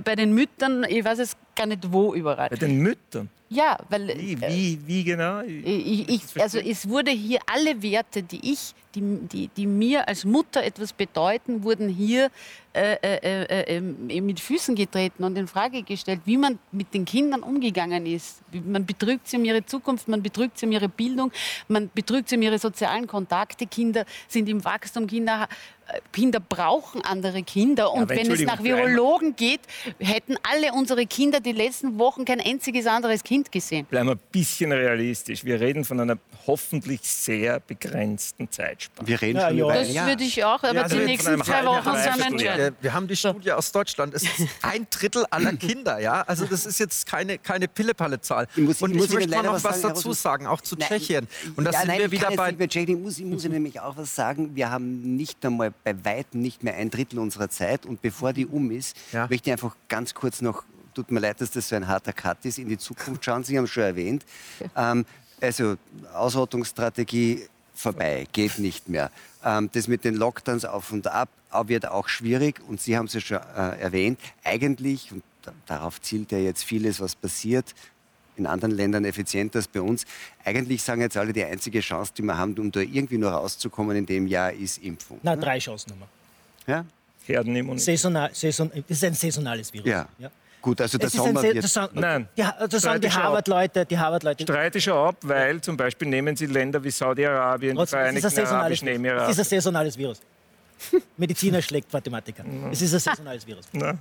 bei 0.04 0.16
den 0.16 0.34
Müttern, 0.34 0.86
ich 0.88 1.04
weiß 1.04 1.20
es 1.20 1.38
gar 1.56 1.66
nicht 1.66 1.92
wo 1.92 2.14
überall. 2.14 2.50
Bei 2.50 2.56
den 2.56 2.78
Müttern? 2.78 3.30
Ja, 3.50 3.78
weil. 3.90 4.08
Wie, 4.18 4.40
wie, 4.42 4.80
wie 4.86 5.04
genau? 5.04 5.42
Ich, 5.42 6.10
ich, 6.10 6.42
also 6.42 6.60
es 6.60 6.88
wurde 6.88 7.12
hier 7.12 7.40
alle 7.46 7.82
Werte, 7.82 8.22
die 8.24 8.52
ich, 8.52 8.74
die, 8.98 9.28
die, 9.28 9.50
die 9.56 9.68
mir 9.68 10.08
als 10.08 10.26
Mutter 10.26 10.64
etwas 10.64 10.94
bedeuten, 10.94 11.64
wurden 11.64 11.90
hier 11.90 12.30
äh, 12.74 12.98
äh, 13.02 13.44
äh, 13.44 13.78
äh, 13.78 14.22
mit 14.22 14.40
Füßen 14.40 14.76
getreten 14.76 15.24
und 15.24 15.38
in 15.38 15.48
Frage 15.48 15.84
gestellt, 15.84 16.22
wie 16.26 16.38
man 16.38 16.60
mit 16.72 16.94
den 16.94 17.06
Kindern 17.06 17.42
umgegangen 17.42 18.06
ist. 18.06 18.40
Man 18.52 18.86
betrügt 18.86 19.28
sie 19.28 19.38
um 19.38 19.46
ihre 19.46 19.66
Zukunft, 19.66 20.08
man 20.08 20.22
betrügt 20.22 20.58
sie 20.58 20.66
um 20.66 20.72
ihre 20.72 20.90
Bildung, 20.90 21.32
man 21.68 21.90
betrügt 21.94 22.30
sie 22.30 22.36
um 22.36 22.42
ihre 22.42 22.60
sozialen 22.60 23.08
Kontakte. 23.08 23.66
Kinder 23.66 24.06
sind 24.28 24.50
im 24.50 24.64
Wachstum, 24.64 25.08
Kinder 25.08 25.48
Kinder 26.12 26.40
brauchen 26.40 27.02
andere 27.02 27.44
Kinder. 27.44 27.92
Und 27.94 28.10
wenn 28.10 28.30
es 28.30 28.42
nach 28.42 28.64
Virologen 28.64 29.36
geht, 29.36 29.62
hätten 30.00 30.36
alle 30.44 30.74
unsere 30.74 31.06
Kinder 31.06 31.40
die 31.40 31.52
letzten 31.52 31.98
Wochen 31.98 32.26
kein 32.26 32.42
einziges 32.42 32.88
anderes 32.88 33.24
Kind 33.24 33.52
gesehen. 33.52 33.86
Bleiben 33.86 34.10
wir 34.10 34.16
ein 34.16 34.20
bisschen 34.32 34.72
realistisch. 34.72 35.46
Wir 35.46 35.60
reden 35.60 35.86
von 35.86 36.00
einer 36.00 36.18
hoffentlich 36.46 37.02
sehr 37.04 37.60
begrenzten 37.60 38.50
Zeitspanne. 38.88 39.08
Wir 39.08 39.22
reden 39.22 39.38
ja, 39.38 39.48
schon 39.48 39.58
ja. 39.58 39.66
über 39.66 39.74
Das 39.74 40.08
würde 40.08 40.24
ich 40.24 40.44
auch, 40.44 40.64
aber 40.64 40.84
also 40.84 40.98
die 40.98 41.06
nächsten 41.06 41.44
zwei 41.44 41.66
Wochen 41.66 41.96
sind 41.96 42.26
entscheidend. 42.26 42.78
Wir 42.82 42.94
haben 42.94 43.08
die 43.08 43.16
Studie 43.16 43.52
aus 43.52 43.72
Deutschland. 43.72 44.14
Es 44.14 44.24
ist 44.24 44.48
ein 44.62 44.88
Drittel 44.90 45.26
aller 45.30 45.54
Kinder. 45.54 46.00
Ja? 46.00 46.22
Also 46.22 46.46
das 46.46 46.66
ist 46.66 46.80
jetzt 46.80 47.06
keine, 47.06 47.38
keine 47.38 47.68
Pille-Palle-Zahl. 47.68 48.48
Und 48.56 48.72
ich, 48.72 48.80
muss 48.80 49.10
möchte 49.10 49.30
mal 49.30 49.44
noch 49.44 49.54
was, 49.54 49.64
was 49.64 49.82
dazu 49.82 50.14
sagen, 50.14 50.48
auch 50.48 50.62
zu 50.62 50.76
nein, 50.76 50.88
Tschechien. 50.88 51.28
Und 51.56 51.66
das 51.66 51.76
ja, 51.76 51.82
sind 51.82 51.90
nein, 51.90 52.00
wir 52.00 52.12
wieder 52.12 52.32
bei... 52.32 52.56
Ich 52.58 52.98
muss, 52.98 53.18
ich 53.18 53.26
muss 53.26 53.44
nämlich 53.44 53.80
auch 53.80 53.98
was 53.98 54.16
sagen. 54.16 54.56
Wir 54.56 54.70
haben 54.70 55.16
nicht 55.16 55.46
einmal 55.46 55.74
bei 55.84 55.96
weitem 56.06 56.42
nicht 56.42 56.64
mehr 56.64 56.76
ein 56.76 56.90
Drittel 56.90 57.20
unserer 57.20 57.50
Zeit. 57.50 57.86
Und 57.86 58.02
bevor 58.02 58.34
die 58.34 58.46
um 58.46 58.72
ist, 58.72 58.96
ja. 59.12 59.28
möchte 59.30 59.50
ich 59.50 59.52
einfach 59.52 59.76
ganz 59.88 60.14
kurz 60.14 60.42
noch, 60.42 60.64
tut 60.94 61.12
mir 61.12 61.20
leid, 61.20 61.42
dass 61.42 61.52
das 61.52 61.70
so 61.70 61.76
ein 61.76 61.88
harter 61.88 62.14
Cut 62.14 62.44
ist, 62.46 62.58
in 62.58 62.68
die 62.68 62.78
Zukunft 62.78 63.24
schauen. 63.24 63.44
Sie 63.44 63.58
haben 63.58 63.66
es 63.66 63.72
schon 63.72 63.84
erwähnt. 63.84 64.26
Ähm, 64.76 65.06
also 65.40 65.76
Ausrottungsstrategie 66.14 67.48
vorbei, 67.78 68.28
geht 68.32 68.60
nicht 68.60 68.90
mehr. 68.90 69.12
Ähm, 69.44 69.70
das 69.74 69.88
mit 69.88 70.04
den 70.04 70.16
Lockdowns 70.16 70.66
auf 70.66 70.92
und 70.92 71.08
ab 71.08 71.30
wird 71.66 71.88
auch 71.88 72.08
schwierig. 72.08 72.62
Und 72.68 72.82
Sie 72.82 72.98
haben 72.98 73.06
es 73.06 73.14
ja 73.14 73.22
schon 73.22 73.38
äh, 73.38 73.80
erwähnt, 73.80 74.20
eigentlich, 74.44 75.12
und 75.12 75.24
darauf 75.66 76.02
zielt 76.02 76.32
ja 76.32 76.38
jetzt 76.38 76.64
vieles, 76.64 77.00
was 77.00 77.16
passiert, 77.16 77.74
in 78.36 78.46
anderen 78.46 78.72
Ländern 78.72 79.06
effizienter 79.06 79.58
als 79.58 79.68
bei 79.68 79.82
uns. 79.82 80.06
Eigentlich 80.46 80.84
sagen 80.84 81.02
jetzt 81.02 81.18
alle, 81.18 81.34
die 81.34 81.44
einzige 81.44 81.80
Chance, 81.80 82.14
die 82.16 82.22
wir 82.22 82.38
haben, 82.38 82.54
um 82.60 82.72
da 82.72 82.82
irgendwie 82.82 83.18
nur 83.18 83.32
rauszukommen 83.32 83.98
in 83.98 84.06
dem 84.06 84.28
Jahr, 84.28 84.54
ist 84.54 84.78
Impfung. 84.78 85.20
Na, 85.24 85.36
drei 85.36 85.58
Chancen 85.58 85.92
haben 85.92 86.02
wir. 86.66 86.76
Ja? 86.76 86.86
Herdenimmunität. 87.26 87.86
Saisonal, 87.86 88.30
Saison, 88.34 88.72
das 88.74 88.84
ist 88.98 89.04
ein 89.04 89.14
saisonales 89.14 89.74
Virus. 89.74 89.88
Ja. 89.88 90.08
ja. 90.20 90.30
Gut, 90.68 90.82
also 90.82 90.98
der 90.98 91.10
Sommer 91.10 91.42
wird... 91.42 91.64
Das 91.64 91.72
sagen, 91.72 91.98
Nein. 91.98 92.28
Die, 92.38 92.44
das 92.70 92.82
sagen 92.82 93.00
die 93.00 93.10
Harvard-Leute. 93.10 93.86
Die 93.86 93.98
Harvard-Leute. 93.98 94.44
Streite 94.44 94.82
schon 94.82 94.98
ab, 94.98 95.16
weil 95.22 95.62
zum 95.62 95.78
Beispiel 95.78 96.10
nehmen 96.10 96.36
Sie 96.36 96.46
Länder 96.46 96.84
wie 96.84 96.92
Saudi-Arabien, 96.92 97.78
die 97.78 97.86
Vereinigten 97.88 98.40
Arabischen 98.40 98.90
Emirate. 98.90 99.32
Es 99.32 99.38
ist 99.38 99.40
ein 99.40 99.46
saisonales 99.46 99.98
Virus. 99.98 100.20
Mediziner 101.16 101.62
schlägt 101.62 101.94
Mathematiker. 101.94 102.44
Es 102.70 102.82
ist 102.82 102.94
ein 102.94 103.00
saisonales 103.00 103.48
Virus. 103.48 103.66
Nein. 103.72 103.98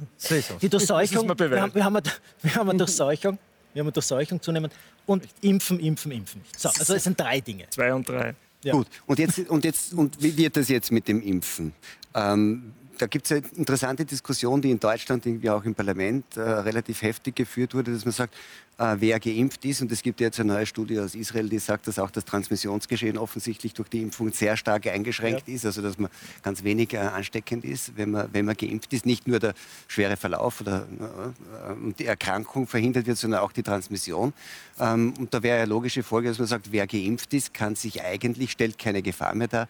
Die 0.61 0.69
Durchseuchung, 0.69 1.29
wir 1.39 1.63
haben, 1.63 1.73
wir, 1.73 1.85
haben, 1.85 2.03
wir 2.43 2.55
haben 2.57 2.69
eine 2.69 2.79
Durchseuchung 2.79 3.39
wir 3.73 3.81
haben 3.81 3.87
eine 3.87 3.93
Durchseuchung 3.93 4.43
zunehmen 4.43 4.71
und 5.05 5.23
impfen, 5.43 5.79
impfen, 5.79 6.11
impfen. 6.11 6.41
So, 6.57 6.71
also 6.71 6.95
es 6.95 7.05
sind 7.05 7.21
drei 7.21 7.41
Dinge. 7.41 7.67
Zwei 7.71 7.95
und 7.95 8.09
drei. 8.09 8.35
Ja. 8.65 8.73
Gut, 8.73 8.89
und 9.07 9.19
jetzt, 9.21 9.39
und 9.39 9.65
jetzt, 9.65 9.93
und 9.93 10.21
wie 10.21 10.37
wird 10.37 10.57
das 10.57 10.69
jetzt 10.69 10.91
mit 10.91 11.07
dem 11.07 11.23
Impfen? 11.23 11.75
Ähm, 12.15 12.73
da 12.99 13.07
gibt 13.07 13.27
es 13.27 13.33
eine 13.33 13.43
interessante 13.57 14.05
Diskussion, 14.05 14.61
die 14.61 14.71
in 14.71 14.81
Deutschland, 14.81 15.27
irgendwie 15.27 15.51
auch 15.51 15.65
im 15.65 15.75
Parlament 15.75 16.37
äh, 16.37 16.41
relativ 16.41 17.03
heftig 17.03 17.37
geführt 17.37 17.75
wurde, 17.75 17.93
dass 17.93 18.05
man 18.05 18.13
sagt, 18.13 18.35
äh, 18.79 18.97
wer 18.99 19.21
geimpft 19.21 19.65
ist. 19.65 19.83
Und 19.83 19.93
es 19.93 20.03
gibt 20.03 20.21
jetzt 20.21 20.41
eine 20.41 20.53
neue 20.53 20.67
Studie 20.67 20.99
aus 20.99 21.15
Israel, 21.15 21.49
die 21.49 21.59
sagt, 21.59 21.89
dass 21.89 21.99
auch 21.99 22.11
das 22.11 22.25
Transmissionsgeschehen 22.25 23.17
offensichtlich 23.19 23.75
durch 23.75 23.89
die 23.89 24.03
Impfung 24.03 24.33
sehr 24.33 24.57
stark 24.57 24.87
eingeschränkt 24.87 25.49
ja. 25.49 25.55
ist. 25.55 25.67
Also 25.67 25.83
dass 25.83 25.99
man 25.99 26.11
ganz 26.43 26.65
wenig 26.65 26.93
äh, 26.95 26.99
ansteckend 26.99 27.65
ist, 27.65 27.97
wenn 27.97 28.11
man, 28.11 28.29
wenn 28.33 28.45
man 28.45 28.57
geimpft 28.57 28.93
ist. 28.93 29.07
Nicht 29.07 29.27
nur 29.29 29.39
der 29.39 29.55
schwere 29.89 30.17
Verlauf 30.17 30.61
oder 30.61 30.83
äh, 30.83 31.93
die 31.99 32.07
Erkrankung 32.07 32.67
verhindert 32.67 33.07
wird, 33.07 33.19
sondern 33.19 33.41
auch 33.41 33.53
die 33.53 33.63
Transmission. 33.63 34.33
Ähm, 34.79 35.15
und 35.19 35.33
da 35.33 35.43
wäre 35.43 35.59
eine 35.59 35.67
logische 35.67 36.03
Folge, 36.03 36.29
dass 36.29 36.39
man 36.39 36.49
sagt, 36.49 36.73
wer 36.73 36.87
geimpft 36.87 37.33
ist, 37.35 37.55
kann 37.55 37.77
sich 37.77 38.03
eigentlich, 38.03 38.53
stellt 38.53 38.79
keine 38.79 39.03
Gefahr 39.03 39.35
mehr 39.35 39.49
dar 39.49 39.69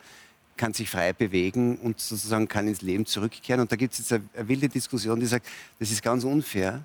kann 0.57 0.73
sich 0.73 0.89
frei 0.91 1.13
bewegen 1.13 1.77
und 1.77 2.01
sozusagen 2.01 2.49
kann 2.49 2.69
ins 2.69 2.83
Leben 2.83 3.07
zurückkehren. 3.07 3.61
Und 3.61 3.73
da 3.73 3.77
gibt 3.77 3.93
es 3.93 3.99
jetzt 3.99 4.13
eine, 4.13 4.49
wilde 4.49 4.69
Diskussion, 4.69 5.21
die 5.21 5.27
sagt, 5.27 5.47
das 5.79 5.91
ist 5.91 6.03
ganz 6.03 6.25
unfair, 6.25 6.83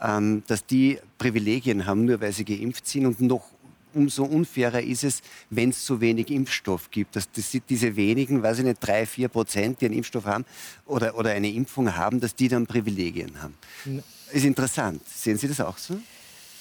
ähm, 0.00 0.42
dass 0.46 0.64
die 0.66 0.98
Privilegien 1.18 1.86
haben, 1.86 2.04
nur 2.04 2.20
weil 2.20 2.32
sie 2.32 2.44
geimpft 2.44 2.86
sind 2.86 3.06
und 3.06 3.20
noch 3.20 3.44
umso 3.94 4.24
unfairer 4.24 4.80
ist 4.80 5.04
es, 5.04 5.20
wenn 5.50 5.70
es 5.70 5.84
zu 5.84 6.00
wenig 6.00 6.30
Impfstoff 6.30 6.90
gibt. 6.90 7.14
Dass 7.16 7.30
das, 7.30 7.56
diese 7.68 7.94
wenigen, 7.96 8.42
weiß 8.42 8.60
ich 8.60 8.64
nicht, 8.64 8.78
drei, 8.80 9.06
vier 9.06 9.28
Prozent, 9.28 9.80
die 9.80 9.86
einen 9.86 9.96
Impfstoff 9.96 10.24
haben 10.24 10.44
oder, 10.86 11.16
oder 11.16 11.30
eine 11.30 11.50
Impfung 11.50 11.94
haben, 11.94 12.20
dass 12.20 12.34
die 12.34 12.48
dann 12.48 12.66
Privilegien 12.66 13.42
haben. 13.42 13.54
Ist 14.32 14.44
interessant. 14.44 15.06
Sehen 15.06 15.36
Sie 15.36 15.46
das 15.46 15.60
auch 15.60 15.76
so? 15.76 16.00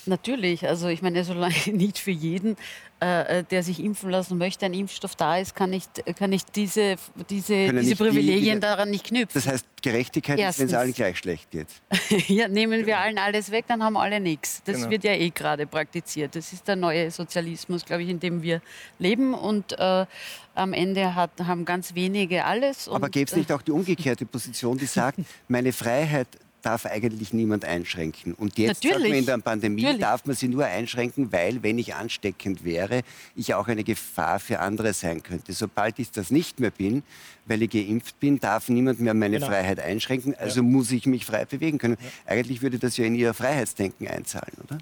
Natürlich, 0.05 0.67
also 0.67 0.87
ich 0.87 1.01
meine, 1.01 1.23
solange 1.23 1.55
nicht 1.71 1.99
für 1.99 2.11
jeden, 2.11 2.57
äh, 3.03 3.39
äh, 3.39 3.43
der 3.43 3.63
sich 3.63 3.83
impfen 3.83 4.11
lassen 4.11 4.37
möchte, 4.37 4.65
ein 4.65 4.73
Impfstoff 4.73 5.15
da 5.15 5.37
ist, 5.37 5.55
kann 5.55 5.73
ich, 5.73 5.85
kann 6.17 6.31
ich 6.31 6.45
diese, 6.45 6.97
diese, 7.29 7.73
diese 7.73 7.95
Privilegien 7.95 8.57
die, 8.57 8.59
daran 8.59 8.91
nicht 8.91 9.05
knüpfen. 9.05 9.41
Das 9.41 9.51
heißt, 9.51 9.65
Gerechtigkeit 9.81 10.37
Erstens. 10.37 10.65
ist, 10.65 10.71
wenn 10.71 10.75
es 10.75 10.81
allen 10.81 10.93
gleich 10.93 11.17
schlecht 11.17 11.49
geht. 11.49 11.67
ja, 12.27 12.47
nehmen 12.47 12.85
wir 12.85 12.99
allen 12.99 13.17
alles 13.17 13.49
weg, 13.49 13.65
dann 13.67 13.83
haben 13.83 13.97
alle 13.97 14.19
nichts. 14.19 14.61
Das 14.65 14.75
genau. 14.75 14.91
wird 14.91 15.03
ja 15.03 15.13
eh 15.13 15.31
gerade 15.31 15.65
praktiziert. 15.65 16.35
Das 16.35 16.53
ist 16.53 16.67
der 16.67 16.75
neue 16.75 17.09
Sozialismus, 17.09 17.85
glaube 17.85 18.03
ich, 18.03 18.09
in 18.09 18.19
dem 18.19 18.43
wir 18.43 18.61
leben 18.99 19.33
und 19.33 19.73
äh, 19.79 20.05
am 20.53 20.73
Ende 20.73 21.15
hat, 21.15 21.31
haben 21.39 21.65
ganz 21.65 21.95
wenige 21.95 22.45
alles. 22.45 22.87
Aber 22.87 23.09
gäbe 23.09 23.31
es 23.31 23.35
nicht 23.35 23.51
auch 23.51 23.63
die 23.63 23.71
umgekehrte 23.71 24.25
Position, 24.25 24.77
die 24.77 24.85
sagt, 24.85 25.19
meine 25.47 25.73
Freiheit 25.73 26.27
darf 26.61 26.85
eigentlich 26.85 27.33
niemand 27.33 27.65
einschränken. 27.65 28.33
Und 28.33 28.57
jetzt 28.57 28.83
sagt 28.83 28.99
man 28.99 29.13
in 29.13 29.25
der 29.25 29.37
Pandemie 29.39 29.83
Natürlich. 29.83 30.01
darf 30.01 30.25
man 30.25 30.35
sie 30.35 30.47
nur 30.47 30.65
einschränken, 30.65 31.31
weil, 31.31 31.63
wenn 31.63 31.79
ich 31.79 31.95
ansteckend 31.95 32.63
wäre, 32.63 33.01
ich 33.35 33.53
auch 33.53 33.67
eine 33.67 33.83
Gefahr 33.83 34.39
für 34.39 34.59
andere 34.59 34.93
sein 34.93 35.23
könnte. 35.23 35.53
Sobald 35.53 35.99
ich 35.99 36.11
das 36.11 36.31
nicht 36.31 36.59
mehr 36.59 36.71
bin, 36.71 37.03
weil 37.45 37.63
ich 37.63 37.71
geimpft 37.71 38.19
bin, 38.19 38.39
darf 38.39 38.69
niemand 38.69 38.99
mehr 38.99 39.13
meine 39.13 39.37
genau. 39.37 39.47
Freiheit 39.47 39.79
einschränken, 39.79 40.35
also 40.35 40.57
ja. 40.57 40.63
muss 40.63 40.91
ich 40.91 41.05
mich 41.05 41.25
frei 41.25 41.45
bewegen 41.45 41.77
können. 41.77 41.97
Ja. 41.99 42.33
Eigentlich 42.33 42.61
würde 42.61 42.79
das 42.79 42.97
ja 42.97 43.05
in 43.05 43.15
ihr 43.15 43.33
Freiheitsdenken 43.33 44.07
einzahlen, 44.07 44.53
oder? 44.63 44.77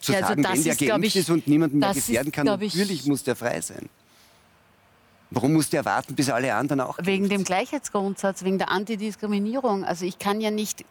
Zu 0.00 0.12
ja, 0.12 0.18
also 0.18 0.28
sagen, 0.28 0.44
wenn 0.44 0.62
der 0.62 0.76
geimpft 0.76 1.08
ich, 1.08 1.16
ist 1.16 1.30
und 1.30 1.48
niemanden 1.48 1.78
mehr 1.78 1.92
gefährden 1.92 2.30
kann, 2.30 2.46
natürlich 2.46 3.06
muss 3.06 3.24
der 3.24 3.34
frei 3.34 3.60
sein. 3.60 3.88
Warum 5.30 5.52
muss 5.52 5.68
der 5.68 5.84
warten, 5.84 6.14
bis 6.14 6.30
alle 6.30 6.54
anderen 6.54 6.80
auch? 6.80 6.98
Wegen 7.02 7.28
dem 7.28 7.44
Gleichheitsgrundsatz, 7.44 8.44
wegen 8.44 8.56
der 8.56 8.70
Antidiskriminierung. 8.70 9.84
Also 9.84 10.06
ich 10.06 10.18
kann 10.18 10.40
ja 10.40 10.50
nicht 10.50 10.86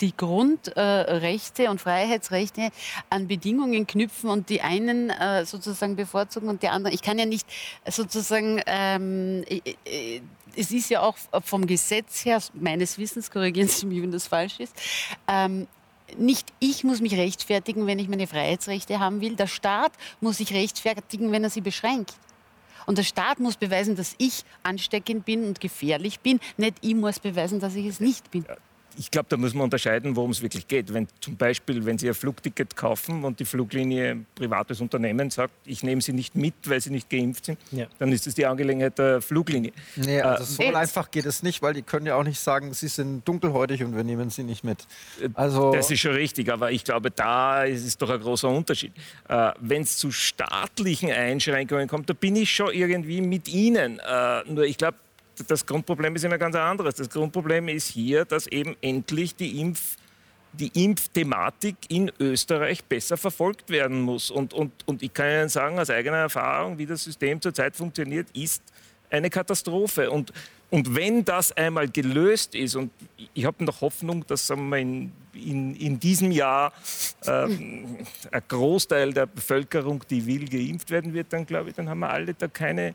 die 0.00 0.16
Grundrechte 0.16 1.68
und 1.68 1.80
Freiheitsrechte 1.80 2.70
an 3.10 3.28
Bedingungen 3.28 3.86
knüpfen 3.86 4.30
und 4.30 4.48
die 4.48 4.62
einen 4.62 5.10
äh, 5.10 5.44
sozusagen 5.44 5.96
bevorzugen 5.96 6.48
und 6.48 6.62
die 6.62 6.68
anderen. 6.68 6.94
Ich 6.94 7.02
kann 7.02 7.18
ja 7.18 7.26
nicht 7.26 7.46
sozusagen, 7.86 8.62
ähm, 8.66 9.44
es 10.56 10.70
ist 10.70 10.88
ja 10.88 11.02
auch 11.02 11.16
vom 11.44 11.66
Gesetz 11.66 12.24
her, 12.24 12.40
meines 12.54 12.96
Wissens, 12.96 13.30
korrigieren 13.30 13.68
Sie 13.68 13.84
mich, 13.84 14.00
wenn 14.00 14.10
das 14.10 14.26
falsch 14.26 14.58
ist, 14.60 14.74
ähm, 15.28 15.66
nicht 16.16 16.52
ich 16.60 16.84
muss 16.84 17.00
mich 17.00 17.14
rechtfertigen, 17.14 17.86
wenn 17.86 17.98
ich 17.98 18.08
meine 18.08 18.26
Freiheitsrechte 18.26 19.00
haben 19.00 19.20
will. 19.20 19.36
Der 19.36 19.46
Staat 19.46 19.92
muss 20.20 20.38
sich 20.38 20.52
rechtfertigen, 20.52 21.32
wenn 21.32 21.44
er 21.44 21.50
sie 21.50 21.60
beschränkt. 21.60 22.14
Und 22.86 22.98
der 22.98 23.04
Staat 23.04 23.40
muss 23.40 23.56
beweisen, 23.56 23.96
dass 23.96 24.14
ich 24.18 24.44
ansteckend 24.62 25.24
bin 25.24 25.44
und 25.44 25.60
gefährlich 25.60 26.20
bin. 26.20 26.40
Nicht 26.56 26.76
ich 26.80 26.94
muss 26.94 27.18
beweisen, 27.20 27.60
dass 27.60 27.74
ich 27.74 27.86
es 27.86 28.00
nicht 28.00 28.30
bin 28.30 28.44
ich 28.98 29.10
glaube, 29.10 29.26
da 29.28 29.36
muss 29.36 29.54
man 29.54 29.64
unterscheiden, 29.64 30.16
worum 30.16 30.30
es 30.30 30.42
wirklich 30.42 30.66
geht. 30.68 30.92
Wenn 30.92 31.08
zum 31.20 31.36
Beispiel, 31.36 31.84
wenn 31.84 31.98
Sie 31.98 32.08
ein 32.08 32.14
Flugticket 32.14 32.76
kaufen 32.76 33.24
und 33.24 33.40
die 33.40 33.44
Fluglinie 33.44 34.12
ein 34.12 34.26
privates 34.34 34.80
Unternehmen 34.80 35.30
sagt, 35.30 35.52
ich 35.64 35.82
nehme 35.82 36.00
Sie 36.00 36.12
nicht 36.12 36.34
mit, 36.34 36.54
weil 36.66 36.80
Sie 36.80 36.90
nicht 36.90 37.08
geimpft 37.08 37.46
sind, 37.46 37.58
ja. 37.70 37.86
dann 37.98 38.12
ist 38.12 38.26
das 38.26 38.34
die 38.34 38.46
Angelegenheit 38.46 38.98
der 38.98 39.20
Fluglinie. 39.20 39.72
Nee, 39.96 40.20
also 40.20 40.62
äh, 40.62 40.70
so 40.70 40.76
einfach 40.76 41.10
geht 41.10 41.26
es 41.26 41.42
nicht, 41.42 41.62
weil 41.62 41.74
die 41.74 41.82
können 41.82 42.06
ja 42.06 42.16
auch 42.16 42.24
nicht 42.24 42.40
sagen, 42.40 42.72
Sie 42.74 42.88
sind 42.88 43.26
dunkelhäutig 43.26 43.82
und 43.84 43.96
wir 43.96 44.04
nehmen 44.04 44.30
Sie 44.30 44.42
nicht 44.42 44.64
mit. 44.64 44.86
Äh, 45.20 45.28
also 45.34 45.72
das 45.72 45.90
ist 45.90 46.00
schon 46.00 46.12
richtig, 46.12 46.50
aber 46.50 46.72
ich 46.72 46.84
glaube, 46.84 47.10
da 47.10 47.64
ist 47.64 47.86
es 47.86 47.96
doch 47.96 48.10
ein 48.10 48.20
großer 48.20 48.48
Unterschied. 48.48 48.92
Äh, 49.28 49.52
wenn 49.60 49.82
es 49.82 49.96
zu 49.96 50.10
staatlichen 50.10 51.10
Einschränkungen 51.10 51.88
kommt, 51.88 52.10
da 52.10 52.14
bin 52.14 52.36
ich 52.36 52.50
schon 52.50 52.72
irgendwie 52.72 53.20
mit 53.20 53.48
Ihnen. 53.48 53.98
Äh, 53.98 54.42
nur 54.46 54.64
ich 54.64 54.78
glaube, 54.78 54.96
das 55.48 55.64
Grundproblem 55.64 56.14
ist 56.16 56.24
immer 56.24 56.38
ganz 56.38 56.56
anderes. 56.56 56.94
Das 56.96 57.08
Grundproblem 57.08 57.68
ist 57.68 57.88
hier, 57.88 58.24
dass 58.24 58.46
eben 58.46 58.76
endlich 58.80 59.34
die 59.34 59.60
Impf 59.60 59.96
die 60.54 60.84
Impfthematik 60.84 61.76
in 61.88 62.12
Österreich 62.20 62.84
besser 62.84 63.16
verfolgt 63.16 63.70
werden 63.70 64.02
muss. 64.02 64.30
Und, 64.30 64.52
und, 64.52 64.70
und 64.86 65.02
ich 65.02 65.12
kann 65.14 65.26
Ihnen 65.26 65.48
sagen, 65.48 65.78
aus 65.78 65.88
eigener 65.88 66.18
Erfahrung, 66.18 66.76
wie 66.76 66.84
das 66.84 67.04
System 67.04 67.40
zurzeit 67.40 67.74
funktioniert, 67.74 68.28
ist 68.36 68.62
eine 69.08 69.30
Katastrophe. 69.30 70.10
Und, 70.10 70.32
und 70.70 70.94
wenn 70.94 71.24
das 71.24 71.52
einmal 71.52 71.88
gelöst 71.88 72.54
ist, 72.54 72.76
und 72.76 72.90
ich 73.34 73.44
habe 73.44 73.64
noch 73.64 73.80
Hoffnung, 73.80 74.26
dass 74.26 74.46
sagen 74.46 74.68
wir, 74.68 74.78
in, 74.78 75.12
in, 75.34 75.74
in 75.76 76.00
diesem 76.00 76.30
Jahr 76.30 76.72
ähm, 77.26 77.98
ein 78.30 78.42
Großteil 78.48 79.12
der 79.12 79.26
Bevölkerung, 79.26 80.04
die 80.08 80.26
will, 80.26 80.48
geimpft 80.48 80.90
werden 80.90 81.14
wird, 81.14 81.32
dann 81.32 81.46
glaube 81.46 81.70
ich, 81.70 81.76
dann 81.76 81.88
haben 81.88 82.00
wir 82.00 82.10
alle 82.10 82.34
da 82.34 82.48
keine, 82.48 82.94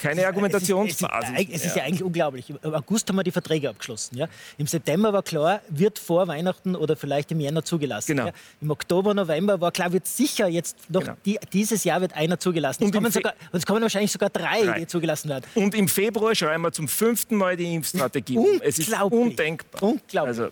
Keine 0.00 0.26
Argumentationsbasis. 0.26 1.30
Es 1.34 1.40
ist, 1.42 1.54
es 1.54 1.64
ist 1.66 1.76
ja 1.76 1.82
eigentlich 1.84 2.02
unglaublich. 2.02 2.50
Im 2.50 2.74
August 2.74 3.08
haben 3.08 3.16
wir 3.16 3.24
die 3.24 3.30
Verträge 3.32 3.68
abgeschlossen. 3.70 4.16
Ja? 4.16 4.28
Im 4.58 4.66
September 4.66 5.12
war 5.12 5.22
klar, 5.22 5.60
wird 5.68 5.98
vor 5.98 6.28
Weihnachten 6.28 6.76
oder 6.76 6.96
vielleicht 6.96 7.32
im 7.32 7.40
Jänner 7.40 7.64
zugelassen. 7.64 8.08
Genau. 8.16 8.26
Ja? 8.26 8.32
Im 8.60 8.70
Oktober, 8.70 9.14
November 9.14 9.60
war 9.60 9.72
klar, 9.72 9.92
wird 9.92 10.06
sicher 10.06 10.46
jetzt 10.48 10.76
noch 10.90 11.00
Genau. 11.00 11.16
die, 11.24 11.38
dieses 11.52 11.84
Jahr 11.84 12.00
wird 12.00 12.14
einer 12.14 12.38
zugelassen. 12.38 12.84
Und 12.84 12.90
Es 12.90 12.94
kommen, 12.94 13.10
sogar, 13.12 13.34
und 13.52 13.58
es 13.58 13.66
kommen 13.66 13.82
wahrscheinlich 13.82 14.12
sogar 14.12 14.30
drei, 14.30 14.62
Drei. 14.64 14.78
die 14.80 14.86
zugelassen 14.86 15.28
werden. 15.28 15.44
Und 15.54 15.74
im 15.74 15.88
Februar 15.88 16.34
schreiben 16.34 16.62
wir 16.62 16.72
zum 16.72 16.88
fünften 16.88 17.36
Mal 17.36 17.56
die 17.56 17.74
Impfstrategie. 17.74 18.36
um. 18.38 18.46
Es 18.62 18.78
ist 18.78 18.88
Unglaublich. 18.90 19.20
undenkbar. 19.20 19.82
Unglaublich. 19.82 20.38
Also, 20.40 20.48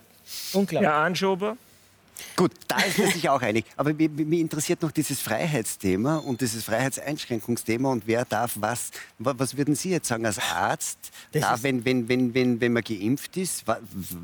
Unglaublich. 0.53 0.87
Herr 0.89 0.95
Anschober, 0.97 1.57
Gut, 2.35 2.51
da 2.67 2.77
ist 2.81 2.97
man 2.97 3.11
sich 3.11 3.27
auch 3.29 3.41
einig. 3.41 3.65
Aber 3.77 3.93
mir, 3.93 4.09
mir 4.09 4.39
interessiert 4.39 4.81
noch 4.81 4.91
dieses 4.91 5.19
Freiheitsthema 5.21 6.17
und 6.17 6.41
dieses 6.41 6.63
Freiheitseinschränkungsthema 6.63 7.89
und 7.91 8.07
wer 8.07 8.25
darf 8.25 8.53
was. 8.59 8.91
Wa- 9.17 9.33
Was 9.37 9.55
würden 9.57 9.75
Sie 9.75 9.89
jetzt 9.89 10.07
sagen 10.07 10.25
als 10.25 10.39
Arzt? 10.39 10.97
Da, 11.31 11.61
wenn, 11.63 11.85
wenn, 11.85 12.07
wenn, 12.07 12.33
wenn, 12.33 12.61
wenn 12.61 12.73
man 12.73 12.83
geimpft 12.83 13.37
ist, 13.37 13.67
wa- 13.67 13.79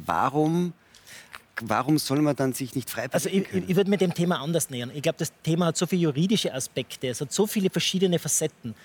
warum, 0.05 0.73
warum 1.61 1.97
soll 1.97 2.21
man 2.21 2.35
dann 2.35 2.53
sich 2.53 2.75
nicht 2.75 2.89
frei 2.89 3.07
Also 3.11 3.29
ich, 3.29 3.45
ich 3.53 3.75
würde 3.75 3.89
mir 3.89 3.97
dem 3.97 4.13
Thema 4.13 4.39
anders 4.41 4.69
nähern. 4.69 4.91
Ich 4.93 5.01
glaube, 5.01 5.17
das 5.19 5.31
Thema 5.43 5.67
hat 5.67 5.77
so 5.77 5.85
viele 5.85 6.01
juridische 6.03 6.53
Aspekte, 6.53 7.07
es 7.07 7.21
hat 7.21 7.31
so 7.31 7.47
viele 7.47 7.69
verschiedene 7.69 8.19
Facetten, 8.19 8.75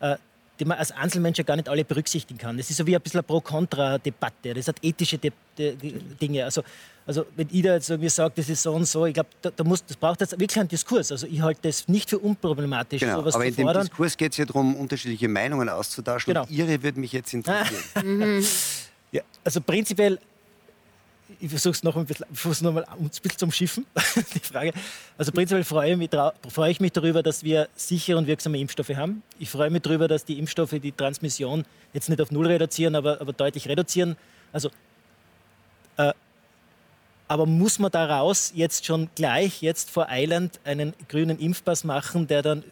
äh, 0.00 0.16
die 0.60 0.64
man 0.66 0.78
als 0.78 0.92
Einzelmensch 0.92 1.38
ja 1.38 1.44
gar 1.44 1.56
nicht 1.56 1.68
alle 1.68 1.84
berücksichtigen 1.84 2.38
kann. 2.38 2.56
Das 2.56 2.70
ist 2.70 2.76
so 2.76 2.86
wie 2.86 2.94
ein 2.94 3.00
bisschen 3.02 3.18
eine 3.18 3.24
Pro-Kontra-Debatte. 3.24 4.54
Das 4.54 4.68
hat 4.68 4.76
ethische 4.82 5.18
De 5.18 5.32
De 5.58 5.74
Dinge. 6.20 6.44
Also, 6.44 6.62
also 7.06 7.26
wenn 7.34 7.48
ich 7.50 7.62
da 7.62 7.74
jetzt 7.74 7.90
irgendwie 7.90 8.08
sage, 8.08 8.34
das 8.36 8.48
ist 8.48 8.62
so 8.62 8.72
und 8.72 8.84
so, 8.84 9.06
ich 9.06 9.14
glaube, 9.14 9.30
da, 9.42 9.50
da 9.50 9.64
muss, 9.64 9.84
das 9.84 9.96
braucht 9.96 10.20
jetzt 10.20 10.32
wirklich 10.38 10.58
einen 10.58 10.68
Diskurs. 10.68 11.10
Also 11.10 11.26
ich 11.26 11.40
halte 11.40 11.60
das 11.62 11.88
nicht 11.88 12.10
für 12.10 12.18
unproblematisch, 12.18 13.00
Genau, 13.00 13.20
sowas 13.20 13.34
aber 13.34 13.44
zu 13.44 13.48
in 13.50 13.56
dem 13.56 13.64
fordern. 13.64 13.86
Diskurs 13.86 14.16
geht 14.16 14.32
es 14.32 14.38
ja 14.38 14.44
darum, 14.44 14.76
unterschiedliche 14.76 15.28
Meinungen 15.28 15.68
auszutauschen. 15.68 16.32
Genau. 16.32 16.44
Und 16.44 16.50
Ihre 16.50 16.82
würde 16.82 17.00
mich 17.00 17.12
jetzt 17.12 17.32
interessieren. 17.34 18.44
Ja, 19.12 19.22
also 19.42 19.60
prinzipiell, 19.60 20.20
ich 21.40 21.48
versuche 21.48 21.72
es 21.72 21.82
noch 21.82 21.96
ein 21.96 22.04
bisschen, 22.04 22.26
noch 22.64 22.72
mal 22.72 22.84
ein 22.84 23.08
bisschen 23.08 23.38
zum 23.38 23.52
Schiffen, 23.52 23.86
die 24.34 24.40
Frage. 24.40 24.72
Also 25.16 25.32
prinzipiell 25.32 25.64
freue 25.64 25.92
ich, 25.92 25.96
mich, 25.96 26.10
freue 26.48 26.70
ich 26.70 26.80
mich 26.80 26.92
darüber, 26.92 27.22
dass 27.22 27.42
wir 27.42 27.68
sichere 27.74 28.18
und 28.18 28.26
wirksame 28.26 28.58
Impfstoffe 28.58 28.90
haben. 28.90 29.22
Ich 29.38 29.48
freue 29.48 29.70
mich 29.70 29.82
darüber, 29.82 30.08
dass 30.08 30.24
die 30.24 30.38
Impfstoffe 30.38 30.74
die 30.82 30.92
Transmission 30.92 31.64
jetzt 31.92 32.08
nicht 32.08 32.20
auf 32.20 32.30
Null 32.30 32.46
reduzieren, 32.46 32.94
aber, 32.94 33.20
aber 33.20 33.32
deutlich 33.32 33.68
reduzieren. 33.68 34.16
Also, 34.52 34.70
äh, 35.96 36.12
aber 37.28 37.46
muss 37.46 37.78
man 37.78 37.90
daraus 37.90 38.52
jetzt 38.54 38.84
schon 38.84 39.08
gleich, 39.14 39.62
jetzt 39.62 39.90
voreilend, 39.90 40.60
einen 40.64 40.94
grünen 41.08 41.38
Impfpass 41.38 41.84
machen, 41.84 42.26
der 42.26 42.42
dann 42.42 42.64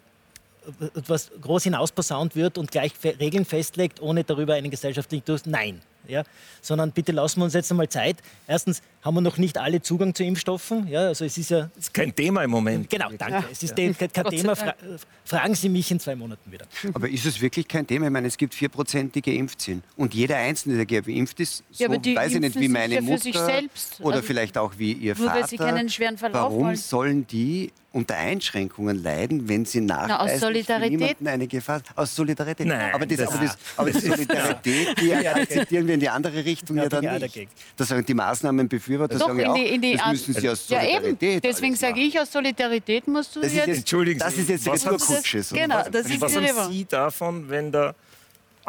etwas 0.95 1.31
groß 1.41 1.63
hinausposaunt 1.63 2.35
wird 2.35 2.57
und 2.57 2.69
gleich 2.69 2.93
Regeln 3.03 3.45
festlegt, 3.45 4.01
ohne 4.01 4.23
darüber 4.23 4.55
einen 4.55 4.69
gesellschaftlichen 4.69 5.25
Durst. 5.25 5.47
Nein. 5.47 5.81
Ja? 6.09 6.23
Sondern 6.61 6.91
bitte 6.91 7.11
lassen 7.11 7.39
wir 7.39 7.45
uns 7.45 7.53
jetzt 7.53 7.71
einmal 7.71 7.87
Zeit. 7.89 8.17
Erstens 8.47 8.81
haben 9.01 9.15
wir 9.15 9.21
noch 9.21 9.37
nicht 9.37 9.57
alle 9.57 9.81
Zugang 9.81 10.13
zu 10.13 10.23
Impfstoffen. 10.23 10.87
Ja? 10.87 11.07
Also 11.07 11.25
es 11.25 11.37
ist 11.37 11.49
ja. 11.51 11.69
das 11.75 11.85
ist 11.85 11.93
kein 11.93 12.13
Thema 12.15 12.43
im 12.43 12.51
Moment. 12.51 12.89
Genau, 12.89 13.09
danke. 13.17 13.45
Es 13.51 13.63
ist 13.63 13.75
kein 13.75 13.95
kein 13.95 14.25
Thema. 14.25 14.55
Fra 14.55 14.75
fragen 15.23 15.55
Sie 15.55 15.69
mich 15.69 15.89
in 15.91 15.99
zwei 15.99 16.15
Monaten 16.15 16.51
wieder. 16.51 16.65
Aber 16.93 17.07
ist 17.07 17.25
es 17.25 17.39
wirklich 17.39 17.67
kein 17.67 17.85
Thema? 17.85 18.07
Ich 18.07 18.11
meine, 18.11 18.27
es 18.27 18.37
gibt 18.37 18.53
4%, 18.53 19.11
die 19.11 19.21
geimpft 19.21 19.61
sind. 19.61 19.83
Und 19.95 20.13
jeder 20.13 20.37
Einzelne, 20.37 20.83
der 20.83 21.01
geimpft 21.01 21.39
ist, 21.39 21.63
so 21.71 21.83
Ja, 21.83 21.87
aber 21.89 21.97
die 21.99 22.15
weiß 22.15 22.33
ich 22.33 22.39
nicht, 22.39 22.59
wie 22.59 22.67
meine 22.67 22.95
ja 22.95 22.99
für 23.01 23.05
Mutter 23.05 23.23
sich 23.23 23.37
selbst. 23.37 23.99
oder 24.01 24.15
Also 24.17 24.27
vielleicht 24.27 24.57
auch 24.57 24.73
wie 24.77 24.93
ihr 24.93 25.15
nur 25.15 25.27
Vater. 25.27 25.39
weil 25.41 25.47
sie 25.47 25.57
keinen 25.57 25.89
schweren 25.89 26.17
Verlauf 26.17 26.51
Warum 26.51 26.63
wollen. 26.65 26.75
sollen 26.75 27.27
die 27.27 27.71
unter 27.91 28.15
Einschränkungen 28.17 29.01
leiden, 29.01 29.47
wenn 29.49 29.65
sie 29.65 29.81
nachweisen, 29.81 30.33
für 30.35 30.39
Solidarität. 30.45 30.91
niemanden 30.99 31.27
eine 31.27 31.47
Gefahr 31.47 31.81
Aus 31.95 32.15
Solidarität. 32.15 32.67
Nein, 32.67 32.93
aber, 32.93 33.05
das, 33.05 33.17
das- 33.17 33.27
aber, 33.33 33.45
das, 33.45 33.57
aber 33.77 33.91
die 33.91 33.99
Solidarität, 33.99 35.01
die 35.01 35.13
akzeptieren 35.15 35.87
wir 35.87 35.93
in 35.95 35.99
die 35.99 36.09
andere 36.09 36.45
Richtung 36.45 36.77
ja, 36.77 36.83
Ja, 36.83 36.89
dann 36.89 37.03
nicht. 37.05 37.21
dagegen. 37.23 37.51
Da 37.77 37.85
sagen 37.85 38.05
die 38.05 38.13
Maßnahmenbefürworter 38.13 39.17
Doch, 39.17 39.27
sagen 39.27 39.39
ja 39.39 39.45
in 39.45 39.51
auch, 39.51 39.55
die, 39.55 39.65
in 39.65 39.81
die 39.81 39.97
das 39.97 40.07
müssen 40.11 40.33
sie 40.35 40.49
aus 40.49 40.69
Ja, 40.69 40.81
Solidarität 40.81 41.23
eben. 41.23 41.41
Deswegen 41.41 41.75
sage 41.75 41.99
ich, 41.99 42.19
aus 42.19 42.31
Solidarität 42.31 43.07
musst 43.07 43.35
du 43.35 43.41
Das 43.41 43.53
jetzt. 43.53 43.67
Entschuldigen 43.67 44.19
das 44.19 44.37
ist 44.37 44.49
jetzt 44.49 44.65
was 44.67 44.85
Retourkutsche. 44.85 45.41
so. 45.43 45.55
Genau, 45.55 45.83
das 45.91 46.05
ist 46.05 46.21
Was 46.21 46.31
die 46.33 46.37
haben. 46.47 46.71
Sie 46.71 46.85
davon, 46.85 47.49
wenn 47.49 47.71
der 47.71 47.95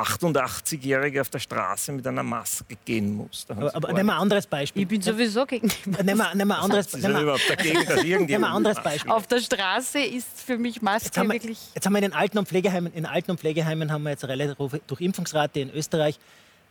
88-Jährige 0.03 1.20
auf 1.20 1.28
der 1.30 1.38
Straße 1.38 1.92
mit 1.92 2.07
einer 2.07 2.22
Maske 2.22 2.76
gehen 2.84 3.14
muss? 3.14 3.46
Aber, 3.48 3.74
aber 3.74 3.92
nehmen 3.92 4.07
wir 4.07 4.14
ein 4.14 4.20
anderes 4.20 4.46
Beispiel. 4.46 4.82
Ich 4.82 4.88
bin 4.88 5.03
sowieso 5.03 5.46
gegen 5.46 5.68
die 5.68 5.90
Nehmen 5.90 6.18
wir, 6.18 6.34
nehmen 6.34 6.48
wir 6.48 6.57
ein 6.59 6.64
anderes, 6.64 6.90
Sie 6.90 6.98
nehmen 6.98 7.07
sind 7.07 7.14
wir, 7.14 7.22
überhaupt 7.22 7.51
dagegen, 7.51 7.74
dass 7.74 7.86
nehmen 7.88 7.96
wir 7.96 8.01
ein 8.03 8.11
irgendjemand 8.11 8.55
anderes 8.55 8.82
Beispiel. 8.82 9.11
Auf 9.11 9.26
der 9.26 9.40
Straße 9.40 10.01
ist 10.01 10.40
für 10.44 10.59
mich 10.59 10.76
Jetzt 10.76 10.82
Maske 10.82 11.20
haben, 11.20 11.28
wir, 11.28 11.34
wirklich. 11.34 11.59
jetzt 11.74 11.86
haben 11.86 11.92
wir 11.92 11.98
in 11.98 12.11
den 12.11 12.14
Alten- 12.14 12.38
und 12.38 12.48
Pflegeheimen, 12.48 12.92
in 12.92 13.07
Alten- 13.07 13.30
und 13.30 13.40
Pflegeheimen 13.40 13.90
haben 13.92 14.03
wir 14.03 14.11
jetzt 14.11 14.24
eine 14.24 14.32
relative 14.32 14.80
Durchimpfungsrate 14.86 15.61
in 15.61 15.70
Österreich. 15.70 16.18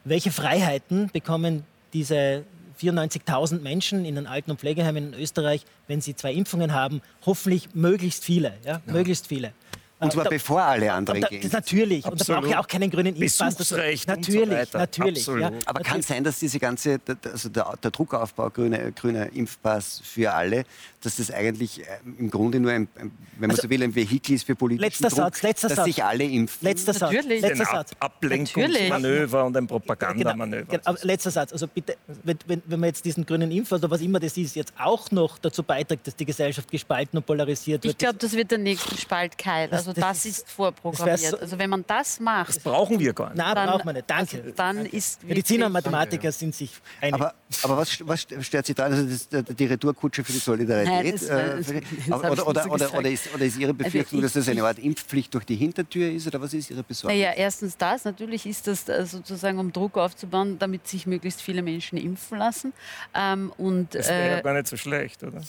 Welche 0.04 0.32
Freiheiten 0.32 1.10
bekommen 1.12 1.66
diese 1.94 2.44
94.000 2.82 3.62
Menschen 3.62 4.06
in 4.06 4.16
den 4.16 4.28
Alten- 4.28 4.52
und 4.52 4.60
Pflegeheimen 4.60 5.14
in 5.14 5.20
Österreich, 5.20 5.66
wenn 5.88 6.02
sie 6.02 6.16
zwei 6.16 6.34
Impfungen 6.34 6.74
haben? 6.74 7.02
Hoffentlich 7.26 7.76
möglichst 7.76 8.24
viele. 8.24 8.54
Ja? 8.66 8.82
Möglichst 8.86 9.28
viele. 9.28 9.54
Und 10.00 10.14
zwar 10.14 10.24
da- 10.24 10.30
bevor 10.30 10.62
alle 10.64 10.92
anderen 10.94 11.22
da, 11.22 11.28
gehen. 11.28 11.50
natürlich. 11.52 12.06
Und 12.06 12.12
da 12.12 12.22
Absolut. 12.22 12.42
brauche 12.42 12.52
ich 12.52 12.58
auch 12.58 12.68
keinen 12.68 12.90
grünen 12.90 13.16
Impfpass. 13.16 13.56
Und 13.60 13.66
so 13.68 13.76
Natürlich, 13.76 14.52
weiter. 14.52 14.78
natürlich. 14.80 15.20
Absolut. 15.20 15.42
Ja. 15.42 15.52
Aber 15.66 15.82
kann 15.82 16.00
es 16.00 16.08
sein, 16.08 16.24
dass 16.24 16.40
diese 16.40 16.58
ganze, 16.60 17.00
der- 17.00 17.18
also 17.32 17.50
der, 17.50 17.74
der 17.84 17.92
Druckaufbau 17.92 18.50
grüner 18.50 18.92
grüner 18.92 19.32
Impfpass 19.34 20.02
für 20.04 20.32
alle, 20.34 20.64
dass 21.02 21.16
das 21.18 21.32
eigentlich 21.32 21.82
äh, 21.82 21.86
im 22.18 22.30
Grunde 22.30 22.60
nur, 22.60 22.72
ein, 22.72 22.88
wenn 22.96 23.12
man 23.40 23.52
Also, 23.52 23.64
so 23.64 23.70
will, 23.70 23.84
ein 23.84 23.94
Vehikel 23.96 24.36
ist 24.36 24.46
für 24.46 24.56
politischen 24.56 24.86
letzter 24.90 25.10
Druck, 25.10 25.18
Satz, 25.18 25.42
letzter 25.44 25.68
dass 25.70 25.76
Satz. 25.78 25.86
sich 25.86 26.04
alle 26.04 26.24
impfen? 26.24 26.58
Letzter 26.66 26.94
Satz. 26.94 27.14
Natürlich. 27.14 27.42
Letzter 27.42 27.64
ein 27.70 27.76
Ab 27.78 27.88
Satz. 27.90 27.92
Ablenkungsmanöver 28.00 29.46
und 29.46 29.58
ein 29.58 29.68
Genau, 29.68 29.80
Propagandamanöver. 29.80 30.66
genau. 30.66 30.82
Aber 30.86 30.98
letzter 31.04 31.32
Satz. 31.32 31.52
Also 31.54 31.68
bitte, 31.68 31.96
wenn, 32.24 32.38
wenn, 32.48 32.62
wenn 32.66 32.80
man 32.80 32.88
jetzt 32.88 33.06
diesen 33.06 33.26
grünen 33.26 33.52
Impf 33.52 33.72
oder 33.72 33.90
was 33.90 34.02
immer 34.02 34.20
das 34.20 34.38
ist, 34.38 34.56
jetzt 34.56 34.74
auch 34.78 35.12
noch 35.12 35.38
dazu 35.38 35.64
beiträgt, 35.64 36.08
dass 36.08 36.16
die 36.16 36.26
Gesellschaft 36.26 36.70
gespalten 36.72 37.18
und 37.18 37.26
polarisiert 37.26 37.84
Ich 37.86 37.90
wird. 37.90 38.00
glaube, 38.00 38.18
das 38.20 38.34
wird 38.34 38.52
der 38.52 38.58
nächste 38.58 38.98
Spalt 38.98 39.38
Keil. 39.38 39.68
Also 39.90 40.02
das 40.02 40.10
das 40.10 40.26
ist- 40.26 40.38
ist 40.40 40.46
das 40.48 40.54
vorprogrammiert. 40.54 41.20
so- 41.20 41.38
Also 41.38 41.60
wenn 41.60 41.70
man 41.70 41.84
das 41.88 42.20
macht, 42.20 42.50
Das 42.50 42.60
brauchen 42.60 43.00
wir 43.00 43.14
gar 43.14 43.30
nicht. 43.30 43.38
Nein, 43.38 43.56
dann, 43.56 43.70
braucht 43.70 43.86
man 43.86 43.96
nicht. 43.96 44.10
Danke. 44.10 44.38
Also 44.38 44.52
dann 44.56 44.86
ist 44.86 45.24
Mediziner 45.24 45.66
und 45.68 45.72
Mathematiker 45.74 46.32
sind 46.32 46.56
sich 46.56 46.72
einig. 47.02 47.16
Aber, 47.16 47.34
aber 47.64 47.78
was, 47.78 47.98
was 48.08 48.28
stört 48.42 48.66
Sie 48.66 48.74
daran? 48.74 48.94
Also 48.94 49.28
das, 49.32 49.46
die 49.56 49.66
Retourkutsche 49.66 50.24
für 50.24 50.32
die 50.32 50.38
Solidarität? 50.40 50.88
Nein, 50.90 51.12
das- 51.12 51.24
äh, 51.24 51.58
das- 51.58 51.66
die- 51.68 51.82
das 52.10 52.22
oder, 52.42 52.88
so 52.90 53.00
ist, 53.02 53.34
oder 53.34 53.46
ist 53.46 53.58
Ihre 53.58 53.74
Befürchtung, 53.74 54.20
ich- 54.20 54.24
dass 54.24 54.34
das 54.34 54.48
eine 54.50 54.64
Art 54.64 54.80
Impfpflicht 54.80 55.34
durch 55.34 55.46
die 55.46 55.56
Hintertür 55.56 56.12
ist? 56.12 56.28
Oder 56.28 56.42
was 56.42 56.54
ist 56.54 56.70
Ihre 56.72 56.84
Besorgnis? 56.84 57.20
Naja, 57.22 57.34
erstens 57.36 57.78
das. 57.78 58.06
Natürlich 58.06 58.46
ist 58.46 58.68
das 58.68 58.88
äh, 58.90 59.06
sozusagen, 59.06 59.58
um 59.60 59.72
Druck 59.74 59.98
aufzubauen, 59.98 60.58
damit 60.60 60.88
sich 60.88 61.06
möglichst 61.08 61.42
viele 61.42 61.62
Menschen 61.62 61.98
impfen 61.98 62.38
lassen. 62.38 62.74
Ähm, 63.14 63.52
und 63.58 63.94
Das 63.96 64.08
wäre 64.08 64.32
ja 64.32 64.38
äh, 64.40 64.42
gar 64.42 64.54
nicht 64.54 64.68
so 64.68 64.78
schlecht, 64.78 65.24
oder? 65.24 65.42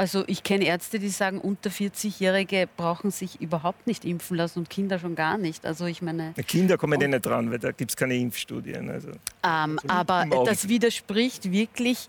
Also 0.00 0.24
ich 0.28 0.42
kenne 0.42 0.64
Ärzte, 0.64 0.98
die 0.98 1.10
sagen, 1.10 1.38
unter 1.38 1.68
40-Jährige 1.68 2.66
brauchen 2.74 3.10
sich 3.10 3.38
überhaupt 3.38 3.86
nicht 3.86 4.06
impfen 4.06 4.34
lassen 4.34 4.60
und 4.60 4.70
Kinder 4.70 4.98
schon 4.98 5.14
gar 5.14 5.36
nicht. 5.36 5.66
Also 5.66 5.84
ich 5.84 6.00
meine, 6.00 6.32
Kinder 6.48 6.78
kommen 6.78 6.98
eh 7.02 7.06
nicht 7.06 7.26
dran, 7.26 7.50
weil 7.50 7.58
da 7.58 7.70
gibt 7.72 7.90
es 7.90 7.96
keine 7.98 8.16
Impfstudien. 8.16 8.88
Also. 8.88 9.10
Ähm, 9.44 9.78
aber 9.86 10.22
im 10.22 10.32
Augenblick. 10.32 10.44
das 10.46 10.68
widerspricht 10.68 11.52
wirklich. 11.52 12.08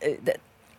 Äh, 0.00 0.16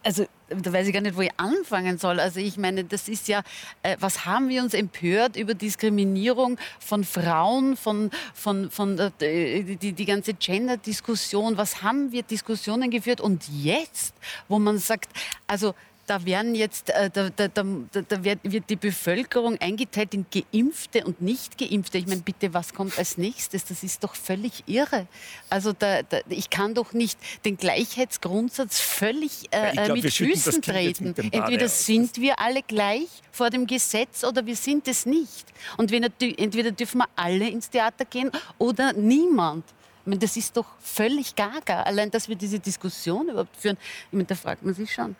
also, 0.03 0.25
da 0.47 0.71
weiß 0.71 0.87
ich 0.87 0.93
gar 0.93 1.01
nicht, 1.01 1.17
wo 1.17 1.21
ich 1.21 1.31
anfangen 1.37 1.97
soll. 1.97 2.21
Also, 2.21 2.39
ich 2.39 2.55
meine, 2.55 2.85
das 2.85 3.09
ist 3.09 3.27
ja, 3.27 3.41
äh, 3.83 3.97
was 3.99 4.25
haben 4.25 4.47
wir 4.47 4.61
uns 4.61 4.73
empört 4.73 5.35
über 5.35 5.53
Diskriminierung 5.53 6.57
von 6.79 7.03
Frauen, 7.03 7.75
von, 7.75 8.11
von, 8.33 8.71
von 8.71 8.97
äh, 9.19 9.63
die, 9.63 9.91
die 9.91 10.05
ganze 10.05 10.33
Gender-Diskussion? 10.33 11.57
Was 11.57 11.81
haben 11.81 12.13
wir 12.13 12.23
Diskussionen 12.23 12.89
geführt? 12.89 13.19
Und 13.19 13.49
jetzt, 13.49 14.13
wo 14.47 14.59
man 14.59 14.77
sagt, 14.77 15.09
also, 15.45 15.73
da 16.07 16.25
werden 16.25 16.55
jetzt, 16.55 16.89
äh, 16.89 17.09
da, 17.09 17.29
da, 17.29 17.49
da, 17.49 17.63
da 17.91 18.23
wird, 18.23 18.69
die 18.69 18.75
Bevölkerung 18.77 19.57
eingeteilt 19.59 20.13
in 20.13 20.25
Geimpfte 20.31 21.05
und 21.05 21.21
Nicht-Geimpfte. 21.21 21.97
Ich 21.97 22.07
meine, 22.07 22.21
bitte, 22.21 22.53
was 22.53 22.73
kommt 22.73 22.97
als 22.97 23.17
nächstes? 23.17 23.65
Das 23.65 23.83
ist 23.83 24.03
doch 24.03 24.15
völlig 24.15 24.63
irre. 24.67 25.07
Also 25.49 25.73
da, 25.73 25.99
ich 26.29 26.49
kann 26.49 26.73
doch 26.73 26.93
nicht 26.93 27.19
den 27.43 27.57
Gleichheitsgrundsatz 27.57 28.79
völlig 28.79 29.49
Ja, 29.53 29.69
äh, 29.69 29.85
glaub, 29.85 30.01
mit 30.01 30.13
Füßen 30.13 30.61
treten. 30.61 31.13
mit 31.17 31.33
Entweder 31.33 31.67
sind 31.67 32.17
wir 32.17 32.39
alle 32.39 32.63
gleich 32.63 33.09
vor 33.31 33.49
dem 33.49 33.67
Gesetz 33.67 34.23
oder 34.23 34.45
wir 34.45 34.55
sind 34.55 34.87
es 34.87 35.05
nicht. 35.05 35.45
Und 35.75 35.91
wir, 35.91 36.01
entweder 36.37 36.71
dürfen 36.71 36.99
wir 36.99 37.09
alle 37.17 37.49
ins 37.49 37.69
Theater 37.69 38.05
gehen 38.05 38.31
oder 38.57 38.93
niemand. 38.93 39.65
Ich 40.01 40.09
meine, 40.09 40.19
das 40.19 40.37
ist 40.37 40.55
doch 40.55 40.67
völlig 40.79 41.35
gaga. 41.35 41.83
Allein, 41.83 42.09
dass 42.09 42.29
wir 42.29 42.37
diese 42.37 42.59
Diskussion 42.59 43.27
überhaupt 43.27 43.57
führen, 43.57 43.77
ich 44.05 44.13
meine, 44.13 44.23
da 44.23 44.35
fragt 44.35 44.63
man 44.63 44.73
sich 44.73 44.93
schon. 44.93 45.17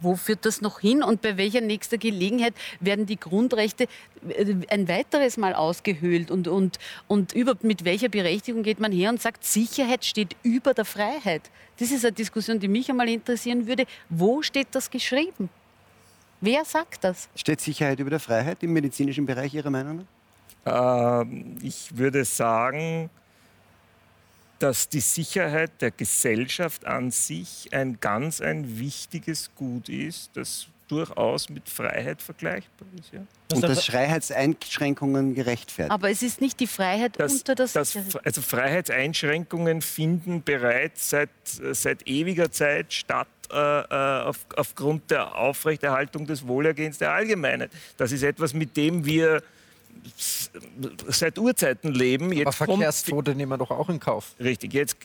Wo 0.00 0.16
führt 0.16 0.44
das 0.44 0.60
noch 0.60 0.80
hin 0.80 1.02
und 1.02 1.22
bei 1.22 1.36
welcher 1.36 1.60
nächster 1.60 1.98
Gelegenheit 1.98 2.54
werden 2.80 3.06
die 3.06 3.18
Grundrechte 3.18 3.88
äh, 4.28 4.54
ein 4.68 4.88
weiteres 4.88 5.36
Mal 5.36 5.54
ausgehöhlt 5.54 6.30
und, 6.30 6.48
und, 6.48 6.78
und 7.08 7.32
überhaupt 7.32 7.64
mit 7.64 7.84
welcher 7.84 8.08
Berechtigung 8.08 8.62
geht 8.62 8.80
man 8.80 8.92
her 8.92 9.10
und 9.10 9.20
sagt, 9.20 9.44
Sicherheit 9.44 10.04
steht 10.04 10.36
über 10.42 10.74
der 10.74 10.84
Freiheit? 10.84 11.42
Das 11.78 11.90
ist 11.90 12.04
eine 12.04 12.12
Diskussion, 12.12 12.58
die 12.58 12.68
mich 12.68 12.90
einmal 12.90 13.08
interessieren 13.08 13.66
würde. 13.66 13.84
Wo 14.08 14.42
steht 14.42 14.68
das 14.72 14.90
geschrieben? 14.90 15.48
Wer 16.40 16.64
sagt 16.64 17.02
das? 17.04 17.28
Steht 17.34 17.60
Sicherheit 17.60 17.98
über 17.98 18.10
der 18.10 18.20
Freiheit 18.20 18.62
im 18.62 18.72
medizinischen 18.72 19.26
Bereich 19.26 19.54
Ihrer 19.54 19.70
Meinung 19.70 19.96
nach? 20.64 21.22
Ähm, 21.22 21.56
ich 21.62 21.96
würde 21.96 22.24
sagen, 22.24 23.10
dass 24.58 24.88
die 24.88 25.00
Sicherheit 25.00 25.70
der 25.80 25.90
Gesellschaft 25.90 26.84
an 26.84 27.10
sich 27.10 27.68
ein 27.72 27.98
ganz 28.00 28.40
ein 28.40 28.78
wichtiges 28.78 29.50
Gut 29.54 29.88
ist, 29.88 30.30
das 30.34 30.68
durchaus 30.88 31.48
mit 31.50 31.68
Freiheit 31.68 32.22
vergleichbar 32.22 32.88
ist. 32.98 33.12
Ja. 33.12 33.20
Und 33.52 33.62
dass 33.62 33.84
Freiheitseinschränkungen 33.84 35.34
gerechtfertigt. 35.34 35.92
Aber 35.92 36.10
es 36.10 36.22
ist 36.22 36.40
nicht 36.40 36.58
die 36.60 36.66
Freiheit 36.66 37.18
Das, 37.18 37.32
unter 37.32 37.54
das 37.54 37.74
das, 37.74 37.96
also 38.24 38.42
Freiheitseinschränkungen 38.42 39.82
finden 39.82 40.42
bereits 40.42 41.10
seit, 41.10 41.30
seit 41.44 42.06
ewiger 42.06 42.50
Zeit 42.50 42.92
statt 42.92 43.28
äh, 43.50 43.54
äh, 43.56 44.22
auf, 44.24 44.38
aufgrund 44.56 45.10
der 45.10 45.36
Aufrechterhaltung 45.36 46.26
des 46.26 46.46
Wohlergehens 46.46 46.98
der 46.98 47.12
Allgemeinheit. 47.12 47.70
Das 47.96 48.12
ist 48.12 48.22
etwas, 48.22 48.52
mit 48.54 48.76
dem 48.76 49.04
wir 49.04 49.42
seit 51.08 51.38
Urzeiten 51.38 51.92
leben. 51.92 52.32
Jetzt 52.32 52.46
Aber 52.60 52.66
kommt- 52.66 52.78
Verkehrstote 52.82 53.34
nehmen 53.34 53.50
wir 53.52 53.58
doch 53.58 53.70
auch 53.70 53.88
in 53.88 54.00
Kauf. 54.00 54.34
Richtig, 54.40 54.72
jetzt, 54.74 54.96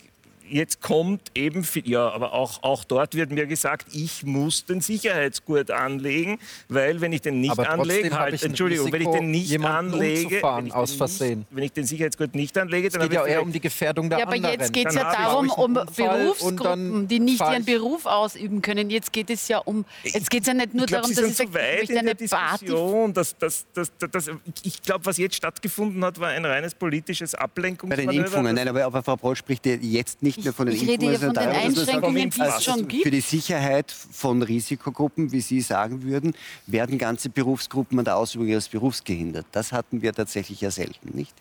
jetzt 0.54 0.82
kommt 0.82 1.32
eben, 1.36 1.64
viel- 1.64 1.88
ja, 1.90 2.10
aber 2.10 2.34
auch, 2.34 2.62
auch 2.64 2.84
dort 2.84 3.16
wird 3.16 3.32
mir 3.32 3.48
gesagt, 3.48 3.88
ich 3.94 4.24
muss 4.24 4.66
den 4.66 4.82
Sicherheitsgurt 4.82 5.72
anlegen, 5.72 6.40
weil 6.70 7.02
wenn 7.02 7.12
ich 7.12 7.22
den 7.22 7.42
nicht 7.42 7.52
Aber 7.52 7.70
anlege, 7.70 8.18
halt, 8.18 8.36
ich 8.36 8.44
Entschuldigung, 8.44 8.92
wenn 8.92 9.02
ich 9.02 9.08
Risiko, 9.08 9.20
den 9.24 9.32
nicht 9.32 9.60
anlege, 9.66 10.42
wenn 10.44 10.68
ich, 10.68 10.74
aus 10.74 10.92
den 10.92 10.98
Versehen. 10.98 11.40
Nicht, 11.40 11.48
wenn 11.52 11.64
ich 11.64 11.72
den 11.74 11.86
Sicherheitsgurt 11.86 12.36
nicht 12.36 12.58
anlege, 12.58 12.88
Es 12.88 12.94
dann 12.94 13.02
geht 13.10 13.18
habe 13.18 13.28
ja 13.30 13.32
ich 13.32 13.32
eher 13.34 13.42
um 13.44 13.52
die 13.52 13.60
Gefährdung 13.60 14.10
der 14.10 14.20
Ja, 14.20 14.26
aber 14.26 14.36
anderen. 14.36 14.60
jetzt 14.60 14.72
geht 14.74 14.88
es 14.88 14.96
ja 14.96 15.12
darum, 15.12 15.50
um 15.50 15.74
Berufsgruppen, 15.74 17.08
die 17.08 17.20
nicht 17.20 17.40
ihren 17.42 17.66
Beruf 17.66 18.06
ausüben 18.06 18.62
können. 18.62 18.90
Jetzt 18.90 19.12
geht 19.12 19.30
es 19.30 19.48
ja 19.48 19.58
um, 19.60 19.86
jetzt 20.04 20.30
geht 20.30 20.42
es 20.42 20.48
ja 20.48 20.54
nicht 20.54 20.74
nur 20.74 20.84
ich 20.84 20.88
glaube, 20.88 21.14
darum, 21.14 21.30
dass 21.30 21.40
möchte 21.48 21.92
in 21.94 21.98
eine 22.00 22.16
Diskussion. 22.16 23.14
Dass, 23.14 23.38
dass, 23.38 23.66
dass, 23.74 23.92
dass, 23.98 24.12
dass, 24.12 24.30
ich 24.64 24.82
glaube, 24.82 25.06
was 25.06 25.18
jetzt 25.18 25.36
stattgefunden 25.36 26.04
hat, 26.06 26.20
war 26.20 26.30
ein 26.30 26.46
reines 26.46 26.76
politisches 26.76 27.32
Bei 27.32 27.40
Ablenkungsmanöver. 27.40 28.12
den 28.12 28.24
Impfungen, 28.24 28.56
nein, 28.56 28.68
aber, 28.68 28.84
aber 28.86 29.04
Frau 29.04 29.16
Broll 29.18 29.36
spricht 29.36 29.66
jetzt 29.66 30.22
nicht 30.22 30.43
mehr 30.44 30.54
von 30.54 30.66
den 30.68 30.76
Ich 30.76 30.88
rede 30.88 31.06
ja 31.06 31.18
von 31.20 31.34
den 31.34 31.36
sagt, 31.36 31.56
Einschränkungen, 31.56 32.30
die 32.30 32.40
es 32.40 32.40
also 32.40 32.72
schon 32.72 32.88
gibt. 32.88 33.04
Für 33.04 33.12
die 33.12 33.22
Sicherheit 33.22 33.92
von 33.92 34.42
Risikogruppen, 34.42 35.32
wie 35.32 35.42
Sie 35.42 35.62
sagen 35.62 36.04
würden, 36.04 36.34
werden 36.68 36.98
ganze 36.98 37.30
Berufsgruppen 37.30 38.00
an 38.00 38.06
der 38.06 38.18
Ausübung 38.18 38.48
ihres 38.48 38.68
Berufs 38.70 39.04
gehindert. 39.04 39.46
Das 39.52 39.72
hatten 39.72 40.02
wir 40.02 40.14
tatsächlich 40.14 40.62
ja 40.62 40.72
selten, 40.72 41.16
nicht? 41.16 41.34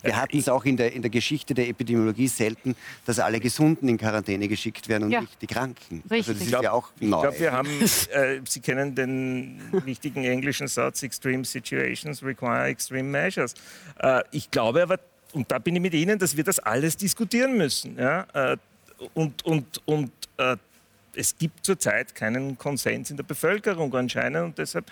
Wir 0.00 0.16
hatten 0.16 0.38
es 0.38 0.48
auch 0.48 0.64
in 0.64 0.76
der, 0.76 0.92
in 0.92 1.02
der 1.02 1.10
Geschichte 1.10 1.54
der 1.54 1.68
Epidemiologie 1.68 2.28
selten, 2.28 2.76
dass 3.04 3.18
alle 3.18 3.40
Gesunden 3.40 3.88
in 3.88 3.98
Quarantäne 3.98 4.46
geschickt 4.46 4.86
werden 4.88 5.04
und 5.04 5.10
Ja. 5.10 5.22
nicht 5.22 5.42
die 5.42 5.48
Kranken. 5.48 6.04
Also 6.08 6.14
Richtig. 6.14 6.26
das 6.34 6.36
Ich 6.36 6.42
ist 6.44 6.48
glaub- 6.50 6.62
ja 6.62 6.70
auch 6.70 6.90
Ich 7.00 7.08
neu. 7.08 7.20
glaube, 7.22 7.40
wir 7.40 7.50
haben, 7.50 7.68
äh, 8.12 8.40
Sie 8.48 8.60
kennen 8.60 8.94
den 8.94 9.60
wichtigen 9.84 10.22
englischen 10.24 10.68
Satz, 10.68 11.02
Extreme 11.02 11.44
Situations 11.44 12.22
require 12.22 12.66
extreme 12.66 13.08
measures. 13.08 13.54
Äh, 13.98 14.22
ich 14.30 14.52
glaube 14.52 14.84
aber, 14.84 15.00
und 15.32 15.50
da 15.50 15.58
bin 15.58 15.76
ich 15.76 15.82
mit 15.82 15.94
Ihnen, 15.94 16.18
dass 16.18 16.36
wir 16.36 16.44
das 16.44 16.58
alles 16.58 16.96
diskutieren 16.96 17.56
müssen. 17.56 17.96
Ja? 17.98 18.26
Äh, 18.32 18.56
und 19.14 19.44
und, 19.44 19.80
und 19.86 20.10
äh, 20.38 20.56
es 21.14 21.36
gibt 21.36 21.64
zurzeit 21.64 22.14
keinen 22.14 22.56
Konsens 22.58 23.10
in 23.10 23.16
der 23.16 23.24
Bevölkerung 23.24 23.94
anscheinend 23.94 24.44
und 24.44 24.58
deshalb 24.58 24.86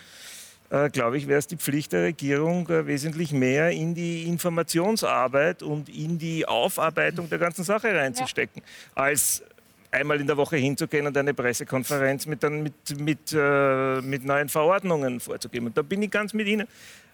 äh, 0.70 0.90
glaube 0.90 1.16
ich, 1.18 1.28
wäre 1.28 1.38
es 1.38 1.46
die 1.46 1.56
Pflicht 1.56 1.92
der 1.92 2.02
Regierung, 2.02 2.68
äh, 2.68 2.86
wesentlich 2.86 3.32
mehr 3.32 3.70
in 3.70 3.94
die 3.94 4.24
Informationsarbeit 4.24 5.62
und 5.62 5.88
in 5.88 6.18
die 6.18 6.46
Aufarbeitung 6.46 7.28
der 7.28 7.38
ganzen 7.38 7.64
Sache 7.64 7.94
reinzustecken, 7.94 8.62
als 8.94 9.44
einmal 9.92 10.20
in 10.20 10.26
der 10.26 10.36
Woche 10.36 10.56
hinzugehen 10.56 11.06
und 11.06 11.16
eine 11.16 11.34
Pressekonferenz 11.34 12.26
mit, 12.26 12.42
dann 12.42 12.62
mit, 12.62 12.98
mit, 12.98 13.32
äh, 13.32 14.00
mit 14.00 14.24
neuen 14.24 14.48
Verordnungen 14.48 15.20
vorzugeben. 15.20 15.68
Und 15.68 15.78
da 15.78 15.82
bin 15.82 16.02
ich 16.02 16.10
ganz 16.10 16.34
mit 16.34 16.48
Ihnen. 16.48 16.66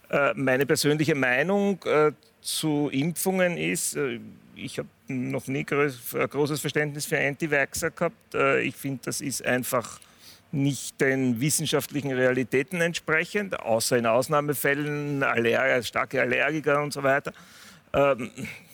Äh, 0.08 0.32
meine 0.34 0.66
persönliche 0.66 1.14
Meinung 1.14 1.78
äh, 1.84 2.12
zu 2.42 2.90
Impfungen 2.92 3.56
ist, 3.56 3.96
äh, 3.96 4.20
ich 4.54 4.78
habe 4.78 4.88
noch 5.08 5.46
nie 5.46 5.64
ein 5.70 6.28
großes 6.28 6.60
Verständnis 6.60 7.06
für 7.06 7.18
Anti-Vaxxer 7.18 7.90
gehabt. 7.90 8.34
Äh, 8.34 8.62
ich 8.62 8.76
finde, 8.76 9.00
das 9.04 9.20
ist 9.20 9.44
einfach 9.44 10.00
nicht 10.50 11.00
den 11.00 11.40
wissenschaftlichen 11.40 12.12
Realitäten 12.12 12.80
entsprechend, 12.82 13.58
außer 13.58 13.96
in 13.96 14.04
Ausnahmefällen, 14.06 15.22
Aller 15.22 15.82
starke 15.82 16.20
Allergiker 16.20 16.82
und 16.82 16.92
so 16.92 17.02
weiter. 17.02 17.32
Ähm, 17.94 18.30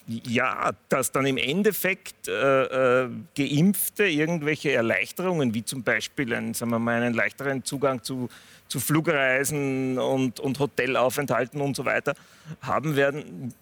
ja, 0.09 0.71
dass 0.89 1.13
dann 1.13 1.27
im 1.27 1.37
Endeffekt 1.37 2.29
äh, 2.29 3.03
äh, 3.05 3.11
Geimpfte 3.37 4.05
irgendwelche 4.05 4.73
Erleichterungen, 4.73 5.53
wie 5.53 5.65
zum 5.65 5.83
Beispiel 5.83 6.33
einen, 6.33 6.55
sagen 6.55 6.71
wir 6.71 6.79
mal, 6.79 7.03
einen 7.03 7.15
leichteren 7.15 7.63
Zugang 7.63 8.03
zu, 8.03 8.31
zu 8.69 8.81
Flugreisen 8.81 9.99
und, 9.99 10.41
und 10.41 10.59
Hotelaufenthalten 10.59 11.61
und 11.61 11.77
so 11.77 11.85
weiter 11.85 12.15
haben 12.63 12.97
werden, 12.97 13.53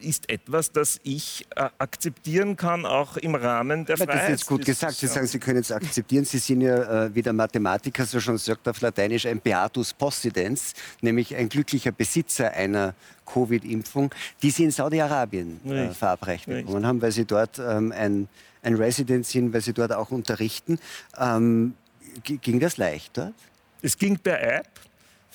ist 0.00 0.28
etwas, 0.30 0.72
das 0.72 1.00
ich 1.02 1.46
äh, 1.56 1.68
akzeptieren 1.78 2.56
kann, 2.56 2.84
auch 2.86 3.16
im 3.16 3.34
Rahmen 3.34 3.84
der 3.84 3.96
Ja, 3.96 4.06
das 4.06 4.22
ist 4.22 4.28
jetzt 4.28 4.46
gut 4.46 4.64
gesagt. 4.64 4.94
Sie 4.94 5.06
sagen, 5.06 5.26
Sie 5.26 5.38
können 5.38 5.60
es 5.60 5.72
akzeptieren. 5.72 6.24
Sie 6.24 6.38
sind 6.38 6.60
ja, 6.60 7.04
äh, 7.06 7.14
wie 7.14 7.22
der 7.22 7.32
Mathematiker 7.32 8.04
so 8.06 8.20
schon 8.20 8.38
sagt 8.38 8.68
auf 8.68 8.80
Lateinisch, 8.80 9.26
ein 9.26 9.40
Beatus 9.40 9.92
Possidens, 9.92 10.74
nämlich 11.00 11.34
ein 11.34 11.48
glücklicher 11.48 11.92
Besitzer 11.92 12.52
einer 12.52 12.94
Covid-Impfung, 13.26 14.14
die 14.42 14.50
Sie 14.50 14.64
in 14.64 14.70
Saudi-Arabien 14.70 15.60
äh, 15.70 15.90
verabreicht 15.90 16.46
bekommen 16.46 16.86
haben, 16.86 17.02
weil 17.02 17.12
Sie 17.12 17.24
dort 17.24 17.58
ähm, 17.58 17.92
ein, 17.92 18.28
ein 18.62 18.74
Resident 18.74 19.26
sind, 19.26 19.52
weil 19.52 19.60
Sie 19.60 19.72
dort 19.72 19.92
auch 19.92 20.10
unterrichten. 20.10 20.78
Ähm, 21.18 21.74
ging 22.22 22.60
das 22.60 22.76
leicht 22.76 23.18
dort? 23.18 23.34
Es 23.82 23.96
ging 23.98 24.18
per 24.18 24.40
App, 24.42 24.68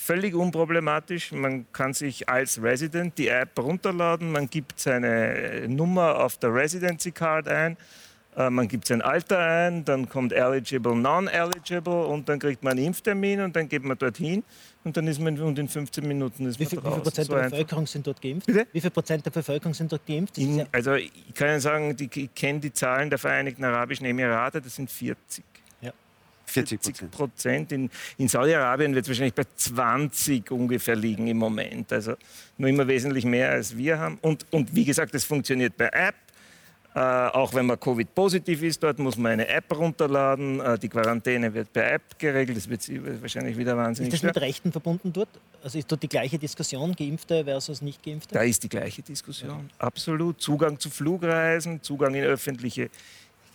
völlig 0.02 0.34
unproblematisch. 0.34 1.32
Man 1.32 1.72
kann 1.72 1.94
sich 1.94 2.28
als 2.28 2.61
Resident 2.61 3.18
die 3.18 3.28
App 3.28 3.57
runterladen, 3.60 4.32
man 4.32 4.49
gibt 4.49 4.80
seine 4.80 5.07
äh, 5.07 5.68
Nummer 5.68 6.23
auf 6.23 6.38
der 6.38 6.53
Residency 6.53 7.11
Card 7.11 7.48
ein, 7.48 7.78
äh, 8.36 8.49
man 8.49 8.68
gibt 8.68 8.88
sein 8.88 9.02
Alter 9.02 9.38
ein, 9.38 9.86
dann 9.86 10.10
kommt 10.10 10.34
eligible, 10.34 10.95
non-eligible 10.95 12.06
und 12.06 12.28
dann 12.28 12.40
kriegt 12.40 12.64
man 12.64 12.72
einen 12.78 12.88
Impftermin 12.88 13.41
und 13.41 13.56
dann 13.56 13.69
geht 13.69 13.84
man 13.84 13.98
dorthin 13.98 14.44
und 14.84 14.98
dann 14.98 15.06
ist 15.07 15.19
man 15.19 15.40
und 15.40 15.60
in 15.60 15.68
15 15.68 16.07
Minuten 16.07 16.48
ist 16.48 16.60
Wie 16.60 16.64
man 16.64 16.69
viel, 16.69 16.80
wie 16.80 16.84
draußen. 16.84 16.95
viel 16.95 17.03
Prozent 17.03 17.28
So 17.28 17.36
der. 17.36 17.44
Bevölkerung 17.44 17.88
sind 17.88 18.07
dort 18.07 18.22
geimpft? 18.22 18.48
Bitte? 18.48 18.68
Wie 18.72 18.82
viel 18.82 18.90
Prozent 18.90 19.26
der 19.26 19.32
Bevölkerung 19.32 19.73
sind 19.76 19.91
dort 19.91 20.06
geimpft? 20.07 20.38
In, 20.40 20.57
ja, 20.57 20.65
also 20.72 20.95
ich 20.95 21.11
kann 21.36 21.49
Ihnen 21.49 21.60
sagen, 21.60 21.95
die, 21.95 22.10
ich 22.11 22.34
kenne 22.34 22.60
die 22.60 22.73
Zahlen 22.73 23.10
der 23.10 23.19
Vereinigten 23.19 23.64
Arabischen 23.64 24.06
Emirate, 24.07 24.61
das 24.61 24.76
sind 24.76 24.90
40. 24.90 25.44
40 26.45 26.81
40 26.84 27.11
Prozent. 27.11 27.72
In, 27.72 27.89
in 28.18 28.27
Saudi-Arabien 28.27 28.93
wird 28.93 29.05
es 29.05 29.09
wahrscheinlich 29.09 29.34
bei 29.34 29.45
20 29.55 30.51
ungefähr 30.51 30.95
liegen 30.95 31.27
im 31.27 31.38
Moment. 31.38 31.91
Also 31.93 32.15
nur 32.57 32.69
immer 32.69 32.88
wesentlich 32.88 33.26
mehr 33.26 33.51
als 33.51 33.77
wir 33.77 33.99
haben. 33.99 34.18
Und, 34.22 34.45
und 34.51 34.76
wie 34.76 34.85
gesagt, 34.85 35.13
es 35.15 35.26
funktioniert 35.26 35.77
per 35.77 35.93
App. 35.93 36.15
Äh, 36.93 36.99
auch 36.99 37.53
wenn 37.53 37.68
man 37.68 37.80
Covid-positiv 37.80 38.63
ist, 38.63 38.84
dort 38.84 38.99
muss 38.99 39.15
man 39.15 39.31
eine 39.31 39.47
App 39.47 39.73
runterladen. 39.73 40.59
Äh, 40.59 40.77
die 40.77 40.89
Quarantäne 40.89 41.53
wird 41.53 41.72
per 41.72 41.89
App 41.89 42.19
geregelt. 42.19 42.57
Das 42.57 42.68
wird 42.68 43.22
wahrscheinlich 43.22 43.57
wieder 43.57 43.77
wahnsinnig 43.77 44.09
ist 44.09 44.13
das 44.15 44.19
schwer. 44.19 44.31
mit 44.35 44.41
Rechten 44.41 44.72
verbunden 44.73 45.13
dort? 45.13 45.30
Also 45.63 45.80
ist 45.80 45.89
dort 45.89 46.03
die 46.03 46.09
gleiche 46.09 46.38
Diskussion, 46.38 46.93
Geimpfte 46.93 47.45
versus 47.45 47.81
Nicht-Geimpfte? 47.81 48.34
Da 48.34 48.41
ist 48.41 48.61
die 48.63 48.69
gleiche 48.69 49.01
Diskussion. 49.01 49.69
Absolut. 49.80 50.41
Zugang 50.41 50.77
zu 50.80 50.89
Flugreisen, 50.89 51.81
Zugang 51.81 52.13
in 52.13 52.26
öffentliche 52.26 52.89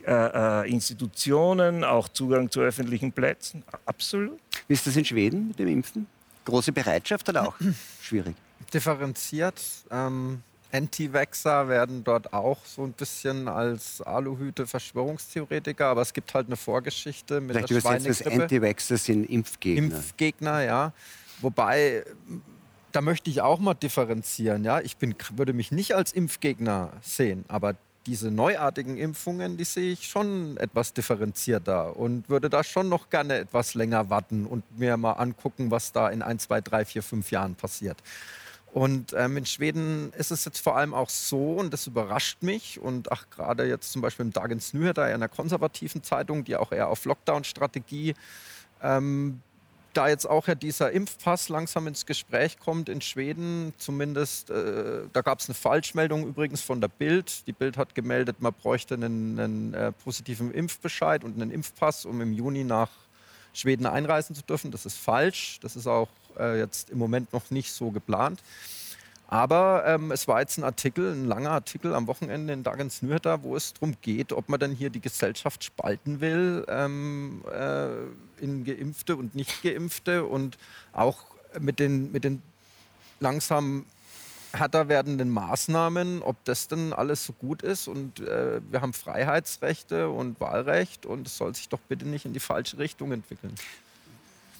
äh, 0.06 0.62
äh, 0.64 0.70
Institutionen, 0.70 1.84
auch 1.84 2.08
Zugang 2.08 2.50
zu 2.50 2.60
öffentlichen 2.60 3.12
Plätzen. 3.12 3.62
Absolut. 3.84 4.38
Wie 4.68 4.74
ist 4.74 4.86
das 4.86 4.96
in 4.96 5.04
Schweden 5.04 5.48
mit 5.48 5.58
dem 5.58 5.68
Impfen? 5.68 6.06
Große 6.44 6.72
Bereitschaft 6.72 7.28
oder 7.28 7.48
auch 7.48 7.54
schwierig? 8.00 8.36
differenziert. 8.72 9.60
Ähm, 9.90 10.42
Anti-Vaxxer 10.72 11.68
werden 11.68 12.04
dort 12.04 12.32
auch 12.32 12.58
so 12.64 12.84
ein 12.84 12.92
bisschen 12.92 13.48
als 13.48 14.02
Aluhüte 14.02 14.66
Verschwörungstheoretiker, 14.66 15.86
aber 15.86 16.02
es 16.02 16.12
gibt 16.12 16.34
halt 16.34 16.48
eine 16.48 16.56
Vorgeschichte 16.56 17.40
mit 17.40 17.56
Vielleicht 17.56 17.70
der 17.70 17.80
Schweinegrippe. 17.80 18.42
Anti-Vaxxer 18.42 18.96
sind 18.98 19.24
Impfgegner. 19.24 19.96
Impfgegner, 19.96 20.62
ja. 20.64 20.92
Wobei, 21.40 22.04
da 22.92 23.00
möchte 23.00 23.30
ich 23.30 23.40
auch 23.40 23.58
mal 23.58 23.74
differenzieren, 23.74 24.64
ja. 24.64 24.80
Ich 24.80 24.96
bin, 24.96 25.14
würde 25.34 25.52
mich 25.52 25.70
nicht 25.72 25.94
als 25.94 26.12
Impfgegner 26.12 26.92
sehen, 27.00 27.44
aber 27.48 27.76
diese 28.06 28.30
neuartigen 28.30 28.96
Impfungen, 28.96 29.56
die 29.56 29.64
sehe 29.64 29.92
ich 29.92 30.06
schon 30.06 30.56
etwas 30.56 30.92
differenzierter 30.92 31.96
und 31.96 32.28
würde 32.28 32.48
da 32.48 32.62
schon 32.64 32.88
noch 32.88 33.10
gerne 33.10 33.38
etwas 33.38 33.74
länger 33.74 34.08
warten 34.08 34.46
und 34.46 34.64
mir 34.78 34.96
mal 34.96 35.12
angucken, 35.12 35.70
was 35.70 35.92
da 35.92 36.08
in 36.08 36.22
ein, 36.22 36.38
zwei, 36.38 36.60
drei, 36.60 36.84
vier, 36.84 37.02
fünf 37.02 37.30
Jahren 37.30 37.56
passiert. 37.56 37.98
Und 38.72 39.14
ähm, 39.16 39.38
in 39.38 39.46
Schweden 39.46 40.12
ist 40.18 40.30
es 40.30 40.44
jetzt 40.44 40.60
vor 40.60 40.76
allem 40.76 40.92
auch 40.92 41.08
so, 41.08 41.54
und 41.54 41.72
das 41.72 41.86
überrascht 41.86 42.42
mich, 42.42 42.78
und 42.78 43.10
ach, 43.10 43.30
gerade 43.30 43.66
jetzt 43.66 43.90
zum 43.90 44.02
Beispiel 44.02 44.26
im 44.26 44.32
Dagens 44.32 44.74
Nyheter, 44.74 45.04
einer 45.04 45.28
konservativen 45.28 46.02
Zeitung, 46.02 46.44
die 46.44 46.56
auch 46.56 46.72
eher 46.72 46.88
auf 46.88 47.06
Lockdown-Strategie 47.06 48.14
ähm, 48.82 49.40
da 49.96 50.08
jetzt 50.08 50.28
auch 50.28 50.46
ja 50.48 50.54
dieser 50.54 50.92
Impfpass 50.92 51.48
langsam 51.48 51.86
ins 51.86 52.06
Gespräch 52.06 52.58
kommt 52.58 52.88
in 52.88 53.00
Schweden, 53.00 53.72
zumindest, 53.78 54.50
äh, 54.50 55.02
da 55.12 55.22
gab 55.22 55.40
es 55.40 55.48
eine 55.48 55.54
Falschmeldung 55.54 56.26
übrigens 56.26 56.60
von 56.60 56.80
der 56.80 56.88
Bild. 56.88 57.46
Die 57.46 57.52
Bild 57.52 57.76
hat 57.76 57.94
gemeldet, 57.94 58.36
man 58.40 58.52
bräuchte 58.52 58.94
einen, 58.94 59.38
einen 59.38 59.74
äh, 59.74 59.92
positiven 59.92 60.52
Impfbescheid 60.52 61.24
und 61.24 61.40
einen 61.40 61.50
Impfpass, 61.50 62.04
um 62.04 62.20
im 62.20 62.32
Juni 62.32 62.64
nach 62.64 62.90
Schweden 63.56 63.86
einreisen 63.86 64.36
zu 64.36 64.42
dürfen. 64.42 64.70
Das 64.70 64.86
ist 64.86 64.98
falsch. 64.98 65.58
Das 65.62 65.76
ist 65.76 65.86
auch 65.86 66.08
äh, 66.38 66.58
jetzt 66.58 66.90
im 66.90 66.98
Moment 66.98 67.32
noch 67.32 67.50
nicht 67.50 67.72
so 67.72 67.90
geplant. 67.90 68.40
Aber 69.28 69.84
ähm, 69.86 70.12
es 70.12 70.28
war 70.28 70.40
jetzt 70.40 70.56
ein 70.56 70.64
Artikel, 70.64 71.12
ein 71.12 71.24
langer 71.24 71.50
Artikel 71.50 71.94
am 71.94 72.06
Wochenende 72.06 72.52
in 72.52 72.62
Dagens 72.62 73.02
Nyheter, 73.02 73.42
wo 73.42 73.56
es 73.56 73.74
darum 73.74 73.96
geht, 74.00 74.32
ob 74.32 74.48
man 74.48 74.60
dann 74.60 74.72
hier 74.72 74.90
die 74.90 75.00
Gesellschaft 75.00 75.64
spalten 75.64 76.20
will 76.20 76.64
ähm, 76.68 77.42
äh, 77.52 77.88
in 78.42 78.64
Geimpfte 78.64 79.16
und 79.16 79.34
Nicht-Geimpfte 79.34 80.24
und 80.24 80.58
auch 80.92 81.24
mit 81.58 81.80
den, 81.80 82.12
mit 82.12 82.22
den 82.22 82.40
langsam 83.18 83.84
härter 84.52 84.88
werdenden 84.88 85.30
Maßnahmen, 85.30 86.22
ob 86.22 86.36
das 86.44 86.68
denn 86.68 86.92
alles 86.92 87.24
so 87.24 87.32
gut 87.32 87.62
ist. 87.62 87.88
Und 87.88 88.20
äh, 88.20 88.60
wir 88.70 88.80
haben 88.80 88.92
Freiheitsrechte 88.92 90.08
und 90.08 90.40
Wahlrecht 90.40 91.04
und 91.04 91.26
es 91.26 91.36
soll 91.36 91.54
sich 91.54 91.68
doch 91.68 91.80
bitte 91.88 92.06
nicht 92.06 92.26
in 92.26 92.32
die 92.32 92.40
falsche 92.40 92.78
Richtung 92.78 93.12
entwickeln. 93.12 93.54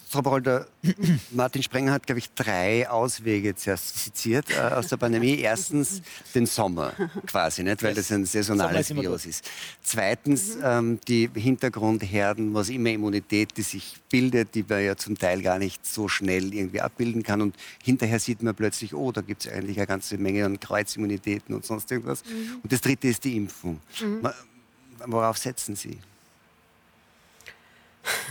Frau 0.09 0.23
Brolder, 0.23 0.69
Martin 1.33 1.65
Sprenger 1.65 1.91
hat, 1.91 2.07
glaube 2.07 2.21
ich, 2.21 2.33
drei 2.33 2.89
Auswege 2.89 3.57
zuerst 3.57 3.99
skizziert 3.99 4.47
äh, 4.51 4.75
aus 4.75 4.87
der 4.87 4.99
Pandemie. 4.99 5.35
Erstens 5.41 6.01
den 6.33 6.47
Sommer 6.47 6.93
quasi, 7.27 7.65
nicht? 7.65 7.83
weil 7.83 7.93
das 7.93 8.13
ein 8.13 8.25
saisonales 8.25 8.95
Virus 8.95 9.27
ist. 9.27 9.51
Zweitens 9.83 10.59
ähm, 10.63 11.01
die 11.09 11.29
Hintergrundherden, 11.35 12.55
was 12.55 12.69
immer 12.69 12.91
Immunität, 12.91 13.57
die 13.57 13.63
sich 13.63 13.97
bildet, 14.09 14.55
die 14.55 14.65
man 14.69 14.85
ja 14.85 14.97
zum 14.97 15.19
Teil 15.19 15.43
gar 15.43 15.59
nicht 15.59 15.85
so 15.85 16.07
schnell 16.07 16.55
irgendwie 16.55 16.81
abbilden 16.81 17.25
kann. 17.25 17.43
Und 17.43 17.57
hinterher 17.83 18.21
sieht 18.21 18.45
man 18.45 18.55
plötzlich, 18.55 18.95
oh, 18.95 19.11
da 19.11 19.23
gibt 19.23 19.45
es 19.45 19.53
eigentlich 19.53 19.77
eine 19.79 19.89
ganze 19.89 20.19
Menge 20.19 20.45
an 20.45 20.61
Kreuzimmunitäten 20.61 21.53
und 21.53 21.67
sonst 21.67 21.91
irgendwas. 21.91 22.23
Mhm. 22.25 22.61
Und 22.63 22.73
das 22.73 22.81
Dritte 22.81 23.09
ist 23.09 23.25
die 23.25 23.37
Impfung. 23.37 23.81
Mhm. 24.01 24.29
Worauf 25.05 25.37
setzen 25.37 25.75
Sie? 25.75 25.99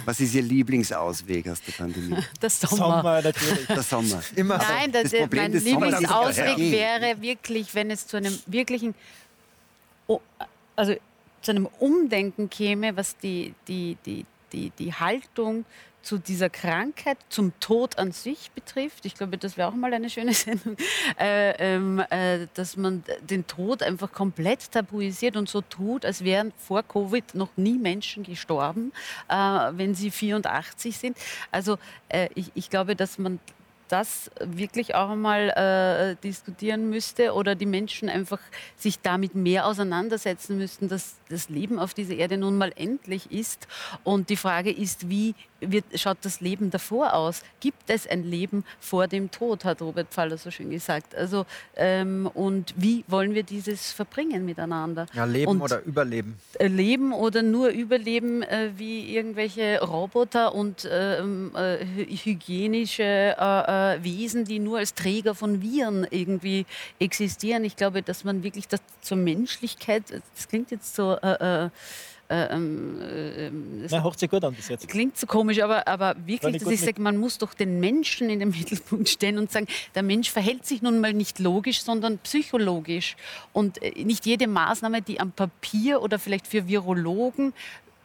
Was 0.05 0.19
ist 0.19 0.33
Ihr 0.33 0.41
Lieblingsausweg 0.41 1.47
aus 1.49 1.61
der 1.61 1.73
Pandemie? 1.73 2.17
Der 2.41 2.49
Sommer. 2.49 2.75
Sommer 2.77 3.21
natürlich. 3.21 3.67
Der 3.67 3.83
Sommer. 3.83 4.23
Immer. 4.35 4.57
Nein, 4.57 4.91
das 4.91 5.11
das 5.11 5.29
mein 5.31 5.53
Lieblingsausweg 5.53 6.57
wäre 6.57 7.21
wirklich, 7.21 7.73
wenn 7.75 7.91
es 7.91 8.07
zu 8.07 8.17
einem 8.17 8.37
wirklichen, 8.45 8.95
also 10.75 10.95
zu 11.41 11.51
einem 11.51 11.67
Umdenken 11.79 12.49
käme, 12.49 12.95
was 12.97 13.17
die, 13.17 13.53
die, 13.67 13.97
die, 14.05 14.25
die, 14.55 14.71
die 14.71 14.93
Haltung 14.93 15.65
zu 16.01 16.19
dieser 16.19 16.51
Krankheit, 16.51 17.17
zum 17.29 17.51
Tod 17.59 17.97
an 17.97 18.11
sich 18.11 18.51
betrifft. 18.51 19.05
Ich 19.05 19.15
glaube, 19.15 19.39
das 19.39 19.57
wäre 19.57 19.67
auch 19.67 19.73
mal 19.73 19.91
eine 19.93 20.09
schöne 20.09 20.33
Sendung, 20.35 20.77
äh, 21.19 21.51
ähm, 21.57 21.99
äh, 22.11 22.47
dass 22.53 22.77
man 22.77 23.03
den 23.21 23.47
Tod 23.47 23.81
einfach 23.81 24.11
komplett 24.11 24.71
tabuisiert 24.71 25.35
und 25.35 25.49
so 25.49 25.61
tut, 25.61 26.05
als 26.05 26.23
wären 26.23 26.53
vor 26.57 26.83
Covid 26.83 27.33
noch 27.33 27.49
nie 27.57 27.77
Menschen 27.77 28.23
gestorben, 28.23 28.93
äh, 29.29 29.35
wenn 29.35 29.95
sie 29.95 30.11
84 30.11 30.95
sind. 30.95 31.17
Also 31.51 31.77
äh, 32.09 32.29
ich, 32.35 32.51
ich 32.53 32.69
glaube, 32.69 32.95
dass 32.95 33.17
man 33.17 33.39
das 33.87 34.31
wirklich 34.39 34.95
auch 34.95 35.09
einmal 35.09 35.49
äh, 35.49 36.15
diskutieren 36.23 36.89
müsste 36.89 37.33
oder 37.33 37.55
die 37.55 37.65
Menschen 37.65 38.09
einfach 38.09 38.39
sich 38.75 38.99
damit 39.01 39.35
mehr 39.35 39.65
auseinandersetzen 39.67 40.57
müssten, 40.57 40.87
dass 40.89 41.15
das 41.29 41.49
Leben 41.49 41.79
auf 41.79 41.93
dieser 41.93 42.15
Erde 42.15 42.37
nun 42.37 42.57
mal 42.57 42.71
endlich 42.75 43.31
ist. 43.31 43.67
Und 44.03 44.29
die 44.29 44.37
Frage 44.37 44.71
ist, 44.71 45.09
wie 45.09 45.35
wird, 45.71 45.85
schaut 45.95 46.17
das 46.21 46.41
Leben 46.41 46.69
davor 46.69 47.13
aus? 47.13 47.43
Gibt 47.59 47.89
es 47.89 48.07
ein 48.07 48.23
Leben 48.23 48.63
vor 48.79 49.07
dem 49.07 49.31
Tod, 49.31 49.65
hat 49.65 49.81
Robert 49.81 50.07
Pfaller 50.09 50.37
so 50.37 50.51
schön 50.51 50.69
gesagt. 50.69 51.15
Also, 51.15 51.45
ähm, 51.75 52.29
und 52.33 52.73
wie 52.77 53.03
wollen 53.07 53.33
wir 53.33 53.43
dieses 53.43 53.91
verbringen 53.91 54.45
miteinander? 54.45 55.05
Ja, 55.13 55.25
leben 55.25 55.51
und, 55.51 55.61
oder 55.61 55.81
überleben. 55.83 56.37
Äh, 56.59 56.67
leben 56.67 57.13
oder 57.13 57.41
nur 57.41 57.69
überleben 57.69 58.43
äh, 58.43 58.71
wie 58.75 59.15
irgendwelche 59.15 59.81
Roboter 59.81 60.53
und 60.53 60.87
ähm, 60.91 61.51
äh, 61.55 61.85
hygienische 62.23 63.35
äh, 63.75 63.85
äh, 63.85 64.03
Wesen, 64.03 64.45
die 64.45 64.59
nur 64.59 64.79
als 64.79 64.93
Träger 64.93 65.35
von 65.35 65.61
Viren 65.61 66.07
irgendwie 66.09 66.65
existieren. 66.99 67.63
Ich 67.63 67.75
glaube, 67.75 68.01
dass 68.01 68.23
man 68.23 68.43
wirklich 68.43 68.67
das 68.67 68.81
zur 69.01 69.17
Menschlichkeit, 69.17 70.03
das 70.35 70.47
klingt 70.47 70.71
jetzt 70.71 70.95
so 70.95 71.15
äh, 71.15 71.65
äh, 71.65 71.69
ähm, 72.27 72.99
äh, 73.01 73.51
Na, 73.91 74.03
hört 74.03 74.17
sich 74.17 74.29
gut 74.29 74.43
an 74.43 74.55
bis 74.55 74.67
jetzt. 74.67 74.87
Klingt 74.87 75.15
so 75.15 75.27
komisch, 75.27 75.61
aber, 75.61 75.87
aber 75.87 76.15
wirklich, 76.25 76.57
dass 76.57 76.71
ich 76.71 76.81
sage, 76.81 76.99
man 76.99 77.17
muss 77.17 77.37
doch 77.37 77.53
den 77.53 77.79
Menschen 77.79 78.31
in 78.31 78.39
den 78.39 78.49
Mittelpunkt 78.57 79.09
stellen 79.09 79.37
und 79.37 79.51
sagen, 79.51 79.67
der 79.93 80.01
Mensch 80.01 80.31
verhält 80.31 80.65
sich 80.65 80.81
nun 80.81 80.99
mal 80.99 81.13
nicht 81.13 81.37
logisch, 81.37 81.83
sondern 81.83 82.17
psychologisch. 82.19 83.15
Und 83.53 83.81
äh, 83.83 84.03
nicht 84.03 84.25
jede 84.25 84.47
Maßnahme, 84.47 85.03
die 85.03 85.19
am 85.19 85.33
Papier 85.33 86.01
oder 86.01 86.17
vielleicht 86.17 86.47
für 86.47 86.67
Virologen 86.67 87.53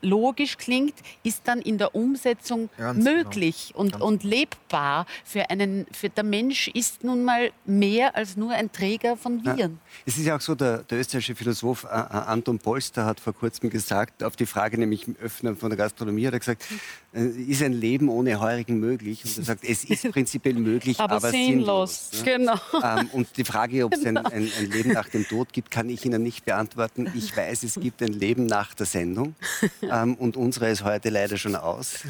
logisch 0.03 0.57
klingt, 0.57 0.95
ist 1.23 1.43
dann 1.45 1.61
in 1.61 1.79
der 1.79 1.95
Umsetzung 1.95 2.69
Ganz 2.77 3.05
genau. 3.05 3.17
möglich 3.17 3.73
genau. 3.73 3.81
und, 3.81 4.01
und 4.01 4.25
lebbar. 4.25 5.07
Für 5.25 5.51
einen, 5.51 5.87
für 5.93 6.09
der 6.09 6.25
Mensch 6.25 6.69
ist 6.69 7.05
nun 7.05 7.25
mal 7.25 7.51
mehr 7.65 8.17
als 8.17 8.37
nur 8.37 8.53
ein 8.53 8.73
Träger 8.73 9.17
von 9.17 9.45
Viren. 9.45 9.59
Ja. 9.59 9.69
Es 10.07 10.19
ist 10.19 10.27
ja 10.27 10.37
auch 10.37 10.41
so, 10.41 10.55
der, 10.55 10.79
der 10.85 11.01
österreichische 11.01 11.35
Philosoph 11.35 11.85
äh, 11.85 11.89
äh, 11.89 11.91
Anton 11.91 12.59
Polster 12.59 13.05
hat 13.05 13.21
vor 13.21 13.33
kurzem 13.33 13.71
gesagt, 13.71 14.23
auf 14.23 14.37
die 14.37 14.47
Frage 14.47 14.79
nämlich 14.79 15.07
im 15.07 15.17
Öffnen 15.17 15.57
von 15.57 15.71
der 15.71 15.77
Gastronomie, 15.77 16.27
hat 16.27 16.35
er 16.35 16.39
gesagt, 16.39 16.65
äh, 17.13 17.25
ist 17.25 17.63
ein 17.63 17.73
Leben 17.73 18.09
ohne 18.09 18.41
Heurigen 18.41 18.79
möglich? 18.79 19.25
Und 19.25 19.39
er 19.39 19.45
sagt, 19.45 19.65
es 19.65 19.85
ist 19.85 20.11
prinzipiell 20.13 20.55
möglich, 20.55 20.99
aber, 21.01 21.17
aber 21.17 21.31
sinnlos. 21.31 22.11
sinnlos. 22.11 22.25
Genau. 22.25 22.55
Ähm, 22.83 23.09
und 23.13 23.37
die 23.37 23.45
Frage, 23.45 23.85
ob 23.85 23.95
es 23.95 24.05
ein, 24.05 24.17
ein, 24.17 24.51
ein 24.59 24.71
Leben 24.71 24.93
nach 24.93 25.09
dem 25.09 25.27
Tod 25.27 25.53
gibt, 25.53 25.71
kann 25.71 25.89
ich 25.89 26.05
Ihnen 26.05 26.23
nicht 26.23 26.45
beantworten. 26.45 27.11
Ich 27.15 27.37
weiß, 27.37 27.63
es 27.63 27.75
gibt 27.75 28.03
ein 28.03 28.13
Leben 28.13 28.47
nach 28.47 28.75
der 28.75 28.87
Sendung. 28.87 29.35
Ähm, 29.93 30.15
und 30.15 30.37
unsere 30.37 30.71
ist 30.71 30.85
heute 30.85 31.11
leider 31.11 31.37
schon 31.37 31.57
aus. 31.57 32.01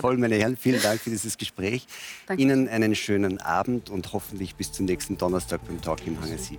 Voll, 0.00 0.16
meine 0.16 0.36
Herren, 0.36 0.56
vielen 0.56 0.82
Dank 0.82 1.00
für 1.00 1.10
dieses 1.10 1.38
Gespräch. 1.38 1.86
Danke. 2.26 2.42
Ihnen 2.42 2.68
einen 2.68 2.94
schönen 2.94 3.40
Abend 3.40 3.90
und 3.90 4.12
hoffentlich 4.12 4.54
bis 4.54 4.72
zum 4.72 4.86
nächsten 4.86 5.16
Donnerstag 5.16 5.60
beim 5.66 5.80
Talk 5.80 6.06
im 6.06 6.20
Hangar 6.20 6.38
7. 6.38 6.58